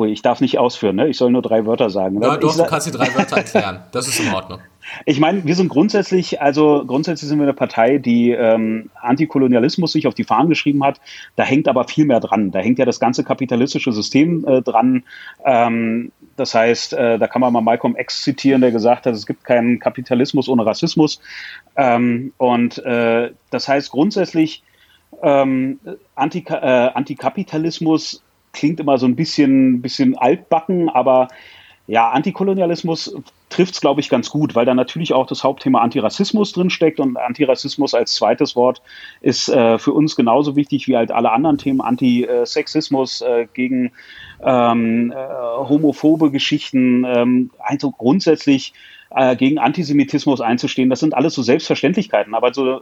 ich 0.02 0.22
darf 0.22 0.40
nicht 0.40 0.58
ausführen, 0.58 0.96
ne? 0.96 1.10
ich 1.10 1.18
soll 1.18 1.30
nur 1.30 1.42
drei 1.42 1.66
Wörter 1.66 1.90
sagen. 1.90 2.22
Ja, 2.22 2.38
doch, 2.38 2.56
du 2.56 2.64
kannst 2.64 2.88
die 2.88 2.92
drei 2.92 3.14
Wörter 3.16 3.36
erklären. 3.38 3.84
Das 3.92 4.08
ist 4.08 4.20
in 4.20 4.34
Ordnung. 4.34 4.60
Ich 5.06 5.20
meine, 5.20 5.46
wir 5.46 5.56
sind 5.56 5.68
grundsätzlich, 5.70 6.42
also 6.42 6.84
grundsätzlich 6.88 7.28
sind 7.28 7.38
wir 7.38 7.44
eine 7.44 7.54
Partei, 7.54 7.98
die 7.98 8.32
ähm, 8.32 8.90
Antikolonialismus 9.02 9.92
sich 9.92 10.08
auf 10.08 10.16
die 10.16 10.24
Fahnen 10.24 10.50
geschrieben 10.50 10.84
hat. 10.84 11.00
Da 11.36 11.44
hängt 11.44 11.68
aber 11.68 11.84
viel 11.84 12.06
mehr 12.06 12.22
dran. 12.22 12.52
Da 12.52 12.60
hängt 12.60 12.80
ja 12.80 12.86
das 12.86 13.00
ganze 13.00 13.24
kapitalistische 13.24 13.92
System 13.92 14.46
äh, 14.48 14.62
dran. 14.62 15.04
Ähm, 15.46 16.12
das 16.40 16.56
heißt, 16.56 16.94
äh, 16.94 17.20
da 17.20 17.28
kann 17.28 17.42
man 17.42 17.52
mal 17.52 17.62
Malcolm 17.62 17.96
X 17.98 18.24
zitieren, 18.24 18.62
der 18.62 18.72
gesagt 18.72 19.06
hat, 19.06 19.14
es 19.14 19.26
gibt 19.26 19.44
keinen 19.44 19.80
Kapitalismus 19.80 20.48
ohne 20.48 20.66
Rassismus. 20.66 21.20
Ähm, 21.76 22.34
und 22.38 22.78
äh, 22.80 23.32
das 23.50 23.68
heißt 23.68 23.92
grundsätzlich, 23.92 24.64
ähm, 25.22 25.80
Anti, 26.16 26.46
äh, 26.48 26.56
Antikapitalismus 26.94 28.24
klingt 28.54 28.80
immer 28.80 28.98
so 28.98 29.06
ein 29.06 29.16
bisschen, 29.16 29.82
bisschen 29.82 30.18
altbacken, 30.18 30.90
aber 30.90 31.28
ja, 31.88 32.10
Antikolonialismus 32.10 33.16
trifft 33.50 33.74
es, 33.74 33.82
glaube 33.82 34.00
ich, 34.00 34.10
ganz 34.10 34.30
gut, 34.30 34.54
weil 34.54 34.66
da 34.66 34.76
natürlich 34.76 35.12
auch 35.12 35.26
das 35.26 35.44
Hauptthema 35.44 35.82
Antirassismus 35.82 36.52
drinsteckt 36.52 37.00
und 37.00 37.18
Antirassismus 37.18 37.96
als 37.96 38.14
zweites 38.14 38.56
Wort 38.56 38.82
ist 39.22 39.50
äh, 39.50 39.80
für 39.80 39.92
uns 39.92 40.16
genauso 40.16 40.56
wichtig 40.56 40.88
wie 40.88 40.96
halt 40.96 41.12
alle 41.12 41.32
anderen 41.32 41.58
Themen, 41.58 41.82
Antisexismus 41.82 43.22
äh, 43.22 43.48
gegen 43.54 43.92
ähm, 44.44 45.12
äh, 45.12 45.16
homophobe 45.16 46.32
Geschichten, 46.32 47.06
ähm, 47.06 47.52
also 47.60 47.92
grundsätzlich 47.92 48.74
äh, 49.12 49.36
gegen 49.36 49.58
Antisemitismus 49.58 50.42
einzustehen. 50.42 50.90
Das 50.90 51.00
sind 51.00 51.14
alles 51.14 51.34
so 51.34 51.42
Selbstverständlichkeiten, 51.42 52.34
aber 52.34 52.54
so 52.54 52.82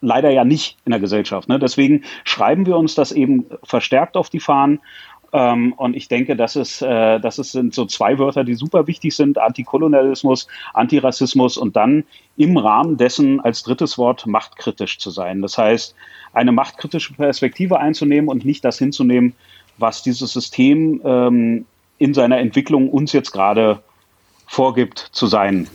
leider 0.00 0.30
ja 0.30 0.44
nicht 0.44 0.78
in 0.84 0.92
der 0.92 1.00
Gesellschaft. 1.00 1.48
Ne? 1.48 1.58
Deswegen 1.58 2.04
schreiben 2.24 2.66
wir 2.66 2.76
uns 2.76 2.94
das 2.94 3.12
eben 3.12 3.46
verstärkt 3.62 4.16
auf 4.16 4.30
die 4.30 4.40
Fahnen 4.40 4.80
ähm, 5.32 5.72
und 5.74 5.94
ich 5.94 6.08
denke, 6.08 6.34
das, 6.36 6.56
ist, 6.56 6.82
äh, 6.82 7.20
das 7.20 7.38
ist, 7.38 7.52
sind 7.52 7.74
so 7.74 7.86
zwei 7.86 8.18
Wörter, 8.18 8.44
die 8.44 8.54
super 8.54 8.86
wichtig 8.86 9.14
sind. 9.14 9.38
Antikolonialismus, 9.38 10.48
Antirassismus 10.74 11.56
und 11.56 11.76
dann 11.76 12.04
im 12.36 12.56
Rahmen 12.56 12.96
dessen 12.96 13.40
als 13.40 13.62
drittes 13.62 13.96
Wort 13.96 14.26
machtkritisch 14.26 14.98
zu 14.98 15.10
sein. 15.10 15.42
Das 15.42 15.56
heißt, 15.56 15.94
eine 16.32 16.52
machtkritische 16.52 17.14
Perspektive 17.14 17.78
einzunehmen 17.78 18.28
und 18.28 18.44
nicht 18.44 18.64
das 18.64 18.78
hinzunehmen, 18.78 19.34
was 19.80 20.02
dieses 20.02 20.32
System 20.32 21.00
ähm, 21.04 21.66
in 21.98 22.14
seiner 22.14 22.38
Entwicklung 22.38 22.88
uns 22.88 23.12
jetzt 23.12 23.32
gerade 23.32 23.80
vorgibt 24.46 25.10
zu 25.12 25.26
sein. 25.26 25.68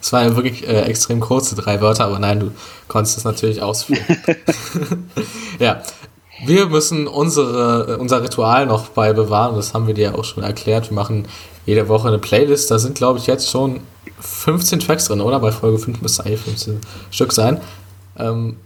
Das 0.00 0.12
waren 0.12 0.28
ja 0.28 0.36
wirklich 0.36 0.66
äh, 0.66 0.82
extrem 0.82 1.20
kurze 1.20 1.56
drei 1.56 1.80
Wörter, 1.80 2.04
aber 2.04 2.18
nein, 2.18 2.40
du 2.40 2.52
konntest 2.88 3.18
es 3.18 3.24
natürlich 3.24 3.62
ausführen. 3.62 4.04
ja, 5.58 5.82
wir 6.44 6.66
müssen 6.66 7.06
unsere, 7.06 7.98
unser 7.98 8.22
Ritual 8.22 8.66
noch 8.66 8.88
bei 8.88 9.12
bewahren, 9.12 9.56
das 9.56 9.74
haben 9.74 9.86
wir 9.86 9.94
dir 9.94 10.18
auch 10.18 10.24
schon 10.24 10.42
erklärt. 10.42 10.90
Wir 10.90 10.94
machen 10.94 11.26
jede 11.64 11.88
Woche 11.88 12.08
eine 12.08 12.18
Playlist, 12.18 12.70
da 12.70 12.78
sind 12.78 12.96
glaube 12.96 13.18
ich 13.18 13.26
jetzt 13.26 13.50
schon 13.50 13.80
15 14.20 14.80
Tracks 14.80 15.06
drin, 15.06 15.20
oder? 15.20 15.40
Bei 15.40 15.52
Folge 15.52 15.78
5 15.78 16.00
müsste 16.02 16.24
eigentlich 16.24 16.40
15 16.40 16.80
Stück 17.10 17.32
sein. 17.32 17.60
Ähm, 18.18 18.56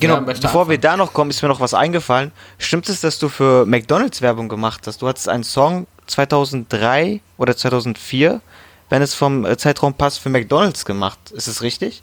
genau, 0.00 0.20
bevor 0.20 0.44
anfangen? 0.44 0.70
wir 0.70 0.78
da 0.78 0.96
noch 0.96 1.12
kommen, 1.12 1.30
ist 1.30 1.42
mir 1.42 1.48
noch 1.48 1.60
was 1.60 1.74
eingefallen. 1.74 2.32
Stimmt 2.58 2.88
es, 2.88 3.00
dass 3.00 3.18
du 3.18 3.28
für 3.28 3.66
McDonalds 3.66 4.22
Werbung 4.22 4.48
gemacht 4.48 4.86
hast? 4.86 5.02
Du 5.02 5.08
hattest 5.08 5.28
einen 5.28 5.44
Song 5.44 5.86
2003 6.06 7.20
oder 7.38 7.56
2004, 7.56 8.40
wenn 8.88 9.02
es 9.02 9.14
vom 9.14 9.44
äh, 9.44 9.56
Zeitraum 9.56 9.94
passt, 9.94 10.20
für 10.20 10.28
McDonalds 10.28 10.84
gemacht. 10.84 11.18
Ist 11.32 11.48
es 11.48 11.62
richtig? 11.62 12.02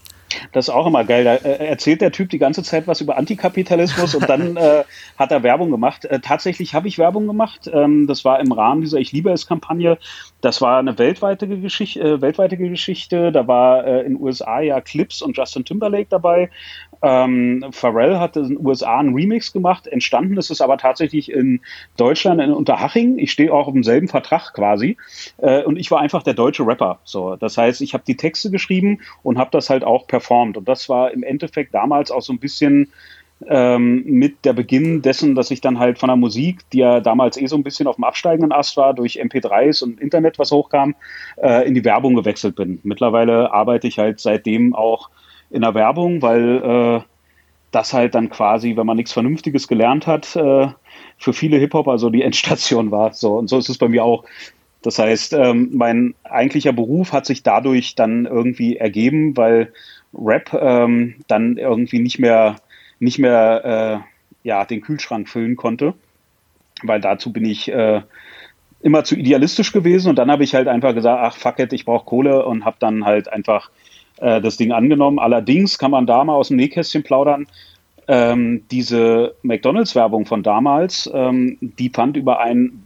Das 0.51 0.67
ist 0.67 0.73
auch 0.73 0.87
immer 0.87 1.03
geil. 1.03 1.23
Da 1.23 1.35
äh, 1.35 1.67
erzählt 1.67 2.01
der 2.01 2.11
Typ 2.11 2.29
die 2.29 2.37
ganze 2.37 2.63
Zeit 2.63 2.87
was 2.87 3.01
über 3.01 3.17
Antikapitalismus 3.17 4.15
und 4.15 4.27
dann 4.29 4.57
äh, 4.57 4.83
hat 5.17 5.31
er 5.31 5.43
Werbung 5.43 5.71
gemacht. 5.71 6.05
Äh, 6.05 6.19
tatsächlich 6.19 6.73
habe 6.73 6.87
ich 6.87 6.97
Werbung 6.97 7.27
gemacht. 7.27 7.69
Ähm, 7.71 8.07
das 8.07 8.25
war 8.25 8.39
im 8.39 8.51
Rahmen 8.51 8.81
dieser 8.81 8.97
Ich 8.97 9.11
liebe 9.11 9.31
es 9.31 9.47
Kampagne. 9.47 9.97
Das 10.41 10.61
war 10.61 10.79
eine 10.79 10.97
weltweite 10.97 11.47
Geschichte. 11.47 11.99
Äh, 11.99 12.21
weltweite 12.21 12.57
Geschichte. 12.57 13.31
Da 13.31 13.47
war 13.47 13.85
äh, 13.85 14.01
in 14.01 14.13
den 14.13 14.21
USA 14.21 14.59
ja 14.59 14.81
Clips 14.81 15.21
und 15.21 15.37
Justin 15.37 15.65
Timberlake 15.65 16.07
dabei. 16.09 16.49
Ähm, 17.03 17.65
Pharrell 17.71 18.17
hat 18.17 18.37
in 18.37 18.47
den 18.47 18.65
USA 18.65 18.99
einen 18.99 19.13
Remix 19.13 19.51
gemacht. 19.51 19.87
Entstanden 19.87 20.37
ist 20.37 20.49
es 20.49 20.61
aber 20.61 20.77
tatsächlich 20.77 21.29
in 21.29 21.59
Deutschland, 21.97 22.41
in 22.41 22.51
Unterhaching. 22.51 23.17
Ich 23.19 23.33
stehe 23.33 23.53
auch 23.53 23.67
auf 23.67 23.73
demselben 23.73 24.07
Vertrag 24.07 24.53
quasi. 24.53 24.95
Äh, 25.37 25.63
und 25.63 25.77
ich 25.77 25.91
war 25.91 25.99
einfach 25.99 26.23
der 26.23 26.33
deutsche 26.33 26.65
Rapper. 26.65 26.99
So, 27.03 27.35
das 27.35 27.57
heißt, 27.57 27.81
ich 27.81 27.93
habe 27.93 28.05
die 28.07 28.15
Texte 28.15 28.49
geschrieben 28.51 29.01
und 29.21 29.37
habe 29.37 29.49
das 29.51 29.69
halt 29.69 29.83
auch 29.83 30.07
performt. 30.07 30.55
Und 30.55 30.67
das 30.69 30.87
war 30.87 31.11
im 31.11 31.23
Endeffekt 31.23 31.73
damals 31.73 32.09
auch 32.09 32.21
so 32.21 32.31
ein 32.31 32.39
bisschen 32.39 32.87
ähm, 33.49 34.03
mit 34.05 34.45
der 34.45 34.53
Beginn 34.53 35.01
dessen, 35.01 35.35
dass 35.35 35.51
ich 35.51 35.59
dann 35.59 35.79
halt 35.79 35.99
von 35.99 36.07
der 36.07 36.15
Musik, 36.15 36.61
die 36.71 36.77
ja 36.77 37.01
damals 37.01 37.35
eh 37.35 37.47
so 37.47 37.57
ein 37.57 37.63
bisschen 37.63 37.87
auf 37.87 37.95
dem 37.95 38.05
absteigenden 38.05 38.53
Ast 38.53 38.77
war, 38.77 38.93
durch 38.93 39.21
MP3s 39.21 39.83
und 39.83 39.99
Internet, 39.99 40.39
was 40.39 40.51
hochkam, 40.51 40.95
äh, 41.35 41.67
in 41.67 41.73
die 41.73 41.83
Werbung 41.83 42.15
gewechselt 42.15 42.55
bin. 42.55 42.79
Mittlerweile 42.83 43.51
arbeite 43.51 43.87
ich 43.87 43.99
halt 43.99 44.21
seitdem 44.21 44.73
auch 44.73 45.09
in 45.53 45.61
der 45.61 45.75
Werbung, 45.75 46.21
weil 46.21 46.57
äh, 46.63 47.01
das 47.71 47.93
halt 47.93 48.15
dann 48.15 48.29
quasi, 48.29 48.75
wenn 48.75 48.85
man 48.85 48.97
nichts 48.97 49.13
Vernünftiges 49.13 49.67
gelernt 49.67 50.07
hat, 50.07 50.35
äh, 50.35 50.67
für 51.17 51.33
viele 51.33 51.57
Hip-Hopper 51.57 51.97
so 51.97 52.09
die 52.09 52.21
Endstation 52.23 52.91
war. 52.91 53.13
So, 53.13 53.37
und 53.37 53.47
so 53.47 53.57
ist 53.57 53.69
es 53.69 53.77
bei 53.77 53.87
mir 53.87 54.03
auch. 54.03 54.25
Das 54.81 54.99
heißt, 54.99 55.33
ähm, 55.33 55.69
mein 55.73 56.13
eigentlicher 56.23 56.73
Beruf 56.73 57.13
hat 57.13 57.25
sich 57.25 57.41
dadurch 57.41 57.95
dann 57.95 58.25
irgendwie 58.25 58.75
ergeben, 58.75 59.37
weil 59.37 59.71
Rap 60.13 60.53
ähm, 60.53 61.15
dann 61.27 61.57
irgendwie 61.57 61.99
nicht 61.99 62.19
mehr, 62.19 62.57
nicht 62.99 63.17
mehr 63.17 64.03
äh, 64.43 64.47
ja, 64.47 64.65
den 64.65 64.81
Kühlschrank 64.81 65.29
füllen 65.29 65.55
konnte. 65.55 65.93
Weil 66.81 66.99
dazu 66.99 67.31
bin 67.31 67.45
ich 67.45 67.71
äh, 67.71 68.01
immer 68.81 69.05
zu 69.05 69.15
idealistisch 69.15 69.71
gewesen 69.71 70.09
und 70.09 70.17
dann 70.17 70.29
habe 70.29 70.43
ich 70.43 70.53
halt 70.53 70.67
einfach 70.67 70.93
gesagt, 70.93 71.21
ach 71.23 71.37
fuck 71.37 71.59
it, 71.59 71.71
ich 71.71 71.85
brauche 71.85 72.05
Kohle 72.05 72.45
und 72.45 72.65
habe 72.65 72.75
dann 72.79 73.05
halt 73.05 73.31
einfach 73.31 73.71
äh, 74.23 74.41
das 74.41 74.57
Ding 74.57 74.71
angenommen. 74.71 75.19
Allerdings 75.19 75.77
kann 75.77 75.91
man 75.91 76.07
da 76.07 76.23
mal 76.23 76.35
aus 76.35 76.47
dem 76.47 76.57
Nähkästchen 76.57 77.03
plaudern. 77.03 77.45
Ähm, 78.07 78.63
diese 78.71 79.35
McDonalds-Werbung 79.43 80.25
von 80.25 80.43
damals, 80.43 81.09
ähm, 81.13 81.57
die 81.61 81.89
fand 81.89 82.17
über 82.17 82.39
ein 82.39 82.85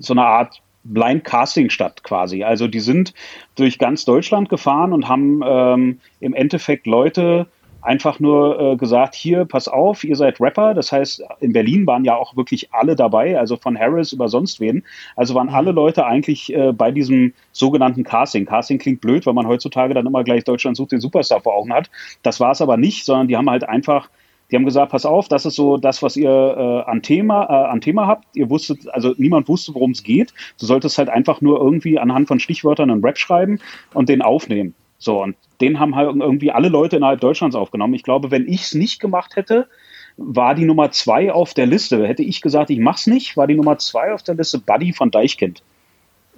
so 0.00 0.12
eine 0.12 0.24
Art 0.24 0.60
Blind 0.84 1.24
Casting 1.24 1.70
statt 1.70 2.02
quasi. 2.02 2.44
Also 2.44 2.68
die 2.68 2.80
sind 2.80 3.14
durch 3.56 3.78
ganz 3.78 4.04
Deutschland 4.04 4.48
gefahren 4.48 4.92
und 4.92 5.08
haben 5.08 5.40
ähm, 5.44 6.00
im 6.20 6.34
Endeffekt 6.34 6.86
Leute 6.86 7.46
einfach 7.84 8.18
nur 8.18 8.58
äh, 8.58 8.76
gesagt, 8.76 9.14
hier, 9.14 9.44
pass 9.44 9.68
auf, 9.68 10.04
ihr 10.04 10.16
seid 10.16 10.40
Rapper. 10.40 10.74
Das 10.74 10.90
heißt, 10.90 11.22
in 11.40 11.52
Berlin 11.52 11.86
waren 11.86 12.04
ja 12.04 12.16
auch 12.16 12.36
wirklich 12.36 12.72
alle 12.72 12.96
dabei, 12.96 13.38
also 13.38 13.56
von 13.56 13.78
Harris 13.78 14.12
über 14.12 14.28
sonst 14.28 14.58
wen. 14.58 14.82
Also 15.16 15.34
waren 15.34 15.50
alle 15.50 15.72
Leute 15.72 16.06
eigentlich 16.06 16.52
äh, 16.54 16.72
bei 16.72 16.90
diesem 16.90 17.34
sogenannten 17.52 18.02
Casting. 18.02 18.46
Casting 18.46 18.78
klingt 18.78 19.00
blöd, 19.00 19.26
weil 19.26 19.34
man 19.34 19.46
heutzutage 19.46 19.94
dann 19.94 20.06
immer 20.06 20.24
gleich 20.24 20.44
Deutschland 20.44 20.76
sucht 20.76 20.92
den 20.92 21.00
Superstar 21.00 21.40
vor 21.40 21.54
Augen 21.54 21.72
hat. 21.72 21.90
Das 22.22 22.40
war 22.40 22.52
es 22.52 22.60
aber 22.60 22.76
nicht, 22.76 23.04
sondern 23.04 23.28
die 23.28 23.36
haben 23.36 23.50
halt 23.50 23.68
einfach 23.68 24.08
die 24.50 24.56
haben 24.56 24.66
gesagt, 24.66 24.92
pass 24.92 25.06
auf, 25.06 25.26
das 25.28 25.46
ist 25.46 25.54
so 25.54 25.78
das, 25.78 26.02
was 26.02 26.16
ihr 26.16 26.30
äh, 26.30 26.90
an, 26.90 27.02
Thema, 27.02 27.44
äh, 27.44 27.70
an 27.70 27.80
Thema 27.80 28.06
habt. 28.06 28.24
Ihr 28.36 28.50
wusstet, 28.50 28.88
also 28.92 29.14
niemand 29.16 29.48
wusste, 29.48 29.74
worum 29.74 29.92
es 29.92 30.02
geht. 30.02 30.34
Du 30.60 30.66
solltest 30.66 30.98
halt 30.98 31.08
einfach 31.08 31.40
nur 31.40 31.60
irgendwie 31.60 31.98
anhand 31.98 32.28
von 32.28 32.38
Stichwörtern 32.38 32.90
einen 32.90 33.02
Rap 33.02 33.18
schreiben 33.18 33.58
und 33.94 34.08
den 34.08 34.22
aufnehmen. 34.22 34.74
So, 34.98 35.22
und 35.22 35.36
den 35.60 35.80
haben 35.80 35.96
halt 35.96 36.14
irgendwie 36.14 36.50
alle 36.50 36.68
Leute 36.68 36.96
innerhalb 36.96 37.20
Deutschlands 37.20 37.56
aufgenommen. 37.56 37.94
Ich 37.94 38.02
glaube, 38.02 38.30
wenn 38.30 38.48
ich 38.48 38.62
es 38.62 38.74
nicht 38.74 39.00
gemacht 39.00 39.36
hätte, 39.36 39.68
war 40.16 40.54
die 40.54 40.64
Nummer 40.64 40.90
zwei 40.90 41.32
auf 41.32 41.54
der 41.54 41.66
Liste. 41.66 42.06
Hätte 42.06 42.22
ich 42.22 42.40
gesagt, 42.40 42.70
ich 42.70 42.78
mach's 42.78 43.06
nicht, 43.06 43.36
war 43.36 43.46
die 43.46 43.54
Nummer 43.54 43.78
zwei 43.78 44.12
auf 44.12 44.22
der 44.22 44.34
Liste 44.34 44.58
Buddy 44.58 44.92
von 44.92 45.10
Deichkind. 45.10 45.62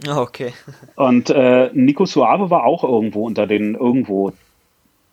Ah, 0.06 0.20
okay. 0.20 0.52
Und 0.94 1.30
äh, 1.30 1.70
Nico 1.72 2.04
Suave 2.04 2.50
war 2.50 2.64
auch 2.64 2.84
irgendwo 2.84 3.26
unter 3.26 3.46
den 3.46 3.74
irgendwo 3.74 4.32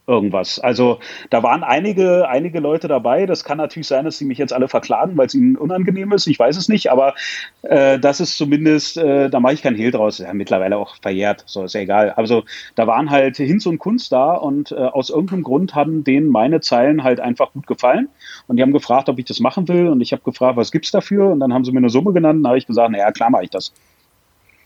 irgendwas. 0.06 0.60
Also 0.60 1.00
da 1.30 1.44
waren 1.44 1.64
einige, 1.64 2.28
einige 2.28 2.60
Leute 2.60 2.88
dabei. 2.88 3.26
Das 3.26 3.44
kann 3.44 3.58
natürlich 3.58 3.88
sein, 3.88 4.06
dass 4.06 4.18
sie 4.18 4.26
mich 4.26 4.38
jetzt 4.38 4.52
alle 4.52 4.68
verklagen, 4.68 5.18
weil 5.18 5.28
es 5.28 5.34
ihnen 5.34 5.56
unangenehm 5.56 6.12
ist. 6.12 6.28
Ich 6.28 6.38
weiß 6.38 6.58
es 6.58 6.68
nicht, 6.68 6.92
aber 6.92 7.16
äh, 7.62 8.00
das 8.00 8.20
ist 8.20 8.38
zumindest, 8.38 8.98
äh, 8.98 9.30
da 9.30 9.40
mache 9.40 9.54
ich 9.54 9.62
keinen 9.62 9.78
Hehl 9.78 9.92
draus. 9.92 10.18
Ja, 10.18 10.34
mittlerweile 10.34 10.78
auch 10.78 10.96
verjährt, 11.02 11.44
so 11.46 11.64
ist 11.64 11.74
ja 11.74 11.82
egal. 11.82 12.12
Also 12.12 12.44
da 12.76 12.86
waren 12.88 13.10
halt 13.10 13.38
Hinz 13.38 13.66
und 13.66 13.80
Kunst 13.80 14.12
da 14.12 14.34
und 14.34 14.72
äh, 14.72 14.76
aus 14.76 15.10
irgendeinem 15.10 15.44
Grund 15.44 15.76
haben 15.76 16.04
denen 16.04 16.28
meine 16.28 16.60
Zeilen 16.60 17.04
halt 17.04 17.20
einfach 17.20 17.54
gut 17.54 17.68
gefallen 17.68 18.10
und 18.48 18.58
die 18.58 18.62
haben 18.62 18.74
gefragt, 18.74 19.08
ob 19.08 19.20
ich 19.20 19.26
das 19.26 19.40
machen 19.40 19.68
will 19.68 19.88
und 19.88 20.02
ich 20.02 20.12
habe 20.12 20.24
gefragt, 20.24 20.58
was 20.58 20.72
gibt's 20.72 20.92
dafür 20.92 21.32
und 21.32 21.40
dann 21.40 21.54
haben 21.54 21.64
sie 21.64 21.72
mir 21.72 21.78
eine 21.78 21.90
Summe 21.90 22.12
genannt 22.12 22.40
und 22.40 22.48
habe 22.48 22.58
ich 22.58 22.68
gesagt, 22.68 22.92
naja, 22.92 23.12
klar 23.12 23.30
mache 23.30 23.46
ich 23.46 23.50
das. 23.50 23.74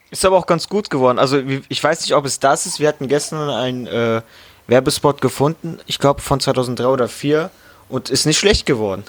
Ist 0.09 0.25
aber 0.25 0.37
auch 0.37 0.45
ganz 0.45 0.69
gut 0.69 0.89
geworden. 0.89 1.19
Also 1.19 1.41
ich 1.67 1.83
weiß 1.83 2.01
nicht, 2.01 2.15
ob 2.15 2.25
es 2.25 2.39
das 2.39 2.65
ist. 2.65 2.79
Wir 2.79 2.87
hatten 2.87 3.09
gestern 3.09 3.49
ein 3.49 3.87
äh, 3.87 4.21
Werbespot 4.67 5.21
gefunden, 5.21 5.79
ich 5.85 5.99
glaube 5.99 6.21
von 6.21 6.39
2003 6.39 6.85
oder 6.85 7.07
2004 7.07 7.49
und 7.89 8.09
ist 8.09 8.25
nicht 8.25 8.37
schlecht 8.37 8.65
geworden. 8.65 9.03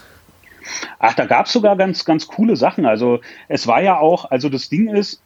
Ach, 0.99 1.15
da 1.15 1.27
gab 1.27 1.47
es 1.47 1.53
sogar 1.53 1.77
ganz, 1.77 2.05
ganz 2.05 2.27
coole 2.27 2.57
Sachen. 2.57 2.87
Also 2.87 3.21
es 3.49 3.67
war 3.67 3.83
ja 3.83 3.99
auch, 3.99 4.31
also 4.31 4.49
das 4.49 4.69
Ding 4.69 4.89
ist, 4.89 5.21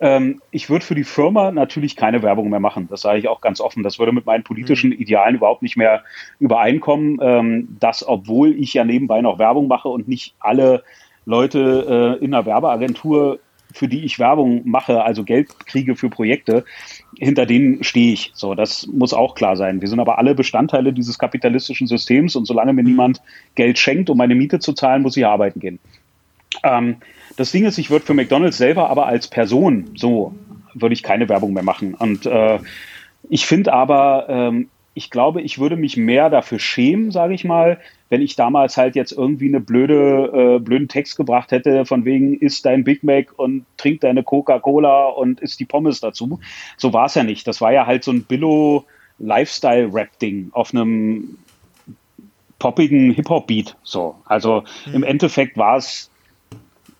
ähm, 0.00 0.42
ich 0.50 0.68
würde 0.68 0.84
für 0.84 0.96
die 0.96 1.04
Firma 1.04 1.52
natürlich 1.52 1.94
keine 1.94 2.22
Werbung 2.22 2.50
mehr 2.50 2.60
machen. 2.60 2.88
Das 2.90 3.02
sage 3.02 3.20
ich 3.20 3.28
auch 3.28 3.40
ganz 3.40 3.60
offen. 3.60 3.84
Das 3.84 3.98
würde 3.98 4.12
mit 4.12 4.26
meinen 4.26 4.42
politischen 4.42 4.90
mhm. 4.90 4.96
Idealen 4.96 5.36
überhaupt 5.36 5.62
nicht 5.62 5.76
mehr 5.76 6.02
übereinkommen. 6.40 7.18
Ähm, 7.22 7.76
dass, 7.78 8.06
obwohl 8.06 8.52
ich 8.52 8.74
ja 8.74 8.84
nebenbei 8.84 9.20
noch 9.20 9.38
Werbung 9.38 9.68
mache 9.68 9.88
und 9.88 10.08
nicht 10.08 10.34
alle 10.40 10.82
Leute 11.24 12.18
äh, 12.20 12.24
in 12.24 12.34
einer 12.34 12.44
Werbeagentur 12.44 13.38
für 13.72 13.88
die 13.88 14.04
ich 14.04 14.18
Werbung 14.18 14.62
mache, 14.64 15.02
also 15.02 15.24
Geld 15.24 15.66
kriege 15.66 15.96
für 15.96 16.10
Projekte, 16.10 16.64
hinter 17.18 17.46
denen 17.46 17.84
stehe 17.84 18.12
ich. 18.12 18.30
So, 18.34 18.54
das 18.54 18.86
muss 18.86 19.12
auch 19.12 19.34
klar 19.34 19.56
sein. 19.56 19.80
Wir 19.80 19.88
sind 19.88 20.00
aber 20.00 20.18
alle 20.18 20.34
Bestandteile 20.34 20.92
dieses 20.92 21.18
kapitalistischen 21.18 21.86
Systems 21.86 22.36
und 22.36 22.46
solange 22.46 22.72
mir 22.72 22.82
niemand 22.82 23.22
Geld 23.54 23.78
schenkt, 23.78 24.10
um 24.10 24.18
meine 24.18 24.34
Miete 24.34 24.58
zu 24.58 24.72
zahlen, 24.72 25.02
muss 25.02 25.16
ich 25.16 25.26
arbeiten 25.26 25.60
gehen. 25.60 25.78
Ähm, 26.62 26.96
das 27.36 27.50
Ding 27.52 27.64
ist, 27.64 27.78
ich 27.78 27.90
würde 27.90 28.04
für 28.04 28.14
McDonalds 28.14 28.58
selber 28.58 28.90
aber 28.90 29.06
als 29.06 29.28
Person 29.28 29.90
so 29.94 30.34
würde 30.74 30.92
ich 30.92 31.02
keine 31.02 31.28
Werbung 31.28 31.52
mehr 31.52 31.62
machen. 31.62 31.94
Und 31.94 32.26
äh, 32.26 32.58
ich 33.28 33.46
finde 33.46 33.72
aber, 33.72 34.26
ähm, 34.28 34.68
ich 34.94 35.10
glaube, 35.10 35.40
ich 35.40 35.58
würde 35.58 35.76
mich 35.76 35.96
mehr 35.96 36.28
dafür 36.28 36.58
schämen, 36.58 37.10
sage 37.10 37.34
ich 37.34 37.44
mal, 37.44 37.80
wenn 38.10 38.20
ich 38.20 38.36
damals 38.36 38.76
halt 38.76 38.94
jetzt 38.94 39.12
irgendwie 39.12 39.48
eine 39.48 39.60
blöde, 39.60 40.56
äh, 40.56 40.58
blöden 40.58 40.88
Text 40.88 41.16
gebracht 41.16 41.50
hätte, 41.50 41.86
von 41.86 42.04
wegen 42.04 42.38
isst 42.38 42.66
dein 42.66 42.84
Big 42.84 43.02
Mac 43.02 43.32
und 43.38 43.64
trink 43.78 44.02
deine 44.02 44.22
Coca-Cola 44.22 45.06
und 45.06 45.40
isst 45.40 45.60
die 45.60 45.64
Pommes 45.64 46.00
dazu. 46.00 46.40
So 46.76 46.92
war 46.92 47.06
es 47.06 47.14
ja 47.14 47.22
nicht. 47.22 47.46
Das 47.46 47.60
war 47.62 47.72
ja 47.72 47.86
halt 47.86 48.04
so 48.04 48.10
ein 48.10 48.24
Billo 48.24 48.84
Lifestyle-Rap-Ding 49.18 50.50
auf 50.52 50.74
einem 50.74 51.38
poppigen 52.58 53.12
Hip-Hop-Beat. 53.12 53.76
So. 53.82 54.16
Also 54.26 54.64
mhm. 54.86 54.94
im 54.94 55.02
Endeffekt 55.04 55.56
war 55.56 55.78
es 55.78 56.10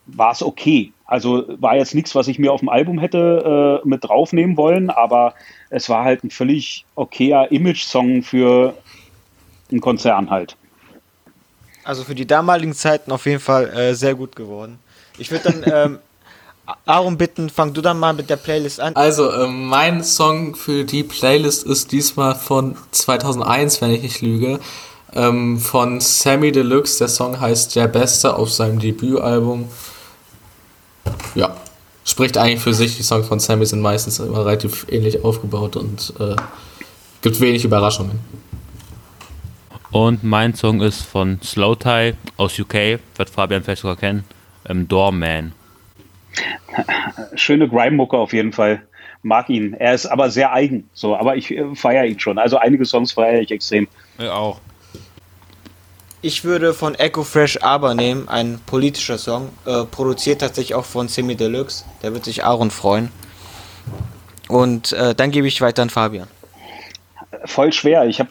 war 0.05 0.31
es 0.31 0.41
okay. 0.41 0.91
Also 1.13 1.45
war 1.59 1.75
jetzt 1.75 1.93
nichts, 1.93 2.15
was 2.15 2.27
ich 2.27 2.39
mir 2.39 2.51
auf 2.51 2.61
dem 2.61 2.69
Album 2.69 2.97
hätte 2.97 3.81
äh, 3.83 3.87
mit 3.87 4.03
draufnehmen 4.03 4.57
wollen, 4.57 4.89
aber 4.89 5.35
es 5.69 5.87
war 5.87 6.03
halt 6.03 6.23
ein 6.23 6.31
völlig 6.31 6.87
okayer 6.95 7.51
Image-Song 7.51 8.23
für 8.23 8.73
einen 9.69 9.79
Konzern 9.79 10.31
halt. 10.31 10.57
Also 11.83 12.03
für 12.03 12.15
die 12.15 12.25
damaligen 12.25 12.73
Zeiten 12.73 13.11
auf 13.11 13.27
jeden 13.27 13.39
Fall 13.39 13.69
äh, 13.69 13.93
sehr 13.93 14.15
gut 14.15 14.35
geworden. 14.35 14.79
Ich 15.19 15.29
würde 15.29 15.51
dann 15.51 15.63
ähm, 15.71 15.99
Aaron 16.87 17.15
bitten, 17.15 17.51
fang 17.51 17.75
du 17.75 17.81
dann 17.81 17.99
mal 17.99 18.15
mit 18.15 18.31
der 18.31 18.37
Playlist 18.37 18.79
an. 18.79 18.95
Also 18.95 19.29
äh, 19.29 19.45
mein 19.45 20.03
Song 20.03 20.55
für 20.55 20.83
die 20.83 21.03
Playlist 21.03 21.63
ist 21.63 21.91
diesmal 21.91 22.33
von 22.33 22.75
2001, 22.89 23.81
wenn 23.81 23.91
ich 23.91 24.01
nicht 24.01 24.21
lüge, 24.23 24.59
ähm, 25.13 25.59
von 25.59 26.01
Sammy 26.01 26.51
Deluxe. 26.51 26.97
Der 26.97 27.07
Song 27.07 27.39
heißt 27.39 27.75
Der 27.75 27.87
Beste 27.87 28.35
auf 28.35 28.51
seinem 28.51 28.79
Debütalbum. 28.79 29.69
Ja, 31.35 31.55
spricht 32.05 32.37
eigentlich 32.37 32.61
für 32.61 32.73
sich. 32.73 32.97
Die 32.97 33.03
Songs 33.03 33.27
von 33.27 33.39
Sammy 33.39 33.65
sind 33.65 33.81
meistens 33.81 34.19
immer 34.19 34.45
relativ 34.45 34.85
ähnlich 34.89 35.23
aufgebaut 35.23 35.75
und 35.75 36.13
äh, 36.19 36.35
gibt 37.21 37.39
wenig 37.39 37.65
Überraschungen. 37.65 38.19
Und 39.91 40.23
mein 40.23 40.55
Song 40.55 40.81
ist 40.81 41.03
von 41.03 41.39
Slow 41.43 41.75
Tie 41.75 42.13
aus 42.37 42.57
UK, 42.57 42.99
wird 43.15 43.29
Fabian 43.29 43.63
vielleicht 43.63 43.83
sogar 43.83 43.95
kennen, 43.95 44.23
ähm, 44.67 44.87
Doorman. 44.87 45.53
Schöne 47.35 47.69
Grime-Mucke 47.69 48.17
auf 48.17 48.33
jeden 48.33 48.53
Fall. 48.53 48.81
Mag 49.21 49.49
ihn. 49.49 49.73
Er 49.73 49.93
ist 49.93 50.07
aber 50.07 50.31
sehr 50.31 50.51
eigen, 50.51 50.89
so, 50.93 51.15
aber 51.15 51.37
ich 51.37 51.51
äh, 51.51 51.75
feiere 51.75 52.05
ihn 52.05 52.19
schon. 52.19 52.39
Also 52.39 52.57
einige 52.57 52.85
Songs 52.85 53.11
feiere 53.11 53.41
ich 53.41 53.51
extrem. 53.51 53.87
Ja, 54.17 54.33
auch. 54.33 54.59
Ich 56.25 56.45
würde 56.45 56.73
von 56.73 56.95
Echo 56.95 57.23
Fresh 57.23 57.59
Aber 57.63 57.95
nehmen, 57.95 58.29
ein 58.29 58.57
politischer 58.65 59.17
Song, 59.17 59.49
äh, 59.65 59.83
produziert 59.83 60.39
tatsächlich 60.39 60.73
auch 60.73 60.85
von 60.85 61.09
Semi 61.09 61.35
Deluxe. 61.35 61.83
Der 62.01 62.13
wird 62.13 62.23
sich 62.23 62.45
Aaron 62.45 62.71
freuen. 62.71 63.11
Und 64.47 64.93
äh, 64.93 65.13
dann 65.13 65.31
gebe 65.31 65.47
ich 65.47 65.59
weiter 65.59 65.81
an 65.81 65.89
Fabian 65.89 66.27
voll 67.45 67.73
schwer. 67.73 68.05
Ich 68.05 68.21
habe 68.21 68.29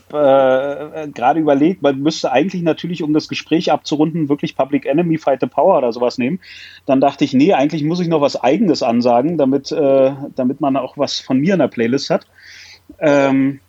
äh, 1.04 1.08
gerade 1.08 1.40
überlegt, 1.40 1.82
man 1.82 2.00
müsste 2.00 2.32
eigentlich 2.32 2.62
natürlich, 2.62 3.02
um 3.02 3.12
das 3.12 3.28
Gespräch 3.28 3.70
abzurunden, 3.70 4.30
wirklich 4.30 4.56
Public 4.56 4.86
Enemy 4.86 5.18
Fight 5.18 5.40
the 5.40 5.46
Power 5.46 5.76
oder 5.76 5.92
sowas 5.92 6.16
nehmen. 6.16 6.40
Dann 6.86 7.00
dachte 7.00 7.24
ich, 7.24 7.34
nee, 7.34 7.52
eigentlich 7.52 7.84
muss 7.84 8.00
ich 8.00 8.08
noch 8.08 8.22
was 8.22 8.42
Eigenes 8.42 8.82
ansagen, 8.82 9.36
damit, 9.36 9.70
äh, 9.70 10.12
damit 10.34 10.62
man 10.62 10.78
auch 10.78 10.96
was 10.96 11.20
von 11.20 11.38
mir 11.38 11.54
in 11.54 11.58
der 11.58 11.68
Playlist 11.68 12.08
hat. 12.08 12.26
Ähm, 13.00 13.60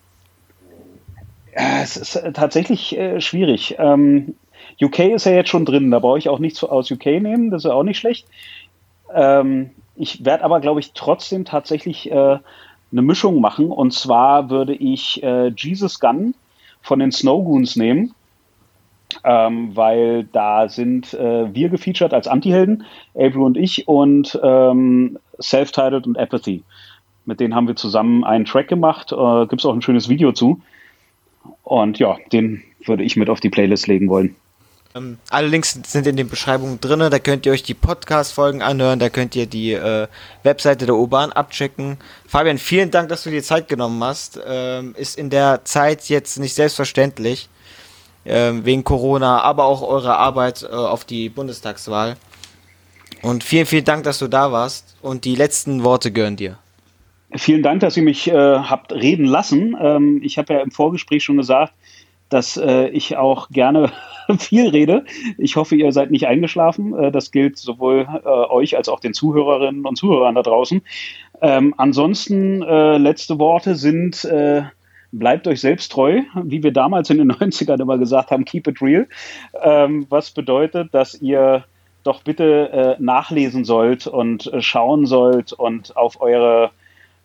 ja, 1.55 1.81
es 1.81 1.97
ist 1.97 2.21
tatsächlich 2.33 2.97
äh, 2.97 3.21
schwierig. 3.21 3.75
Ähm, 3.79 4.35
UK 4.81 4.99
ist 4.99 5.25
ja 5.25 5.33
jetzt 5.33 5.49
schon 5.49 5.65
drin, 5.65 5.91
da 5.91 5.99
brauche 5.99 6.17
ich 6.17 6.29
auch 6.29 6.39
nichts 6.39 6.63
aus 6.63 6.89
UK 6.89 7.05
nehmen, 7.05 7.51
das 7.51 7.65
ist 7.65 7.71
auch 7.71 7.83
nicht 7.83 7.99
schlecht. 7.99 8.27
Ähm, 9.13 9.71
ich 9.95 10.25
werde 10.25 10.43
aber, 10.43 10.59
glaube 10.59 10.79
ich, 10.79 10.93
trotzdem 10.93 11.45
tatsächlich 11.45 12.11
äh, 12.11 12.37
eine 12.93 13.01
Mischung 13.01 13.41
machen. 13.41 13.71
Und 13.71 13.93
zwar 13.93 14.49
würde 14.49 14.73
ich 14.73 15.21
äh, 15.21 15.49
Jesus 15.55 15.99
Gun 15.99 16.35
von 16.81 16.99
den 16.99 17.11
Snowgoons 17.11 17.75
nehmen. 17.75 18.13
Ähm, 19.23 19.75
weil 19.75 20.23
da 20.23 20.67
sind 20.67 21.13
äh, 21.13 21.53
wir 21.53 21.69
gefeatured 21.69 22.15
als 22.15 22.27
Antihelden, 22.27 22.83
April 23.13 23.41
und 23.41 23.57
ich, 23.57 23.87
und 23.87 24.39
ähm, 24.41 25.19
Self-Titled 25.39 26.07
und 26.07 26.17
Apathy. 26.17 26.63
Mit 27.25 27.39
denen 27.39 27.53
haben 27.53 27.67
wir 27.67 27.75
zusammen 27.75 28.23
einen 28.23 28.45
Track 28.45 28.69
gemacht. 28.69 29.11
Äh, 29.11 29.45
Gibt 29.45 29.61
es 29.61 29.65
auch 29.67 29.73
ein 29.73 29.83
schönes 29.83 30.09
Video 30.09 30.31
zu. 30.31 30.61
Und 31.63 31.99
ja, 31.99 32.17
den 32.31 32.63
würde 32.85 33.03
ich 33.03 33.15
mit 33.15 33.29
auf 33.29 33.39
die 33.39 33.49
Playlist 33.49 33.87
legen 33.87 34.09
wollen. 34.09 34.35
Ähm, 34.95 35.17
alle 35.29 35.47
Links 35.47 35.79
sind 35.87 36.05
in 36.05 36.15
den 36.15 36.29
Beschreibungen 36.29 36.79
drin, 36.79 36.99
da 36.99 37.19
könnt 37.19 37.45
ihr 37.45 37.51
euch 37.51 37.63
die 37.63 37.73
Podcast-Folgen 37.73 38.61
anhören, 38.61 38.99
da 38.99 39.09
könnt 39.09 39.35
ihr 39.35 39.47
die 39.47 39.73
äh, 39.73 40.07
Webseite 40.43 40.85
der 40.85 40.95
U-Bahn 40.95 41.31
abchecken. 41.31 41.97
Fabian, 42.27 42.59
vielen 42.59 42.91
Dank, 42.91 43.09
dass 43.09 43.23
du 43.23 43.31
dir 43.31 43.41
Zeit 43.41 43.67
genommen 43.67 44.03
hast. 44.03 44.39
Ähm, 44.45 44.93
ist 44.95 45.17
in 45.17 45.29
der 45.29 45.65
Zeit 45.65 46.09
jetzt 46.09 46.37
nicht 46.37 46.53
selbstverständlich, 46.53 47.49
ähm, 48.25 48.65
wegen 48.65 48.83
Corona, 48.83 49.41
aber 49.41 49.65
auch 49.65 49.81
eure 49.81 50.17
Arbeit 50.17 50.63
äh, 50.63 50.67
auf 50.67 51.05
die 51.05 51.29
Bundestagswahl. 51.29 52.15
Und 53.23 53.43
vielen, 53.43 53.65
vielen 53.65 53.85
Dank, 53.85 54.03
dass 54.03 54.19
du 54.19 54.27
da 54.27 54.51
warst 54.51 54.95
und 55.01 55.25
die 55.25 55.35
letzten 55.35 55.83
Worte 55.83 56.11
gehören 56.11 56.35
dir. 56.35 56.59
Vielen 57.35 57.63
Dank, 57.63 57.79
dass 57.79 57.97
ihr 57.97 58.03
mich 58.03 58.29
äh, 58.29 58.33
habt 58.33 58.93
reden 58.93 59.25
lassen. 59.25 59.75
Ähm, 59.79 60.21
ich 60.23 60.37
habe 60.37 60.53
ja 60.53 60.61
im 60.61 60.71
Vorgespräch 60.71 61.23
schon 61.23 61.37
gesagt, 61.37 61.73
dass 62.29 62.57
äh, 62.57 62.87
ich 62.89 63.17
auch 63.17 63.49
gerne 63.49 63.91
viel 64.39 64.69
rede. 64.69 65.05
Ich 65.37 65.55
hoffe, 65.55 65.75
ihr 65.75 65.91
seid 65.91 66.11
nicht 66.11 66.27
eingeschlafen. 66.27 66.93
Äh, 66.93 67.11
das 67.11 67.31
gilt 67.31 67.57
sowohl 67.57 68.07
äh, 68.23 68.27
euch 68.27 68.77
als 68.77 68.87
auch 68.87 68.99
den 68.99 69.13
Zuhörerinnen 69.13 69.85
und 69.85 69.97
Zuhörern 69.97 70.35
da 70.35 70.43
draußen. 70.43 70.81
Ähm, 71.41 71.73
ansonsten, 71.77 72.61
äh, 72.61 72.97
letzte 72.97 73.39
Worte 73.39 73.75
sind, 73.75 74.25
äh, 74.25 74.63
bleibt 75.11 75.47
euch 75.47 75.61
selbst 75.61 75.91
treu, 75.91 76.21
wie 76.43 76.61
wir 76.61 76.71
damals 76.71 77.09
in 77.09 77.17
den 77.17 77.31
90ern 77.31 77.81
immer 77.81 77.97
gesagt 77.97 78.29
haben, 78.29 78.45
keep 78.45 78.67
it 78.67 78.81
real. 78.81 79.07
Ähm, 79.61 80.05
was 80.09 80.31
bedeutet, 80.31 80.93
dass 80.93 81.19
ihr 81.19 81.65
doch 82.03 82.21
bitte 82.21 82.97
nachlesen 82.99 83.63
sollt 83.63 84.07
und 84.07 84.51
schauen 84.59 85.05
sollt 85.05 85.53
und 85.53 85.95
auf 85.95 86.19
eure 86.19 86.71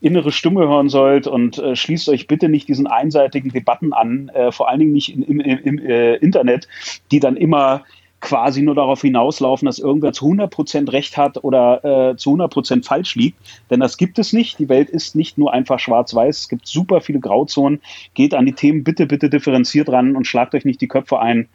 innere 0.01 0.33
Stimme 0.33 0.69
hören 0.69 0.89
sollt 0.89 1.27
und 1.27 1.59
äh, 1.59 1.75
schließt 1.75 2.09
euch 2.09 2.27
bitte 2.27 2.49
nicht 2.49 2.69
diesen 2.69 2.87
einseitigen 2.87 3.51
Debatten 3.51 3.93
an, 3.93 4.29
äh, 4.29 4.53
vor 4.53 4.69
allen 4.69 4.81
Dingen 4.81 4.93
nicht 4.93 5.15
in, 5.15 5.23
im, 5.23 5.41
im 5.41 5.79
äh, 5.79 6.15
Internet, 6.17 6.69
die 7.11 7.21
dann 7.21 7.37
immer 7.37 7.83
quasi 8.21 8.63
nur 8.63 8.75
darauf 8.75 9.01
hinauslaufen, 9.01 9.67
dass 9.67 9.79
irgendwer 9.79 10.13
zu 10.13 10.27
100% 10.27 10.93
Recht 10.93 11.17
hat 11.17 11.43
oder 11.45 12.11
äh, 12.11 12.17
zu 12.17 12.35
100% 12.35 12.85
falsch 12.85 13.15
liegt. 13.15 13.39
Denn 13.71 13.81
das 13.81 13.97
gibt 13.97 14.19
es 14.19 14.33
nicht. 14.33 14.59
Die 14.59 14.69
Welt 14.69 14.91
ist 14.91 15.15
nicht 15.15 15.39
nur 15.39 15.53
einfach 15.53 15.79
schwarz-weiß. 15.79 16.39
Es 16.39 16.49
gibt 16.49 16.67
super 16.67 17.01
viele 17.01 17.21
Grauzonen. 17.21 17.81
Geht 18.15 18.35
an 18.35 18.47
die 18.47 18.55
Themen 18.55 18.83
bitte, 18.83 19.07
bitte 19.07 19.31
differenziert 19.31 19.89
ran 19.89 20.17
und 20.17 20.27
schlagt 20.27 20.55
euch 20.55 20.65
nicht 20.65 20.81
die 20.81 20.89
Köpfe 20.89 21.21
ein. 21.21 21.49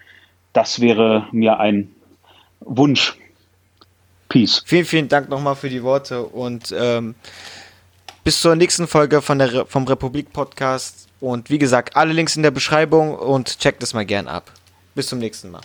Das 0.54 0.80
wäre 0.80 1.28
mir 1.32 1.60
ein 1.60 1.90
Wunsch. 2.62 3.18
Peace. 4.30 4.64
Vielen, 4.66 4.86
vielen 4.86 5.10
Dank 5.10 5.30
nochmal 5.30 5.56
für 5.56 5.70
die 5.70 5.84
Worte 5.84 6.24
und 6.24 6.74
ähm, 6.78 7.16
bis 8.24 8.40
zur 8.40 8.56
nächsten 8.56 8.88
Folge 8.88 9.22
von 9.22 9.40
der, 9.40 9.66
vom 9.66 9.86
Republik 9.88 10.32
Podcast. 10.32 11.08
Und 11.20 11.50
wie 11.50 11.60
gesagt, 11.60 11.96
alle 11.96 12.14
Links 12.14 12.36
in 12.36 12.44
der 12.44 12.52
Beschreibung 12.52 13.16
und 13.16 13.60
checkt 13.60 13.84
es 13.84 13.94
mal 13.94 14.06
gern 14.06 14.28
ab. 14.28 14.52
Bis 14.96 15.08
zum 15.08 15.20
nächsten 15.20 15.52
Mal. 15.52 15.62